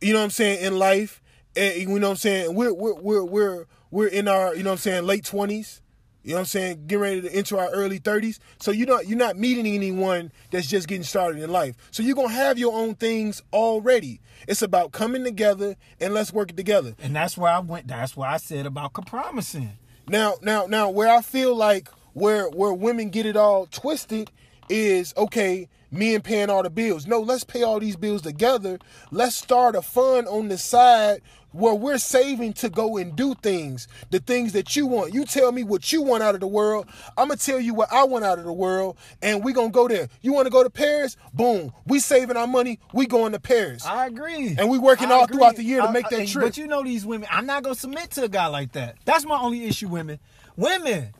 You 0.00 0.12
know 0.12 0.20
what 0.20 0.26
I'm 0.26 0.30
saying 0.30 0.64
in 0.64 0.78
life, 0.78 1.20
and 1.56 1.74
you 1.74 1.88
know 1.88 1.94
what 1.94 2.10
I'm 2.10 2.16
saying. 2.18 2.54
We're 2.54 2.72
we're 2.72 2.94
we're 2.94 3.24
we're 3.24 3.64
we're 3.90 4.06
in 4.06 4.28
our 4.28 4.54
you 4.54 4.62
know 4.62 4.70
what 4.70 4.74
I'm 4.74 4.78
saying 4.78 5.04
late 5.04 5.24
twenties. 5.24 5.82
You 6.22 6.30
know 6.30 6.36
what 6.36 6.40
I'm 6.42 6.46
saying, 6.46 6.86
getting 6.86 7.02
ready 7.02 7.20
to 7.22 7.32
enter 7.32 7.58
our 7.58 7.70
early 7.70 8.00
30s. 8.00 8.38
So 8.60 8.70
you're 8.70 8.86
not 8.86 9.08
you're 9.08 9.18
not 9.18 9.36
meeting 9.36 9.66
anyone 9.66 10.30
that's 10.52 10.68
just 10.68 10.86
getting 10.86 11.02
started 11.02 11.42
in 11.42 11.50
life. 11.50 11.74
So 11.90 12.04
you're 12.04 12.14
gonna 12.14 12.28
have 12.28 12.56
your 12.56 12.72
own 12.72 12.94
things 12.94 13.42
already. 13.52 14.20
It's 14.46 14.62
about 14.62 14.92
coming 14.92 15.24
together 15.24 15.74
and 16.00 16.14
let's 16.14 16.32
work 16.32 16.50
it 16.50 16.56
together. 16.56 16.94
and 17.00 17.16
that's 17.16 17.36
where 17.36 17.50
I 17.52 17.58
went. 17.58 17.88
That's 17.88 18.16
why 18.16 18.32
I 18.32 18.36
said 18.36 18.64
about 18.66 18.92
compromising. 18.92 19.78
Now, 20.08 20.34
now, 20.40 20.66
now, 20.66 20.90
where 20.90 21.08
I 21.08 21.20
feel 21.20 21.54
like 21.54 21.88
where 22.12 22.48
where 22.48 22.72
women 22.72 23.10
get 23.10 23.26
it 23.26 23.36
all 23.36 23.66
twisted 23.66 24.30
is 24.68 25.12
okay. 25.16 25.68
Me 25.96 26.14
and 26.14 26.22
paying 26.22 26.50
all 26.50 26.62
the 26.62 26.70
bills. 26.70 27.06
No, 27.06 27.20
let's 27.20 27.44
pay 27.44 27.62
all 27.62 27.80
these 27.80 27.96
bills 27.96 28.22
together. 28.22 28.78
Let's 29.10 29.34
start 29.36 29.74
a 29.74 29.82
fund 29.82 30.28
on 30.28 30.48
the 30.48 30.58
side 30.58 31.22
where 31.52 31.72
we're 31.74 31.96
saving 31.96 32.52
to 32.52 32.68
go 32.68 32.98
and 32.98 33.16
do 33.16 33.34
things, 33.36 33.88
the 34.10 34.18
things 34.20 34.52
that 34.52 34.76
you 34.76 34.86
want. 34.86 35.14
You 35.14 35.24
tell 35.24 35.52
me 35.52 35.64
what 35.64 35.90
you 35.90 36.02
want 36.02 36.22
out 36.22 36.34
of 36.34 36.42
the 36.42 36.46
world. 36.46 36.86
I'm 37.16 37.28
gonna 37.28 37.38
tell 37.38 37.58
you 37.58 37.72
what 37.72 37.90
I 37.90 38.04
want 38.04 38.26
out 38.26 38.38
of 38.38 38.44
the 38.44 38.52
world, 38.52 38.98
and 39.22 39.42
we 39.42 39.54
gonna 39.54 39.70
go 39.70 39.88
there. 39.88 40.08
You 40.20 40.34
want 40.34 40.44
to 40.44 40.50
go 40.50 40.62
to 40.62 40.68
Paris? 40.68 41.16
Boom. 41.32 41.72
We 41.86 41.98
saving 41.98 42.36
our 42.36 42.46
money. 42.46 42.78
We 42.92 43.06
going 43.06 43.32
to 43.32 43.40
Paris. 43.40 43.86
I 43.86 44.06
agree. 44.06 44.54
And 44.58 44.68
we 44.68 44.76
working 44.78 45.10
I 45.10 45.14
all 45.14 45.24
agree. 45.24 45.38
throughout 45.38 45.56
the 45.56 45.64
year 45.64 45.80
to 45.80 45.88
I- 45.88 45.92
make 45.92 46.10
that 46.10 46.20
I- 46.20 46.26
trip. 46.26 46.44
But 46.44 46.58
you 46.58 46.66
know 46.66 46.82
these 46.84 47.06
women. 47.06 47.26
I'm 47.32 47.46
not 47.46 47.62
gonna 47.62 47.74
submit 47.74 48.10
to 48.12 48.24
a 48.24 48.28
guy 48.28 48.48
like 48.48 48.72
that. 48.72 48.96
That's 49.06 49.24
my 49.24 49.38
only 49.40 49.64
issue, 49.64 49.88
women. 49.88 50.18
Women. 50.56 51.14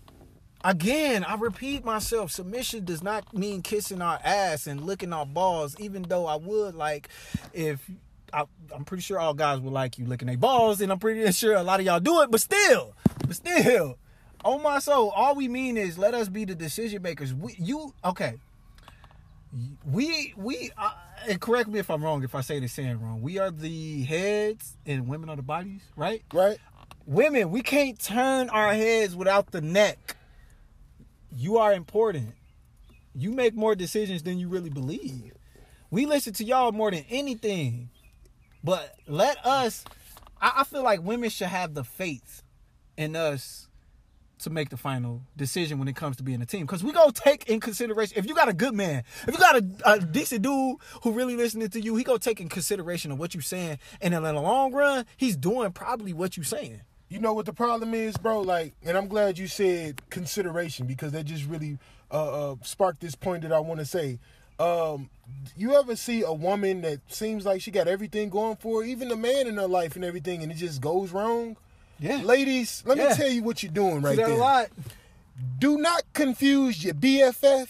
Again, 0.66 1.22
I 1.22 1.36
repeat 1.36 1.84
myself. 1.84 2.32
Submission 2.32 2.84
does 2.84 3.00
not 3.00 3.32
mean 3.32 3.62
kissing 3.62 4.02
our 4.02 4.18
ass 4.24 4.66
and 4.66 4.80
licking 4.84 5.12
our 5.12 5.24
balls. 5.24 5.76
Even 5.78 6.02
though 6.02 6.26
I 6.26 6.34
would 6.34 6.74
like, 6.74 7.08
if 7.54 7.88
I, 8.32 8.46
I'm 8.74 8.84
pretty 8.84 9.02
sure 9.02 9.20
all 9.20 9.32
guys 9.32 9.60
would 9.60 9.72
like 9.72 9.96
you 9.96 10.06
licking 10.06 10.26
their 10.26 10.36
balls, 10.36 10.80
and 10.80 10.90
I'm 10.90 10.98
pretty 10.98 11.30
sure 11.32 11.54
a 11.54 11.62
lot 11.62 11.78
of 11.78 11.86
y'all 11.86 12.00
do 12.00 12.20
it. 12.22 12.32
But 12.32 12.40
still, 12.40 12.94
but 13.24 13.36
still, 13.36 13.96
on 14.44 14.60
my 14.60 14.80
soul, 14.80 15.10
all 15.10 15.36
we 15.36 15.46
mean 15.46 15.76
is 15.76 15.98
let 15.98 16.14
us 16.14 16.28
be 16.28 16.44
the 16.44 16.56
decision 16.56 17.00
makers. 17.00 17.32
We, 17.32 17.54
you 17.58 17.94
okay? 18.04 18.34
we 19.90 20.34
we 20.36 20.72
uh, 20.76 20.90
and 21.28 21.40
correct 21.40 21.68
me 21.68 21.78
if 21.78 21.90
I'm 21.90 22.02
wrong 22.02 22.24
if 22.24 22.34
I 22.34 22.40
say 22.40 22.58
this 22.58 22.72
saying 22.72 23.00
wrong. 23.00 23.22
We 23.22 23.38
are 23.38 23.52
the 23.52 24.02
heads 24.02 24.76
and 24.84 25.06
women 25.06 25.28
are 25.28 25.36
the 25.36 25.42
bodies, 25.42 25.82
right? 25.94 26.24
right? 26.34 26.58
Women, 27.06 27.50
we 27.50 27.62
can't 27.62 28.00
turn 28.00 28.50
our 28.50 28.74
heads 28.74 29.14
without 29.14 29.52
the 29.52 29.60
neck. 29.60 30.16
You 31.32 31.58
are 31.58 31.72
important. 31.72 32.34
You 33.14 33.32
make 33.32 33.54
more 33.54 33.74
decisions 33.74 34.22
than 34.22 34.38
you 34.38 34.48
really 34.48 34.70
believe. 34.70 35.32
We 35.90 36.06
listen 36.06 36.32
to 36.34 36.44
y'all 36.44 36.72
more 36.72 36.90
than 36.90 37.04
anything. 37.08 37.90
But 38.62 38.94
let 39.06 39.44
us 39.46 39.84
I, 40.40 40.52
I 40.58 40.64
feel 40.64 40.82
like 40.82 41.02
women 41.02 41.30
should 41.30 41.48
have 41.48 41.74
the 41.74 41.84
faith 41.84 42.42
in 42.96 43.16
us 43.16 43.68
to 44.38 44.50
make 44.50 44.68
the 44.68 44.76
final 44.76 45.22
decision 45.36 45.78
when 45.78 45.88
it 45.88 45.96
comes 45.96 46.16
to 46.18 46.22
being 46.22 46.42
a 46.42 46.46
team. 46.46 46.62
Because 46.62 46.84
we 46.84 46.92
gonna 46.92 47.12
take 47.12 47.48
in 47.48 47.58
consideration 47.58 48.18
if 48.18 48.26
you 48.26 48.34
got 48.34 48.48
a 48.48 48.52
good 48.52 48.74
man, 48.74 49.02
if 49.26 49.34
you 49.34 49.38
got 49.38 49.56
a, 49.56 49.64
a 49.84 50.00
decent 50.00 50.42
dude 50.42 50.76
who 51.02 51.12
really 51.12 51.36
listening 51.36 51.68
to 51.70 51.80
you, 51.80 51.96
he 51.96 52.04
gonna 52.04 52.18
take 52.18 52.40
in 52.40 52.48
consideration 52.48 53.10
of 53.10 53.18
what 53.18 53.34
you 53.34 53.40
saying, 53.40 53.78
and 54.00 54.14
in 54.14 54.22
the 54.22 54.32
long 54.34 54.72
run, 54.72 55.06
he's 55.16 55.36
doing 55.36 55.72
probably 55.72 56.12
what 56.12 56.36
you 56.36 56.42
saying. 56.42 56.82
You 57.08 57.20
know 57.20 57.32
what 57.34 57.46
the 57.46 57.52
problem 57.52 57.94
is, 57.94 58.16
bro? 58.16 58.40
Like, 58.40 58.74
and 58.84 58.96
I'm 58.96 59.06
glad 59.06 59.38
you 59.38 59.46
said 59.46 60.00
consideration 60.10 60.86
because 60.86 61.12
that 61.12 61.24
just 61.24 61.44
really 61.46 61.78
uh, 62.10 62.52
uh, 62.52 62.56
sparked 62.62 63.00
this 63.00 63.14
point 63.14 63.42
that 63.42 63.52
I 63.52 63.60
want 63.60 63.78
to 63.80 63.86
say. 63.86 64.18
Um, 64.58 65.10
you 65.56 65.74
ever 65.74 65.94
see 65.94 66.22
a 66.22 66.32
woman 66.32 66.80
that 66.82 67.00
seems 67.08 67.44
like 67.44 67.60
she 67.60 67.70
got 67.70 67.86
everything 67.86 68.28
going 68.30 68.56
for 68.56 68.82
her, 68.82 68.88
even 68.88 69.08
the 69.08 69.16
man 69.16 69.46
in 69.46 69.56
her 69.56 69.68
life 69.68 69.94
and 69.94 70.04
everything, 70.04 70.42
and 70.42 70.50
it 70.50 70.56
just 70.56 70.80
goes 70.80 71.12
wrong? 71.12 71.56
Yeah, 72.00 72.22
Ladies, 72.22 72.82
let 72.86 72.96
Yeah. 72.98 73.08
me 73.10 73.14
tell 73.14 73.28
you 73.30 73.42
what 73.42 73.62
you're 73.62 73.72
doing 73.72 74.02
right 74.02 74.16
there. 74.16 74.28
a 74.28 74.34
lot. 74.34 74.68
Do 75.58 75.78
not 75.78 76.02
confuse 76.12 76.82
your 76.82 76.94
BFF, 76.94 77.68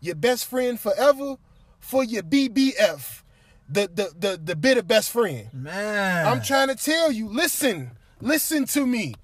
your 0.00 0.14
best 0.14 0.46
friend 0.46 0.78
forever, 0.78 1.36
for 1.80 2.02
your 2.04 2.22
BBF, 2.22 3.22
the 3.68 3.88
the 3.92 4.12
the, 4.16 4.40
the 4.42 4.56
bitter 4.56 4.82
best 4.82 5.10
friend. 5.10 5.48
Man, 5.52 6.26
I'm 6.26 6.40
trying 6.42 6.68
to 6.68 6.76
tell 6.76 7.10
you, 7.12 7.28
listen, 7.28 7.90
listen 8.20 8.64
to 8.66 8.86
me. 8.86 9.14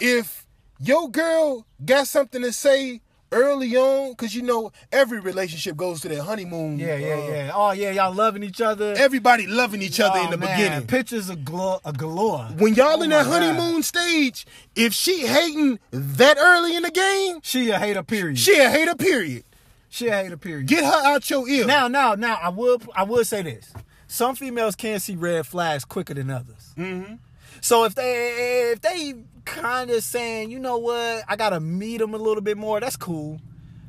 If 0.00 0.46
your 0.80 1.10
girl 1.10 1.66
got 1.84 2.06
something 2.06 2.42
to 2.42 2.52
say 2.52 3.00
early 3.30 3.76
on, 3.76 4.12
because 4.12 4.34
you 4.34 4.42
know 4.42 4.72
every 4.92 5.20
relationship 5.20 5.76
goes 5.76 6.00
to 6.00 6.08
their 6.08 6.22
honeymoon. 6.22 6.78
Yeah, 6.78 6.96
yeah, 6.96 7.14
uh, 7.14 7.28
yeah. 7.28 7.50
Oh 7.54 7.72
yeah, 7.72 7.90
y'all 7.90 8.14
loving 8.14 8.42
each 8.42 8.60
other. 8.60 8.94
Everybody 8.96 9.46
loving 9.46 9.82
each 9.82 10.00
other 10.00 10.18
in 10.20 10.28
Oh, 10.28 10.30
the 10.30 10.36
man, 10.38 10.56
beginning. 10.56 10.86
Pictures 10.86 11.28
of 11.28 11.44
glo- 11.44 11.80
a 11.84 11.92
galore. 11.92 12.44
When 12.56 12.74
y'all 12.74 12.98
Oh, 12.98 13.02
in 13.02 13.10
that 13.10 13.26
my 13.26 13.30
God. 13.38 13.42
honeymoon 13.42 13.82
stage, 13.82 14.46
if 14.76 14.92
she 14.94 15.26
hating 15.26 15.78
that 15.90 16.38
early 16.38 16.76
in 16.76 16.82
the 16.84 16.90
game, 16.90 17.40
she 17.42 17.70
a 17.70 17.78
hater. 17.78 18.02
Period. 18.02 18.38
she 18.38 18.58
a 18.58 18.70
hater. 18.70 18.94
Period. 18.94 19.44
she 19.90 20.06
a 20.08 20.16
hater. 20.16 20.36
Period. 20.36 20.66
Get 20.68 20.84
her 20.84 21.06
out 21.12 21.28
your 21.28 21.46
ear. 21.48 21.66
Now, 21.66 21.88
now, 21.88 22.14
now, 22.14 22.38
I 22.40 22.48
would, 22.50 22.88
I 22.94 23.02
would 23.02 23.26
say 23.26 23.42
this: 23.42 23.72
some 24.06 24.36
females 24.36 24.74
can 24.76 25.00
see 25.00 25.16
red 25.16 25.46
flags 25.46 25.84
quicker 25.84 26.14
than 26.14 26.30
others. 26.30 26.72
Mm-hmm. 26.78 27.14
So 27.60 27.84
if 27.84 27.94
they, 27.94 28.70
if 28.72 28.80
they 28.80 29.14
kind 29.44 29.90
of 29.90 30.02
saying, 30.02 30.50
you 30.50 30.58
know 30.58 30.78
what, 30.78 31.24
I 31.28 31.36
gotta 31.36 31.60
meet 31.60 31.98
them 31.98 32.14
a 32.14 32.18
little 32.18 32.42
bit 32.42 32.56
more, 32.56 32.80
that's 32.80 32.96
cool, 32.96 33.40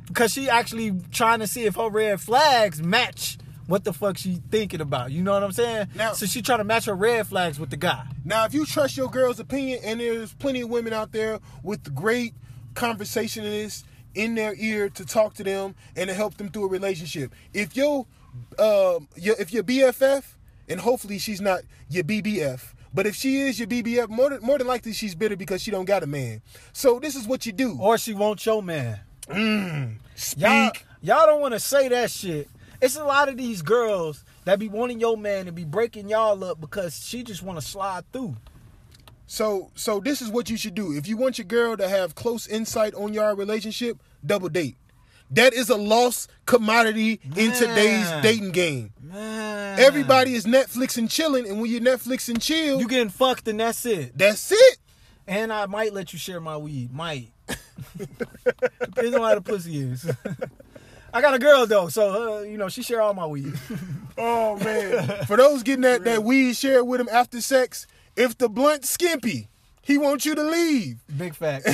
because 0.07 0.33
she 0.33 0.49
actually 0.49 0.93
trying 1.11 1.39
to 1.39 1.47
see 1.47 1.65
if 1.65 1.75
her 1.75 1.89
red 1.89 2.21
flags 2.21 2.81
match 2.81 3.37
what 3.67 3.83
the 3.83 3.93
fuck 3.93 4.17
she 4.17 4.41
thinking 4.49 4.81
about. 4.81 5.11
You 5.11 5.21
know 5.21 5.33
what 5.33 5.43
I'm 5.43 5.51
saying? 5.51 5.89
Now- 5.95 6.13
so 6.13 6.25
she 6.25 6.41
trying 6.41 6.57
to 6.57 6.63
match 6.63 6.85
her 6.85 6.95
red 6.95 7.27
flags 7.27 7.59
with 7.59 7.69
the 7.69 7.77
guy. 7.77 8.03
Now, 8.25 8.45
if 8.45 8.53
you 8.53 8.65
trust 8.65 8.97
your 8.97 9.09
girl's 9.09 9.39
opinion, 9.39 9.79
and 9.83 9.99
there's 9.99 10.33
plenty 10.33 10.61
of 10.61 10.69
women 10.69 10.91
out 10.91 11.11
there 11.11 11.39
with 11.61 11.93
great 11.93 12.33
conversationalists 12.73 13.83
in 14.15 14.33
their 14.35 14.55
ear 14.57 14.89
to 14.89 15.05
talk 15.05 15.35
to 15.35 15.43
them 15.43 15.75
and 15.95 16.07
to 16.07 16.13
help 16.15 16.35
them 16.37 16.49
through 16.49 16.65
a 16.65 16.67
relationship. 16.67 17.33
If 17.53 17.75
your, 17.75 18.07
um, 18.57 19.07
your 19.15 19.35
if 19.39 19.53
your 19.53 19.63
BFF, 19.63 20.23
and 20.67 20.79
hopefully 20.79 21.19
she's 21.19 21.41
not 21.41 21.61
your 21.89 22.03
BBF, 22.03 22.73
but 22.93 23.05
if 23.05 23.15
she 23.15 23.41
is 23.41 23.59
your 23.59 23.67
BBF, 23.67 24.09
more 24.09 24.29
than, 24.29 24.41
more 24.41 24.57
than 24.57 24.67
likely 24.67 24.93
she's 24.93 25.15
bitter 25.15 25.35
because 25.35 25.61
she 25.61 25.71
don't 25.71 25.85
got 25.85 26.03
a 26.03 26.07
man. 26.07 26.41
So 26.73 26.99
this 26.99 27.15
is 27.15 27.27
what 27.27 27.45
you 27.45 27.51
do. 27.51 27.77
Or 27.79 27.97
she 27.97 28.13
won't 28.13 28.45
your 28.45 28.63
man. 28.63 28.99
Mm. 29.27 29.95
Speak. 30.15 30.41
Y'all, 30.41 30.71
y'all 31.01 31.25
don't 31.27 31.41
want 31.41 31.53
to 31.53 31.59
say 31.59 31.87
that 31.89 32.11
shit. 32.11 32.49
It's 32.81 32.95
a 32.95 33.03
lot 33.03 33.29
of 33.29 33.37
these 33.37 33.61
girls 33.61 34.23
that 34.45 34.57
be 34.57 34.69
wanting 34.69 34.99
your 34.99 35.17
man 35.17 35.45
to 35.45 35.51
be 35.51 35.65
breaking 35.65 36.09
y'all 36.09 36.43
up 36.43 36.59
because 36.59 37.05
she 37.05 37.23
just 37.23 37.43
want 37.43 37.59
to 37.59 37.65
slide 37.65 38.09
through. 38.11 38.35
So 39.27 39.69
so 39.75 39.99
this 39.99 40.23
is 40.23 40.29
what 40.29 40.49
you 40.49 40.57
should 40.57 40.73
do. 40.73 40.91
If 40.91 41.07
you 41.07 41.15
want 41.15 41.37
your 41.37 41.45
girl 41.45 41.77
to 41.77 41.87
have 41.87 42.15
close 42.15 42.47
insight 42.47 42.95
on 42.95 43.13
your 43.13 43.35
relationship, 43.35 44.01
double 44.25 44.49
date. 44.49 44.75
That 45.31 45.53
is 45.53 45.69
a 45.69 45.75
lost 45.77 46.29
commodity 46.45 47.19
in 47.35 47.51
today's 47.51 48.09
dating 48.23 48.51
game. 48.51 48.91
Man, 49.01 49.79
Everybody 49.79 50.33
is 50.33 50.45
Netflix 50.45 50.97
and 50.97 51.09
chilling, 51.09 51.47
and 51.47 51.61
when 51.61 51.69
you're 51.69 51.81
Netflix 51.81 52.29
and 52.29 52.41
chill, 52.41 52.79
you 52.79 52.87
getting 52.87 53.09
fucked 53.09 53.47
and 53.47 53.59
that's 53.59 53.85
it. 53.85 54.17
that's 54.17 54.51
it. 54.51 54.77
And 55.27 55.53
I 55.53 55.67
might 55.67 55.93
let 55.93 56.11
you 56.13 56.17
share 56.19 56.41
my 56.41 56.57
weed. 56.57 56.91
Might. 56.91 57.31
Depends 57.97 59.15
on 59.15 59.21
how 59.21 59.35
the 59.35 59.41
pussy 59.41 59.77
is. 59.77 60.09
I 61.13 61.21
got 61.21 61.33
a 61.33 61.39
girl 61.39 61.65
though, 61.67 61.89
so 61.89 62.39
uh, 62.39 62.41
you 62.41 62.57
know 62.57 62.69
she 62.69 62.81
share 62.83 63.01
all 63.01 63.13
my 63.13 63.25
weed. 63.25 63.53
Oh 64.21 64.57
man. 64.57 65.25
For 65.27 65.37
those 65.37 65.63
getting 65.63 65.83
that, 65.83 66.03
that 66.03 66.25
weed 66.25 66.53
shared 66.57 66.85
with 66.85 66.99
him 66.99 67.07
after 67.09 67.39
sex, 67.39 67.87
if 68.17 68.37
the 68.37 68.49
blunt 68.49 68.83
skimpy, 68.83 69.47
he 69.81 69.97
wants 69.97 70.25
you 70.25 70.35
to 70.35 70.43
leave. 70.43 70.97
Big 71.17 71.33
fact. 71.33 71.65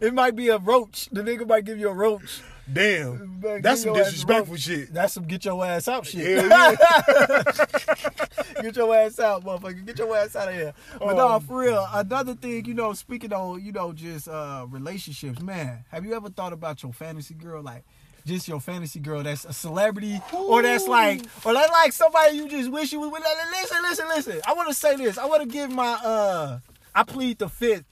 It 0.00 0.14
might 0.14 0.34
be 0.36 0.48
a 0.48 0.58
roach. 0.58 1.08
The 1.12 1.22
nigga 1.22 1.46
might 1.46 1.64
give 1.64 1.78
you 1.78 1.88
a 1.88 1.94
roach. 1.94 2.40
Damn. 2.72 3.40
Back, 3.40 3.62
That's 3.62 3.82
some 3.82 3.94
disrespectful 3.94 4.56
shit. 4.56 4.94
That's 4.94 5.14
some 5.14 5.24
get 5.24 5.44
your 5.44 5.64
ass 5.64 5.88
out 5.88 6.06
shit. 6.06 6.44
Yeah. 6.46 6.74
get 8.62 8.76
your 8.76 8.94
ass 8.94 9.18
out, 9.18 9.44
motherfucker. 9.44 9.84
Get 9.84 9.98
your 9.98 10.16
ass 10.16 10.36
out 10.36 10.48
of 10.48 10.54
here. 10.54 10.72
But 10.98 11.14
Oh. 11.14 11.16
no, 11.16 11.40
for 11.40 11.60
real. 11.62 11.86
Another 11.92 12.34
thing, 12.34 12.64
you 12.66 12.74
know, 12.74 12.92
speaking 12.92 13.32
of, 13.32 13.60
you 13.60 13.72
know, 13.72 13.92
just 13.92 14.28
uh 14.28 14.66
relationships, 14.70 15.40
man. 15.40 15.84
Have 15.90 16.04
you 16.04 16.14
ever 16.14 16.28
thought 16.30 16.52
about 16.52 16.82
your 16.82 16.92
fantasy 16.92 17.34
girl, 17.34 17.62
like 17.62 17.84
just 18.26 18.46
your 18.46 18.60
fantasy 18.60 19.00
girl 19.00 19.22
that's 19.22 19.44
a 19.46 19.52
celebrity, 19.52 20.20
or 20.32 20.62
that's 20.62 20.86
like, 20.86 21.22
or 21.44 21.54
that's 21.54 21.72
like 21.72 21.92
somebody 21.92 22.36
you 22.36 22.48
just 22.48 22.70
wish 22.70 22.92
you 22.92 23.00
would. 23.00 23.10
like, 23.12 23.22
Listen, 23.52 23.78
listen, 23.82 24.08
listen. 24.08 24.40
I 24.46 24.52
want 24.52 24.68
to 24.68 24.74
say 24.74 24.94
this. 24.96 25.16
I 25.18 25.24
want 25.26 25.42
to 25.42 25.48
give 25.48 25.70
my 25.72 25.92
uh, 26.04 26.58
I 26.94 27.02
plead 27.02 27.38
the 27.38 27.48
fifth 27.48 27.84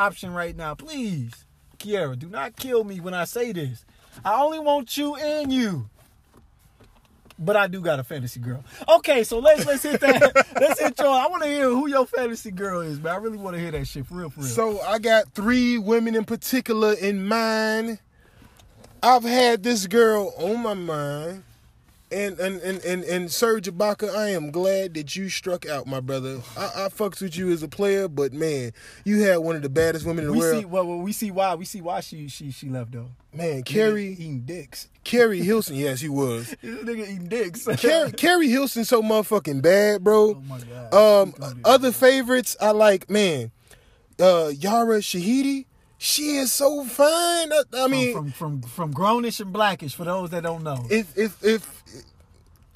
option 0.00 0.32
right 0.32 0.56
now, 0.56 0.74
please, 0.74 1.44
Kiera. 1.78 2.18
Do 2.18 2.28
not 2.28 2.56
kill 2.56 2.84
me 2.84 3.00
when 3.00 3.14
I 3.14 3.24
say 3.24 3.52
this. 3.52 3.84
I 4.24 4.40
only 4.42 4.58
want 4.58 4.96
you 4.96 5.14
and 5.16 5.52
you. 5.52 5.88
but 7.38 7.56
I 7.56 7.66
do 7.68 7.80
got 7.80 7.98
a 7.98 8.04
fantasy 8.04 8.38
girl. 8.40 8.62
Okay, 8.88 9.24
so 9.24 9.38
let's 9.38 9.64
let's 9.64 9.82
hit 9.82 10.00
that. 10.00 10.46
let's 10.60 10.80
hit 10.80 10.98
your. 10.98 11.08
I 11.08 11.26
want 11.26 11.42
to 11.42 11.48
hear 11.48 11.64
who 11.70 11.88
your 11.88 12.06
fantasy 12.06 12.50
girl 12.50 12.80
is, 12.82 13.00
man. 13.00 13.14
I 13.14 13.16
really 13.16 13.38
want 13.38 13.56
to 13.56 13.60
hear 13.60 13.70
that 13.70 13.86
shit 13.86 14.06
for 14.06 14.14
real, 14.14 14.30
for 14.30 14.40
real. 14.40 14.48
So 14.48 14.80
I 14.82 14.98
got 14.98 15.32
three 15.34 15.78
women 15.78 16.14
in 16.14 16.24
particular 16.24 16.92
in 16.94 17.26
mind. 17.26 17.98
I've 19.02 19.22
had 19.24 19.62
this 19.62 19.86
girl 19.86 20.34
on 20.38 20.62
my 20.62 20.74
mind. 20.74 21.44
And 22.12 22.40
and 22.40 22.60
and 22.62 22.84
and, 22.84 23.04
and 23.04 23.30
Serge 23.30 23.66
Ibaka, 23.70 24.12
I 24.12 24.30
am 24.30 24.50
glad 24.50 24.94
that 24.94 25.14
you 25.14 25.28
struck 25.28 25.68
out, 25.68 25.86
my 25.86 26.00
brother. 26.00 26.40
I, 26.56 26.64
I 26.86 26.88
fucks 26.88 27.20
with 27.22 27.36
you 27.36 27.52
as 27.52 27.62
a 27.62 27.68
player, 27.68 28.08
but 28.08 28.32
man, 28.32 28.72
you 29.04 29.22
had 29.22 29.36
one 29.38 29.54
of 29.54 29.62
the 29.62 29.68
baddest 29.68 30.04
women 30.04 30.24
in 30.24 30.30
the 30.30 30.32
we 30.32 30.38
world. 30.40 30.58
see 30.60 30.64
well, 30.64 30.86
well, 30.88 30.98
we 30.98 31.12
see 31.12 31.30
why 31.30 31.54
we 31.54 31.64
see 31.64 31.80
why 31.80 32.00
she 32.00 32.26
she 32.28 32.50
she 32.50 32.68
left 32.68 32.90
though. 32.90 33.10
man, 33.32 33.62
Keri 33.62 34.06
eating 34.08 34.40
dicks. 34.40 34.88
Keri 35.04 35.40
Hilson, 35.40 35.76
yes, 35.76 36.00
he 36.00 36.08
was. 36.08 36.48
This 36.62 36.82
nigga 36.84 37.02
eating 37.04 37.28
dicks. 37.28 37.66
Keri, 37.78 38.10
Keri 38.12 38.48
Hilson 38.48 38.84
so 38.84 39.02
motherfucking 39.02 39.62
bad, 39.62 40.02
bro. 40.02 40.30
Oh 40.34 40.42
my 40.48 40.58
God. 40.90 40.94
Um, 41.22 41.34
other 41.64 41.92
favorites 41.92 42.56
I 42.60 42.72
like, 42.72 43.08
man. 43.08 43.52
Uh, 44.18 44.48
Yara 44.54 44.98
Shahidi, 44.98 45.64
she 46.02 46.36
is 46.36 46.50
so 46.50 46.82
fine. 46.82 47.52
I, 47.52 47.62
I 47.74 47.86
mean, 47.86 48.14
from, 48.14 48.32
from 48.32 48.62
from 48.62 48.70
from 48.70 48.94
grownish 48.94 49.38
and 49.38 49.52
blackish 49.52 49.94
for 49.94 50.04
those 50.04 50.30
that 50.30 50.42
don't 50.42 50.62
know. 50.62 50.86
if 50.90 51.16
if 51.16 51.44
if 51.44 51.82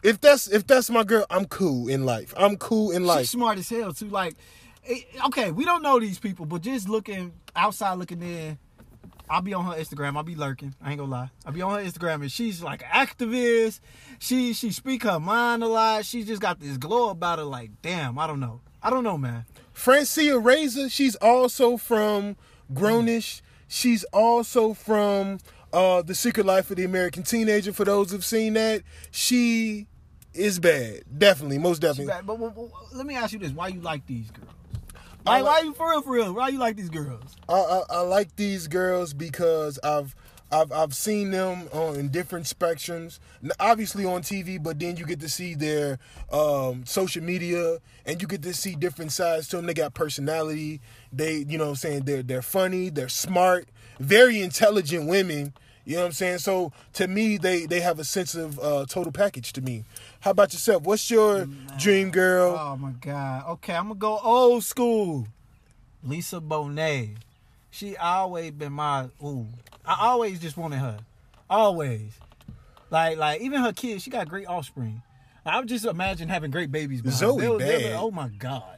if 0.03 0.21
that's 0.21 0.47
if 0.47 0.67
that's 0.67 0.91
my 0.91 1.05
girl, 1.05 1.25
I'm 1.31 1.47
cool 1.47 1.89
in 1.89 2.05
life. 2.05 2.35
I'm 2.37 2.59
cool 2.59 2.91
in 2.91 3.07
life. 3.07 3.21
She's 3.21 3.31
smart 3.31 3.57
as 3.57 3.71
hell 3.71 3.95
too. 3.95 4.11
Like, 4.11 4.35
eh, 4.87 5.01
okay, 5.29 5.53
we 5.53 5.65
don't 5.65 5.83
know 5.83 5.99
these 5.99 6.19
people, 6.19 6.45
but 6.45 6.61
just 6.61 6.87
looking 6.87 7.33
outside, 7.57 7.95
looking 7.95 8.21
in, 8.21 8.59
I'll 9.31 9.41
be 9.41 9.55
on 9.55 9.65
her 9.65 9.73
Instagram. 9.73 10.19
I'll 10.19 10.23
be 10.23 10.35
lurking. 10.35 10.75
I 10.83 10.91
ain't 10.91 10.99
gonna 10.99 11.11
lie. 11.11 11.31
I'll 11.47 11.53
be 11.55 11.63
on 11.63 11.79
her 11.79 11.83
Instagram, 11.83 12.17
and 12.17 12.31
she's 12.31 12.63
like 12.63 12.83
an 12.83 12.89
activist. 13.07 13.81
She 14.19 14.53
she 14.53 14.71
speak 14.71 15.05
her 15.05 15.19
mind 15.19 15.63
a 15.63 15.67
lot. 15.67 16.05
She 16.05 16.25
just 16.25 16.43
got 16.43 16.61
this 16.61 16.77
glow 16.77 17.09
about 17.09 17.39
her. 17.39 17.47
Like, 17.47 17.71
damn, 17.81 18.19
I 18.19 18.27
don't 18.27 18.41
know. 18.41 18.61
I 18.83 18.91
don't 18.91 19.03
know, 19.03 19.17
man. 19.17 19.47
Francia 19.73 20.39
Raisa, 20.39 20.91
she's 20.91 21.17
also 21.17 21.79
from 21.79 22.37
Grownish. 22.73 23.41
She's 23.69 24.05
also 24.13 24.75
from 24.75 25.39
uh, 25.73 26.03
The 26.03 26.15
Secret 26.15 26.47
Life 26.47 26.71
of 26.71 26.77
the 26.77 26.85
American 26.85 27.23
Teenager. 27.23 27.73
For 27.73 27.85
those 27.85 28.11
who've 28.11 28.25
seen 28.25 28.55
that, 28.55 28.83
she 29.11 29.87
is 30.33 30.59
bad. 30.59 31.03
Definitely, 31.19 31.59
most 31.59 31.81
definitely. 31.81 32.15
But, 32.25 32.39
but, 32.39 32.55
but- 32.55 32.71
let 32.95 33.07
me 33.07 33.15
ask 33.17 33.33
you 33.33 33.39
this: 33.39 33.51
Why 33.53 33.69
you 33.69 33.81
like 33.81 34.07
these 34.07 34.31
girls? 34.31 34.49
Like, 35.27 35.43
like- 35.43 35.45
why 35.45 35.61
you 35.67 35.73
for 35.75 35.89
real, 35.91 36.03
for 36.03 36.13
real? 36.13 36.33
Why 36.35 36.49
you 36.49 36.59
like 36.59 36.77
these 36.77 36.91
girls? 36.91 37.35
I, 37.49 37.55
I, 37.55 37.83
I 37.91 38.01
like 38.01 38.37
these 38.37 38.69
girls 38.69 39.15
because 39.15 39.79
I've 39.83 40.15
I've 40.55 40.71
I've 40.71 40.95
seen 40.95 41.33
them 41.33 41.69
on 41.73 41.97
in 41.97 42.09
different 42.11 42.47
spectrums. 42.47 43.19
Obviously 43.59 44.05
on 44.05 44.23
TV, 44.23 44.63
but 44.63 44.79
then 44.79 44.97
you 44.97 45.05
get 45.05 45.19
to 45.21 45.29
see 45.29 45.55
their 45.55 45.99
um, 46.31 46.87
social 46.87 47.25
media 47.25 47.79
and 48.07 48.23
you 48.23 48.29
get 48.29 48.43
to 48.43 48.55
see 48.55 48.77
different 48.77 49.11
sides 49.11 49.49
to 49.49 49.57
them. 49.57 49.67
They 49.67 49.75
got 49.75 49.95
personality. 49.95 50.81
They, 51.13 51.39
you 51.49 51.59
know, 51.59 51.65
what 51.65 51.71
I'm 51.71 51.77
saying 51.77 52.05
they're 52.05 52.23
they're 52.23 52.43
funny. 52.43 52.89
They're 52.89 53.09
smart. 53.09 53.69
Very 53.99 54.41
intelligent 54.41 55.09
women. 55.09 55.55
You 55.85 55.97
know 55.97 56.03
what 56.03 56.07
I'm 56.07 56.13
saying? 56.13 56.39
So 56.39 56.73
to 56.95 57.09
me, 57.09 57.37
they 57.37 57.67
they 57.67 57.81
have 57.81 57.99
a 57.99 58.05
sense 58.05 58.37
of 58.37 58.59
uh, 58.61 58.87
total 58.89 59.13
package 59.13 59.53
to 59.55 59.61
me. 59.61 59.85
How 60.21 60.31
about 60.31 60.53
yourself? 60.53 60.85
What's 60.85 61.11
your 61.11 61.47
dream 61.79 62.11
girl? 62.11 62.57
Oh 62.59 62.77
my 62.77 62.93
god. 62.93 63.45
Okay, 63.55 63.75
I'm 63.75 63.89
gonna 63.89 63.97
go 63.97 64.21
old 64.23 64.63
school. 64.63 65.27
Lisa 66.05 66.41
Bonet. 66.41 67.17
She 67.75 67.97
always 67.97 68.53
been 68.53 68.73
my 68.73 69.09
ooh. 69.23 69.49
I 69.85 69.97
always 70.01 70.39
just 70.39 70.57
wanted 70.57 70.79
her. 70.79 70.99
Always. 71.51 72.13
Like 72.91 73.19
like 73.19 73.41
even 73.41 73.61
her 73.63 73.73
kids, 73.73 74.05
she 74.05 74.11
got 74.11 74.29
great 74.29 74.47
offspring. 74.47 75.03
I 75.45 75.59
would 75.59 75.69
just 75.69 75.85
imagine 75.85 76.29
having 76.29 76.51
great 76.51 76.71
babies 76.73 77.03
by 77.03 77.11
her. 77.11 77.17
Zoe 77.17 77.41
They 77.41 77.49
would- 77.49 77.61
they 77.61 77.75
would- 77.77 77.83
bad. 77.83 77.97
oh 78.01 78.11
my 78.11 78.29
god. 78.29 78.71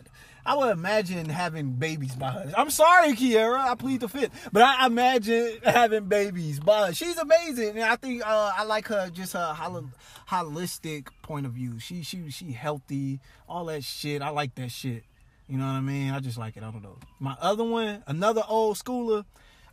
I 0.47 0.55
would 0.55 0.70
imagine 0.70 1.28
having 1.28 1.73
babies 1.73 2.14
by 2.14 2.31
her. 2.31 2.52
I'm 2.56 2.70
sorry, 2.70 3.14
Kiera. 3.14 3.59
I 3.59 3.74
plead 3.74 3.98
the 4.01 4.09
fifth. 4.09 4.48
But 4.52 4.62
I 4.62 4.86
imagine 4.86 5.59
having 5.64 6.05
babies 6.06 6.60
by 6.60 6.86
her. 6.86 6.94
She's 6.94 7.18
amazing. 7.18 7.70
And 7.70 7.82
I 7.82 7.97
think 7.97 8.23
uh, 8.24 8.52
I 8.56 8.62
like 8.62 8.86
her 8.86 9.10
just 9.10 9.32
her 9.32 9.52
hol- 9.55 9.90
holistic 10.31 11.09
point 11.23 11.47
of 11.47 11.52
view. 11.52 11.78
She 11.81 12.02
she 12.02 12.31
she 12.31 12.52
healthy, 12.52 13.18
all 13.48 13.64
that 13.66 13.82
shit. 13.85 14.23
I 14.23 14.28
like 14.31 14.55
that 14.55 14.70
shit. 14.70 15.02
You 15.48 15.59
know 15.59 15.64
what 15.64 15.73
I 15.73 15.81
mean? 15.81 16.12
I 16.12 16.20
just 16.20 16.39
like 16.39 16.56
it. 16.56 16.62
I 16.62 16.70
don't 16.70 16.82
know. 16.82 16.97
My 17.20 17.36
other 17.40 17.64
one, 17.64 18.02
another 18.06 18.43
old 18.48 18.77
schooler. 18.77 19.24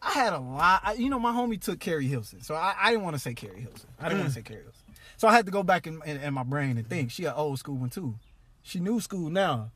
I 0.02 0.12
had 0.12 0.34
a 0.34 0.40
lot. 0.40 0.82
I, 0.84 0.94
you 0.94 1.10
know, 1.10 1.20
my 1.20 1.32
homie 1.32 1.60
took 1.60 1.80
Keri 1.80 2.08
Hilson, 2.08 2.42
so 2.42 2.56
I, 2.56 2.76
I 2.78 2.92
didn't 2.92 3.04
want 3.04 3.16
to 3.16 3.22
say 3.22 3.34
Keri 3.34 3.62
Hilson. 3.62 3.90
I 4.00 4.10
didn't 4.10 4.20
want 4.20 4.34
to 4.34 4.40
mm. 4.40 4.44
say 4.44 4.48
Keri 4.50 4.64
Hilson. 4.64 4.84
So 5.18 5.28
I 5.28 5.34
had 5.34 5.46
to 5.46 5.52
go 5.52 5.64
back 5.64 5.88
in, 5.88 6.02
in, 6.06 6.18
in 6.18 6.34
my 6.34 6.44
brain 6.44 6.78
and 6.78 6.88
think. 6.88 7.10
She 7.10 7.26
an 7.26 7.34
old 7.34 7.58
school 7.60 7.76
one 7.76 7.90
too. 7.90 8.16
She 8.62 8.80
new 8.80 9.00
school 9.00 9.30
now. 9.30 9.72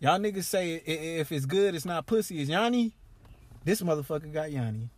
Y'all 0.00 0.18
niggas 0.18 0.44
say 0.44 0.74
if 0.74 1.32
it's 1.32 1.46
good, 1.46 1.74
it's 1.74 1.84
not 1.84 2.06
pussy. 2.06 2.40
It's 2.40 2.50
Yanni. 2.50 2.92
This 3.64 3.80
motherfucker 3.80 4.32
got 4.32 4.50
Yanni. 4.50 4.90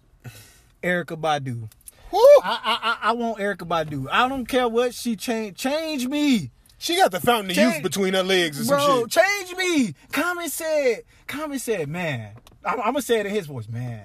Erykah 0.83 1.21
Badu. 1.21 1.69
I, 2.13 2.59
I 2.65 2.79
I 2.83 3.11
I 3.11 3.13
want 3.13 3.39
Erykah 3.39 3.69
Badu. 3.69 4.09
I 4.11 4.29
don't 4.29 4.47
care 4.47 4.69
what 4.69 4.95
she 4.95 5.17
change. 5.17 5.57
Change 5.57 6.07
me. 6.07 6.51
She 6.79 6.97
got 6.97 7.11
the 7.11 7.21
fountain 7.21 7.51
of 7.51 7.57
Change- 7.57 7.75
youth 7.75 7.83
between 7.83 8.15
her 8.15 8.23
legs 8.23 8.61
or 8.61 8.65
some 8.65 8.77
Bro, 8.79 9.07
shit. 9.09 9.21
change 9.23 9.57
me. 9.59 9.95
Comment 10.13 10.51
said, 10.51 11.03
comment 11.27 11.61
said, 11.61 11.89
man. 11.89 12.35
I'm, 12.65 12.79
I'm 12.81 12.87
gonna 12.87 13.03
say 13.03 13.21
it 13.21 13.27
in 13.27 13.35
his 13.35 13.47
voice, 13.47 13.69
man. 13.69 14.05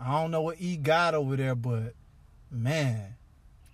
I 0.00 0.20
don't 0.20 0.30
know 0.30 0.42
what 0.42 0.60
E 0.60 0.76
got 0.76 1.14
over 1.14 1.36
there, 1.36 1.54
but 1.54 1.94
man, 2.50 3.14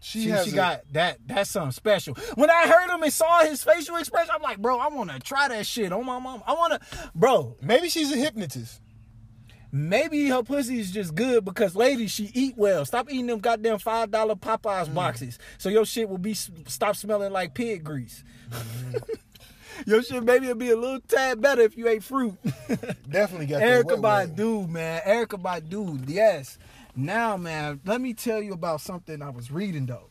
She, 0.01 0.23
she, 0.25 0.45
she 0.45 0.53
got 0.53 0.81
that. 0.93 1.19
That's 1.27 1.51
something 1.51 1.73
special. 1.73 2.15
When 2.35 2.51
I 2.51 2.67
heard 2.69 2.91
him 2.95 3.03
and 3.03 3.13
saw 3.13 3.45
his 3.45 3.63
facial 3.63 3.97
expression, 3.97 4.31
I'm 4.35 4.43
like, 4.43 4.59
bro, 4.59 4.79
I 4.79 4.89
want 4.89 5.11
to 5.11 5.19
try 5.21 5.49
that 5.49 5.67
shit 5.67 5.93
on 5.93 6.05
my 6.07 6.19
mom. 6.19 6.43
I 6.47 6.55
want 6.55 6.73
to, 6.75 7.11
bro. 7.15 7.57
Maybe 7.61 7.89
she's 7.89 8.11
a 8.13 8.17
hypnotist. 8.17 8.81
Maybe 9.75 10.29
her 10.29 10.43
pussy 10.43 10.79
is 10.81 10.91
just 10.91 11.15
good 11.15 11.47
because 11.47 11.75
ladies, 11.75 12.11
she 12.11 12.31
eat 12.35 12.55
well. 12.59 12.85
Stop 12.85 13.11
eating 13.11 13.27
them 13.27 13.39
goddamn 13.39 13.79
five 13.79 14.11
dollar 14.11 14.35
Popeyes 14.35 14.89
Mm. 14.89 14.95
boxes, 14.95 15.39
so 15.57 15.71
your 15.71 15.87
shit 15.87 16.09
will 16.11 16.19
be 16.19 16.35
stop 16.35 16.95
smelling 16.95 17.33
like 17.33 17.55
pig 17.55 17.83
grease. 17.83 18.23
Mm-hmm. 18.51 18.99
your 19.87 20.03
shit 20.03 20.23
maybe 20.25 20.45
it'll 20.45 20.59
be 20.59 20.71
a 20.71 20.77
little 20.77 21.01
tad 21.01 21.41
better 21.41 21.63
if 21.63 21.75
you 21.79 21.89
ate 21.89 22.05
fruit. 22.05 22.35
Definitely 23.11 23.47
got 23.47 23.63
Erykah 23.63 23.89
that 23.89 24.01
wet 24.01 24.29
wet. 24.29 24.37
Badu, 24.37 24.69
man. 24.69 25.01
Erykah 25.07 25.41
Badu, 25.43 26.05
yes. 26.07 26.59
Now, 26.95 27.39
man, 27.39 27.81
let 27.87 28.03
me 28.03 28.13
tell 28.13 28.43
you 28.43 28.53
about 28.53 28.83
something 28.83 29.23
I 29.23 29.31
was 29.31 29.51
reading 29.51 29.87
though. 29.87 30.11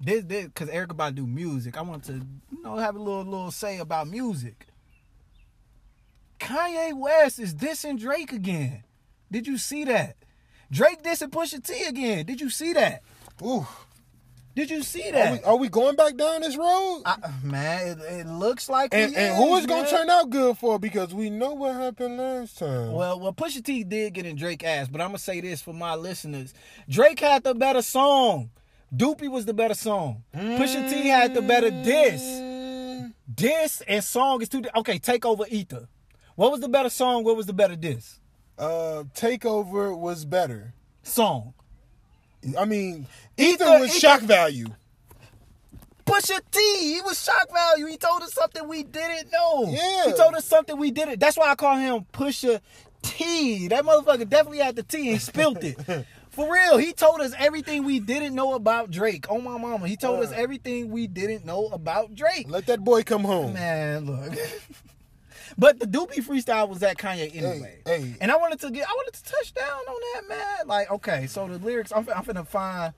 This, 0.00 0.24
this, 0.24 0.48
cause 0.54 0.68
Erykah 0.68 0.96
Badu 0.96 1.28
music. 1.28 1.76
I 1.76 1.82
want 1.82 2.02
to, 2.04 2.14
you 2.14 2.62
know, 2.64 2.76
have 2.76 2.96
a 2.96 2.98
little, 2.98 3.22
little 3.22 3.50
say 3.52 3.78
about 3.78 4.08
music. 4.08 4.66
Kanye 6.40 6.92
West 6.96 7.38
is 7.38 7.54
dissing 7.54 7.98
Drake 7.98 8.32
again. 8.32 8.82
Did 9.30 9.46
you 9.46 9.58
see 9.58 9.84
that? 9.84 10.16
Drake 10.72 11.02
dissing 11.02 11.28
Pusha 11.30 11.62
T 11.64 11.84
again. 11.84 12.26
Did 12.26 12.40
you 12.40 12.50
see 12.50 12.72
that? 12.72 13.02
Ooh. 13.42 13.66
Did 14.56 14.68
you 14.70 14.82
see 14.82 15.08
Are 15.10 15.12
that? 15.12 15.32
we, 15.32 15.42
are 15.44 15.56
we 15.56 15.68
going 15.68 15.94
back 15.94 16.16
down 16.16 16.40
this 16.40 16.56
road? 16.56 17.02
I, 17.06 17.16
man, 17.44 17.86
it, 17.86 17.98
it 18.20 18.26
looks 18.26 18.68
like 18.68 18.92
and, 18.92 19.14
and 19.14 19.36
who 19.36 19.54
is 19.56 19.64
going 19.66 19.84
to 19.84 19.90
turn 19.90 20.10
out 20.10 20.28
good 20.28 20.58
for? 20.58 20.78
Because 20.78 21.14
we 21.14 21.30
know 21.30 21.52
what 21.54 21.74
happened 21.76 22.18
last 22.18 22.58
time. 22.58 22.92
Well, 22.92 23.20
well, 23.20 23.32
Pusha 23.32 23.64
T 23.64 23.84
did 23.84 24.12
get 24.14 24.26
in 24.26 24.34
Drake 24.36 24.64
ass, 24.64 24.88
but 24.88 25.00
I'm 25.00 25.08
gonna 25.08 25.18
say 25.18 25.40
this 25.40 25.62
for 25.62 25.72
my 25.72 25.94
listeners: 25.94 26.52
Drake 26.88 27.20
had 27.20 27.44
the 27.44 27.54
better 27.54 27.80
song. 27.80 28.50
Duppy 28.94 29.28
was 29.28 29.44
the 29.46 29.54
better 29.54 29.74
song. 29.74 30.24
Pusha 30.34 30.90
T 30.90 31.06
had 31.06 31.32
the 31.32 31.42
better 31.42 31.70
diss. 31.70 32.20
Mm, 32.22 33.12
Diss 33.32 33.82
and 33.86 34.02
song 34.02 34.42
is 34.42 34.48
two. 34.48 34.62
di- 34.62 34.70
Okay, 34.76 34.98
take 34.98 35.24
over 35.24 35.44
Ether. 35.48 35.86
What 36.40 36.52
was 36.52 36.60
the 36.62 36.70
better 36.70 36.88
song? 36.88 37.22
What 37.24 37.36
was 37.36 37.44
the 37.44 37.52
better 37.52 37.76
diss? 37.76 38.18
Uh, 38.58 39.04
Takeover 39.14 39.94
was 39.94 40.24
better. 40.24 40.72
Song. 41.02 41.52
I 42.58 42.64
mean, 42.64 43.06
Ether- 43.36 43.62
Ether 43.64 43.78
was 43.80 43.90
Ether- 43.90 44.00
shock 44.00 44.20
value. 44.22 44.68
Pusha 46.06 46.40
T, 46.50 46.94
he 46.94 47.02
was 47.02 47.22
shock 47.22 47.52
value. 47.52 47.84
He 47.84 47.98
told 47.98 48.22
us 48.22 48.32
something 48.32 48.66
we 48.66 48.84
didn't 48.84 49.30
know. 49.30 49.66
Yeah. 49.68 50.06
He 50.06 50.12
told 50.14 50.34
us 50.34 50.46
something 50.46 50.78
we 50.78 50.90
didn't. 50.90 51.20
That's 51.20 51.36
why 51.36 51.50
I 51.50 51.54
call 51.56 51.76
him 51.76 52.06
Pusha 52.10 52.62
T. 53.02 53.68
That 53.68 53.84
motherfucker 53.84 54.26
definitely 54.26 54.60
had 54.60 54.76
the 54.76 54.82
T 54.82 55.10
and 55.10 55.20
spilt 55.20 55.62
it. 55.62 55.76
For 56.30 56.50
real, 56.50 56.78
he 56.78 56.94
told 56.94 57.20
us 57.20 57.34
everything 57.36 57.84
we 57.84 58.00
didn't 58.00 58.34
know 58.34 58.54
about 58.54 58.90
Drake. 58.90 59.26
Oh 59.28 59.42
my 59.42 59.58
mama, 59.58 59.86
he 59.86 59.98
told 59.98 60.24
us 60.24 60.32
Uh. 60.32 60.36
everything 60.36 60.90
we 60.90 61.06
didn't 61.06 61.44
know 61.44 61.66
about 61.66 62.14
Drake. 62.14 62.46
Let 62.48 62.64
that 62.64 62.80
boy 62.82 63.02
come 63.02 63.24
home. 63.24 63.52
Man, 63.52 64.06
look. 64.06 64.32
but 65.58 65.78
the 65.78 65.86
Duppy 65.86 66.20
freestyle 66.20 66.68
was 66.68 66.82
at 66.82 66.98
Kanye 66.98 67.34
anyway. 67.34 67.80
hey. 67.84 68.14
And 68.20 68.30
I 68.30 68.36
wanted 68.36 68.60
to 68.60 68.70
get, 68.70 68.86
I 68.88 68.92
wanted 68.92 69.14
to 69.14 69.24
touch 69.24 69.54
down 69.54 69.66
on 69.66 70.00
that, 70.14 70.28
man. 70.28 70.66
Like, 70.66 70.90
okay, 70.90 71.26
so 71.26 71.46
the 71.48 71.58
lyrics, 71.58 71.92
I'm, 71.92 72.08
I'm 72.14 72.24
finna 72.24 72.46
find, 72.46 72.92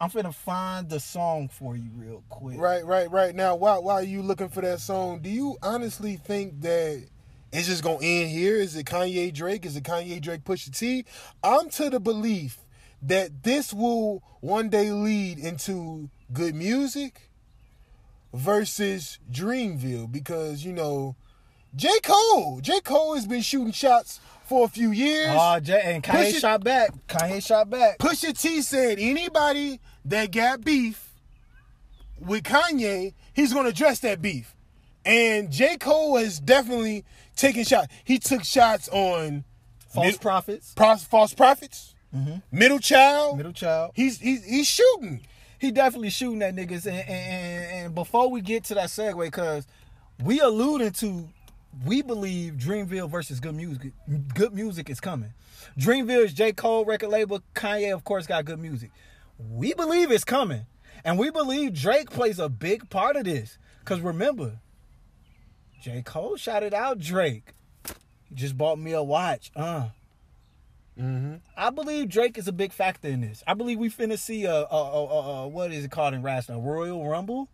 I'm 0.00 0.10
finna 0.10 0.34
find 0.34 0.88
the 0.88 1.00
song 1.00 1.48
for 1.48 1.76
you 1.76 1.90
real 1.94 2.22
quick. 2.28 2.58
Right, 2.58 2.84
right, 2.84 3.10
right. 3.10 3.34
Now, 3.34 3.54
while 3.56 3.82
while 3.82 4.02
you 4.02 4.22
looking 4.22 4.48
for 4.48 4.60
that 4.60 4.80
song, 4.80 5.20
do 5.20 5.30
you 5.30 5.56
honestly 5.62 6.16
think 6.16 6.60
that 6.62 7.06
it's 7.52 7.66
just 7.66 7.82
gonna 7.82 7.98
end 8.02 8.30
here? 8.30 8.56
Is 8.56 8.76
it 8.76 8.86
Kanye 8.86 9.32
Drake? 9.32 9.64
Is 9.64 9.76
it 9.76 9.84
Kanye 9.84 10.20
Drake 10.20 10.44
Pusha 10.44 10.76
T? 10.76 11.04
I'm 11.42 11.70
to 11.70 11.88
the 11.88 12.00
belief 12.00 12.58
that 13.02 13.42
this 13.42 13.72
will 13.72 14.22
one 14.40 14.68
day 14.68 14.90
lead 14.90 15.38
into 15.38 16.10
Good 16.32 16.54
Music 16.54 17.30
versus 18.34 19.18
Dreamville 19.30 20.10
because 20.10 20.64
you 20.64 20.72
know 20.72 21.16
J 21.76 21.88
Cole. 22.02 22.60
J 22.62 22.80
Cole 22.80 23.14
has 23.14 23.26
been 23.26 23.42
shooting 23.42 23.72
shots 23.72 24.18
for 24.44 24.64
a 24.64 24.68
few 24.68 24.90
years. 24.92 25.28
Ah, 25.30 25.56
oh, 25.56 25.60
Jay, 25.60 25.80
and 25.84 26.02
Kanye 26.02 26.24
Push 26.26 26.34
it- 26.36 26.40
shot 26.40 26.64
back. 26.64 26.90
Kanye 27.06 27.44
shot 27.44 27.68
back. 27.70 27.98
Pusha 27.98 28.38
T 28.40 28.62
said 28.62 28.98
anybody 28.98 29.80
that 30.06 30.32
got 30.32 30.64
beef 30.64 31.12
with 32.18 32.44
Kanye, 32.44 33.12
he's 33.34 33.52
gonna 33.52 33.68
address 33.70 33.98
that 34.00 34.22
beef. 34.22 34.54
And 35.04 35.52
J. 35.52 35.76
Cole 35.76 36.16
has 36.16 36.40
definitely 36.40 37.04
taken 37.36 37.62
shots. 37.64 37.92
He 38.04 38.18
took 38.18 38.42
shots 38.44 38.88
on 38.88 39.44
False 39.88 40.06
mid- 40.12 40.20
prophets. 40.20 40.72
pros- 40.74 41.04
false 41.04 41.32
prophets, 41.32 41.94
mm-hmm. 42.14 42.36
middle 42.50 42.78
child. 42.80 43.36
Middle 43.36 43.52
child. 43.52 43.92
He's 43.94 44.18
he's 44.18 44.44
he's 44.44 44.66
shooting. 44.66 45.20
he 45.58 45.70
definitely 45.70 46.10
shooting 46.10 46.42
at 46.42 46.54
niggas. 46.56 46.86
And, 46.86 46.96
and, 46.96 47.08
and, 47.08 47.72
and 47.86 47.94
before 47.94 48.30
we 48.30 48.40
get 48.40 48.64
to 48.64 48.74
that 48.74 48.88
segue, 48.88 49.24
because 49.24 49.66
we 50.24 50.40
alluding 50.40 50.90
to, 50.92 51.28
we 51.84 52.02
believe 52.02 52.54
Dreamville 52.54 53.10
versus 53.10 53.40
Good 53.40 53.54
Music. 53.54 53.92
Good 54.34 54.54
Music 54.54 54.88
is 54.88 55.00
coming. 55.00 55.34
Dreamville 55.78 56.24
is 56.24 56.32
J. 56.32 56.52
Cole 56.52 56.84
record 56.84 57.08
label. 57.08 57.40
Kanye, 57.54 57.92
of 57.92 58.04
course, 58.04 58.26
got 58.26 58.44
good 58.44 58.58
music. 58.58 58.90
We 59.38 59.74
believe 59.74 60.10
it's 60.10 60.24
coming. 60.24 60.66
And 61.04 61.18
we 61.18 61.30
believe 61.30 61.74
Drake 61.74 62.10
plays 62.10 62.38
a 62.38 62.48
big 62.48 62.88
part 62.88 63.16
of 63.16 63.24
this. 63.24 63.58
Because 63.80 64.00
remember, 64.00 64.60
J. 65.80 66.02
Cole 66.02 66.36
shouted 66.36 66.72
out 66.72 66.98
Drake. 66.98 67.52
He 68.28 68.34
just 68.34 68.56
bought 68.56 68.78
me 68.78 68.92
a 68.92 69.02
watch. 69.02 69.50
Uh. 69.54 69.88
I 71.56 71.68
believe 71.70 72.08
Drake 72.08 72.38
is 72.38 72.48
a 72.48 72.52
big 72.52 72.72
factor 72.72 73.08
in 73.08 73.20
this. 73.20 73.44
I 73.46 73.52
believe 73.52 73.78
we 73.78 73.90
finna 73.90 74.18
see 74.18 74.46
a, 74.46 74.50
a, 74.54 74.64
a, 74.64 75.04
a, 75.04 75.42
a 75.42 75.48
what 75.48 75.70
is 75.70 75.84
it 75.84 75.90
called 75.90 76.14
in 76.14 76.22
wrestling, 76.22 76.58
a 76.58 76.60
Royal 76.62 77.06
Rumble, 77.06 77.48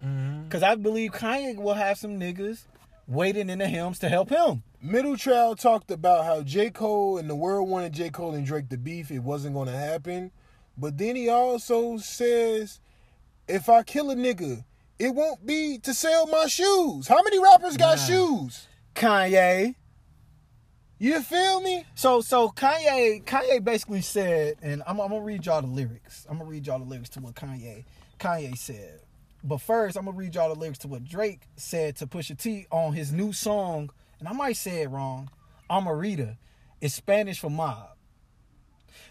because 0.45 0.63
I 0.63 0.77
believe 0.77 1.11
Kanye 1.11 1.57
will 1.57 1.75
have 1.75 1.99
some 1.99 2.21
niggas 2.21 2.67
waiting 3.13 3.51
in 3.51 3.59
the 3.59 3.69
hymns 3.69 3.99
to 4.01 4.09
help 4.09 4.31
him. 4.31 4.63
Middle 4.81 5.17
child 5.17 5.59
talked 5.59 5.91
about 5.91 6.25
how 6.25 6.43
J. 6.43 6.71
Cole 6.71 7.19
and 7.19 7.29
the 7.31 7.35
world 7.37 7.69
wanted 7.69 7.93
J. 7.93 8.11
Cole 8.11 8.35
and 8.35 8.45
Drake 8.47 8.69
to 8.71 8.77
beef. 8.79 9.11
It 9.11 9.21
wasn't 9.21 9.55
gonna 9.55 9.77
happen. 9.77 10.33
But 10.77 10.99
then 10.99 11.17
he 11.17 11.29
also 11.29 11.99
says, 11.99 12.81
if 13.47 13.69
I 13.69 13.83
kill 13.83 14.11
a 14.11 14.15
nigga, 14.17 14.65
it 14.99 15.15
won't 15.15 15.45
be 15.47 15.79
to 15.79 15.93
sell 15.95 16.27
my 16.27 16.47
shoes. 16.47 17.07
How 17.09 17.23
many 17.23 17.39
rappers 17.39 17.77
got 17.77 17.99
Nah. 17.99 18.05
shoes? 18.05 18.67
Kanye. 18.95 19.75
You 20.99 21.21
feel 21.21 21.61
me? 21.61 21.85
So 21.95 22.21
so 22.21 22.49
Kanye 22.51 23.25
Kanye 23.25 23.63
basically 23.63 24.03
said, 24.03 24.55
and 24.63 24.83
I'm, 24.87 25.01
I'm 25.01 25.11
gonna 25.11 25.21
read 25.25 25.45
y'all 25.47 25.61
the 25.61 25.67
lyrics. 25.67 26.27
I'm 26.29 26.39
gonna 26.39 26.49
read 26.49 26.67
y'all 26.67 26.79
the 26.79 26.85
lyrics 26.85 27.09
to 27.11 27.21
what 27.21 27.35
Kanye 27.35 27.85
Kanye 28.21 28.57
said. 28.57 29.01
But 29.45 29.61
first, 29.61 29.97
I'm 29.97 30.05
gonna 30.05 30.17
read 30.17 30.35
y'all 30.35 30.55
the 30.55 30.59
lyrics 30.59 30.79
to 30.81 30.89
what 30.89 31.05
Drake 31.05 31.43
said 31.57 31.97
to 31.97 32.07
Pusha 32.07 32.39
T 32.39 32.67
on 32.71 32.93
his 32.93 33.13
new 33.13 33.33
song, 33.33 33.91
and 34.21 34.29
I 34.29 34.33
might 34.33 34.57
say 34.57 34.83
it 34.83 34.91
wrong. 34.91 35.31
Amarita. 35.69 36.37
It's 36.81 36.95
Spanish 36.95 37.41
for 37.41 37.51
mob. 37.51 37.91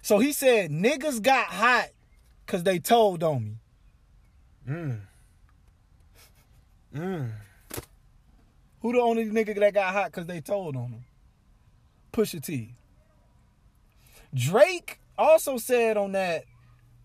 So 0.01 0.19
he 0.19 0.31
said, 0.31 0.71
niggas 0.71 1.21
got 1.21 1.47
hot 1.47 1.89
because 2.45 2.63
they 2.63 2.79
told 2.79 3.23
on 3.23 3.43
me. 3.43 3.55
Mm. 4.67 4.99
Mm. 6.93 7.31
Who 8.81 8.93
the 8.93 8.99
only 8.99 9.25
nigga 9.25 9.57
that 9.59 9.73
got 9.73 9.93
hot 9.93 10.05
because 10.11 10.25
they 10.27 10.41
told 10.41 10.75
on 10.75 10.89
him? 10.89 11.05
Pusha 12.11 12.43
T. 12.43 12.75
Drake 14.33 14.99
also 15.17 15.57
said 15.57 15.97
on 15.97 16.13
that 16.13 16.45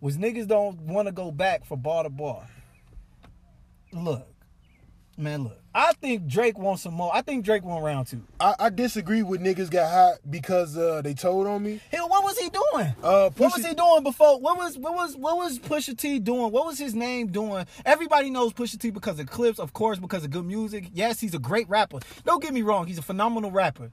was 0.00 0.16
niggas 0.16 0.46
don't 0.46 0.80
want 0.82 1.06
to 1.06 1.12
go 1.12 1.30
back 1.30 1.64
for 1.64 1.76
bar 1.76 2.04
to 2.04 2.10
bar. 2.10 2.46
Look, 3.92 4.26
man, 5.16 5.44
look. 5.44 5.58
I 5.74 5.92
think 5.92 6.26
Drake 6.26 6.58
wants 6.58 6.82
some 6.82 6.94
more. 6.94 7.14
I 7.14 7.20
think 7.20 7.44
Drake 7.44 7.62
want 7.62 7.84
round 7.84 8.06
two. 8.06 8.22
I, 8.40 8.54
I 8.58 8.70
disagree 8.70 9.22
with 9.22 9.42
niggas 9.42 9.70
got 9.70 9.90
hot 9.90 10.18
because 10.30 10.74
uh, 10.76 11.02
they 11.02 11.12
told 11.12 11.46
on 11.46 11.62
me. 11.62 11.80
Hell, 11.92 12.08
what 12.08 12.24
was 12.24 12.38
he 12.38 12.48
doing? 12.48 12.94
Uh, 13.02 13.28
what 13.36 13.52
was 13.54 13.64
he 13.66 13.74
doing 13.74 14.02
before? 14.02 14.40
What 14.40 14.56
was 14.56 14.78
what 14.78 14.94
was 14.94 15.16
what 15.16 15.36
was 15.36 15.58
Pusha 15.58 15.96
T 15.96 16.18
doing? 16.18 16.50
What 16.50 16.64
was 16.64 16.78
his 16.78 16.94
name 16.94 17.26
doing? 17.28 17.66
Everybody 17.84 18.30
knows 18.30 18.54
Pusha 18.54 18.78
T 18.78 18.90
because 18.90 19.18
of 19.20 19.26
Clipse, 19.26 19.58
of 19.58 19.74
course, 19.74 19.98
because 19.98 20.24
of 20.24 20.30
good 20.30 20.46
music. 20.46 20.88
Yes, 20.94 21.20
he's 21.20 21.34
a 21.34 21.38
great 21.38 21.68
rapper. 21.68 21.98
Don't 22.24 22.42
get 22.42 22.54
me 22.54 22.62
wrong, 22.62 22.86
he's 22.86 22.98
a 22.98 23.02
phenomenal 23.02 23.50
rapper. 23.50 23.90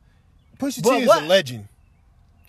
Pusha 0.58 0.84
But 0.84 0.90
T 0.98 1.02
is 1.02 1.08
what- 1.08 1.24
a 1.24 1.26
legend, 1.26 1.68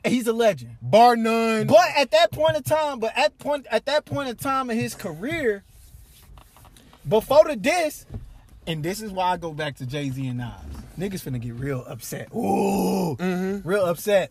He's 0.06 0.26
a 0.28 0.32
legend. 0.32 0.76
bar 0.82 1.16
none. 1.16 1.66
But 1.66 1.88
at 1.96 2.10
that 2.12 2.30
point 2.30 2.56
in 2.56 2.62
time, 2.62 3.00
but 3.00 3.12
at 3.16 3.36
point 3.38 3.66
at 3.70 3.86
that 3.86 4.04
point 4.04 4.28
in 4.28 4.36
time 4.36 4.70
in 4.70 4.78
his 4.78 4.94
career, 4.94 5.64
before 7.08 7.44
the 7.44 7.56
diss, 7.56 8.06
and 8.66 8.82
this 8.82 9.02
is 9.02 9.10
why 9.10 9.32
I 9.32 9.36
go 9.36 9.52
back 9.52 9.76
to 9.76 9.86
Jay 9.86 10.10
Z 10.10 10.26
and 10.26 10.38
Nas. 10.38 10.50
Niggas 10.98 11.22
finna 11.22 11.40
get 11.40 11.54
real 11.54 11.84
upset. 11.86 12.28
Ooh, 12.34 13.16
mm-hmm. 13.16 13.68
real 13.68 13.84
upset. 13.84 14.30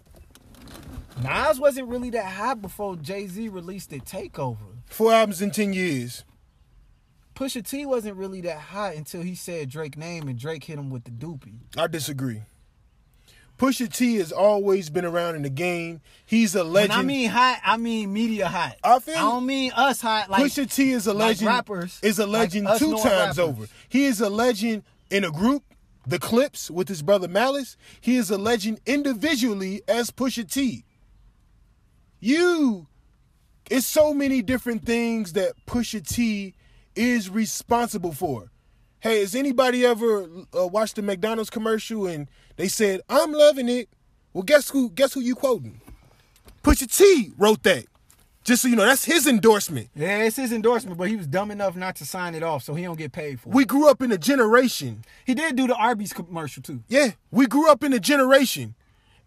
Nas 1.21 1.59
wasn't 1.59 1.89
really 1.89 2.09
that 2.11 2.25
hot 2.25 2.61
before 2.61 2.95
Jay 2.95 3.27
Z 3.27 3.49
released 3.49 3.89
the 3.89 3.99
Takeover. 3.99 4.57
Four 4.87 5.13
albums 5.13 5.41
in 5.41 5.51
ten 5.51 5.73
years. 5.73 6.23
Pusha 7.35 7.67
T 7.67 7.85
wasn't 7.85 8.15
really 8.15 8.41
that 8.41 8.59
hot 8.59 8.95
until 8.95 9.21
he 9.21 9.33
said 9.33 9.69
Drake 9.69 9.97
name 9.97 10.27
and 10.27 10.37
Drake 10.37 10.63
hit 10.63 10.77
him 10.77 10.89
with 10.89 11.03
the 11.03 11.11
Duppy. 11.11 11.53
I 11.75 11.87
disagree. 11.87 12.43
Pusha 13.57 13.91
T 13.93 14.15
has 14.15 14.31
always 14.31 14.89
been 14.89 15.05
around 15.05 15.35
in 15.35 15.43
the 15.43 15.49
game. 15.49 16.01
He's 16.25 16.55
a 16.55 16.63
When 16.63 16.73
legend. 16.73 16.93
I 16.93 17.01
mean 17.03 17.29
hot, 17.29 17.59
I 17.63 17.77
mean 17.77 18.11
media 18.11 18.47
hot. 18.47 18.75
I 18.83 18.99
feel- 18.99 19.13
don't 19.15 19.45
mean 19.45 19.71
us 19.73 20.01
hot. 20.01 20.29
Like 20.29 20.43
Pusha 20.43 20.71
T 20.73 20.91
is 20.91 21.07
a 21.07 21.13
like 21.13 21.27
legend. 21.39 21.47
rappers, 21.47 21.99
is 22.01 22.19
a 22.19 22.25
legend 22.27 22.67
us 22.67 22.79
two 22.79 22.91
times 22.93 23.03
rappers. 23.05 23.39
over. 23.39 23.67
He 23.89 24.05
is 24.05 24.19
a 24.21 24.29
legend 24.29 24.83
in 25.11 25.23
a 25.23 25.31
group, 25.31 25.63
the 26.07 26.19
Clipse 26.19 26.71
with 26.71 26.87
his 26.89 27.01
brother 27.03 27.27
Malice. 27.27 27.77
He 28.01 28.15
is 28.17 28.29
a 28.31 28.37
legend 28.37 28.81
individually 28.85 29.81
as 29.87 30.09
Pusha 30.11 30.51
T. 30.51 30.83
You, 32.19 32.87
it's 33.69 33.85
so 33.85 34.13
many 34.13 34.41
different 34.41 34.85
things 34.85 35.33
that 35.33 35.53
Pusha 35.67 36.05
T 36.05 36.53
is 36.95 37.29
responsible 37.29 38.13
for. 38.13 38.49
Hey, 39.03 39.19
has 39.19 39.35
anybody 39.35 39.85
ever 39.85 40.29
uh, 40.57 40.65
watched 40.65 40.95
the 40.95 41.01
McDonald's 41.01 41.49
commercial 41.49 42.07
and 42.07 42.29
they 42.55 42.69
said, 42.69 43.01
"I'm 43.09 43.33
loving 43.33 43.67
it"? 43.67 43.89
Well, 44.31 44.43
guess 44.43 44.69
who? 44.69 44.89
Guess 44.91 45.11
who 45.11 45.19
you 45.19 45.35
quoting? 45.35 45.81
Pusha 46.63 46.89
T 46.89 47.33
wrote 47.37 47.63
that. 47.63 47.83
Just 48.45 48.61
so 48.61 48.69
you 48.69 48.77
know, 48.77 48.85
that's 48.85 49.03
his 49.03 49.27
endorsement. 49.27 49.89
Yeah, 49.93 50.19
it's 50.19 50.37
his 50.37 50.53
endorsement, 50.53 50.97
but 50.97 51.09
he 51.09 51.17
was 51.17 51.27
dumb 51.27 51.51
enough 51.51 51.75
not 51.75 51.97
to 51.97 52.05
sign 52.05 52.33
it 52.33 52.43
off, 52.43 52.63
so 52.63 52.75
he 52.75 52.83
don't 52.85 52.97
get 52.97 53.11
paid 53.11 53.41
for 53.41 53.49
it. 53.49 53.55
We 53.55 53.65
grew 53.65 53.89
up 53.89 54.01
in 54.01 54.09
a 54.13 54.17
generation. 54.17 55.03
He 55.25 55.33
did 55.33 55.57
do 55.57 55.67
the 55.67 55.75
Arby's 55.75 56.13
commercial 56.13 56.63
too. 56.63 56.81
Yeah, 56.87 57.11
we 57.29 57.45
grew 57.45 57.69
up 57.69 57.83
in 57.83 57.91
a 57.91 57.99
generation, 57.99 58.73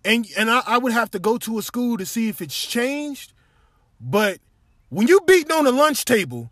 and 0.06 0.26
and 0.38 0.50
I, 0.50 0.62
I 0.66 0.78
would 0.78 0.92
have 0.92 1.10
to 1.10 1.18
go 1.18 1.36
to 1.36 1.58
a 1.58 1.62
school 1.62 1.98
to 1.98 2.06
see 2.06 2.30
if 2.30 2.40
it's 2.40 2.66
changed. 2.66 3.34
But 4.00 4.38
when 4.88 5.06
you 5.06 5.20
beating 5.26 5.52
on 5.52 5.64
the 5.64 5.72
lunch 5.72 6.06
table, 6.06 6.50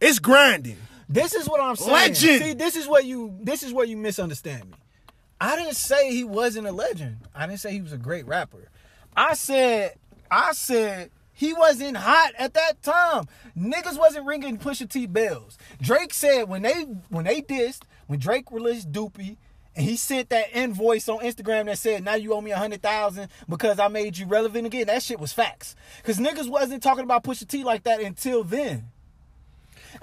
it's 0.00 0.18
grinding. 0.18 0.78
This 1.08 1.34
is 1.34 1.48
what 1.48 1.60
I'm 1.60 1.76
saying. 1.76 1.92
Legend. 1.92 2.42
See, 2.44 2.52
this 2.54 2.76
is 2.76 2.86
what 2.86 3.04
you 3.04 3.36
this 3.40 3.62
is 3.62 3.72
where 3.72 3.86
you 3.86 3.96
misunderstand 3.96 4.66
me. 4.66 4.76
I 5.40 5.56
didn't 5.56 5.76
say 5.76 6.10
he 6.10 6.24
wasn't 6.24 6.66
a 6.66 6.72
legend. 6.72 7.18
I 7.34 7.46
didn't 7.46 7.60
say 7.60 7.72
he 7.72 7.80
was 7.80 7.92
a 7.92 7.98
great 7.98 8.26
rapper. 8.26 8.68
I 9.16 9.34
said 9.34 9.94
I 10.30 10.52
said 10.52 11.10
he 11.32 11.52
wasn't 11.54 11.96
hot 11.96 12.32
at 12.38 12.54
that 12.54 12.82
time. 12.82 13.28
Niggas 13.56 13.98
wasn't 13.98 14.26
ringing 14.26 14.58
Pusha 14.58 14.88
T 14.90 15.06
bells. 15.06 15.56
Drake 15.80 16.12
said 16.12 16.48
when 16.48 16.62
they 16.62 16.82
when 17.08 17.24
they 17.24 17.40
dissed, 17.40 17.82
when 18.06 18.18
Drake 18.18 18.50
released 18.50 18.92
Duppy, 18.92 19.38
and 19.76 19.86
he 19.86 19.96
sent 19.96 20.30
that 20.30 20.52
invoice 20.52 21.08
on 21.08 21.20
Instagram 21.20 21.66
that 21.66 21.78
said, 21.78 22.04
now 22.04 22.16
you 22.16 22.34
owe 22.34 22.40
me 22.40 22.50
a 22.50 22.58
hundred 22.58 22.82
thousand 22.82 23.28
because 23.48 23.78
I 23.78 23.86
made 23.86 24.18
you 24.18 24.26
relevant 24.26 24.66
again. 24.66 24.88
That 24.88 25.04
shit 25.04 25.20
was 25.20 25.32
facts. 25.32 25.76
Cause 26.02 26.18
niggas 26.18 26.50
wasn't 26.50 26.82
talking 26.82 27.04
about 27.04 27.22
Pusha 27.22 27.46
T 27.46 27.62
like 27.62 27.84
that 27.84 28.00
until 28.00 28.42
then. 28.42 28.88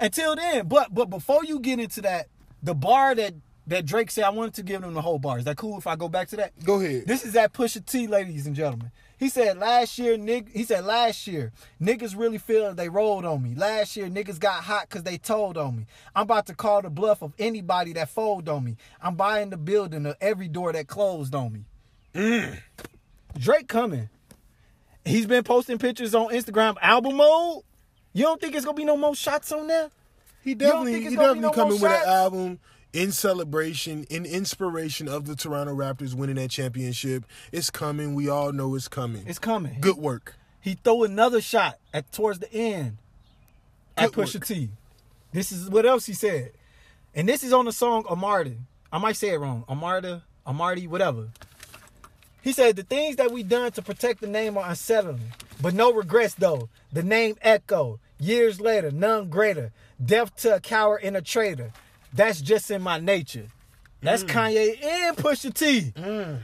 Until 0.00 0.36
then, 0.36 0.68
but 0.68 0.94
but 0.94 1.10
before 1.10 1.44
you 1.44 1.60
get 1.60 1.80
into 1.80 2.00
that, 2.02 2.28
the 2.62 2.74
bar 2.74 3.14
that 3.14 3.34
that 3.66 3.84
Drake 3.84 4.10
said 4.10 4.24
I 4.24 4.30
wanted 4.30 4.54
to 4.54 4.62
give 4.62 4.82
them 4.82 4.94
the 4.94 5.02
whole 5.02 5.18
bar. 5.18 5.38
Is 5.38 5.44
that 5.44 5.56
cool 5.56 5.76
if 5.78 5.86
I 5.86 5.96
go 5.96 6.08
back 6.08 6.28
to 6.28 6.36
that? 6.36 6.52
Go 6.64 6.80
ahead. 6.80 7.06
This 7.06 7.24
is 7.24 7.32
that 7.32 7.52
push 7.52 7.76
Pusha 7.76 7.86
T, 7.86 8.06
ladies 8.06 8.46
and 8.46 8.54
gentlemen. 8.54 8.90
He 9.18 9.28
said 9.28 9.58
last 9.58 9.98
year, 9.98 10.16
nig- 10.16 10.52
he 10.52 10.64
said 10.64 10.84
last 10.84 11.26
year, 11.26 11.52
niggas 11.80 12.16
really 12.16 12.38
feel 12.38 12.74
they 12.74 12.88
rolled 12.88 13.24
on 13.24 13.42
me. 13.42 13.54
Last 13.54 13.96
year, 13.96 14.08
niggas 14.08 14.38
got 14.38 14.62
hot 14.62 14.88
because 14.88 15.04
they 15.04 15.16
told 15.16 15.56
on 15.56 15.76
me. 15.76 15.86
I'm 16.14 16.24
about 16.24 16.46
to 16.46 16.54
call 16.54 16.82
the 16.82 16.90
bluff 16.90 17.22
of 17.22 17.32
anybody 17.38 17.94
that 17.94 18.10
fold 18.10 18.48
on 18.48 18.64
me. 18.64 18.76
I'm 19.00 19.14
buying 19.14 19.50
the 19.50 19.56
building 19.56 20.04
of 20.06 20.16
every 20.20 20.48
door 20.48 20.72
that 20.72 20.86
closed 20.86 21.34
on 21.34 21.52
me. 21.52 21.64
Mm. 22.14 22.58
Drake 23.38 23.68
coming. 23.68 24.10
He's 25.04 25.26
been 25.26 25.44
posting 25.44 25.78
pictures 25.78 26.14
on 26.14 26.28
Instagram, 26.28 26.76
album 26.82 27.16
mode. 27.16 27.62
You 28.16 28.22
don't 28.22 28.40
think 28.40 28.54
it's 28.54 28.64
gonna 28.64 28.74
be 28.74 28.86
no 28.86 28.96
more 28.96 29.14
shots 29.14 29.52
on 29.52 29.66
there? 29.66 29.90
He 30.42 30.54
definitely 30.54 31.02
he 31.02 31.10
definitely 31.10 31.40
no 31.40 31.50
coming 31.50 31.78
with 31.78 31.92
an 31.92 32.08
album 32.08 32.60
in 32.94 33.12
celebration, 33.12 34.06
in 34.08 34.24
inspiration 34.24 35.06
of 35.06 35.26
the 35.26 35.36
Toronto 35.36 35.74
Raptors 35.74 36.14
winning 36.14 36.36
that 36.36 36.48
championship. 36.48 37.26
It's 37.52 37.68
coming. 37.68 38.14
We 38.14 38.30
all 38.30 38.52
know 38.52 38.74
it's 38.74 38.88
coming. 38.88 39.24
It's 39.26 39.38
coming. 39.38 39.76
Good 39.82 39.98
work. 39.98 40.34
He 40.62 40.78
throw 40.82 41.04
another 41.04 41.42
shot 41.42 41.78
at 41.92 42.10
towards 42.10 42.38
the 42.38 42.50
end 42.50 42.96
at 43.98 44.12
Good 44.12 44.24
Pusha 44.24 44.36
work. 44.36 44.46
T. 44.46 44.70
This 45.32 45.52
is 45.52 45.68
what 45.68 45.84
else 45.84 46.06
he 46.06 46.14
said. 46.14 46.52
And 47.14 47.28
this 47.28 47.44
is 47.44 47.52
on 47.52 47.66
the 47.66 47.72
song 47.72 48.04
Amarda. 48.04 48.56
I 48.90 48.96
might 48.96 49.16
say 49.16 49.28
it 49.34 49.36
wrong. 49.36 49.66
Amarda, 49.68 50.22
Amardi, 50.46 50.88
whatever. 50.88 51.28
He 52.40 52.52
said 52.52 52.76
the 52.76 52.82
things 52.82 53.16
that 53.16 53.30
we 53.30 53.42
done 53.42 53.72
to 53.72 53.82
protect 53.82 54.22
the 54.22 54.26
name 54.26 54.56
are 54.56 54.70
unsettling, 54.70 55.32
but 55.60 55.74
no 55.74 55.92
regrets 55.92 56.32
though. 56.32 56.70
The 56.94 57.02
name 57.02 57.36
echo. 57.42 58.00
Years 58.18 58.60
later, 58.60 58.90
none 58.90 59.28
greater. 59.28 59.72
Death 60.04 60.34
to 60.36 60.56
a 60.56 60.60
coward 60.60 61.00
and 61.02 61.16
a 61.16 61.22
traitor. 61.22 61.72
That's 62.12 62.40
just 62.40 62.70
in 62.70 62.82
my 62.82 62.98
nature. 62.98 63.48
That's 64.00 64.24
mm. 64.24 64.28
Kanye 64.28 64.82
and 64.82 65.16
Pusha 65.16 65.52
T. 65.52 65.92
Mm. 65.94 66.40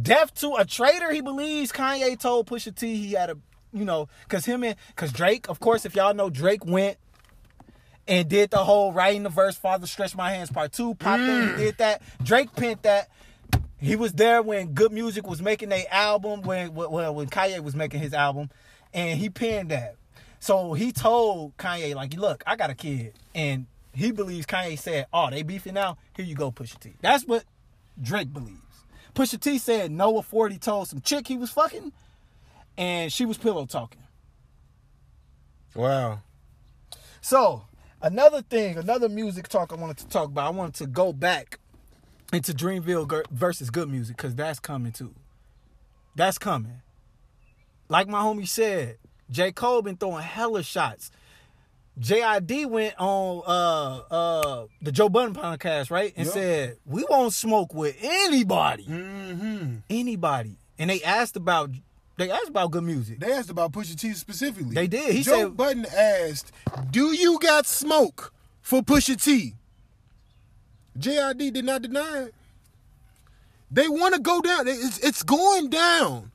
Death 0.00 0.34
to 0.36 0.54
a 0.54 0.64
traitor, 0.64 1.10
he 1.12 1.20
believes. 1.20 1.72
Kanye 1.72 2.18
told 2.18 2.46
Pusha 2.46 2.74
T 2.74 2.96
he 2.96 3.12
had 3.12 3.30
a, 3.30 3.36
you 3.72 3.84
know, 3.84 4.08
cause 4.28 4.44
him 4.44 4.64
and 4.64 4.76
cause 4.96 5.12
Drake, 5.12 5.48
of 5.48 5.60
course, 5.60 5.84
if 5.84 5.94
y'all 5.94 6.14
know, 6.14 6.30
Drake 6.30 6.64
went 6.64 6.96
and 8.06 8.28
did 8.28 8.50
the 8.50 8.58
whole 8.58 8.92
writing 8.92 9.22
the 9.22 9.28
verse, 9.28 9.56
Father 9.56 9.86
Stretch 9.86 10.16
My 10.16 10.30
Hands 10.30 10.50
Part 10.50 10.72
2, 10.72 10.94
popped 10.94 11.22
in, 11.22 11.28
mm. 11.28 11.58
he 11.58 11.64
did 11.64 11.78
that. 11.78 12.02
Drake 12.22 12.54
penned 12.54 12.82
that. 12.82 13.08
He 13.78 13.96
was 13.96 14.12
there 14.12 14.42
when 14.42 14.74
Good 14.74 14.92
Music 14.92 15.26
was 15.26 15.40
making 15.40 15.70
their 15.70 15.86
album, 15.90 16.42
when 16.42 16.74
when 16.74 17.14
when 17.14 17.28
Kanye 17.28 17.60
was 17.60 17.74
making 17.74 18.00
his 18.00 18.12
album, 18.12 18.50
and 18.92 19.18
he 19.18 19.30
penned 19.30 19.70
that. 19.70 19.96
So 20.40 20.72
he 20.72 20.90
told 20.90 21.56
Kanye, 21.58 21.94
like, 21.94 22.14
look, 22.14 22.42
I 22.46 22.56
got 22.56 22.70
a 22.70 22.74
kid. 22.74 23.12
And 23.34 23.66
he 23.94 24.10
believes 24.10 24.46
Kanye 24.46 24.78
said, 24.78 25.06
Oh, 25.12 25.30
they 25.30 25.42
beefing 25.42 25.74
now? 25.74 25.98
Here 26.16 26.24
you 26.24 26.34
go, 26.34 26.50
Pusha 26.50 26.78
T. 26.80 26.94
That's 27.00 27.24
what 27.26 27.44
Drake 28.00 28.32
believes. 28.32 28.56
Pusha 29.14 29.38
T 29.38 29.58
said 29.58 29.90
Noah 29.90 30.22
40 30.22 30.58
told 30.58 30.88
some 30.88 31.00
chick 31.00 31.28
he 31.28 31.36
was 31.36 31.50
fucking, 31.50 31.92
and 32.78 33.12
she 33.12 33.26
was 33.26 33.36
pillow 33.36 33.66
talking. 33.66 34.02
Wow. 35.74 36.20
So, 37.20 37.64
another 38.00 38.42
thing, 38.42 38.78
another 38.78 39.08
music 39.08 39.48
talk 39.48 39.72
I 39.72 39.76
wanted 39.76 39.98
to 39.98 40.08
talk 40.08 40.28
about, 40.28 40.46
I 40.46 40.50
wanted 40.50 40.74
to 40.76 40.86
go 40.86 41.12
back 41.12 41.58
into 42.32 42.52
Dreamville 42.52 43.26
versus 43.30 43.70
good 43.70 43.90
music 43.90 44.16
because 44.16 44.34
that's 44.34 44.60
coming 44.60 44.92
too. 44.92 45.14
That's 46.14 46.38
coming. 46.38 46.82
Like 47.88 48.08
my 48.08 48.20
homie 48.22 48.48
said, 48.48 48.98
J. 49.30 49.52
Cole 49.52 49.82
been 49.82 49.96
throwing 49.96 50.22
hella 50.22 50.62
shots. 50.62 51.10
JID 51.98 52.66
went 52.66 52.94
on 52.98 53.42
uh 53.46 53.96
uh 54.10 54.66
the 54.80 54.90
Joe 54.92 55.08
Budden 55.08 55.34
podcast, 55.34 55.90
right? 55.90 56.12
And 56.16 56.24
Yep. 56.26 56.34
said, 56.34 56.76
We 56.86 57.04
won't 57.10 57.34
smoke 57.34 57.74
with 57.74 57.96
anybody. 58.00 58.84
Mm-hmm. 58.84 59.74
Anybody. 59.90 60.56
And 60.78 60.88
they 60.88 61.02
asked 61.02 61.36
about 61.36 61.70
they 62.16 62.30
asked 62.30 62.48
about 62.48 62.70
good 62.70 62.84
music. 62.84 63.18
They 63.20 63.32
asked 63.32 63.50
about 63.50 63.72
Pusha 63.72 63.98
T 63.98 64.12
specifically. 64.14 64.74
They 64.74 64.86
did. 64.86 65.12
He 65.14 65.22
Joe 65.22 65.42
said- 65.48 65.56
Budden 65.56 65.86
asked, 65.94 66.52
"Do 66.90 67.12
you 67.12 67.38
got 67.38 67.66
smoke 67.66 68.32
for 68.62 68.82
Pusha 68.82 69.22
T?" 69.22 69.54
JID 70.98 71.52
did 71.52 71.64
not 71.64 71.82
deny 71.82 72.24
it. 72.24 72.34
They 73.70 73.88
want 73.88 74.14
to 74.14 74.20
go 74.20 74.40
down. 74.40 74.66
It's, 74.68 74.98
it's 74.98 75.22
going 75.22 75.70
down. 75.70 76.29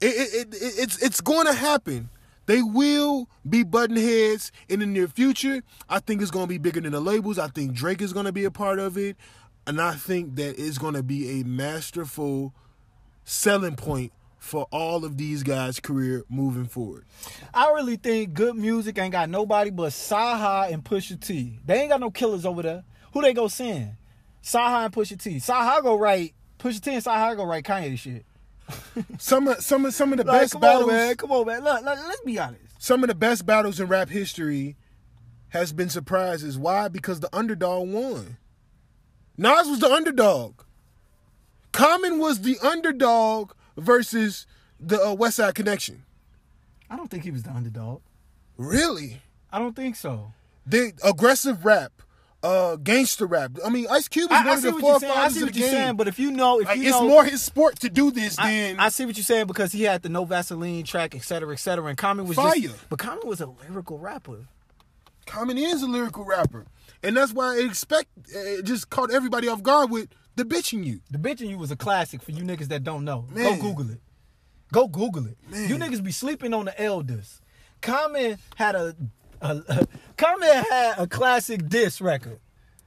It, 0.00 0.06
it, 0.06 0.54
it, 0.54 0.74
it's 0.78 1.02
it's 1.02 1.20
going 1.20 1.46
to 1.46 1.52
happen. 1.52 2.10
They 2.46 2.62
will 2.62 3.28
be 3.48 3.64
button 3.64 3.96
heads 3.96 4.52
in 4.68 4.80
the 4.80 4.86
near 4.86 5.08
future. 5.08 5.62
I 5.88 5.98
think 5.98 6.22
it's 6.22 6.30
going 6.30 6.44
to 6.44 6.48
be 6.48 6.58
bigger 6.58 6.80
than 6.80 6.92
the 6.92 7.00
labels. 7.00 7.38
I 7.38 7.48
think 7.48 7.72
Drake 7.72 8.00
is 8.00 8.12
going 8.12 8.26
to 8.26 8.32
be 8.32 8.44
a 8.44 8.50
part 8.50 8.78
of 8.78 8.96
it, 8.96 9.16
and 9.66 9.80
I 9.80 9.94
think 9.94 10.36
that 10.36 10.58
it's 10.58 10.78
going 10.78 10.94
to 10.94 11.02
be 11.02 11.40
a 11.40 11.44
masterful 11.44 12.54
selling 13.24 13.74
point 13.74 14.12
for 14.38 14.68
all 14.70 15.04
of 15.04 15.16
these 15.16 15.42
guys' 15.42 15.80
career 15.80 16.24
moving 16.28 16.66
forward. 16.66 17.04
I 17.52 17.70
really 17.72 17.96
think 17.96 18.34
good 18.34 18.54
music 18.54 18.98
ain't 18.98 19.12
got 19.12 19.28
nobody 19.28 19.70
but 19.70 19.90
CyHi 19.90 20.72
and 20.72 20.84
Pusha 20.84 21.20
T. 21.20 21.58
They 21.64 21.80
ain't 21.80 21.90
got 21.90 22.00
no 22.00 22.10
killers 22.10 22.46
over 22.46 22.62
there. 22.62 22.84
Who 23.12 23.22
they 23.22 23.32
go 23.32 23.48
send? 23.48 23.96
CyHi 24.44 24.84
and 24.84 24.94
Pusha 24.94 25.20
T. 25.20 25.36
CyHi 25.36 25.82
go 25.82 25.98
write 25.98 26.34
Pusha 26.58 26.80
T 26.80 26.92
and 26.92 27.02
CyHi 27.02 27.34
go 27.36 27.44
write 27.44 27.64
Kanye 27.64 27.98
shit. 27.98 28.25
Some 29.18 29.48
of 29.48 29.62
some 29.62 29.84
of 29.86 29.94
some 29.94 30.12
of 30.12 30.18
the 30.18 30.24
Like, 30.24 30.42
best 30.42 30.52
come 30.54 30.60
battles, 30.62 30.84
on, 30.84 30.88
man. 30.96 31.14
Come 31.16 31.30
on, 31.32 31.46
man. 31.46 31.62
Look, 31.64 31.84
look, 31.84 31.98
let's 32.08 32.20
be 32.22 32.38
honest. 32.38 32.62
some 32.78 33.04
of 33.04 33.08
the 33.08 33.14
best 33.14 33.46
battles 33.46 33.78
in 33.80 33.86
rap 33.88 34.08
history 34.08 34.76
has 35.50 35.72
been 35.72 35.88
surprises. 35.88 36.58
Why? 36.58 36.88
Because 36.88 37.20
the 37.20 37.28
underdog 37.34 37.88
won. 37.88 38.36
Nas 39.38 39.68
was 39.68 39.78
the 39.78 39.90
underdog. 39.90 40.62
Common 41.72 42.18
was 42.18 42.40
the 42.40 42.58
underdog 42.60 43.52
versus 43.76 44.46
the 44.80 45.00
uh, 45.00 45.14
Westside 45.14 45.54
Connection. 45.54 46.04
I 46.90 46.96
don't 46.96 47.10
think 47.10 47.24
he 47.24 47.30
was 47.30 47.42
the 47.42 47.50
underdog. 47.50 48.00
Really? 48.56 49.20
I 49.52 49.58
don't 49.58 49.76
think 49.76 49.96
so. 49.96 50.32
The 50.66 50.92
aggressive 51.04 51.64
rap, 51.64 51.92
uh, 52.42 52.76
gangster 52.76 53.26
rap. 53.26 53.52
I 53.64 53.70
mean, 53.70 53.86
Ice 53.90 54.08
Cube 54.08 54.30
is 54.30 54.36
I, 54.36 54.40
one 54.40 54.48
I 54.48 54.54
of 54.54 54.62
the 54.62 54.68
you're. 54.68 55.10
I 55.10 55.28
see 55.28 55.40
of 55.40 55.46
what 55.46 55.52
the 55.54 55.58
you're 55.60 55.68
game. 55.68 55.70
saying, 55.70 55.96
but 55.96 56.06
if 56.08 56.18
you 56.18 56.30
know, 56.30 56.60
if 56.60 56.66
Like, 56.66 56.78
you 56.78 56.84
it's 56.84 56.92
know, 56.92 57.08
more 57.08 57.24
his 57.24 57.42
sport 57.42 57.80
to 57.80 57.88
do 57.88 58.10
this 58.10 58.38
I, 58.38 58.50
than 58.50 58.80
I 58.80 58.88
see 58.90 59.04
what 59.06 59.16
you're 59.16 59.24
saying 59.24 59.46
because 59.46 59.72
he 59.72 59.82
had 59.82 60.02
the 60.02 60.08
No 60.08 60.24
Vaseline 60.24 60.84
track, 60.84 61.14
et 61.14 61.22
cetera, 61.22 61.52
et 61.52 61.58
cetera, 61.58 61.86
and 61.86 61.98
Common 61.98 62.26
was 62.26 62.36
Fire. 62.36 62.54
just, 62.54 62.88
but 62.88 62.98
Common 62.98 63.26
was 63.26 63.40
a 63.40 63.46
lyrical 63.46 63.98
rapper. 63.98 64.46
Common 65.26 65.58
is 65.58 65.82
a 65.82 65.86
lyrical 65.86 66.24
rapper, 66.24 66.66
and 67.02 67.16
that's 67.16 67.32
why 67.32 67.56
it 67.56 67.66
expect 67.66 68.08
it 68.28 68.64
just 68.64 68.90
caught 68.90 69.10
everybody 69.10 69.48
off 69.48 69.62
guard 69.62 69.90
with 69.90 70.08
the 70.36 70.44
Bitch 70.44 70.72
in 70.72 70.84
Yoo. 70.84 71.00
The 71.10 71.18
Bitch 71.18 71.40
in 71.40 71.48
Yoo 71.50 71.58
was 71.58 71.72
a 71.72 71.76
classic 71.76 72.22
for 72.22 72.30
you 72.30 72.44
niggas 72.44 72.68
that 72.68 72.84
don't 72.84 73.04
know. 73.04 73.26
Go 73.34 73.56
Google 73.56 73.90
it. 73.90 74.00
Go 74.72 74.86
Google 74.86 75.26
it. 75.26 75.36
Man. 75.50 75.68
You 75.68 75.76
niggas 75.76 76.02
be 76.02 76.12
sleeping 76.12 76.54
on 76.54 76.66
the 76.66 76.80
elders. 76.80 77.40
Common 77.80 78.38
had 78.56 78.74
a, 78.74 78.94
a, 79.40 79.86
had 80.70 80.94
a 80.98 81.06
classic 81.06 81.68
diss 81.68 82.00
record. 82.00 82.40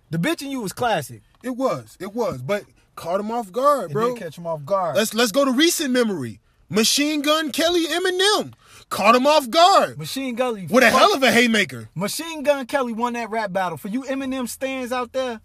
The 0.09 0.17
Bitch 0.17 0.41
in 0.41 0.51
Yoo 0.51 0.61
was 0.61 0.73
classic. 0.73 1.21
It 1.43 1.51
was, 1.51 1.97
it 1.99 2.13
was, 2.13 2.41
but 2.41 2.63
caught 2.95 3.19
him 3.19 3.31
off 3.31 3.51
guard, 3.51 3.91
bro. 3.91 4.15
catch 4.15 4.37
him 4.37 4.47
off 4.47 4.65
guard. 4.65 4.95
Let's 4.95 5.13
let's 5.13 5.31
go 5.31 5.45
to 5.45 5.51
recent 5.51 5.91
memory. 5.91 6.39
Machine 6.69 7.21
Gun 7.21 7.51
Kelly 7.51 7.85
Eminem 7.87 8.53
caught 8.89 9.15
him 9.15 9.25
off 9.25 9.49
guard 9.49 9.97
Machine 9.97 10.35
Gully 10.35 10.67
with 10.69 10.83
a 10.83 10.89
hell 10.89 11.13
of 11.15 11.23
a 11.23 11.31
haymaker. 11.31 11.89
Machine 11.95 12.43
Gun 12.43 12.65
Kelly 12.65 12.93
won 12.93 13.13
that 13.13 13.29
rap 13.29 13.51
battle. 13.51 13.77
For 13.77 13.87
you 13.87 14.03
Eminem 14.03 14.47
stands 14.47 14.91
out 14.91 15.11
there, 15.13 15.41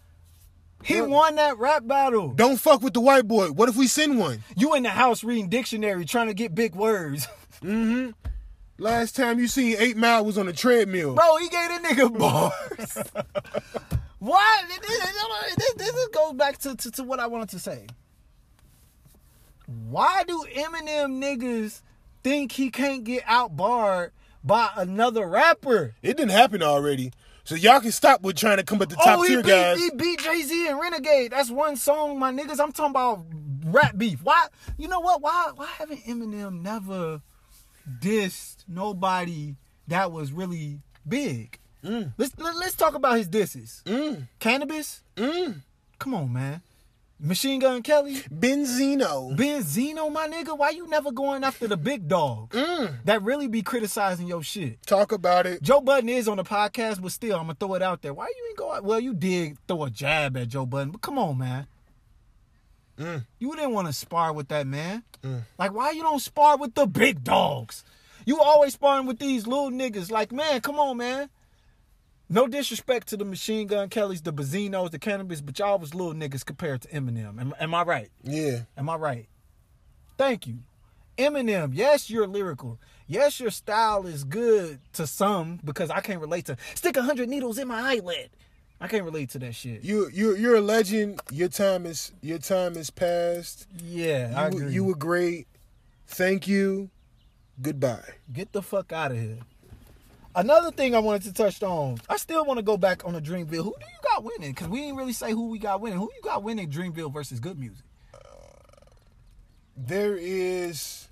he 0.82 1.00
won 1.00 1.36
that 1.36 1.58
rap 1.58 1.86
battle. 1.86 2.34
Don't 2.34 2.58
fuck 2.58 2.82
with 2.82 2.92
the 2.92 3.00
white 3.00 3.26
boy. 3.26 3.48
What 3.52 3.68
if 3.70 3.76
we 3.76 3.86
send 3.86 4.18
one? 4.18 4.44
You 4.56 4.74
in 4.74 4.82
the 4.82 4.90
house 4.90 5.24
reading 5.24 5.48
dictionary 5.48 6.04
trying 6.04 6.26
to 6.28 6.34
get 6.34 6.54
big 6.54 6.74
words. 6.74 7.26
Mm-hmm. 7.62 8.10
Last 8.78 9.14
time 9.14 9.38
you 9.38 9.46
seen 9.46 9.76
Eight 9.78 9.96
Mile 9.96 10.24
was 10.24 10.36
on 10.36 10.48
a 10.48 10.52
treadmill. 10.52 11.14
Bro, 11.14 11.36
he 11.36 11.48
gave 11.48 11.68
that 11.68 11.82
nigga 11.82 12.18
bars. 12.18 12.98
Why? 14.18 14.62
This, 14.68 15.74
this, 15.74 16.08
goes 16.08 16.32
back 16.32 16.58
to, 16.58 16.74
to, 16.74 16.90
to 16.92 17.04
what 17.04 17.20
I 17.20 17.26
wanted 17.26 17.50
to 17.50 17.58
say. 17.58 17.86
Why 19.66 20.24
do 20.26 20.44
Eminem 20.54 21.22
niggas 21.22 21.82
think 22.22 22.52
he 22.52 22.70
can't 22.70 23.04
get 23.04 23.22
outbarred 23.26 24.12
by 24.42 24.70
another 24.76 25.26
rapper? 25.26 25.94
It 26.02 26.16
didn't 26.16 26.32
happen 26.32 26.62
already. 26.62 27.12
So 27.44 27.54
y'all 27.54 27.80
can 27.80 27.92
stop 27.92 28.22
with 28.22 28.36
trying 28.36 28.56
to 28.56 28.64
come 28.64 28.80
at 28.82 28.88
the 28.88 28.96
top 28.96 29.18
oh, 29.18 29.22
he 29.22 29.28
tier 29.28 29.42
beat, 29.42 29.48
guys. 29.50 29.78
he 29.78 29.90
beat 29.90 30.18
Jay 30.20 30.42
Z 30.42 30.68
and 30.68 30.80
Renegade. 30.80 31.30
That's 31.32 31.50
one 31.50 31.76
song, 31.76 32.18
my 32.18 32.32
niggas. 32.32 32.58
I'm 32.58 32.72
talking 32.72 32.90
about 32.90 33.24
rap 33.66 33.96
beef. 33.98 34.22
Why? 34.22 34.46
You 34.78 34.88
know 34.88 35.00
what? 35.00 35.20
Why? 35.20 35.50
Why 35.54 35.66
haven't 35.78 36.04
Eminem 36.04 36.62
never 36.62 37.20
dissed 38.00 38.64
nobody 38.68 39.54
that 39.88 40.10
was 40.12 40.32
really 40.32 40.80
big? 41.06 41.58
Let's 41.82 42.32
let, 42.38 42.56
let's 42.56 42.74
talk 42.74 42.94
about 42.94 43.18
his 43.18 43.28
disses. 43.28 43.82
Mm, 43.84 44.26
Canibus. 44.40 45.00
mm. 45.16 45.56
Come 45.98 46.14
on, 46.14 46.32
man. 46.32 46.62
Machine 47.20 47.60
Gun 47.60 47.82
Kelly. 47.82 48.16
Benzino. 48.32 49.36
Benzino, 49.36 50.10
my 50.10 50.26
nigga. 50.26 50.56
Why 50.58 50.70
you 50.70 50.86
never 50.88 51.12
going 51.12 51.44
after 51.44 51.68
the 51.68 51.76
big 51.76 52.08
dogs 52.08 52.56
Mm. 52.56 53.04
that 53.04 53.22
really 53.22 53.48
be 53.48 53.60
criticizing 53.62 54.26
your 54.26 54.42
shit? 54.42 54.82
Talk 54.86 55.12
about 55.12 55.46
it. 55.46 55.62
Joe 55.62 55.80
Budden 55.80 56.08
is 56.08 56.26
on 56.26 56.38
the 56.38 56.44
podcast, 56.44 57.02
but 57.02 57.12
still, 57.12 57.36
I'm 57.36 57.42
gonna 57.44 57.54
throw 57.58 57.74
it 57.74 57.82
out 57.82 58.00
there. 58.02 58.14
Why 58.14 58.26
you 58.26 58.46
ain't 58.48 58.58
go 58.58 58.72
out? 58.72 58.84
Well, 58.84 58.98
you 59.00 59.14
did 59.14 59.58
throw 59.68 59.84
a 59.84 59.90
jab 59.90 60.36
at 60.38 60.48
Joe 60.48 60.66
Budden, 60.66 60.90
but 60.92 61.02
come 61.02 61.18
on, 61.18 61.38
man. 61.38 61.66
Mm. 62.98 63.26
You 63.38 63.54
didn't 63.54 63.72
want 63.72 63.86
to 63.88 63.92
spar 63.92 64.32
with 64.32 64.48
that 64.48 64.66
man. 64.66 65.02
Mm. 65.22 65.42
Like, 65.58 65.72
why 65.74 65.90
you 65.90 66.02
don't 66.02 66.20
spar 66.20 66.56
with 66.56 66.74
the 66.74 66.86
big 66.86 67.24
dogs? 67.24 67.84
You 68.26 68.40
always 68.40 68.74
sparring 68.74 69.06
with 69.06 69.18
these 69.18 69.46
little 69.46 69.70
niggas. 69.70 70.10
Like, 70.10 70.32
man, 70.32 70.60
come 70.60 70.78
on, 70.78 70.96
man. 70.96 71.28
No 72.28 72.46
disrespect 72.46 73.08
to 73.08 73.16
the 73.16 73.24
Machine 73.24 73.66
Gun 73.66 73.88
Kellys, 73.88 74.22
the 74.22 74.32
Bazinos, 74.32 74.90
the 74.90 74.98
Canibus, 74.98 75.44
but 75.44 75.58
y'all 75.58 75.78
was 75.78 75.94
little 75.94 76.14
niggas 76.14 76.44
compared 76.44 76.80
to 76.82 76.88
Eminem. 76.88 77.38
Am, 77.38 77.54
am 77.60 77.74
I 77.74 77.82
right? 77.82 78.10
Yeah. 78.22 78.60
Am 78.78 78.88
I 78.88 78.96
right? 78.96 79.28
Thank 80.16 80.46
you. 80.46 80.60
Eminem, 81.18 81.70
yes, 81.74 82.10
you're 82.10 82.26
lyrical. 82.26 82.80
Yes, 83.06 83.38
your 83.38 83.50
style 83.50 84.06
is 84.06 84.24
good 84.24 84.80
to 84.94 85.06
some 85.06 85.60
because 85.62 85.90
I 85.90 86.00
can't 86.00 86.20
relate 86.20 86.46
to 86.46 86.56
stick 86.74 86.96
a 86.96 87.02
hundred 87.02 87.28
needles 87.28 87.58
in 87.58 87.68
my 87.68 87.94
eyelid. 87.94 88.30
I 88.80 88.88
can't 88.88 89.04
relate 89.04 89.30
to 89.30 89.38
that 89.40 89.54
shit. 89.54 89.82
You 89.82 90.10
you 90.12 90.36
you're 90.36 90.56
a 90.56 90.60
legend. 90.60 91.20
Your 91.30 91.48
time 91.48 91.86
is 91.86 92.12
your 92.20 92.38
time 92.38 92.76
is 92.76 92.90
past. 92.90 93.66
Yeah, 93.82 94.32
I 94.36 94.48
agree. 94.48 94.72
you 94.72 94.84
were 94.84 94.96
great. 94.96 95.46
Thank 96.06 96.46
you. 96.46 96.90
Goodbye. 97.60 98.02
Get 98.32 98.52
the 98.52 98.62
fuck 98.62 98.92
out 98.92 99.12
of 99.12 99.18
here. 99.18 99.38
Another 100.36 100.72
thing 100.72 100.96
I 100.96 100.98
wanted 100.98 101.22
to 101.22 101.32
touch 101.32 101.62
on. 101.62 101.98
I 102.08 102.16
still 102.16 102.44
want 102.44 102.58
to 102.58 102.64
go 102.64 102.76
back 102.76 103.04
on 103.04 103.12
the 103.12 103.20
Dreamville. 103.20 103.64
Who 103.64 103.74
do 103.78 103.86
you 103.86 104.02
got 104.02 104.24
winning? 104.24 104.50
Because 104.50 104.66
we 104.68 104.80
didn't 104.80 104.96
really 104.96 105.12
say 105.12 105.30
who 105.30 105.48
we 105.48 105.60
got 105.60 105.80
winning. 105.80 105.98
Who 105.98 106.10
you 106.14 106.22
got 106.22 106.42
winning 106.42 106.68
Dreamville 106.70 107.12
versus 107.12 107.38
Good 107.38 107.58
Music? 107.58 107.84
Uh, 108.12 108.18
there 109.76 110.16
is. 110.16 111.08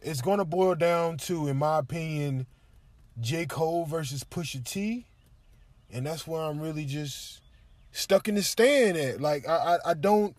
It's 0.00 0.22
going 0.22 0.38
to 0.38 0.46
boil 0.46 0.74
down 0.74 1.18
to, 1.18 1.46
in 1.48 1.58
my 1.58 1.78
opinion, 1.78 2.46
J. 3.20 3.44
Cole 3.44 3.84
versus 3.84 4.24
Pusha 4.24 4.64
T, 4.64 5.06
and 5.94 6.04
that's 6.04 6.26
where 6.26 6.42
I'm 6.42 6.60
really 6.60 6.84
just 6.84 7.40
stuck 7.92 8.28
in 8.28 8.34
the 8.34 8.42
stand 8.42 8.98
at. 8.98 9.20
Like 9.20 9.48
I, 9.48 9.76
I, 9.76 9.90
I 9.90 9.94
don't. 9.94 10.36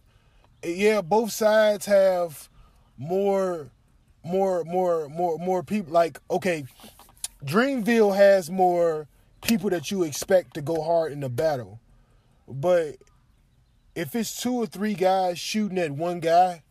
Yeah, 0.64 1.02
both 1.02 1.32
sides 1.32 1.86
have 1.86 2.50
more, 2.98 3.70
more, 4.24 4.64
more, 4.66 5.08
more, 5.10 5.40
more 5.40 5.64
people. 5.64 5.94
Like 5.94 6.20
okay, 6.30 6.66
Dreamville 7.44 8.16
has 8.16 8.52
more 8.52 9.08
people 9.42 9.70
that 9.70 9.90
you 9.90 10.04
expect 10.04 10.56
to 10.56 10.62
go 10.62 10.84
hard 10.84 11.14
in 11.14 11.22
the 11.22 11.30
battle, 11.30 11.80
but 12.48 12.98
if 13.96 14.14
it's 14.14 14.42
two 14.42 14.56
or 14.56 14.66
three 14.66 14.94
guys 14.94 15.40
shooting 15.40 15.78
at 15.78 15.92
one 15.92 16.20
guy, 16.20 16.64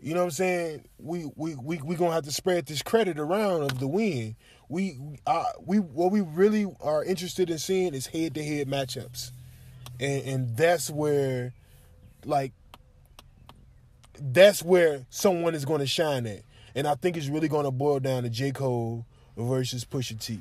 you 0.00 0.12
know 0.12 0.20
what 0.20 0.26
I'm 0.26 0.30
saying? 0.32 0.84
We 0.98 1.30
we 1.36 1.54
we 1.54 1.76
we 1.78 1.94
gonna 1.94 2.12
have 2.12 2.24
to 2.24 2.32
spread 2.32 2.66
this 2.66 2.82
credit 2.82 3.18
around 3.18 3.62
of 3.62 3.78
the 3.78 3.86
win. 3.86 4.34
We 4.68 4.98
uh, 5.26 5.44
we 5.64 5.78
what 5.78 6.10
we 6.10 6.20
really 6.20 6.66
are 6.80 7.04
interested 7.04 7.50
in 7.50 7.58
seeing 7.58 7.94
is 7.94 8.08
head 8.08 8.34
to 8.34 8.44
head 8.44 8.68
matchups, 8.68 9.30
and 10.00 10.22
and 10.24 10.56
that's 10.56 10.90
where, 10.90 11.52
like, 12.24 12.52
that's 14.20 14.62
where 14.62 15.06
someone 15.10 15.54
is 15.54 15.64
going 15.64 15.80
to 15.80 15.86
shine 15.86 16.26
at, 16.26 16.42
and 16.74 16.86
I 16.86 16.94
think 16.94 17.16
it's 17.16 17.28
really 17.28 17.48
going 17.48 17.64
to 17.64 17.70
boil 17.70 18.00
down 18.00 18.22
to 18.24 18.30
J 18.30 18.50
Cole 18.50 19.04
versus 19.36 19.84
Pusha 19.84 20.18
T. 20.20 20.40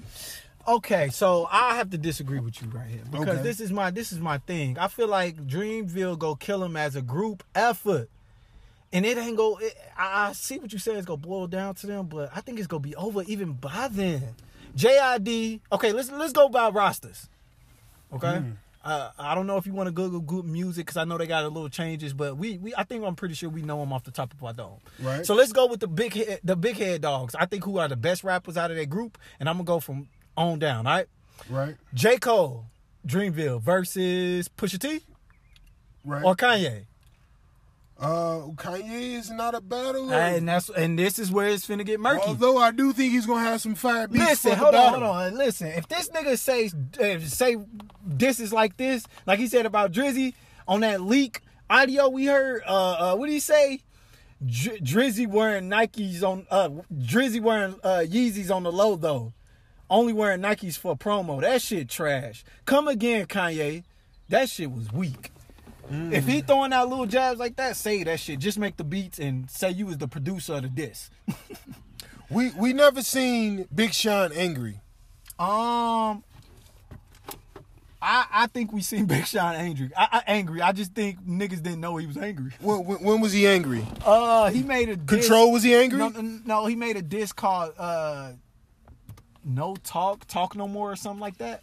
Okay, 0.68 1.10
so 1.10 1.48
I 1.52 1.76
have 1.76 1.92
to 1.92 1.98
disagree 1.98 2.40
with 2.40 2.60
you 2.62 2.70
right 2.70 2.88
here 2.88 3.04
because 3.12 3.28
Okay. 3.28 3.42
this 3.44 3.60
is 3.60 3.72
my 3.72 3.92
this 3.92 4.12
is 4.12 4.20
my 4.20 4.40
thing. 4.40 4.80
I 4.80 4.88
feel 4.88 5.08
like 5.08 5.36
Dreamville 5.46 6.18
go 6.18 6.34
kill 6.36 6.64
him 6.64 6.76
as 6.76 6.96
a 6.96 7.04
group 7.04 7.44
effort, 7.54 8.10
and 8.96 9.06
it 9.06 9.18
ain't 9.18 9.38
go. 9.38 9.58
It, 9.58 9.76
I, 9.98 10.30
I 10.30 10.32
see 10.34 10.58
what 10.58 10.74
you 10.74 10.80
say. 10.80 10.96
It's 10.96 11.06
gonna 11.06 11.18
boil 11.18 11.46
down 11.48 11.76
to 11.76 11.88
them, 11.88 12.08
but 12.08 12.32
I 12.36 12.42
think 12.42 12.58
it's 12.58 12.68
gonna 12.68 12.80
be 12.80 12.96
over 12.96 13.22
even 13.24 13.54
by 13.54 13.90
then. 13.92 14.36
JID. 14.76 15.62
Okay, 15.72 15.92
let's 15.92 16.10
let's 16.12 16.34
go 16.34 16.50
by 16.50 16.70
rosters. 16.70 17.30
Okay. 18.14 18.42
Uh, 18.84 19.10
I 19.18 19.34
don't 19.34 19.48
know 19.48 19.58
if 19.58 19.66
you 19.66 19.74
want 19.74 19.88
to 19.88 19.92
Google 19.92 20.20
good 20.20 20.46
music 20.46 20.86
because 20.86 20.98
I 20.98 21.06
know 21.06 21.18
they 21.18 21.26
got 21.26 21.44
a 21.44 21.48
little 21.48 21.70
changes, 21.70 22.14
but 22.14 22.38
we, 22.38 22.60
we 22.60 22.76
I 22.76 22.84
think 22.84 23.04
I'm 23.04 23.16
pretty 23.16 23.34
sure 23.34 23.50
we 23.50 23.64
know 23.64 23.80
them 23.80 23.92
off 23.92 24.04
the 24.04 24.12
top 24.12 24.32
of 24.32 24.44
our 24.44 24.54
dome. 24.54 24.78
Right. 25.00 25.26
So 25.26 25.34
let's 25.34 25.52
go 25.52 25.66
with 25.66 25.80
the 25.80 25.88
big 25.88 26.14
head, 26.14 26.40
the 26.44 26.56
big 26.56 26.78
head 26.78 27.02
dogs. 27.02 27.34
I 27.34 27.48
think 27.48 27.64
who 27.64 27.80
are 27.80 27.88
the 27.88 27.96
best 27.96 28.24
rappers 28.24 28.58
out 28.58 28.70
of 28.70 28.78
that 28.78 28.86
group, 28.88 29.18
and 29.40 29.50
I'm 29.50 29.56
gonna 29.56 29.66
go 29.66 29.80
from 29.80 30.08
on 30.38 30.60
down. 30.60 30.86
All 30.86 30.94
right. 30.98 31.08
Right. 31.50 31.76
J. 31.96 32.18
Cole, 32.18 32.66
Dreamville 33.08 33.60
versus 33.62 34.48
Pusha 34.50 34.80
T 34.80 35.02
Right. 36.04 36.24
or 36.24 36.36
Kanye. 36.36 36.86
Uh, 37.98 38.48
Kanye 38.56 39.14
is 39.14 39.32
not 39.32 39.56
a 39.56 39.62
battle. 39.62 40.12
And 40.12 40.48
that's 40.50 40.70
and 40.70 41.00
this 41.00 41.18
is 41.18 41.32
where 41.32 41.48
it's 41.48 41.66
finna 41.66 41.86
get 41.86 42.00
murky. 42.00 42.24
Although 42.28 42.58
I 42.58 42.72
do 42.72 42.92
think 42.92 43.14
he's 43.14 43.26
gonna 43.26 43.46
have 43.46 43.62
some 43.62 43.74
fire 43.76 44.08
beats 44.08 44.26
Listen, 44.26 44.58
hold 44.58 44.76
on, 44.76 44.90
hold 44.90 45.04
on. 45.04 45.38
Listen, 45.38 45.68
if 45.68 45.88
this 45.88 46.10
nigga 46.10 46.38
say 46.38 46.70
uh, 47.00 47.20
say 47.20 47.56
this 48.06 48.42
is 48.42 48.52
like 48.52 48.76
this, 48.76 49.06
like 49.26 49.40
he 49.40 49.48
said 49.48 49.66
about 49.66 49.94
Drizzy 49.94 50.34
on 50.68 50.82
that 50.82 51.02
leak 51.02 51.40
audio 51.70 52.10
we 52.10 52.26
heard, 52.26 52.64
uh, 52.68 53.14
uh 53.14 53.16
what 53.16 53.28
did 53.28 53.34
he 53.34 53.40
say? 53.40 53.80
Dr- 54.46 54.80
Drizzy 54.80 55.26
wearing 55.26 55.70
Nikes 55.70 56.22
on 56.22 56.46
uh 56.52 56.70
Drizzy 56.94 57.40
wearing 57.42 57.76
uh 57.82 58.04
Yeezys 58.06 58.54
on 58.54 58.64
the 58.64 58.74
low 58.74 58.98
though. 58.98 59.34
Only 59.90 60.12
wearing 60.12 60.42
Nikes 60.42 60.78
for 60.78 60.98
promo. 60.98 61.40
That 61.40 61.62
shit 61.62 61.88
trash. 61.88 62.44
Come 62.66 62.90
again, 62.90 63.26
Kanye. 63.28 63.84
That 64.28 64.50
shit 64.50 64.70
was 64.70 64.92
weak. 64.92 65.32
If 65.90 66.26
he 66.26 66.42
throwing 66.42 66.74
out 66.74 66.90
little 66.90 67.06
jabs 67.06 67.40
like 67.40 67.58
that, 67.58 67.76
say 67.76 68.04
that 68.04 68.20
shit. 68.20 68.40
Just 68.40 68.58
make 68.58 68.76
the 68.78 68.84
beats 68.84 69.20
and 69.20 69.50
say 69.50 69.70
you 69.70 69.86
was 69.86 69.98
the 69.98 70.08
producer 70.08 70.56
of 70.56 70.64
the 70.64 70.70
disc. 70.70 71.12
We 72.30 72.50
we 72.52 72.74
never 72.74 73.04
seen 73.04 73.68
Big 73.74 73.94
Sean 73.94 74.32
angry. 74.32 74.80
Um, 75.38 76.24
I 78.02 78.26
I 78.32 78.48
think 78.52 78.74
we 78.74 78.82
seen 78.82 79.06
Big 79.16 79.28
Sean 79.28 79.54
angry. 79.54 79.92
I, 79.96 80.08
I 80.12 80.24
angry. 80.28 80.62
I 80.62 80.72
just 80.72 80.94
think 80.94 81.22
niggas 81.26 81.62
didn't 81.62 81.82
know 81.82 81.98
he 81.98 82.08
was 82.08 82.18
angry. 82.18 82.52
When, 82.60 82.84
when, 82.86 82.98
when 83.04 83.22
was 83.22 83.32
he 83.32 83.48
angry? 83.48 83.86
Uh, 84.04 84.50
he 84.50 84.64
made 84.64 84.90
a 84.90 84.96
diss- 84.96 85.28
Control 85.28 85.52
was 85.52 85.64
he 85.64 85.76
angry? 85.76 86.00
No, 86.00 86.10
no, 86.10 86.22
no, 86.46 86.66
he 86.66 86.76
made 86.76 86.98
a 86.98 87.02
disc 87.04 87.36
called 87.36 87.74
uh, 87.78 88.32
"No 89.44 89.76
Talk, 89.84 90.26
Talk 90.26 90.56
No 90.56 90.68
More" 90.68 90.92
or 90.92 90.96
something 90.96 91.22
like 91.22 91.38
that. 91.38 91.62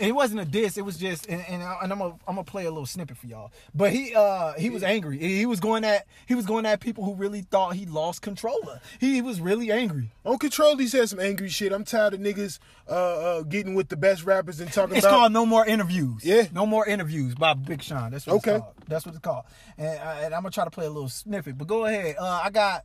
And 0.00 0.08
it 0.08 0.12
wasn't 0.12 0.40
a 0.40 0.46
diss. 0.46 0.78
It 0.78 0.84
was 0.84 0.96
just, 0.96 1.26
and, 1.28 1.44
and, 1.46 1.62
I, 1.62 1.76
and 1.82 1.92
I'm 1.92 1.98
gonna 1.98 2.14
I'm 2.26 2.34
gonna 2.36 2.44
play 2.44 2.64
a 2.64 2.70
little 2.70 2.86
snippet 2.86 3.18
for 3.18 3.26
y'all. 3.26 3.52
But 3.74 3.92
he 3.92 4.14
uh 4.14 4.54
he 4.54 4.70
was 4.70 4.82
angry. 4.82 5.18
He 5.18 5.44
was 5.44 5.60
going 5.60 5.84
at 5.84 6.06
he 6.26 6.34
was 6.34 6.46
going 6.46 6.64
at 6.64 6.80
people 6.80 7.04
who 7.04 7.14
really 7.14 7.42
thought 7.42 7.74
he 7.74 7.84
lost 7.84 8.22
control. 8.22 8.58
He, 8.98 9.14
he 9.16 9.22
was 9.22 9.40
really 9.42 9.70
angry. 9.70 10.10
On 10.24 10.38
Control, 10.38 10.76
he 10.78 10.86
said 10.86 11.08
some 11.10 11.20
angry 11.20 11.50
shit. 11.50 11.70
I'm 11.72 11.84
tired 11.84 12.14
of 12.14 12.20
niggas 12.20 12.58
uh, 12.88 12.92
uh, 12.92 13.42
getting 13.42 13.74
with 13.74 13.88
the 13.90 13.96
best 13.96 14.24
rappers 14.24 14.58
and 14.60 14.72
talking 14.72 14.96
It's 14.96 15.04
about. 15.04 15.16
called 15.16 15.32
No 15.32 15.44
More 15.44 15.66
Interviews. 15.66 16.24
Yeah. 16.24 16.46
No 16.52 16.64
More 16.64 16.86
Interviews 16.86 17.34
by 17.34 17.52
Big 17.54 17.82
Sean. 17.82 18.10
That's 18.10 18.26
what 18.26 18.36
Okay. 18.36 18.52
it's 18.54 18.60
called. 18.62 18.74
That's 18.88 19.06
what 19.06 19.14
it's 19.14 19.22
called. 19.22 19.44
And, 19.76 19.98
uh, 19.98 20.14
and 20.22 20.34
I'm 20.34 20.40
gonna 20.42 20.50
try 20.50 20.64
to 20.64 20.70
play 20.70 20.86
a 20.86 20.90
little 20.90 21.08
snippet. 21.10 21.58
But 21.58 21.68
go 21.68 21.84
ahead. 21.84 22.16
Uh, 22.18 22.40
I 22.44 22.48
got 22.50 22.84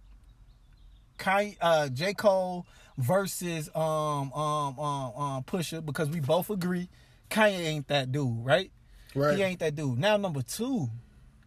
Kanye, 1.17 1.55
uh, 1.61 1.87
J 1.89 2.13
Cole 2.13 2.65
versus 2.97 3.69
um 3.75 4.31
um 4.33 4.79
um 4.79 5.13
um 5.15 5.43
Pusha 5.43 5.85
because 5.85 6.09
we 6.09 6.19
both 6.19 6.49
agree 6.49 6.89
Kanye 7.29 7.59
ain't 7.59 7.87
that 7.87 8.11
dude, 8.11 8.45
right? 8.45 8.71
Right. 9.13 9.37
He 9.37 9.43
ain't 9.43 9.59
that 9.59 9.75
dude. 9.75 9.97
Now 9.97 10.17
number 10.17 10.41
two, 10.41 10.89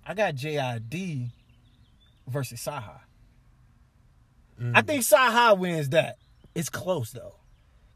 I 0.06 0.14
got 0.14 0.34
JID 0.34 1.30
versus 2.26 2.60
CyHi. 2.60 3.00
I 4.74 4.82
think 4.82 5.02
CyHi 5.02 5.56
wins 5.58 5.90
that. 5.90 6.16
It's 6.54 6.68
close 6.68 7.12
though. 7.12 7.34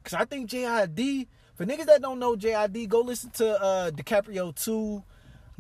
Cause 0.05 0.15
I 0.15 0.25
think 0.25 0.51
JID, 0.51 1.27
for 1.55 1.65
niggas 1.65 1.87
that 1.87 2.03
don't 2.03 2.19
know 2.19 2.37
JID, 2.37 2.89
go 2.89 3.01
listen 3.01 3.31
to 3.31 3.61
uh 3.61 3.91
DiCaprio 3.91 4.55
2. 4.55 5.03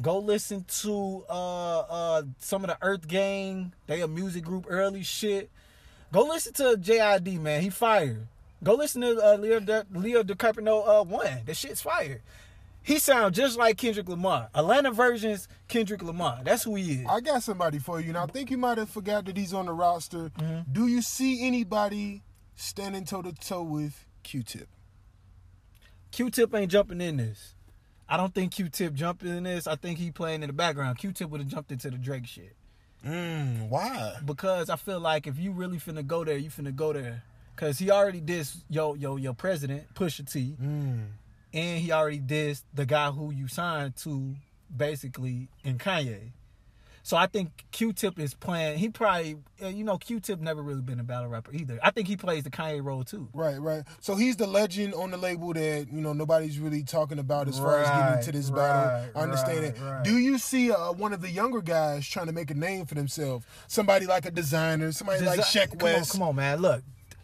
Go 0.00 0.18
listen 0.18 0.64
to 0.82 1.24
uh 1.28 1.78
uh 1.80 2.22
some 2.38 2.64
of 2.64 2.70
the 2.70 2.78
Earth 2.82 3.08
Gang. 3.08 3.72
They 3.86 4.00
a 4.00 4.08
music 4.08 4.44
group 4.44 4.66
early 4.68 5.02
shit. 5.02 5.50
Go 6.12 6.24
listen 6.26 6.52
to 6.54 6.76
JID, 6.76 7.40
man. 7.40 7.62
He 7.62 7.70
fired. 7.70 8.26
Go 8.62 8.74
listen 8.74 9.02
to 9.02 9.20
uh, 9.20 9.36
Leo, 9.36 9.60
De- 9.60 9.86
Leo 9.92 10.22
DiCaprio 10.22 11.00
uh, 11.00 11.04
one. 11.04 11.42
That 11.44 11.56
shit's 11.56 11.82
fire. 11.82 12.22
He 12.84 12.98
sounds 12.98 13.36
just 13.36 13.58
like 13.58 13.76
Kendrick 13.76 14.08
Lamar. 14.08 14.48
Atlanta 14.54 14.90
versions 14.90 15.48
Kendrick 15.68 16.02
Lamar. 16.02 16.40
That's 16.42 16.64
who 16.64 16.74
he 16.74 17.02
is. 17.02 17.06
I 17.08 17.20
got 17.20 17.42
somebody 17.42 17.78
for 17.78 18.00
you. 18.00 18.12
Now, 18.12 18.24
I 18.24 18.26
think 18.26 18.50
you 18.50 18.58
might 18.58 18.78
have 18.78 18.90
forgot 18.90 19.24
that 19.26 19.36
he's 19.36 19.54
on 19.54 19.66
the 19.66 19.72
roster. 19.72 20.30
Mm-hmm. 20.30 20.72
Do 20.72 20.88
you 20.88 21.00
see 21.00 21.46
anybody 21.46 22.22
standing 22.56 23.04
toe 23.04 23.22
to 23.22 23.32
toe 23.32 23.62
with 23.62 24.04
Q-Tip? 24.24 24.68
Q-Tip 26.10 26.54
ain't 26.54 26.72
jumping 26.72 27.00
in 27.00 27.18
this. 27.18 27.54
I 28.08 28.16
don't 28.16 28.34
think 28.34 28.52
Q-Tip 28.52 28.94
jumping 28.94 29.28
in 29.28 29.44
this. 29.44 29.66
I 29.66 29.76
think 29.76 29.98
he 29.98 30.10
playing 30.10 30.42
in 30.42 30.48
the 30.48 30.52
background. 30.52 30.98
Q-Tip 30.98 31.30
would 31.30 31.40
have 31.40 31.48
jumped 31.48 31.70
into 31.70 31.88
the 31.88 31.98
Drake 31.98 32.26
shit. 32.26 32.56
Mm, 33.06 33.68
why? 33.68 34.16
Because 34.24 34.70
I 34.70 34.76
feel 34.76 35.00
like 35.00 35.26
if 35.26 35.38
you 35.38 35.52
really 35.52 35.78
finna 35.78 36.06
go 36.06 36.24
there, 36.24 36.36
you 36.36 36.50
finna 36.50 36.74
go 36.74 36.92
there. 36.92 37.22
Cause 37.56 37.78
he 37.78 37.90
already 37.90 38.20
dissed 38.20 38.56
yo 38.68 38.94
yo 38.94 39.16
your 39.16 39.34
president 39.34 39.92
Pusha 39.94 40.30
T, 40.30 40.56
Mm. 40.60 41.06
and 41.52 41.78
he 41.80 41.92
already 41.92 42.18
dissed 42.20 42.62
the 42.72 42.86
guy 42.86 43.10
who 43.10 43.30
you 43.30 43.46
signed 43.46 43.96
to, 43.98 44.34
basically 44.74 45.48
in 45.64 45.78
Kanye. 45.78 46.32
So 47.04 47.16
I 47.16 47.26
think 47.26 47.64
Q-Tip 47.72 48.16
is 48.20 48.32
playing. 48.32 48.78
He 48.78 48.88
probably, 48.88 49.36
uh, 49.60 49.66
you 49.66 49.82
know, 49.82 49.98
Q-Tip 49.98 50.38
never 50.40 50.62
really 50.62 50.82
been 50.82 51.00
a 51.00 51.02
battle 51.02 51.28
rapper 51.28 51.52
either. 51.52 51.80
I 51.82 51.90
think 51.90 52.06
he 52.06 52.16
plays 52.16 52.44
the 52.44 52.50
Kanye 52.50 52.82
role 52.82 53.02
too. 53.02 53.28
Right, 53.34 53.60
right. 53.60 53.82
So 54.00 54.14
he's 54.14 54.36
the 54.36 54.46
legend 54.46 54.94
on 54.94 55.10
the 55.10 55.16
label 55.16 55.52
that 55.52 55.88
you 55.92 56.00
know 56.00 56.12
nobody's 56.12 56.60
really 56.60 56.84
talking 56.84 57.18
about 57.18 57.48
as 57.48 57.58
far 57.58 57.80
as 57.80 57.88
getting 57.88 58.18
into 58.18 58.32
this 58.32 58.50
Right, 58.50 58.56
battle. 58.56 59.10
I 59.16 59.20
understand 59.24 59.58
right, 59.64 59.76
it. 59.76 59.80
right. 59.82 60.04
Do 60.04 60.16
you 60.16 60.38
see 60.38 60.70
uh, 60.70 60.92
one 60.92 61.12
of 61.12 61.20
the 61.22 61.28
younger 61.30 61.60
guys 61.60 62.06
trying 62.08 62.26
to 62.26 62.32
make 62.32 62.50
a 62.52 62.54
name 62.54 62.86
for 62.86 62.94
themselves? 62.94 63.44
Somebody 63.66 64.06
like 64.06 64.24
a 64.24 64.30
Desiigner, 64.30 64.94
somebody 64.94 65.26
like 65.26 65.40
Desi- 65.40 65.66
Sheck 65.68 65.78
come 65.78 65.88
On, 65.94 66.04
come 66.04 66.22
on, 66.22 66.36
man. 66.36 66.60
Look. 66.62 66.82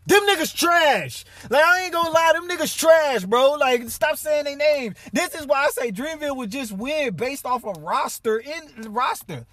Them 0.08 0.22
niggas 0.26 0.54
trash. 0.56 1.26
Like 1.50 1.62
I 1.62 1.82
ain't 1.82 1.92
gonna 1.92 2.08
lie, 2.08 2.32
them 2.32 2.48
niggas 2.48 2.74
trash, 2.74 3.24
bro. 3.26 3.52
Like 3.52 3.90
stop 3.90 4.16
saying 4.16 4.44
their 4.44 4.56
name. 4.56 4.94
This 5.12 5.34
is 5.34 5.46
why 5.46 5.66
I 5.66 5.68
say 5.68 5.92
Dreamville 5.92 6.34
would 6.34 6.50
just 6.50 6.72
win 6.72 7.14
based 7.14 7.44
off 7.44 7.66
of 7.66 7.76
roster 7.76 8.38
in 8.38 8.90
roster. 8.90 9.44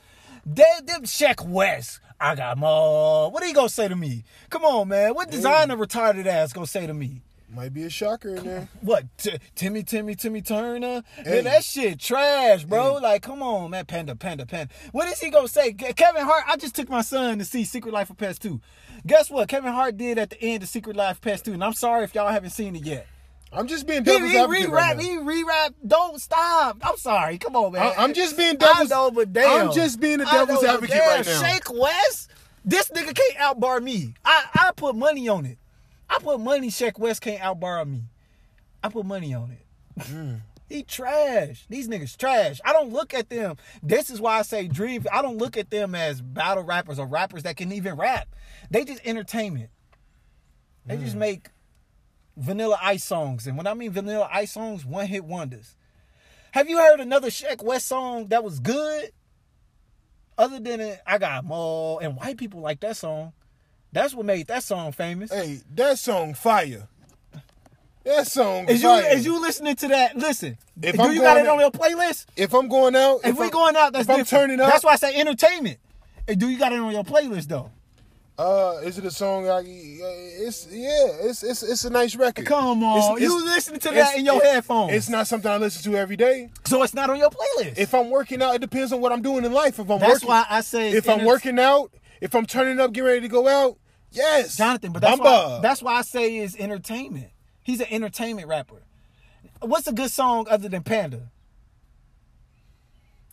They 0.46 0.64
them 0.86 1.04
Sheck 1.04 1.46
West. 1.46 2.00
I 2.22 2.36
got 2.36 2.58
more. 2.58 3.30
What 3.32 3.44
are 3.44 3.48
you 3.48 3.54
gonna 3.54 3.68
say 3.68 3.90
to 3.90 3.98
me? 3.98 4.24
Come 4.50 4.64
on, 4.64 4.88
man. 4.88 5.14
What 5.14 5.30
Desiigner 5.30 5.78
retarded 5.78 6.26
ass 6.26 6.54
gonna 6.54 6.68
say 6.68 6.88
to 6.88 6.94
me? 6.94 7.22
Might 7.48 7.74
be 7.74 7.84
a 7.84 7.90
shocker 7.90 8.36
in 8.36 8.44
there. 8.44 8.68
What 8.82 9.06
T- 9.18 9.38
Timmy 9.56 9.84
Timmy 9.84 10.16
Timmy 10.16 10.42
Turner? 10.42 11.04
Hey. 11.16 11.24
Man, 11.36 11.44
that 11.46 11.64
shit 11.64 12.00
trash, 12.00 12.64
bro. 12.66 12.96
Like, 12.96 13.22
come 13.22 13.42
on, 13.42 13.72
man. 13.72 13.86
Panda, 13.86 14.16
panda, 14.16 14.46
panda. 14.46 14.74
What 14.92 15.08
is 15.08 15.20
he 15.20 15.30
gonna 15.30 15.48
say? 15.48 15.72
Kevin 15.74 16.24
Hart. 16.26 16.44
I 16.48 16.58
just 16.58 16.76
took 16.76 16.90
my 16.90 17.02
son 17.02 17.38
to 17.40 17.46
see 17.46 17.64
Secret 17.64 17.94
Life 17.94 18.10
of 18.10 18.18
Pets 18.18 18.40
2. 18.40 18.60
Guess 19.08 19.30
what? 19.30 19.48
Kevin 19.48 19.72
Hart 19.74 19.96
did 19.98 20.18
at 20.18 20.32
the 20.32 20.42
end 20.42 20.64
of 20.64 20.70
Secret 20.70 20.96
Life 20.96 21.18
of 21.18 21.22
Pets 21.22 21.44
2, 21.44 21.54
and 21.54 21.64
I'm 21.64 21.74
sorry 21.74 22.04
if 22.04 22.16
y'all 22.16 22.32
haven't 22.32 22.50
seen 22.50 22.76
it 22.76 22.84
yet. 22.84 23.08
I'm 23.54 23.68
just 23.68 23.86
being 23.88 24.00
He, 24.04 24.06
devil's 24.12 24.32
he 24.32 24.38
advocate 24.38 24.66
re-rap, 24.68 24.74
right 24.84 24.98
now. 24.98 25.04
he 25.04 25.18
re-rap. 25.20 25.74
Don't 25.86 26.20
stop. 26.20 26.78
I'm 26.82 26.98
sorry. 26.98 27.38
Come 27.38 27.56
on, 27.56 27.72
man. 27.72 27.84
I- 27.84 28.04
I'm 28.04 28.14
just 28.14 28.36
being 28.36 28.58
devil's- 28.58 28.92
I 28.92 28.96
know, 28.96 29.12
but 29.12 29.32
damn. 29.32 29.68
I'm 29.70 29.74
just 29.74 30.00
being 30.02 30.20
a 30.20 30.26
devil's 30.26 30.62
know, 30.64 30.74
advocate 30.74 30.98
damn, 30.98 31.18
right 31.18 31.26
now. 31.26 31.42
Sheck 31.42 31.80
West, 31.80 32.32
this 32.66 32.90
nigga 32.90 33.16
can't 33.16 33.38
outbar 33.40 33.80
me. 33.80 34.16
I 34.26 34.44
I 34.56 34.72
put 34.76 34.96
money 34.96 35.30
on 35.30 35.46
it. 35.46 35.58
I 36.10 36.20
put 36.20 36.40
money. 36.40 36.70
Sheck 36.70 36.98
West 37.00 37.22
can't 37.22 37.42
outborrow 37.42 37.88
me. 37.88 38.04
I 38.84 38.90
put 38.90 39.06
money 39.06 39.34
on 39.34 39.52
it. 39.52 39.66
Mm. 40.02 40.42
He 40.68 40.82
trash. 40.82 41.68
These 41.70 41.88
niggas 41.88 42.18
trash. 42.18 42.60
I 42.66 42.74
don't 42.74 42.92
look 42.92 43.14
at 43.14 43.30
them. 43.30 43.56
This 43.84 44.10
is 44.10 44.20
why 44.20 44.40
I 44.40 44.42
say 44.42 44.68
Dream. 44.68 45.06
I 45.14 45.22
don't 45.22 45.38
look 45.38 45.58
at 45.58 45.70
them 45.70 45.94
as 45.94 46.24
battle 46.24 46.64
rappers 46.64 46.98
or 46.98 47.06
rappers 47.06 47.44
that 47.44 47.56
can 47.56 47.72
even 47.72 47.94
rap. 47.94 48.28
They 48.72 48.84
just 48.84 49.06
entertainment. 49.06 49.70
They 50.88 50.98
Mm. 50.98 51.04
just 51.04 51.16
make 51.16 51.50
vanilla 52.36 52.80
ice 52.82 53.04
songs. 53.04 53.46
And 53.46 53.58
when 53.58 53.68
I 53.68 53.76
mean 53.76 53.92
vanilla 53.92 54.28
ice 54.34 54.54
songs, 54.54 54.84
one 54.88 55.06
hit 55.06 55.24
wonders. 55.24 55.76
Have 56.54 56.68
you 56.68 56.80
heard 56.80 57.00
another 57.00 57.30
Sheck 57.30 57.64
West 57.64 57.88
song 57.88 58.30
that 58.30 58.44
was 58.44 58.60
good? 58.60 59.12
Other 60.36 60.60
than 60.60 60.80
it, 60.82 61.00
I 61.06 61.20
got 61.20 61.46
more 61.46 62.02
and 62.02 62.18
white 62.18 62.38
people 62.38 62.62
like 62.62 62.80
that 62.80 62.98
song. 62.98 63.34
That's 63.96 64.14
what 64.14 64.26
made 64.26 64.48
that 64.48 64.62
song 64.62 64.92
famous. 64.92 65.32
Hey, 65.32 65.62
that 65.76 65.98
song 65.98 66.34
fire. 66.34 66.90
That 68.04 68.28
song 68.28 68.68
Is 68.68 68.84
you 68.84 68.90
fire. 68.90 69.06
is 69.14 69.26
you 69.26 69.40
listening 69.42 69.78
to 69.78 69.88
that? 69.88 70.18
Listen, 70.18 70.58
If 70.82 70.98
do 70.98 71.02
I'm 71.04 71.14
you 71.14 71.22
got 71.22 71.38
it 71.38 71.48
on 71.48 71.58
your 71.62 71.72
playlist? 71.72 72.26
if 72.36 72.54
I'm 72.54 72.68
going 72.68 72.94
out, 72.94 73.22
If, 73.24 73.38
we 73.38 73.44
I'm- 73.46 73.52
going 73.52 73.78
out, 73.78 73.94
that's 73.94 74.10
if 74.10 74.14
I'm 74.14 74.26
turning 74.26 74.60
up, 74.60 74.70
That's 74.70 74.84
why 74.84 74.92
I 74.92 74.96
say 74.98 75.16
entertainment. 75.16 75.78
Hey, 76.28 76.36
do 76.36 76.50
you 76.50 76.60
got 76.60 76.74
it 76.74 76.80
on 76.80 76.92
your 76.92 77.06
playlist 77.06 77.48
though? 77.48 77.72
Uh, 78.38 78.82
is 78.84 78.98
it 78.98 79.06
a 79.06 79.12
song? 79.12 79.50
I, 79.50 79.62
it's 79.66 80.68
yeah, 80.70 81.08
it's 81.22 81.42
it's 81.42 81.64
it's 81.64 81.86
a 81.86 81.90
nice 81.90 82.18
record. 82.18 82.46
Come 82.46 82.84
on, 82.84 82.98
It's- 82.98 83.22
you 83.22 83.38
it's- 83.40 83.56
listening 83.56 83.80
to 83.80 83.92
that 83.92 84.18
in 84.18 84.26
your 84.26 84.44
it- 84.44 84.44
headphones? 84.44 84.92
It's 84.92 85.08
not 85.08 85.26
something 85.26 85.50
I 85.50 85.56
listen 85.56 85.90
to 85.90 85.98
every 85.98 86.18
day. 86.18 86.50
so 86.66 86.84
it's 86.84 86.94
not 86.94 87.10
on 87.10 87.18
your 87.18 87.30
playlist. 87.30 87.78
If 87.78 87.94
I'm 87.94 88.10
working 88.10 88.42
out, 88.42 88.56
it 88.56 88.60
depends 88.60 88.92
on 88.92 89.00
what 89.00 89.14
I'm 89.14 89.22
doing 89.22 89.46
in 89.46 89.54
life. 89.54 89.80
If 89.80 89.90
I'm 89.90 90.00
that's 90.00 90.16
working, 90.16 90.28
why 90.28 90.46
I 90.50 90.60
say 90.60 90.92
if 90.92 91.08
I'm 91.10 91.24
working 91.24 91.58
out, 91.60 91.92
if 92.20 92.36
I'm 92.36 92.46
turning 92.46 92.78
up, 92.82 92.92
getting 92.92 93.08
ready 93.08 93.22
to 93.22 93.30
go 93.30 93.48
out, 93.48 93.78
yes, 94.16 94.58
Jonathan, 94.58 94.92
but 94.92 95.02
that's 95.02 95.20
Bamba. 95.20 95.24
why, 95.24 95.60
that's 95.62 95.82
why 95.82 95.96
I 95.96 96.02
say 96.02 96.38
is 96.38 96.56
entertainment. 96.58 97.30
He's 97.64 97.80
an 97.82 97.88
entertainment 97.90 98.48
rapper. 98.48 98.82
What's 99.62 99.88
a 99.88 99.94
good 99.94 100.12
song 100.12 100.48
other 100.50 100.70
than 100.70 100.84
Panda? 100.84 101.32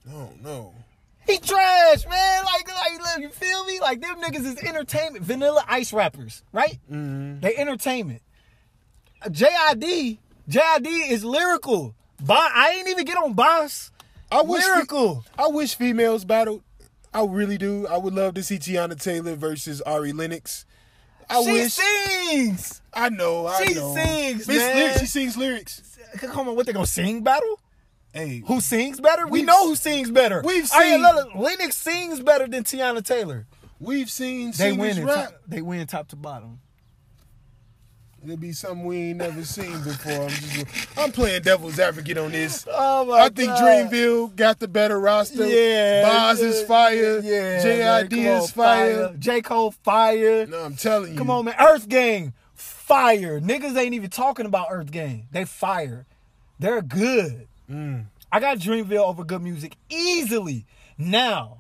no, 0.06 0.30
no. 0.42 0.74
He 1.26 1.38
trash, 1.38 2.04
man. 2.09 2.44
Like, 2.44 2.68
like, 2.68 3.20
you 3.20 3.28
feel 3.30 3.64
me? 3.64 3.78
Like 3.80 4.00
them 4.00 4.20
niggas 4.20 4.44
is 4.44 4.59
entertainment. 4.59 5.24
Vanilla 5.24 5.64
Ice 5.68 5.92
rappers, 5.92 6.42
right? 6.52 6.78
Mm-hmm. 6.90 7.40
They 7.40 7.56
entertainment. 7.56 8.22
Uh, 9.24 9.28
JID, 9.28 10.18
JID 10.48 11.10
is 11.10 11.24
lyrical. 11.24 11.94
Bo- 12.20 12.34
I 12.34 12.74
ain't 12.76 12.88
even 12.88 13.04
get 13.04 13.16
on 13.16 13.34
Bas. 13.34 13.92
I 14.32 14.42
wish 14.42 14.64
lyrical. 14.64 15.24
I 15.38 15.46
wish 15.46 15.76
females 15.76 16.24
battled. 16.24 16.62
I 17.14 17.24
really 17.24 17.59
do. 17.59 17.86
I 17.86 17.98
would 17.98 18.14
love 18.14 18.34
to 18.34 18.42
see 18.42 18.59
Teyana 18.59 19.00
Taylor 19.00 19.36
versus 19.36 19.80
Ari 19.82 20.12
Lennox. 20.12 20.64
I 21.32 21.42
she 21.44 21.52
wish. 21.52 21.72
sings. 21.72 22.82
I 22.94 23.09
know. 23.09 23.46
I 23.46 23.59
know. 23.60 23.64
She 23.66 23.74
know. 23.74 23.94
sings, 23.94 24.46
Miss 24.48 24.56
man. 24.59 24.76
Lyrics, 24.76 25.00
she 25.00 25.06
sings 25.06 25.36
lyrics. 25.36 25.98
Come 26.18 26.48
on, 26.48 26.56
what 26.56 26.66
they 26.66 26.72
gonna 26.72 26.86
sing 26.86 27.22
battle? 27.22 27.59
Hey, 28.12 28.42
Who 28.46 28.60
sings 28.60 29.00
better? 29.00 29.24
We 29.26 29.30
We've- 29.40 29.46
know 29.46 29.66
who 29.68 29.74
sings 29.74 30.10
better. 30.10 30.42
we've 30.44 30.68
seen- 30.68 31.00
look, 31.00 31.34
Lennox 31.34 31.74
sings 31.76 32.20
better 32.20 32.46
than 32.46 32.62
Teyana 32.64 33.02
Taylor. 33.04 33.46
we've 33.80 34.10
seen 34.10 34.48
They 34.50 34.56
singers 34.70 34.78
win. 34.78 34.98
in 34.98 35.06
rap. 35.06 35.30
Top, 35.30 35.40
they 35.48 35.62
win 35.62 35.86
top 35.86 36.09
to 36.09 36.16
bottom. 36.16 36.60
It'll 38.24 38.36
be 38.36 38.53
something 38.53 38.85
we 38.85 38.97
ain't 38.99 39.19
never 39.19 39.44
seen 39.44 39.73
before. 39.82 40.12
I'm 40.24 40.28
just, 40.28 40.66
I'm 40.99 41.11
playing 41.11 41.43
devil's 41.43 41.78
advocate 41.81 42.16
on 42.19 42.31
this. 42.31 42.65
Oh 42.70 43.05
my 43.07 43.19
I 43.23 43.28
think 43.31 43.49
God. 43.49 43.90
Dreamville 43.90 44.36
got 44.36 44.61
the 44.61 44.69
better 44.69 45.01
roster. 45.01 45.44
Yeah, 45.47 46.03
Bas 46.03 46.39
is 46.40 46.62
fire. 46.62 47.19
Yeah, 47.19 47.61
JID 47.65 47.78
man, 47.82 48.09
come 48.09 48.19
on, 48.20 48.43
is 48.44 48.51
fire. 48.53 49.15
J 49.19 49.43
Cole 49.43 49.70
fire. 49.73 50.47
No, 50.47 50.62
I'm 50.62 50.77
telling 50.77 51.12
you. 51.12 51.19
Come 51.19 51.31
on, 51.31 51.47
man. 51.47 51.55
Earth 51.59 51.89
Gang 51.89 52.32
fire. 52.55 53.40
Niggas 53.40 53.77
ain't 53.77 53.94
even 53.94 54.11
talking 54.11 54.47
about 54.47 54.69
Earth 54.70 54.93
Gang. 54.93 55.27
They 55.32 55.44
fire. 55.44 56.07
They're 56.61 56.82
good. 56.82 57.49
Mm. 57.69 58.05
I 58.31 58.39
got 58.39 58.59
Dreamville 58.59 59.05
over 59.05 59.24
good 59.24 59.43
music 59.43 59.77
easily 59.90 60.65
now. 60.97 61.59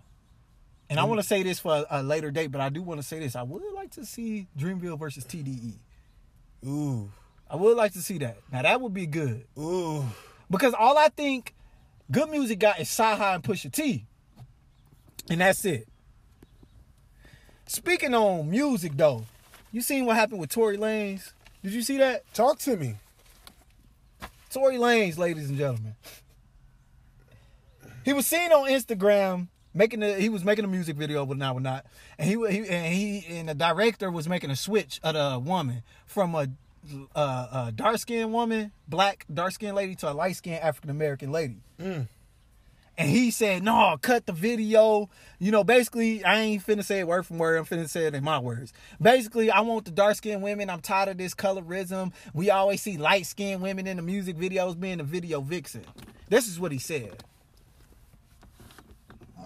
And 0.88 0.98
Mm. 0.98 1.02
I 1.02 1.04
want 1.06 1.20
to 1.20 1.26
say 1.26 1.42
this 1.42 1.58
for 1.58 1.72
a, 1.90 2.00
a 2.00 2.02
later 2.04 2.30
date, 2.30 2.52
but 2.52 2.60
I 2.60 2.68
do 2.68 2.82
want 2.82 3.00
to 3.00 3.06
say 3.06 3.18
this. 3.18 3.34
I 3.34 3.42
would 3.42 3.62
like 3.74 3.90
to 3.92 4.04
see 4.06 4.46
Dreamville 4.56 4.98
versus 4.98 5.24
TDE. 5.24 5.72
Ooh, 6.66 7.10
I 7.50 7.56
would 7.56 7.76
like 7.76 7.92
to 7.92 8.02
see 8.02 8.18
that. 8.18 8.38
Now 8.52 8.62
that 8.62 8.80
would 8.80 8.94
be 8.94 9.06
good. 9.06 9.44
ooh. 9.58 10.04
Because 10.50 10.74
all 10.74 10.98
I 10.98 11.08
think 11.08 11.54
good 12.10 12.28
music 12.28 12.58
got 12.58 12.78
is 12.78 12.88
CyHi 12.88 13.34
and 13.34 13.42
Pusha 13.42 13.72
T. 13.72 14.04
And 15.30 15.40
that's 15.40 15.64
it. 15.64 15.88
Speaking 17.66 18.14
on 18.14 18.50
music 18.50 18.92
though, 18.96 19.24
you 19.72 19.80
seen 19.80 20.04
what 20.04 20.16
happened 20.16 20.40
with 20.40 20.50
Tory 20.50 20.76
Lanez? 20.76 21.32
Did 21.62 21.72
you 21.72 21.82
see 21.82 21.96
that? 21.98 22.22
Talk 22.34 22.58
to 22.60 22.76
me. 22.76 22.96
Tory 24.50 24.76
Lanez, 24.76 25.16
ladies 25.16 25.48
and 25.48 25.56
gentlemen. 25.56 25.94
He 28.04 28.12
was 28.12 28.26
seen 28.26 28.52
on 28.52 28.68
Instagram 28.68 29.48
making 29.74 30.00
the 30.00 30.14
he 30.14 30.28
was 30.28 30.44
making 30.44 30.64
a 30.64 30.68
music 30.68 30.96
video 30.96 31.24
with 31.24 31.38
not 31.38 31.54
with 31.54 31.64
not, 31.64 31.86
and 32.18 32.28
he 32.28 32.34
he 32.50 32.68
and 32.68 32.94
he 32.94 33.26
and 33.28 33.48
the 33.48 33.54
director 33.54 34.10
was 34.10 34.28
making 34.28 34.50
a 34.50 34.56
switch 34.56 35.00
of 35.02 35.14
the 35.14 35.38
woman 35.38 35.82
from 36.06 36.34
a, 36.34 36.48
a, 37.14 37.20
a 37.20 37.72
dark 37.74 37.98
skinned 37.98 38.32
woman, 38.32 38.72
black 38.88 39.26
dark 39.32 39.52
skinned 39.52 39.76
lady 39.76 39.94
to 39.96 40.10
a 40.10 40.14
light 40.14 40.36
skinned 40.36 40.62
African 40.62 40.90
American 40.90 41.32
lady. 41.32 41.58
Mm. 41.80 42.08
And 42.98 43.08
he 43.08 43.30
said, 43.30 43.62
"No, 43.62 43.96
cut 44.00 44.26
the 44.26 44.32
video." 44.32 45.08
You 45.38 45.50
know, 45.50 45.64
basically, 45.64 46.22
I 46.22 46.40
ain't 46.40 46.64
finna 46.64 46.84
say 46.84 47.00
it 47.00 47.06
word 47.06 47.24
from 47.24 47.38
word. 47.38 47.56
I'm 47.56 47.64
finna 47.64 47.88
say 47.88 48.04
it 48.04 48.14
in 48.14 48.22
my 48.22 48.38
words. 48.38 48.74
Basically, 49.00 49.50
I 49.50 49.60
want 49.60 49.86
the 49.86 49.90
dark 49.90 50.16
skinned 50.16 50.42
women. 50.42 50.68
I'm 50.68 50.82
tired 50.82 51.08
of 51.08 51.16
this 51.16 51.34
colorism. 51.34 52.12
We 52.34 52.50
always 52.50 52.82
see 52.82 52.98
light 52.98 53.24
skinned 53.24 53.62
women 53.62 53.86
in 53.86 53.96
the 53.96 54.02
music 54.02 54.36
videos 54.36 54.78
being 54.78 54.98
the 54.98 55.04
video 55.04 55.40
vixen. 55.40 55.84
This 56.28 56.46
is 56.46 56.60
what 56.60 56.70
he 56.70 56.78
said. 56.78 57.24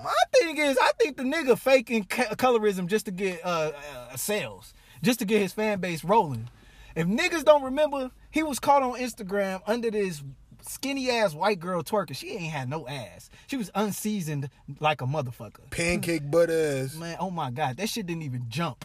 My 0.03 0.15
thing 0.33 0.59
is, 0.59 0.79
I 0.81 0.93
think 0.99 1.17
the 1.17 1.23
nigga 1.23 1.59
faking 1.59 2.05
colorism 2.05 2.87
just 2.87 3.07
to 3.07 3.11
get 3.11 3.45
uh, 3.45 3.73
uh, 4.11 4.17
sales, 4.17 4.75
just 5.03 5.19
to 5.21 5.25
get 5.25 5.41
his 5.41 5.53
fan 5.53 5.81
base 5.81 6.05
rolling. 6.05 6.49
If 6.95 7.07
niggas 7.07 7.45
don't 7.45 7.63
remember, 7.63 8.11
he 8.31 8.43
was 8.43 8.59
caught 8.59 8.83
on 8.83 8.99
Instagram 8.99 9.61
under 9.67 9.91
this 9.91 10.23
skinny 10.63 11.11
ass 11.11 11.35
white 11.35 11.61
girl 11.61 11.83
twerking. 11.83 12.17
She 12.17 12.33
ain't 12.33 12.53
had 12.53 12.69
no 12.69 12.87
ass. 12.89 13.31
She 13.47 13.57
was 13.57 13.71
unseasoned 13.75 14.49
like 14.81 15.01
a 15.01 15.07
motherfucker. 15.07 15.71
Pancake 15.71 16.31
butter 16.31 16.83
ass. 16.85 16.97
Man, 16.97 17.17
oh 17.21 17.31
my 17.31 17.51
god, 17.51 17.77
that 17.77 17.89
shit 17.89 18.07
didn't 18.07 18.23
even 18.23 18.47
jump. 18.49 18.85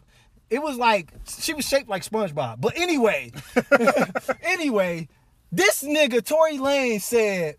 It 0.50 0.62
was 0.62 0.78
like 0.78 1.14
she 1.40 1.54
was 1.54 1.66
shaped 1.66 1.90
like 1.90 2.04
SpongeBob. 2.04 2.60
But 2.60 2.78
anyway, 2.78 3.32
anyway, 4.42 5.08
this 5.52 5.84
nigga 5.84 6.24
Tory 6.24 6.58
Lane 6.58 7.00
said, 7.00 7.56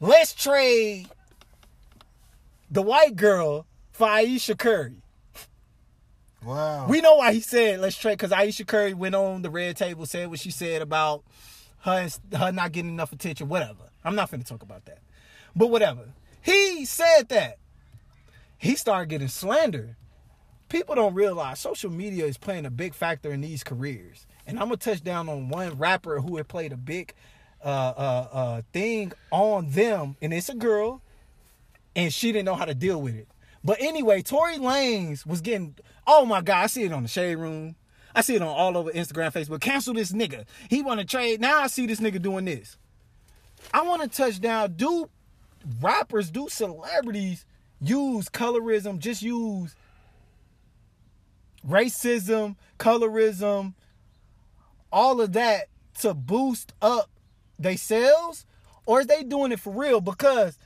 "Let's 0.00 0.32
trade 0.32 1.08
the 2.70 2.82
white 2.82 3.16
girl 3.16 3.66
for 3.92 4.08
Ayesha 4.08 4.56
Curry." 4.56 5.02
Wow. 6.44 6.86
We 6.88 7.00
know 7.00 7.16
why 7.16 7.32
he 7.32 7.40
said 7.40 7.80
let's 7.80 7.96
trade 7.96 8.12
because 8.12 8.32
Ayesha 8.32 8.64
Curry 8.64 8.94
went 8.94 9.14
on 9.14 9.42
the 9.42 9.50
red 9.50 9.76
table, 9.76 10.06
said 10.06 10.30
what 10.30 10.38
she 10.38 10.50
said 10.50 10.82
about 10.82 11.24
her 11.80 12.08
her 12.36 12.52
not 12.52 12.72
getting 12.72 12.90
enough 12.90 13.12
attention. 13.12 13.48
Whatever. 13.48 13.84
I'm 14.04 14.14
not 14.14 14.30
finna 14.30 14.46
talk 14.46 14.62
about 14.62 14.84
that. 14.86 15.00
But 15.56 15.68
whatever. 15.68 16.08
He 16.40 16.84
said 16.84 17.28
that. 17.28 17.58
He 18.56 18.74
started 18.76 19.08
getting 19.08 19.28
slandered. 19.28 19.96
People 20.68 20.94
don't 20.94 21.14
realize 21.14 21.60
social 21.60 21.90
media 21.90 22.26
is 22.26 22.36
playing 22.38 22.66
a 22.66 22.70
big 22.70 22.94
factor 22.94 23.32
in 23.32 23.40
these 23.40 23.64
careers. 23.64 24.26
And 24.46 24.58
I'm 24.58 24.66
gonna 24.66 24.76
touch 24.76 25.02
down 25.02 25.28
on 25.28 25.48
one 25.48 25.78
rapper 25.78 26.20
who 26.20 26.36
had 26.36 26.48
played 26.48 26.72
a 26.72 26.76
big 26.76 27.14
uh, 27.62 27.66
uh, 27.96 28.28
uh, 28.32 28.62
thing 28.72 29.12
on 29.30 29.70
them, 29.70 30.16
and 30.22 30.32
it's 30.32 30.48
a 30.48 30.54
girl, 30.54 31.02
and 31.98 32.14
she 32.14 32.30
didn't 32.30 32.44
know 32.44 32.54
how 32.54 32.64
to 32.64 32.76
deal 32.76 33.02
with 33.02 33.16
it. 33.16 33.26
But 33.64 33.78
anyway, 33.80 34.22
Tory 34.22 34.56
Lanez 34.56 35.26
was 35.26 35.40
getting, 35.40 35.74
oh 36.06 36.24
my 36.24 36.40
God, 36.40 36.62
I 36.62 36.66
see 36.68 36.84
it 36.84 36.92
on 36.92 37.02
the 37.02 37.08
Shade 37.08 37.34
Room. 37.34 37.74
I 38.14 38.20
see 38.20 38.36
it 38.36 38.42
on 38.42 38.46
all 38.46 38.76
over 38.76 38.92
Instagram, 38.92 39.32
Facebook. 39.32 39.60
Cancel 39.60 39.94
this 39.94 40.12
nigga. 40.12 40.44
He 40.70 40.80
want 40.80 41.00
to 41.00 41.06
trade. 41.06 41.40
Now 41.40 41.58
I 41.60 41.66
see 41.66 41.86
this 41.86 41.98
nigga 41.98 42.22
doing 42.22 42.44
this. 42.44 42.76
I 43.74 43.82
want 43.82 44.00
to 44.02 44.08
touch 44.08 44.40
down. 44.40 44.74
Do 44.74 45.10
rappers, 45.80 46.30
do 46.30 46.48
celebrities 46.48 47.44
use 47.80 48.28
colorism? 48.28 49.00
Just 49.00 49.20
use 49.20 49.74
racism, 51.68 52.54
colorism, 52.78 53.74
all 54.92 55.20
of 55.20 55.32
that 55.32 55.66
to 56.00 56.14
boost 56.14 56.74
up 56.80 57.10
they 57.58 57.74
sales? 57.74 58.46
Or 58.86 59.00
is 59.00 59.08
they 59.08 59.24
doing 59.24 59.50
it 59.50 59.58
for 59.58 59.72
real? 59.72 60.00
Because 60.00 60.58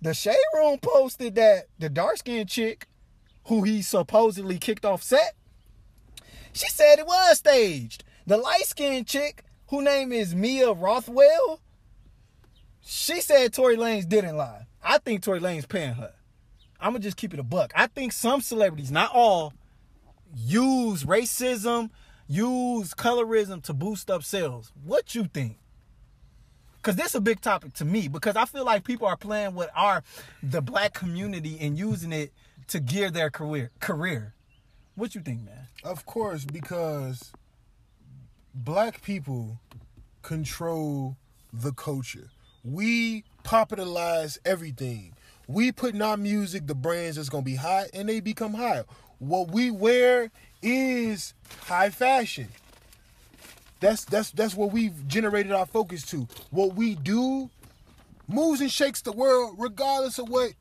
the 0.00 0.14
Shade 0.14 0.36
Room 0.54 0.78
posted 0.78 1.34
that 1.34 1.66
the 1.78 1.88
dark 1.88 2.18
skinned 2.18 2.48
chick 2.48 2.86
who 3.44 3.62
he 3.62 3.82
supposedly 3.82 4.58
kicked 4.58 4.84
off 4.84 5.02
set, 5.02 5.34
she 6.52 6.68
said 6.68 6.98
it 6.98 7.06
was 7.06 7.38
staged. 7.38 8.04
The 8.26 8.36
light 8.36 8.64
skinned 8.64 9.06
chick 9.06 9.44
who 9.68 9.82
name 9.82 10.12
is 10.12 10.34
Mia 10.34 10.72
Rothwell, 10.72 11.60
she 12.80 13.20
said 13.20 13.52
Tory 13.52 13.76
Lanez 13.76 14.08
didn't 14.08 14.36
lie. 14.36 14.66
I 14.82 14.98
think 14.98 15.22
Tory 15.22 15.40
Lanez 15.40 15.68
paying 15.68 15.94
her. 15.94 16.14
I'm 16.80 16.92
gonna 16.92 17.00
just 17.00 17.16
keep 17.16 17.34
it 17.34 17.40
a 17.40 17.44
buck. 17.44 17.72
I 17.74 17.86
think 17.86 18.12
some 18.12 18.40
celebrities, 18.40 18.90
not 18.90 19.10
all, 19.12 19.52
use 20.34 21.04
racism, 21.04 21.90
use 22.26 22.94
colorism 22.94 23.62
to 23.64 23.74
boost 23.74 24.10
up 24.10 24.22
sales. 24.22 24.72
What 24.84 25.14
you 25.14 25.24
think? 25.24 25.58
Cause 26.88 26.96
this 26.96 27.08
is 27.08 27.16
a 27.16 27.20
big 27.20 27.42
topic 27.42 27.74
to 27.74 27.84
me 27.84 28.08
because 28.08 28.34
I 28.34 28.46
feel 28.46 28.64
like 28.64 28.82
people 28.82 29.06
are 29.06 29.16
playing 29.18 29.54
with 29.54 29.68
our 29.76 30.02
the 30.42 30.62
black 30.62 30.94
community 30.94 31.58
and 31.60 31.78
using 31.78 32.12
it 32.12 32.32
to 32.68 32.80
gear 32.80 33.10
their 33.10 33.28
career 33.28 33.70
career. 33.78 34.32
What 34.94 35.14
you 35.14 35.20
think, 35.20 35.44
man? 35.44 35.66
Of 35.84 36.06
course, 36.06 36.46
because 36.46 37.30
black 38.54 39.02
people 39.02 39.60
control 40.22 41.18
the 41.52 41.72
culture. 41.72 42.30
We 42.64 43.24
popularize 43.42 44.38
everything. 44.46 45.12
We 45.46 45.72
put 45.72 45.92
in 45.92 46.00
our 46.00 46.16
music 46.16 46.66
the 46.66 46.74
brands 46.74 47.16
that's 47.16 47.28
gonna 47.28 47.42
be 47.42 47.56
hot 47.56 47.88
and 47.92 48.08
they 48.08 48.20
become 48.20 48.54
high. 48.54 48.84
What 49.18 49.50
we 49.50 49.70
wear 49.70 50.30
is 50.62 51.34
high 51.66 51.90
fashion. 51.90 52.48
That's 53.80 54.04
that's 54.04 54.30
that's 54.30 54.54
what 54.54 54.72
we've 54.72 55.06
generated 55.06 55.52
our 55.52 55.66
focus 55.66 56.02
to. 56.06 56.26
What 56.50 56.74
we 56.74 56.94
do 56.94 57.50
moves 58.26 58.60
and 58.60 58.70
shakes 58.70 59.02
the 59.02 59.12
world 59.12 59.56
regardless 59.58 60.18
of 60.18 60.28
what 60.28 60.52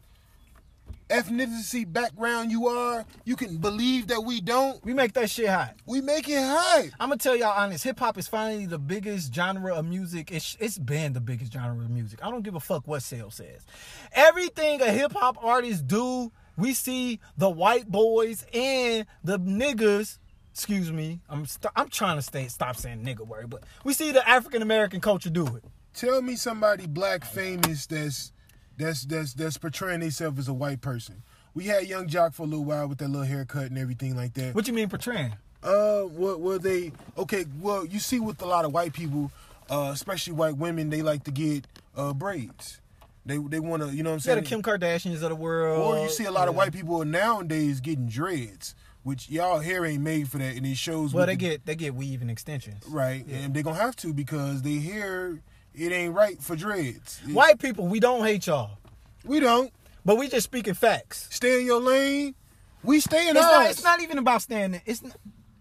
ethnicity 1.10 1.92
background 1.92 2.52
you 2.52 2.68
are. 2.68 3.06
You 3.26 3.36
can 3.36 3.58
believe 3.58 4.08
that 4.08 4.22
we 4.22 4.42
don't. 4.42 4.84
We 4.84 4.94
make 4.94 5.14
that 5.14 5.30
shit 5.30 5.48
hot. 5.48 5.76
We 5.86 6.02
make 6.02 6.28
it 6.28 6.40
hot. 6.40 6.86
I'm 7.00 7.10
gonna 7.10 7.18
tell 7.18 7.36
y'all 7.36 7.54
honest. 7.58 7.84
Hip 7.84 8.00
hop 8.00 8.18
is 8.18 8.28
finally 8.28 8.66
the 8.66 8.80
biggest 8.80 9.34
genre 9.34 9.74
of 9.74 9.86
music. 9.86 10.32
It's 10.32 10.58
it's 10.60 10.78
been 10.78 11.14
the 11.14 11.22
biggest 11.22 11.54
genre 11.54 11.84
of 11.84 11.90
music. 11.90 12.20
I 12.24 12.30
don't 12.30 12.44
give 12.44 12.56
a 12.56 12.60
fuck 12.60 12.88
what 12.88 13.04
sales 13.04 13.36
says. 13.36 13.66
Everything 14.12 14.82
a 14.82 14.92
hip 14.92 15.14
hop 15.14 15.38
artist 15.44 15.88
do, 15.88 16.32
we 16.58 16.74
see 16.74 17.20
the 17.38 17.50
white 17.50 17.88
boys 17.88 18.46
and 18.54 19.06
the 19.24 19.40
niggas. 19.40 20.18
Excuse 20.58 20.92
me. 20.92 21.20
I'm 21.30 21.46
st- 21.46 21.72
I'm 21.76 21.88
trying 21.88 22.16
to 22.18 22.24
stay 22.24 22.48
stop 22.48 22.78
saying 22.78 23.06
nigga 23.06 23.20
word, 23.20 23.48
but 23.48 23.64
we 23.84 23.94
see 23.94 24.12
the 24.12 24.28
African 24.28 24.64
American 24.64 25.00
culture 25.00 25.30
do 25.30 25.46
it. 25.56 25.64
Tell 25.94 26.20
me 26.24 26.36
somebody 26.36 26.88
black 26.88 27.24
famous 27.26 27.86
that's 27.86 28.32
that's 28.76 29.04
that's 29.06 29.36
that's 29.36 29.60
portraying 29.60 30.00
themselves 30.00 30.40
as 30.40 30.48
a 30.48 30.56
white 30.56 30.82
person. 30.82 31.22
We 31.54 31.66
had 31.66 31.86
Yung 31.86 32.08
Joc 32.08 32.34
for 32.34 32.42
a 32.42 32.46
little 32.48 32.66
while 32.66 32.88
with 32.88 32.98
that 32.98 33.08
little 33.08 33.28
haircut 33.28 33.66
and 33.66 33.78
everything 33.78 34.16
like 34.16 34.34
that. 34.34 34.56
What 34.56 34.68
you 34.68 34.74
mean 34.74 34.90
portraying? 34.90 35.36
Uh, 35.62 36.02
what 36.02 36.40
were 36.40 36.58
they? 36.58 36.92
Okay, 37.20 37.46
well, 37.62 37.86
you 37.86 38.00
see 38.00 38.20
with 38.20 38.42
a 38.42 38.46
lot 38.48 38.66
of 38.66 38.74
white 38.74 38.94
people, 38.94 39.32
uh, 39.70 39.92
especially 39.94 40.34
white 40.34 40.58
women, 40.58 40.90
they 40.90 41.04
like 41.04 41.24
to 41.26 41.32
get 41.32 41.68
uh 41.96 42.14
braids. 42.14 42.82
They 43.28 43.38
they 43.38 43.60
want 43.60 43.84
to, 43.84 43.90
you 43.96 44.02
know 44.02 44.10
what 44.10 44.14
I'm 44.16 44.18
Yeah, 44.32 44.42
saying? 44.42 44.44
the 44.44 44.50
Kim 44.50 44.64
Kardashians 44.64 45.22
of 45.22 45.30
the 45.30 45.36
world. 45.36 46.00
or 46.00 46.04
you 46.04 46.10
see 46.10 46.26
a 46.26 46.32
lot 46.32 46.48
of 46.48 46.56
white 46.56 46.74
people 46.74 47.06
nowadays 47.06 47.80
getting 47.80 48.08
dreads, 48.08 48.74
which 49.08 49.30
y'all 49.30 49.60
hair 49.60 49.86
ain't 49.86 50.04
made 50.04 50.28
for 50.30 50.38
that, 50.38 50.56
and 50.56 50.66
it 50.66 50.76
shows. 50.78 51.14
Well, 51.14 51.26
they 51.26 51.34
the- 51.34 51.38
get 51.40 51.66
they 51.66 51.76
get 51.76 51.96
weave 51.96 52.22
and 52.22 52.30
extensions. 52.30 52.84
right, 52.88 53.26
and 53.26 53.54
they're 53.54 53.64
gonna 53.64 53.80
have 53.80 53.96
to 53.98 54.14
because 54.14 54.62
they 54.62 54.76
hair 54.80 55.40
it 55.74 55.92
ain't 55.92 56.14
right 56.14 56.42
for 56.42 56.56
dreads. 56.56 57.20
White 57.32 57.60
people, 57.60 57.88
we 57.88 58.00
don't 58.00 58.24
hate 58.26 58.48
y'all, 58.48 58.78
we 59.24 59.40
don't 59.40 59.72
but 60.06 60.18
we 60.18 60.28
just 60.28 60.44
speaking 60.46 60.74
facts. 60.74 61.28
stay 61.32 61.60
in 61.60 61.66
your 61.66 61.82
lane. 61.82 62.36
We 62.84 63.00
stay 63.00 63.28
in 63.30 63.36
It's 63.36 63.46
ours. 63.46 63.54
not, 63.54 63.70
it's 63.72 63.84
not 63.84 64.02
even 64.02 64.18
about 64.18 64.42
staying. 64.42 64.82
It's 64.86 65.02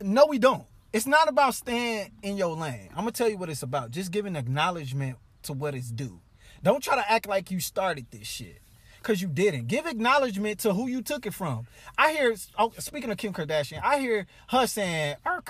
no, 0.01 0.27
we 0.27 0.39
don't. 0.39 0.64
It's 0.93 1.06
not 1.06 1.28
about 1.28 1.55
staying 1.55 2.12
in 2.23 2.36
your 2.36 2.55
lane. 2.56 2.89
I'm 2.90 2.98
gonna 2.98 3.12
tell 3.12 3.28
you 3.28 3.39
what 3.39 3.48
it's 3.51 3.62
about. 3.62 3.90
Just 3.90 4.10
giving 4.10 4.36
acknowledgement 4.36 5.18
to 5.43 5.52
what 5.52 5.74
it's 5.74 5.90
due. 5.90 6.20
Don't 6.62 6.82
try 6.82 6.97
to 6.97 7.10
act 7.10 7.28
like 7.28 7.51
you 7.51 7.60
started 7.60 8.06
this 8.10 8.27
shit, 8.27 8.60
cause 9.06 9.22
you 9.22 9.28
didn't. 9.28 9.68
Give 9.68 9.86
acknowledgement 9.86 10.58
to 10.60 10.74
who 10.74 10.88
you 10.88 11.00
took 11.00 11.26
it 11.26 11.34
from. 11.34 11.66
I 11.96 12.12
hear. 12.12 12.34
Oh, 12.58 12.72
speaking 12.78 13.10
of 13.10 13.16
Kim 13.16 13.32
Kardashian, 13.32 13.80
I 13.82 14.00
hear 14.00 14.26
her 14.48 14.66
saying, 14.66 15.16
"Our 15.24 15.42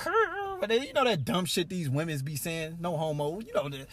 but 0.60 0.70
you 0.70 0.92
know 0.92 1.04
that 1.04 1.24
dumb 1.24 1.46
shit 1.46 1.68
these 1.68 1.88
women's 1.88 2.22
be 2.22 2.36
saying. 2.36 2.76
No 2.80 2.96
homo. 2.96 3.40
You 3.40 3.52
know 3.54 3.68
the. 3.68 3.86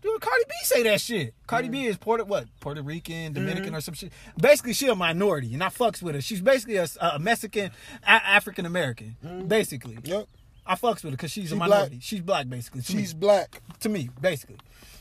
Dude, 0.00 0.20
Cardi 0.20 0.44
B 0.46 0.54
say 0.62 0.82
that 0.84 1.00
shit. 1.00 1.34
Cardi 1.48 1.68
B 1.68 1.78
mm. 1.78 1.88
is 1.88 1.96
Puerto 1.96 2.24
what? 2.24 2.46
Puerto 2.60 2.82
Rican, 2.82 3.32
Dominican, 3.32 3.64
mm-hmm. 3.66 3.74
or 3.76 3.80
some 3.80 3.94
shit. 3.94 4.12
Basically, 4.40 4.72
she 4.72 4.86
a 4.86 4.94
minority, 4.94 5.52
and 5.54 5.64
I 5.64 5.70
fucks 5.70 6.00
with 6.00 6.14
her. 6.14 6.20
She's 6.20 6.40
basically 6.40 6.76
a, 6.76 6.86
a 7.00 7.18
Mexican, 7.18 7.72
a- 8.04 8.08
African 8.08 8.64
American. 8.64 9.16
Mm-hmm. 9.24 9.48
Basically, 9.48 9.98
Yep. 10.04 10.28
I 10.64 10.74
fucks 10.76 11.02
with 11.02 11.04
her 11.04 11.10
because 11.12 11.32
she's 11.32 11.48
She 11.48 11.54
a 11.54 11.56
black. 11.56 11.70
minority. 11.70 11.98
She's 12.00 12.20
black, 12.20 12.48
basically. 12.48 12.82
She's 12.82 13.12
me. 13.12 13.20
black. 13.20 13.60
to 13.80 13.88
me, 13.88 14.10
basically. 14.20 14.58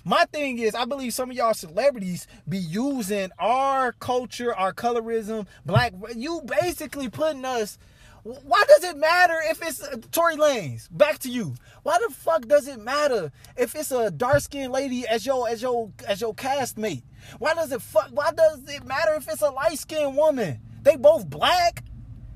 My 0.08 0.24
thing 0.32 0.58
is, 0.60 0.74
I 0.74 0.86
believe 0.86 1.14
some 1.14 1.32
of 1.32 1.36
y'all 1.36 1.54
celebrities 1.54 2.28
be 2.48 2.60
using 2.60 3.30
our 3.38 3.92
culture, 3.92 4.56
our 4.56 4.72
colorism, 4.72 5.48
black. 5.66 5.94
You 6.16 6.42
basically 6.46 7.10
putting 7.10 7.44
us. 7.44 7.78
Why 8.24 8.64
does 8.70 8.86
it 8.86 8.96
matter 8.96 9.36
if 9.50 9.62
it's 9.62 9.84
uh, 9.84 9.98
Tory 10.14 10.38
Lanez? 10.38 10.88
Back 10.92 11.20
to 11.20 11.30
you. 11.30 11.56
Why 11.84 11.98
the 12.08 12.14
fuck 12.14 12.48
does 12.48 12.70
it 12.70 12.80
matter 12.80 13.34
if 13.58 13.76
it's 13.76 13.92
a 13.92 14.10
dark 14.10 14.40
skinned 14.40 14.72
lady 14.72 15.06
as 15.06 15.26
your 15.26 15.50
as 15.50 15.62
your 15.62 15.92
as 16.08 16.22
your 16.22 16.34
castmate? 16.34 17.04
Why 17.40 17.54
does 17.54 17.74
it 17.74 17.82
fuck? 17.82 18.08
Why 18.12 18.32
does 18.32 18.62
it 18.70 18.86
matter 18.86 19.14
if 19.16 19.28
it's 19.28 19.42
a 19.42 19.50
light 19.50 19.78
skinned 19.78 20.16
woman? 20.16 20.62
They 20.84 20.96
both 20.96 21.30
black. 21.30 21.84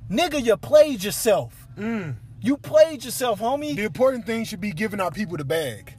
Nigga, 0.10 0.43
you 0.43 0.57
played 0.57 1.06
yourself. 1.06 1.68
You 2.41 2.57
played 2.57 3.06
yourself, 3.06 3.39
homie. 3.39 3.77
The 3.77 3.85
important 3.85 4.26
thing 4.26 4.43
should 4.43 4.60
be 4.60 4.72
giving 4.72 4.99
our 4.99 5.11
people 5.11 5.38
the 5.38 5.45
bag. 5.45 5.95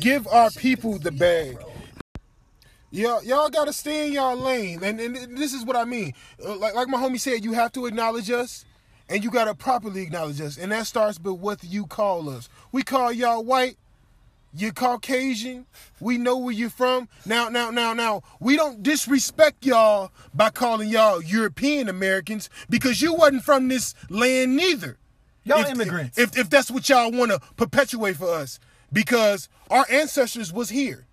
Give 0.00 0.26
our 0.28 0.50
people 0.50 0.98
the 0.98 1.10
bag. 1.12 1.58
Y'all, 2.90 3.22
y'all 3.24 3.48
gotta 3.50 3.72
stay 3.72 4.06
in 4.06 4.12
y'all 4.12 4.36
lane, 4.36 4.82
and, 4.82 5.00
and 5.00 5.36
this 5.36 5.52
is 5.52 5.64
what 5.64 5.76
I 5.76 5.84
mean. 5.84 6.12
Uh, 6.44 6.56
Like, 6.56 6.74
like 6.74 6.88
my 6.88 6.98
homie 6.98 7.20
said, 7.20 7.44
you 7.44 7.52
have 7.52 7.72
to 7.72 7.86
acknowledge 7.86 8.30
us, 8.30 8.64
and 9.08 9.24
you 9.24 9.30
gotta 9.30 9.54
properly 9.54 10.02
acknowledge 10.02 10.40
us, 10.40 10.56
and 10.56 10.70
that 10.72 10.86
starts 10.86 11.18
with 11.20 11.38
what 11.38 11.64
you 11.64 11.86
call 11.86 12.30
us. 12.30 12.48
We 12.72 12.82
call 12.82 13.12
y'all 13.12 13.44
white, 13.44 13.76
you 14.54 14.72
Caucasian. 14.72 15.66
We 16.00 16.16
know 16.16 16.38
where 16.38 16.52
you're 16.54 16.70
from. 16.70 17.08
Now, 17.26 17.48
now, 17.48 17.70
now, 17.70 17.92
now, 17.92 18.22
we 18.40 18.56
don't 18.56 18.82
disrespect 18.82 19.66
y'all 19.66 20.10
by 20.32 20.50
calling 20.50 20.88
y'all 20.88 21.22
European 21.22 21.88
Americans 21.88 22.48
because 22.70 23.02
you 23.02 23.14
wasn't 23.14 23.42
from 23.42 23.68
this 23.68 23.94
land 24.08 24.56
neither. 24.56 24.96
Y'all 25.44 25.60
If- 25.60 25.70
immigrants. 25.70 26.18
If 26.18 26.36
if 26.38 26.48
that's 26.50 26.70
what 26.70 26.88
y'all 26.88 27.10
want 27.12 27.30
to 27.32 27.40
perpetuate 27.56 28.16
for 28.16 28.32
us, 28.32 28.58
because 28.92 29.48
our 29.70 29.86
ancestors 29.90 30.52
was 30.52 30.68
here. 30.68 31.06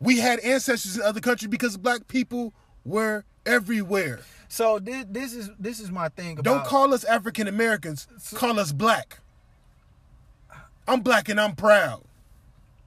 We 0.00 0.18
had 0.18 0.40
ancestors 0.40 0.96
in 0.96 1.02
other 1.02 1.20
countries 1.20 1.48
because 1.48 1.76
black 1.76 2.08
people 2.08 2.52
were 2.84 3.24
everywhere. 3.46 4.20
So 4.48 4.78
this, 4.78 5.06
this 5.08 5.34
is 5.34 5.50
this 5.58 5.80
is 5.80 5.90
my 5.90 6.08
thing 6.08 6.38
about. 6.38 6.44
Don't 6.44 6.64
call 6.64 6.92
us 6.92 7.04
African 7.04 7.48
Americans. 7.48 8.06
Call 8.34 8.58
us 8.58 8.72
black. 8.72 9.20
I'm 10.86 11.00
black 11.00 11.28
and 11.28 11.40
I'm 11.40 11.54
proud. 11.54 12.02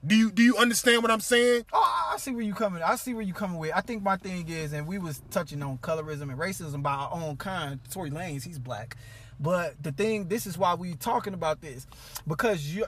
Do 0.06 0.14
you 0.14 0.30
do 0.30 0.42
you 0.42 0.56
understand 0.56 1.02
what 1.02 1.10
I'm 1.10 1.20
saying? 1.20 1.64
Oh, 1.72 2.10
I 2.12 2.18
see 2.18 2.30
where 2.30 2.44
you 2.44 2.54
coming. 2.54 2.82
I 2.82 2.94
see 2.96 3.14
where 3.14 3.24
you 3.24 3.32
coming 3.32 3.58
with. 3.58 3.72
I 3.74 3.80
think 3.80 4.02
my 4.02 4.16
thing 4.16 4.48
is, 4.48 4.72
and 4.72 4.86
we 4.86 4.98
was 4.98 5.22
touching 5.30 5.62
on 5.62 5.78
colorism 5.78 6.22
and 6.22 6.38
racism 6.38 6.82
by 6.82 6.92
our 6.92 7.10
own 7.12 7.36
kind. 7.36 7.80
Tory 7.90 8.10
Lanez, 8.10 8.44
he's 8.44 8.58
black, 8.58 8.96
but 9.40 9.82
the 9.82 9.90
thing, 9.90 10.28
this 10.28 10.46
is 10.46 10.56
why 10.56 10.74
we 10.74 10.94
talking 10.94 11.34
about 11.34 11.60
this, 11.60 11.86
because 12.28 12.72
you 12.72 12.86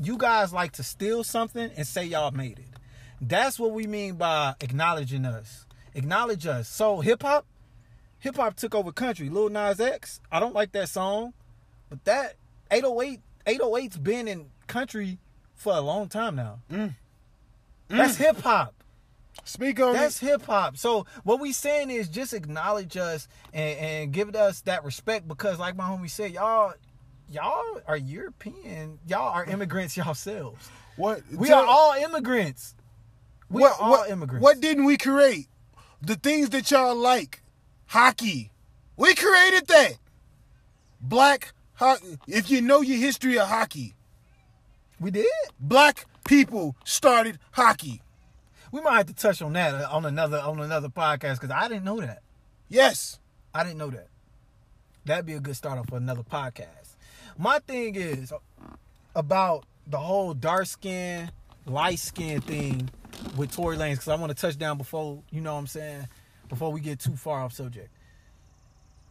you 0.00 0.16
guys 0.16 0.52
like 0.52 0.72
to 0.72 0.82
steal 0.82 1.24
something 1.24 1.70
and 1.76 1.86
say 1.86 2.04
y'all 2.04 2.30
made 2.30 2.58
it. 2.58 2.66
That's 3.20 3.58
what 3.58 3.72
we 3.72 3.86
mean 3.86 4.14
by 4.14 4.54
acknowledging 4.60 5.24
us. 5.24 5.66
Acknowledge 5.94 6.46
us. 6.46 6.68
So 6.68 7.00
hip 7.00 7.22
hop, 7.22 7.46
hip 8.18 8.36
hop 8.36 8.56
took 8.56 8.74
over 8.74 8.92
country. 8.92 9.28
Lil 9.28 9.48
Nas 9.48 9.80
X, 9.80 10.20
I 10.30 10.38
don't 10.38 10.54
like 10.54 10.72
that 10.72 10.88
song, 10.88 11.34
but 11.90 12.04
that 12.04 12.36
808 12.70 13.20
808's 13.46 13.96
been 13.96 14.28
in 14.28 14.50
country 14.66 15.18
for 15.54 15.74
a 15.74 15.80
long 15.80 16.08
time 16.08 16.36
now. 16.36 16.60
Mm. 16.70 16.94
That's 17.88 18.16
mm. 18.16 18.18
hip 18.18 18.40
hop. 18.42 18.74
Speak 19.44 19.80
on 19.80 19.94
That's 19.94 20.18
hip 20.18 20.42
hop. 20.42 20.76
So 20.76 21.06
what 21.24 21.40
we 21.40 21.52
saying 21.52 21.90
is 21.90 22.08
just 22.08 22.34
acknowledge 22.34 22.96
us 22.96 23.28
and, 23.52 23.78
and 23.78 24.12
give 24.12 24.34
us 24.34 24.60
that 24.62 24.84
respect 24.84 25.26
because 25.26 25.58
like 25.58 25.74
my 25.76 25.84
homie 25.84 26.10
said, 26.10 26.32
y'all 26.32 26.74
y'all 27.30 27.80
are 27.86 27.96
European. 27.96 28.98
Y'all 29.06 29.32
are 29.32 29.44
immigrants 29.44 29.96
yourselves. 29.96 30.68
What 30.96 31.22
We 31.32 31.48
tell- 31.48 31.60
are 31.60 31.66
all 31.66 31.92
immigrants. 31.94 32.74
We 33.50 33.62
what, 33.62 33.72
are 33.72 33.82
all 33.82 33.90
what, 33.90 34.10
immigrants. 34.10 34.42
What 34.42 34.60
didn't 34.60 34.84
we 34.84 34.96
create? 34.96 35.48
The 36.02 36.16
things 36.16 36.50
that 36.50 36.70
y'all 36.70 36.94
like, 36.94 37.42
hockey. 37.86 38.52
We 38.96 39.14
created 39.14 39.66
that. 39.68 39.94
Black 41.00 41.52
hockey. 41.74 42.18
If 42.26 42.50
you 42.50 42.60
know 42.60 42.80
your 42.80 42.98
history 42.98 43.38
of 43.38 43.48
hockey, 43.48 43.94
we 45.00 45.10
did? 45.10 45.26
black 45.60 46.06
people 46.26 46.76
started 46.84 47.38
hockey. 47.52 48.02
We 48.72 48.80
might 48.82 48.96
have 48.98 49.06
to 49.06 49.14
touch 49.14 49.40
on 49.40 49.54
that 49.54 49.74
uh, 49.74 49.88
on 49.90 50.04
another 50.04 50.38
on 50.40 50.60
another 50.60 50.88
podcast 50.88 51.40
because 51.40 51.50
I 51.50 51.68
didn't 51.68 51.84
know 51.84 52.00
that. 52.00 52.22
Yes. 52.68 53.18
I 53.54 53.64
didn't 53.64 53.78
know 53.78 53.90
that. 53.90 54.08
That'd 55.04 55.24
be 55.24 55.32
a 55.32 55.40
good 55.40 55.56
start 55.56 55.78
off 55.78 55.88
for 55.88 55.96
another 55.96 56.22
podcast. 56.22 56.87
My 57.38 57.60
thing 57.60 57.94
is 57.94 58.32
about 59.14 59.64
the 59.86 59.98
whole 59.98 60.34
dark 60.34 60.66
skin, 60.66 61.30
light 61.66 62.00
skin 62.00 62.40
thing 62.40 62.90
with 63.36 63.52
Tory 63.52 63.76
Lanez 63.76 63.92
because 63.92 64.08
I 64.08 64.16
want 64.16 64.36
to 64.36 64.40
touch 64.40 64.58
down 64.58 64.76
before 64.76 65.22
you 65.30 65.40
know 65.40 65.52
what 65.54 65.60
I'm 65.60 65.66
saying 65.68 66.08
before 66.48 66.72
we 66.72 66.80
get 66.80 66.98
too 66.98 67.14
far 67.14 67.40
off 67.44 67.52
subject. 67.52 67.90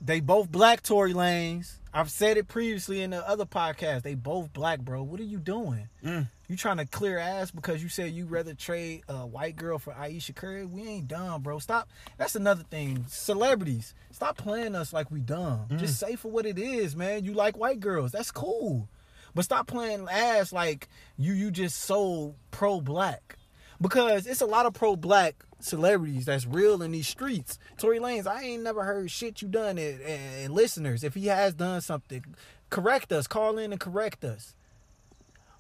They 0.02 0.20
both 0.20 0.52
black 0.52 0.84
Tory 0.84 1.14
Lanez. 1.14 1.80
I've 1.94 2.12
said 2.12 2.36
it 2.36 2.50
previously 2.50 3.02
in 3.02 3.12
the 3.12 3.28
other 3.28 3.46
podcast. 3.46 4.04
They 4.04 4.14
both 4.14 4.52
black, 4.52 4.82
bro. 4.82 5.04
What 5.04 5.22
are 5.22 5.24
you 5.24 5.40
doing? 5.40 5.88
Mm. 6.04 6.30
You 6.48 6.56
trying 6.56 6.78
to 6.78 6.86
clear 6.86 7.18
ass 7.18 7.52
because 7.52 7.84
you 7.84 7.90
said 7.90 8.12
you'd 8.12 8.32
rather 8.32 8.54
trade 8.54 9.04
a 9.10 9.28
white 9.28 9.58
girl 9.58 9.80
for 9.80 9.94
Ayesha 9.94 10.32
Curry? 10.32 10.66
We 10.66 10.88
ain't 10.88 11.10
dumb, 11.10 11.42
bro. 11.42 11.60
Stop. 11.60 11.90
That's 12.18 12.36
another 12.36 12.64
thing. 12.64 13.06
Celebrities, 13.10 13.94
stop 14.12 14.38
playing 14.38 14.74
us 14.74 14.94
like 14.94 15.12
we 15.12 15.20
dumb. 15.20 15.66
Mm-hmm. 15.68 15.78
Just 15.78 16.00
say 16.00 16.16
for 16.16 16.32
what 16.32 16.46
it 16.46 16.58
is, 16.58 16.96
man. 16.96 17.26
You 17.26 17.34
like 17.34 17.58
white 17.58 17.82
girls. 17.82 18.14
That's 18.14 18.32
cool. 18.32 18.88
But 19.36 19.44
stop 19.44 19.68
playing 19.68 20.08
ass 20.10 20.54
like 20.54 20.88
you 21.18 21.34
you 21.34 21.52
just 21.52 21.82
so 21.82 22.36
pro 22.52 22.80
black. 22.80 23.38
Because 23.82 24.26
it's 24.26 24.42
a 24.42 24.46
lot 24.46 24.66
of 24.66 24.74
pro 24.74 24.96
black 24.96 25.44
celebrities 25.60 26.26
that's 26.26 26.46
real 26.46 26.82
in 26.82 26.92
these 26.94 27.08
streets. 27.08 27.60
Tory 27.78 28.00
Lanez, 28.00 28.26
I 28.26 28.44
ain't 28.44 28.64
never 28.64 28.84
heard 28.84 29.12
shit 29.12 29.42
you 29.42 29.48
done 29.48 29.78
and, 29.78 30.02
and 30.02 30.54
listeners, 30.54 31.04
if 31.04 31.14
he 31.14 31.28
has 31.28 31.54
done 31.54 31.82
something, 31.82 32.24
correct 32.70 33.12
us. 33.12 33.28
Call 33.28 33.58
in 33.58 33.72
and 33.72 33.82
correct 33.82 34.24
us. 34.24 34.56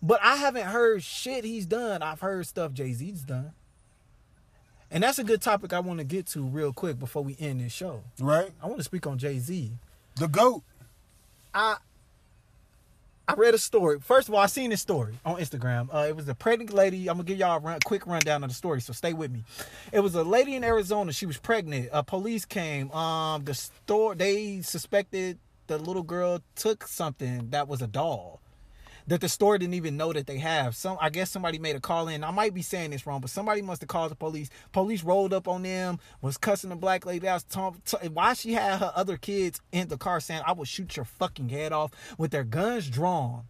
But 0.01 0.19
I 0.23 0.35
haven't 0.35 0.65
heard 0.65 1.03
shit 1.03 1.43
he's 1.43 1.65
done. 1.65 2.01
I've 2.01 2.19
heard 2.19 2.45
stuff 2.45 2.73
Jay 2.73 2.93
Z's 2.93 3.23
done. 3.23 3.51
And 4.89 5.03
that's 5.03 5.19
a 5.19 5.23
good 5.23 5.41
topic 5.41 5.73
I 5.73 5.79
want 5.79 5.99
to 5.99 6.05
get 6.05 6.27
to 6.27 6.43
real 6.43 6.71
quick 6.71 6.97
before 6.97 7.23
we 7.23 7.35
end 7.39 7.59
this 7.59 7.73
show. 7.73 8.03
Right? 8.19 8.51
I 8.61 8.67
want 8.67 8.77
to 8.77 8.83
speak 8.83 9.05
on 9.05 9.17
Jay 9.17 9.39
Z. 9.39 9.71
The 10.15 10.27
GOAT. 10.27 10.63
I 11.53 11.77
I 13.29 13.33
read 13.33 13.53
a 13.53 13.57
story. 13.57 13.99
First 13.99 14.29
of 14.29 14.35
all, 14.35 14.39
I 14.39 14.45
seen 14.45 14.69
this 14.69 14.81
story 14.81 15.15
on 15.25 15.35
Instagram. 15.41 15.93
Uh, 15.93 16.05
it 16.07 16.15
was 16.15 16.29
a 16.29 16.35
pregnant 16.35 16.71
lady. 16.71 17.09
I'm 17.09 17.17
gonna 17.17 17.25
give 17.25 17.37
y'all 17.37 17.57
a 17.57 17.59
run, 17.59 17.79
quick 17.83 18.07
rundown 18.07 18.41
of 18.43 18.49
the 18.49 18.55
story, 18.55 18.79
so 18.79 18.93
stay 18.93 19.11
with 19.11 19.31
me. 19.31 19.43
It 19.91 19.99
was 19.99 20.15
a 20.15 20.23
lady 20.23 20.55
in 20.55 20.63
Arizona. 20.63 21.11
She 21.11 21.25
was 21.25 21.37
pregnant. 21.37 21.89
Uh, 21.91 22.03
police 22.03 22.45
came. 22.45 22.89
Um, 22.91 23.43
the 23.43 23.53
store 23.53 24.15
they 24.15 24.61
suspected 24.61 25.39
the 25.67 25.77
little 25.77 26.03
girl 26.03 26.41
took 26.55 26.87
something 26.87 27.49
that 27.49 27.67
was 27.67 27.81
a 27.81 27.87
doll 27.87 28.39
that 29.07 29.21
the 29.21 29.29
store 29.29 29.57
didn't 29.57 29.73
even 29.73 29.97
know 29.97 30.13
that 30.13 30.27
they 30.27 30.37
have. 30.37 30.75
Some 30.75 30.97
I 31.01 31.09
guess 31.09 31.31
somebody 31.31 31.59
made 31.59 31.75
a 31.75 31.79
call 31.79 32.07
in. 32.07 32.23
I 32.23 32.31
might 32.31 32.53
be 32.53 32.61
saying 32.61 32.91
this 32.91 33.07
wrong, 33.07 33.21
but 33.21 33.29
somebody 33.29 33.61
must 33.61 33.81
have 33.81 33.87
called 33.87 34.11
the 34.11 34.15
police. 34.15 34.49
Police 34.71 35.03
rolled 35.03 35.33
up 35.33 35.47
on 35.47 35.63
them, 35.63 35.99
was 36.21 36.37
cussing 36.37 36.69
the 36.69 36.75
black 36.75 37.05
lady 37.05 37.27
out. 37.27 37.43
Tom, 37.49 37.81
t- 37.85 38.07
why 38.09 38.33
she 38.33 38.53
had 38.53 38.79
her 38.79 38.91
other 38.95 39.17
kids 39.17 39.61
in 39.71 39.87
the 39.87 39.97
car 39.97 40.19
saying, 40.19 40.41
"I 40.45 40.51
will 40.51 40.65
shoot 40.65 40.95
your 40.95 41.05
fucking 41.05 41.49
head 41.49 41.71
off" 41.71 41.91
with 42.17 42.31
their 42.31 42.43
guns 42.43 42.89
drawn. 42.89 43.43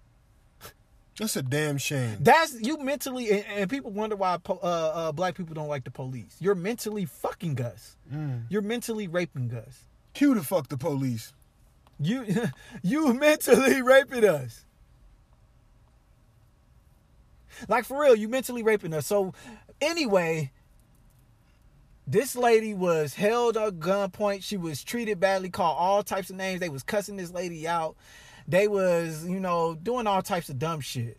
That's 1.20 1.36
a 1.36 1.42
damn 1.42 1.80
shame. 1.80 2.18
That's 2.20 2.62
you 2.62 2.78
mentally, 2.78 3.32
and, 3.32 3.46
and 3.48 3.70
people 3.70 3.90
wonder 3.92 4.16
why 4.16 4.38
po- 4.38 4.60
uh, 4.62 4.92
uh, 4.94 5.12
black 5.12 5.36
people 5.36 5.56
don't 5.56 5.68
like 5.68 5.84
the 5.84 5.90
police. 5.92 6.36
You're 6.40 6.54
mentally 6.54 7.06
fucking 7.06 7.60
us. 7.60 7.98
You're 8.50 8.62
mentally 8.62 9.08
raping 9.08 9.52
us. 9.54 9.86
Cue 10.14 10.36
to 10.36 10.44
fuck 10.44 10.70
the 10.70 10.78
police. 10.78 11.34
You 12.00 12.24
you 12.84 13.14
mentally 13.16 13.82
raping 13.82 14.26
us. 14.26 14.64
Like 17.68 17.86
for 17.86 18.00
real, 18.00 18.16
you 18.16 18.28
mentally 18.28 18.64
raping 18.64 18.94
us. 18.94 19.06
So 19.06 19.34
anyway, 19.82 20.52
this 22.06 22.36
lady 22.36 22.74
was 22.74 23.14
held 23.14 23.58
at 23.58 23.80
gunpoint. 23.80 24.44
She 24.44 24.58
was 24.58 24.84
treated 24.84 25.20
badly, 25.20 25.50
called 25.50 25.78
all 25.78 26.04
types 26.04 26.30
of 26.30 26.36
names. 26.36 26.60
They 26.60 26.70
was 26.70 26.84
cussing 26.84 27.18
this 27.18 27.32
lady 27.32 27.68
out. 27.68 27.96
They 28.48 28.68
was, 28.68 29.28
you 29.28 29.40
know, 29.40 29.76
doing 29.76 30.08
all 30.08 30.22
types 30.22 30.50
of 30.50 30.58
dumb 30.58 30.80
shit. 30.80 31.18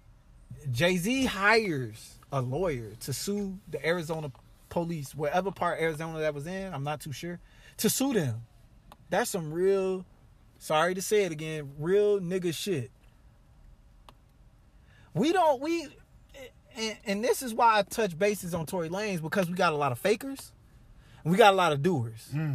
Jay-Z 0.71 1.27
hires 1.27 2.19
a 2.33 2.41
lawyer 2.41 2.93
to 3.01 3.13
sue 3.13 3.59
the 3.69 3.85
Arizona 3.87 4.33
police, 4.69 5.15
whatever 5.15 5.51
part 5.51 5.81
Arizona 5.81 6.19
that 6.21 6.35
was 6.35 6.47
in, 6.47 6.73
I'm 6.73 6.85
not 6.85 7.01
too 7.01 7.13
sure, 7.13 7.39
to 7.79 7.91
sue 7.91 8.13
them. 8.13 8.43
That's 9.11 9.31
some 9.31 9.53
real 9.53 10.05
sorry 10.59 10.95
to 10.95 11.03
say 11.03 11.25
it 11.25 11.33
again, 11.33 11.71
real 11.79 12.21
nigga 12.21 12.55
shit. 12.55 12.91
We 15.15 15.33
don't 15.33 15.61
we 15.61 15.89
and, 16.79 16.97
and 17.05 17.25
this 17.25 17.43
is 17.43 17.53
why 17.53 17.79
I 17.79 17.83
touch 17.83 18.19
bases 18.19 18.55
on 18.55 18.67
Tory 18.67 18.89
Lanez 18.89 19.21
because 19.21 19.49
we 19.49 19.55
got 19.55 19.73
a 19.73 19.77
lot 19.77 19.93
of 19.93 19.99
fakers 19.99 20.53
and 21.25 21.33
we 21.33 21.37
got 21.37 21.53
a 21.53 21.57
lot 21.57 21.73
of 21.73 21.83
doers. 21.83 22.29
Hmm. 22.31 22.55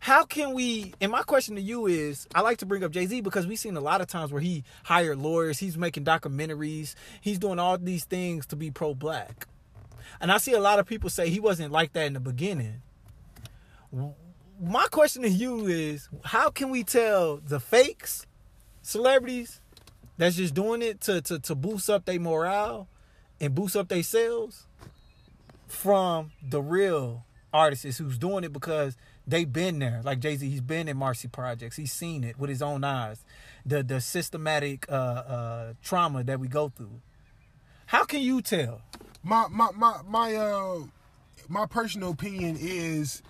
How 0.00 0.24
can 0.24 0.54
we? 0.54 0.94
And 1.00 1.10
my 1.10 1.22
question 1.22 1.56
to 1.56 1.60
you 1.60 1.86
is, 1.86 2.28
I 2.34 2.40
like 2.42 2.58
to 2.58 2.66
bring 2.66 2.84
up 2.84 2.92
Jay 2.92 3.06
Z 3.06 3.20
because 3.20 3.46
we've 3.46 3.58
seen 3.58 3.76
a 3.76 3.80
lot 3.80 4.00
of 4.00 4.06
times 4.06 4.32
where 4.32 4.40
he 4.40 4.62
hired 4.84 5.18
lawyers, 5.18 5.58
he's 5.58 5.76
making 5.76 6.04
documentaries, 6.04 6.94
he's 7.20 7.38
doing 7.38 7.58
all 7.58 7.76
these 7.78 8.04
things 8.04 8.46
to 8.46 8.56
be 8.56 8.70
pro-black, 8.70 9.48
and 10.20 10.30
I 10.30 10.38
see 10.38 10.52
a 10.52 10.60
lot 10.60 10.78
of 10.78 10.86
people 10.86 11.10
say 11.10 11.30
he 11.30 11.40
wasn't 11.40 11.72
like 11.72 11.94
that 11.94 12.06
in 12.06 12.12
the 12.12 12.20
beginning. 12.20 12.80
My 14.60 14.86
question 14.90 15.22
to 15.22 15.28
you 15.28 15.66
is, 15.66 16.08
how 16.24 16.50
can 16.50 16.70
we 16.70 16.84
tell 16.84 17.38
the 17.38 17.58
fakes, 17.58 18.24
celebrities, 18.82 19.60
that's 20.16 20.36
just 20.36 20.54
doing 20.54 20.80
it 20.80 21.00
to 21.02 21.20
to 21.22 21.40
to 21.40 21.54
boost 21.56 21.90
up 21.90 22.04
their 22.04 22.20
morale 22.20 22.88
and 23.40 23.54
boost 23.54 23.76
up 23.76 23.88
their 23.88 24.02
sales, 24.02 24.66
from 25.68 26.32
the 26.42 26.62
real 26.62 27.24
artists 27.52 27.98
who's 27.98 28.18
doing 28.18 28.44
it 28.44 28.52
because 28.52 28.96
they've 29.26 29.52
been 29.52 29.78
there. 29.78 30.00
Like 30.02 30.20
Jay 30.20 30.36
Z, 30.36 30.48
he's 30.48 30.60
been 30.60 30.88
in 30.88 30.96
Marcy 30.96 31.28
projects. 31.28 31.76
He's 31.76 31.92
seen 31.92 32.24
it 32.24 32.38
with 32.38 32.50
his 32.50 32.62
own 32.62 32.84
eyes. 32.84 33.24
The 33.64 33.82
the 33.82 34.00
systematic 34.00 34.90
uh, 34.90 34.94
uh, 34.94 35.72
trauma 35.82 36.24
that 36.24 36.40
we 36.40 36.48
go 36.48 36.70
through. 36.70 37.00
How 37.86 38.04
can 38.04 38.20
you 38.20 38.42
tell? 38.42 38.82
My 39.22 39.46
my 39.50 39.70
my 39.74 40.00
my 40.06 40.34
uh 40.34 40.80
my 41.48 41.66
personal 41.66 42.10
opinion 42.10 42.56
is 42.60 43.22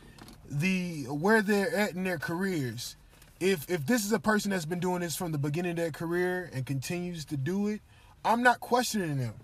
the 0.49 1.05
where 1.05 1.43
they're 1.43 1.75
at 1.75 1.95
in 1.95 2.05
their 2.05 2.19
careers. 2.19 2.97
If 3.41 3.71
if 3.71 3.87
this 3.87 4.05
is 4.05 4.13
a 4.13 4.19
person 4.19 4.51
that's 4.51 4.65
been 4.65 4.81
doing 4.81 5.01
this 5.01 5.17
from 5.17 5.33
the 5.33 5.39
beginning 5.39 5.73
of 5.73 5.77
their 5.77 5.93
career 5.93 6.51
and 6.53 6.67
continues 6.67 7.25
to 7.27 7.37
do 7.37 7.69
it, 7.69 7.81
I'm 8.25 8.43
not 8.43 8.61
questioning 8.61 9.19
them. 9.19 9.35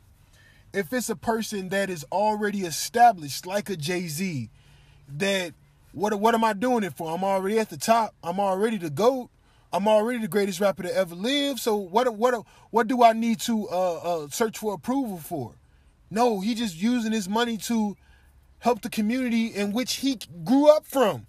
If 0.74 0.92
it's 0.92 1.08
a 1.08 1.16
person 1.16 1.68
that 1.68 1.88
is 1.88 2.04
already 2.10 2.62
established, 2.62 3.46
like 3.46 3.70
a 3.70 3.76
Jay 3.76 4.08
Z, 4.08 4.50
that 5.16 5.54
what 5.92 6.18
what 6.18 6.34
am 6.34 6.42
I 6.42 6.52
doing 6.52 6.82
it 6.82 6.94
for? 6.94 7.14
I'm 7.14 7.22
already 7.22 7.58
at 7.60 7.70
the 7.70 7.76
top. 7.76 8.14
I'm 8.22 8.40
already 8.40 8.76
the 8.76 8.90
goat. 8.90 9.30
I'm 9.72 9.86
already 9.86 10.18
the 10.18 10.28
greatest 10.28 10.60
rapper 10.60 10.82
to 10.82 10.94
ever 10.94 11.14
live. 11.14 11.60
So 11.60 11.76
what 11.76 12.12
what 12.16 12.44
what 12.70 12.88
do 12.88 13.04
I 13.04 13.12
need 13.12 13.40
to 13.40 13.68
uh, 13.68 13.94
uh, 13.94 14.28
search 14.28 14.58
for 14.58 14.74
approval 14.74 15.18
for? 15.18 15.54
No, 16.10 16.40
he 16.40 16.54
just 16.54 16.80
using 16.80 17.12
his 17.12 17.28
money 17.28 17.56
to 17.58 17.96
help 18.58 18.82
the 18.82 18.90
community 18.90 19.46
in 19.46 19.72
which 19.72 19.96
he 19.96 20.18
grew 20.44 20.68
up 20.68 20.86
from. 20.86 21.26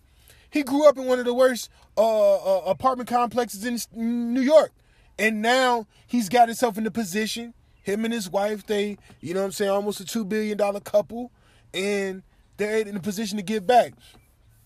He 0.49 0.63
grew 0.63 0.87
up 0.87 0.97
in 0.97 1.05
one 1.05 1.19
of 1.19 1.25
the 1.25 1.33
worst 1.33 1.69
uh, 1.97 2.35
uh, 2.35 2.61
apartment 2.65 3.09
complexes 3.09 3.63
in 3.63 4.33
New 4.33 4.41
York, 4.41 4.71
and 5.19 5.41
now 5.41 5.85
he's 6.07 6.29
got 6.29 6.47
himself 6.47 6.77
in 6.77 6.83
the 6.83 6.91
position. 6.91 7.53
Him 7.85 8.03
and 8.03 8.11
his 8.11 8.27
wife, 8.29 8.65
they, 8.65 8.97
you 9.21 9.35
know, 9.35 9.41
what 9.41 9.45
I'm 9.45 9.51
saying, 9.51 9.69
almost 9.69 9.99
a 9.99 10.05
two 10.05 10.25
billion 10.25 10.57
dollar 10.57 10.79
couple, 10.79 11.31
and 11.71 12.23
they're 12.57 12.79
in 12.79 12.95
a 12.97 12.99
position 12.99 13.37
to 13.37 13.43
give 13.43 13.67
back. 13.67 13.93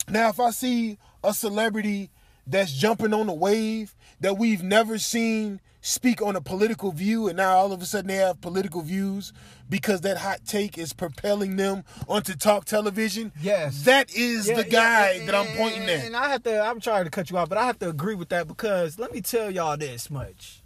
Now, 0.08 0.30
if 0.30 0.40
I 0.40 0.52
see 0.52 0.98
a 1.22 1.34
celebrity 1.34 2.12
that's 2.48 2.72
jumping 2.72 3.14
on 3.14 3.28
a 3.28 3.34
wave 3.34 3.94
that 4.22 4.38
we've 4.38 4.64
never 4.64 4.98
seen 4.98 5.60
speak 5.82 6.22
on 6.22 6.38
a 6.38 6.42
political 6.42 6.94
view, 6.94 7.28
and 7.28 7.36
now 7.36 7.58
all 7.58 7.74
of 7.74 7.82
a 7.82 7.86
sudden 7.86 8.08
they 8.08 8.16
have 8.16 8.40
political 8.40 8.82
views 8.82 9.34
because 9.70 10.00
that 10.02 10.18
hot 10.20 10.40
take 10.46 10.78
is 10.78 10.94
propelling 10.94 11.58
them 11.58 11.84
onto 12.08 12.36
talk 12.36 12.64
television. 12.64 13.34
Yes. 13.42 13.84
that 13.84 14.10
is 14.16 14.48
Yeah, 14.48 14.56
the 14.56 14.64
yeah, 14.64 14.70
guy 14.70 15.10
and- 15.12 15.28
that 15.28 15.36
I'm 15.36 15.58
pointing 15.58 15.82
and- 15.82 15.90
at. 15.90 16.06
And 16.06 16.16
I 16.16 16.30
have 16.30 16.44
to. 16.44 16.62
I'm 16.62 16.80
trying 16.80 17.04
to 17.04 17.10
cut 17.10 17.30
you 17.30 17.38
off, 17.38 17.50
but 17.50 17.58
I 17.58 17.66
have 17.66 17.80
to 17.80 17.90
agree 17.90 18.16
with 18.16 18.30
that 18.30 18.48
because 18.48 18.98
let 18.98 19.12
me 19.14 19.20
tell 19.20 19.52
y'all 19.52 19.76
this 19.76 20.10
much 20.10 20.62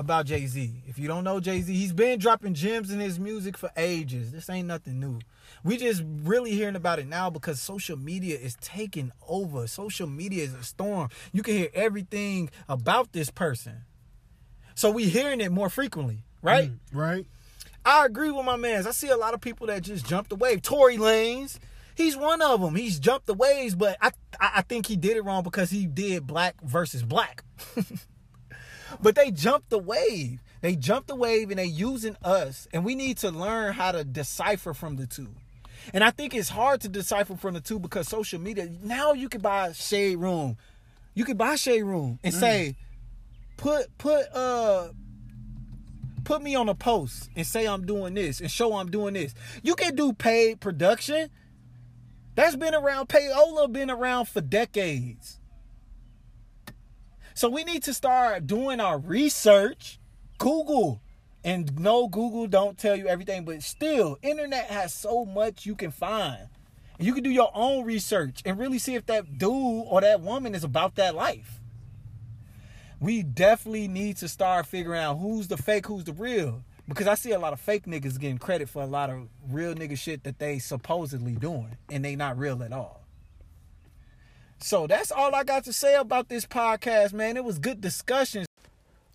about 0.00 0.24
Jay 0.24 0.46
Z. 0.46 0.82
If 0.86 0.98
you 0.98 1.06
don't 1.06 1.24
know 1.24 1.40
Jay 1.40 1.60
Z, 1.60 1.74
he's 1.74 1.92
been 1.92 2.18
dropping 2.18 2.54
gems 2.54 2.90
in 2.90 3.00
his 3.00 3.20
music 3.20 3.58
for 3.58 3.70
ages. 3.76 4.32
This 4.32 4.48
ain't 4.48 4.66
nothing 4.66 4.98
new. 4.98 5.18
We 5.62 5.76
just 5.76 6.02
really 6.06 6.52
hearing 6.52 6.74
about 6.74 6.98
it 6.98 7.06
now 7.06 7.28
because 7.28 7.60
social 7.60 7.98
media 7.98 8.38
is 8.38 8.56
taking 8.62 9.12
over. 9.28 9.66
Social 9.66 10.06
media 10.06 10.42
is 10.42 10.54
a 10.54 10.64
storm. 10.64 11.10
You 11.32 11.42
can 11.42 11.54
hear 11.54 11.68
everything 11.74 12.48
about 12.66 13.12
this 13.12 13.30
person. 13.30 13.84
So 14.74 14.90
we 14.90 15.04
hearing 15.04 15.42
it 15.42 15.52
more 15.52 15.68
frequently, 15.68 16.24
right? 16.40 16.70
Mm, 16.70 16.78
right? 16.94 17.26
I 17.84 18.06
agree 18.06 18.30
with 18.30 18.46
my 18.46 18.56
mans. 18.56 18.86
I 18.86 18.92
see 18.92 19.10
a 19.10 19.18
lot 19.18 19.34
of 19.34 19.42
people 19.42 19.66
that 19.66 19.82
just 19.82 20.06
jumped 20.06 20.30
the 20.30 20.36
wave. 20.36 20.62
Tory 20.62 20.96
Lanez, 20.96 21.58
he's 21.94 22.16
one 22.16 22.40
of 22.40 22.62
them. 22.62 22.74
He's 22.74 22.98
jumped 22.98 23.26
the 23.26 23.34
waves, 23.34 23.74
but 23.74 23.98
I 24.00 24.12
I 24.40 24.50
I 24.56 24.62
think 24.62 24.86
he 24.86 24.96
did 24.96 25.18
it 25.18 25.24
wrong 25.26 25.42
because 25.42 25.68
he 25.68 25.84
did 25.84 26.26
black 26.26 26.58
versus 26.62 27.02
black. 27.02 27.44
but 29.00 29.14
they 29.14 29.30
jumped 29.30 29.70
the 29.70 29.78
wave. 29.78 30.40
They 30.60 30.76
jumped 30.76 31.08
the 31.08 31.16
wave 31.16 31.50
and 31.50 31.58
they 31.58 31.64
using 31.64 32.16
us, 32.22 32.68
and 32.72 32.84
we 32.84 32.94
need 32.94 33.18
to 33.18 33.30
learn 33.30 33.72
how 33.72 33.92
to 33.92 34.04
decipher 34.04 34.74
from 34.74 34.96
the 34.96 35.06
two. 35.06 35.28
And 35.94 36.04
I 36.04 36.10
think 36.10 36.34
it's 36.34 36.50
hard 36.50 36.82
to 36.82 36.88
decipher 36.88 37.36
from 37.36 37.54
the 37.54 37.60
two 37.60 37.78
because 37.78 38.08
social 38.08 38.40
media. 38.40 38.68
Now 38.82 39.12
you 39.12 39.28
can 39.28 39.40
buy 39.40 39.72
shade 39.72 40.16
room. 40.16 40.56
You 41.14 41.24
can 41.24 41.36
buy 41.36 41.56
shade 41.56 41.82
room 41.82 42.18
and 42.22 42.34
say, 42.34 42.76
put 43.56 43.96
put 43.98 44.26
uh 44.34 44.88
put 46.24 46.42
me 46.42 46.54
on 46.54 46.68
a 46.68 46.74
post 46.74 47.30
and 47.34 47.46
say 47.46 47.66
I'm 47.66 47.84
doing 47.86 48.14
this 48.14 48.40
and 48.40 48.50
show 48.50 48.76
I'm 48.76 48.90
doing 48.90 49.14
this. 49.14 49.34
You 49.62 49.74
can 49.74 49.96
do 49.96 50.12
paid 50.12 50.60
production. 50.60 51.30
That's 52.36 52.56
been 52.56 52.74
around. 52.74 53.08
Payola 53.08 53.72
been 53.72 53.90
around 53.90 54.26
for 54.26 54.40
decades. 54.40 55.39
So 57.40 57.48
we 57.48 57.64
need 57.64 57.84
to 57.84 57.94
start 57.94 58.46
doing 58.46 58.80
our 58.80 58.98
research. 58.98 59.98
Google. 60.36 61.00
And 61.42 61.80
no, 61.80 62.06
Google 62.06 62.46
don't 62.46 62.76
tell 62.76 62.94
you 62.94 63.08
everything, 63.08 63.46
but 63.46 63.62
still, 63.62 64.18
internet 64.20 64.66
has 64.66 64.92
so 64.92 65.24
much 65.24 65.64
you 65.64 65.74
can 65.74 65.90
find. 65.90 66.48
And 66.98 67.06
you 67.06 67.14
can 67.14 67.24
do 67.24 67.30
your 67.30 67.50
own 67.54 67.86
research 67.86 68.42
and 68.44 68.58
really 68.58 68.78
see 68.78 68.94
if 68.94 69.06
that 69.06 69.38
dude 69.38 69.50
or 69.86 70.02
that 70.02 70.20
woman 70.20 70.54
is 70.54 70.64
about 70.64 70.96
that 70.96 71.14
life. 71.14 71.62
We 73.00 73.22
definitely 73.22 73.88
need 73.88 74.18
to 74.18 74.28
start 74.28 74.66
figuring 74.66 75.00
out 75.00 75.14
who's 75.14 75.48
the 75.48 75.56
fake, 75.56 75.86
who's 75.86 76.04
the 76.04 76.12
real. 76.12 76.62
Because 76.86 77.06
I 77.06 77.14
see 77.14 77.32
a 77.32 77.38
lot 77.38 77.54
of 77.54 77.60
fake 77.60 77.86
niggas 77.86 78.20
getting 78.20 78.36
credit 78.36 78.68
for 78.68 78.82
a 78.82 78.86
lot 78.86 79.08
of 79.08 79.30
real 79.48 79.74
nigga 79.74 79.96
shit 79.96 80.24
that 80.24 80.38
they 80.38 80.58
supposedly 80.58 81.36
doing. 81.36 81.78
And 81.88 82.04
they 82.04 82.16
not 82.16 82.36
real 82.36 82.62
at 82.62 82.74
all. 82.74 82.99
So 84.60 84.86
that's 84.86 85.10
all 85.10 85.34
I 85.34 85.44
got 85.44 85.64
to 85.64 85.72
say 85.72 85.94
about 85.94 86.28
this 86.28 86.46
podcast, 86.46 87.12
man. 87.12 87.36
It 87.36 87.44
was 87.44 87.58
good 87.58 87.80
discussions. 87.80 88.46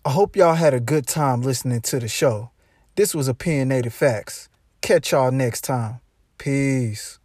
I 0.04 0.10
hope 0.10 0.36
y'all 0.36 0.54
had 0.54 0.74
a 0.74 0.80
good 0.80 1.06
time 1.06 1.42
listening 1.42 1.80
to 1.82 1.98
the 1.98 2.08
show. 2.08 2.50
This 2.96 3.14
was 3.14 3.28
Opinionated 3.28 3.92
Facts. 3.92 4.48
Catch 4.80 5.12
y'all 5.12 5.30
next 5.30 5.62
time. 5.62 6.00
Peace. 6.38 7.18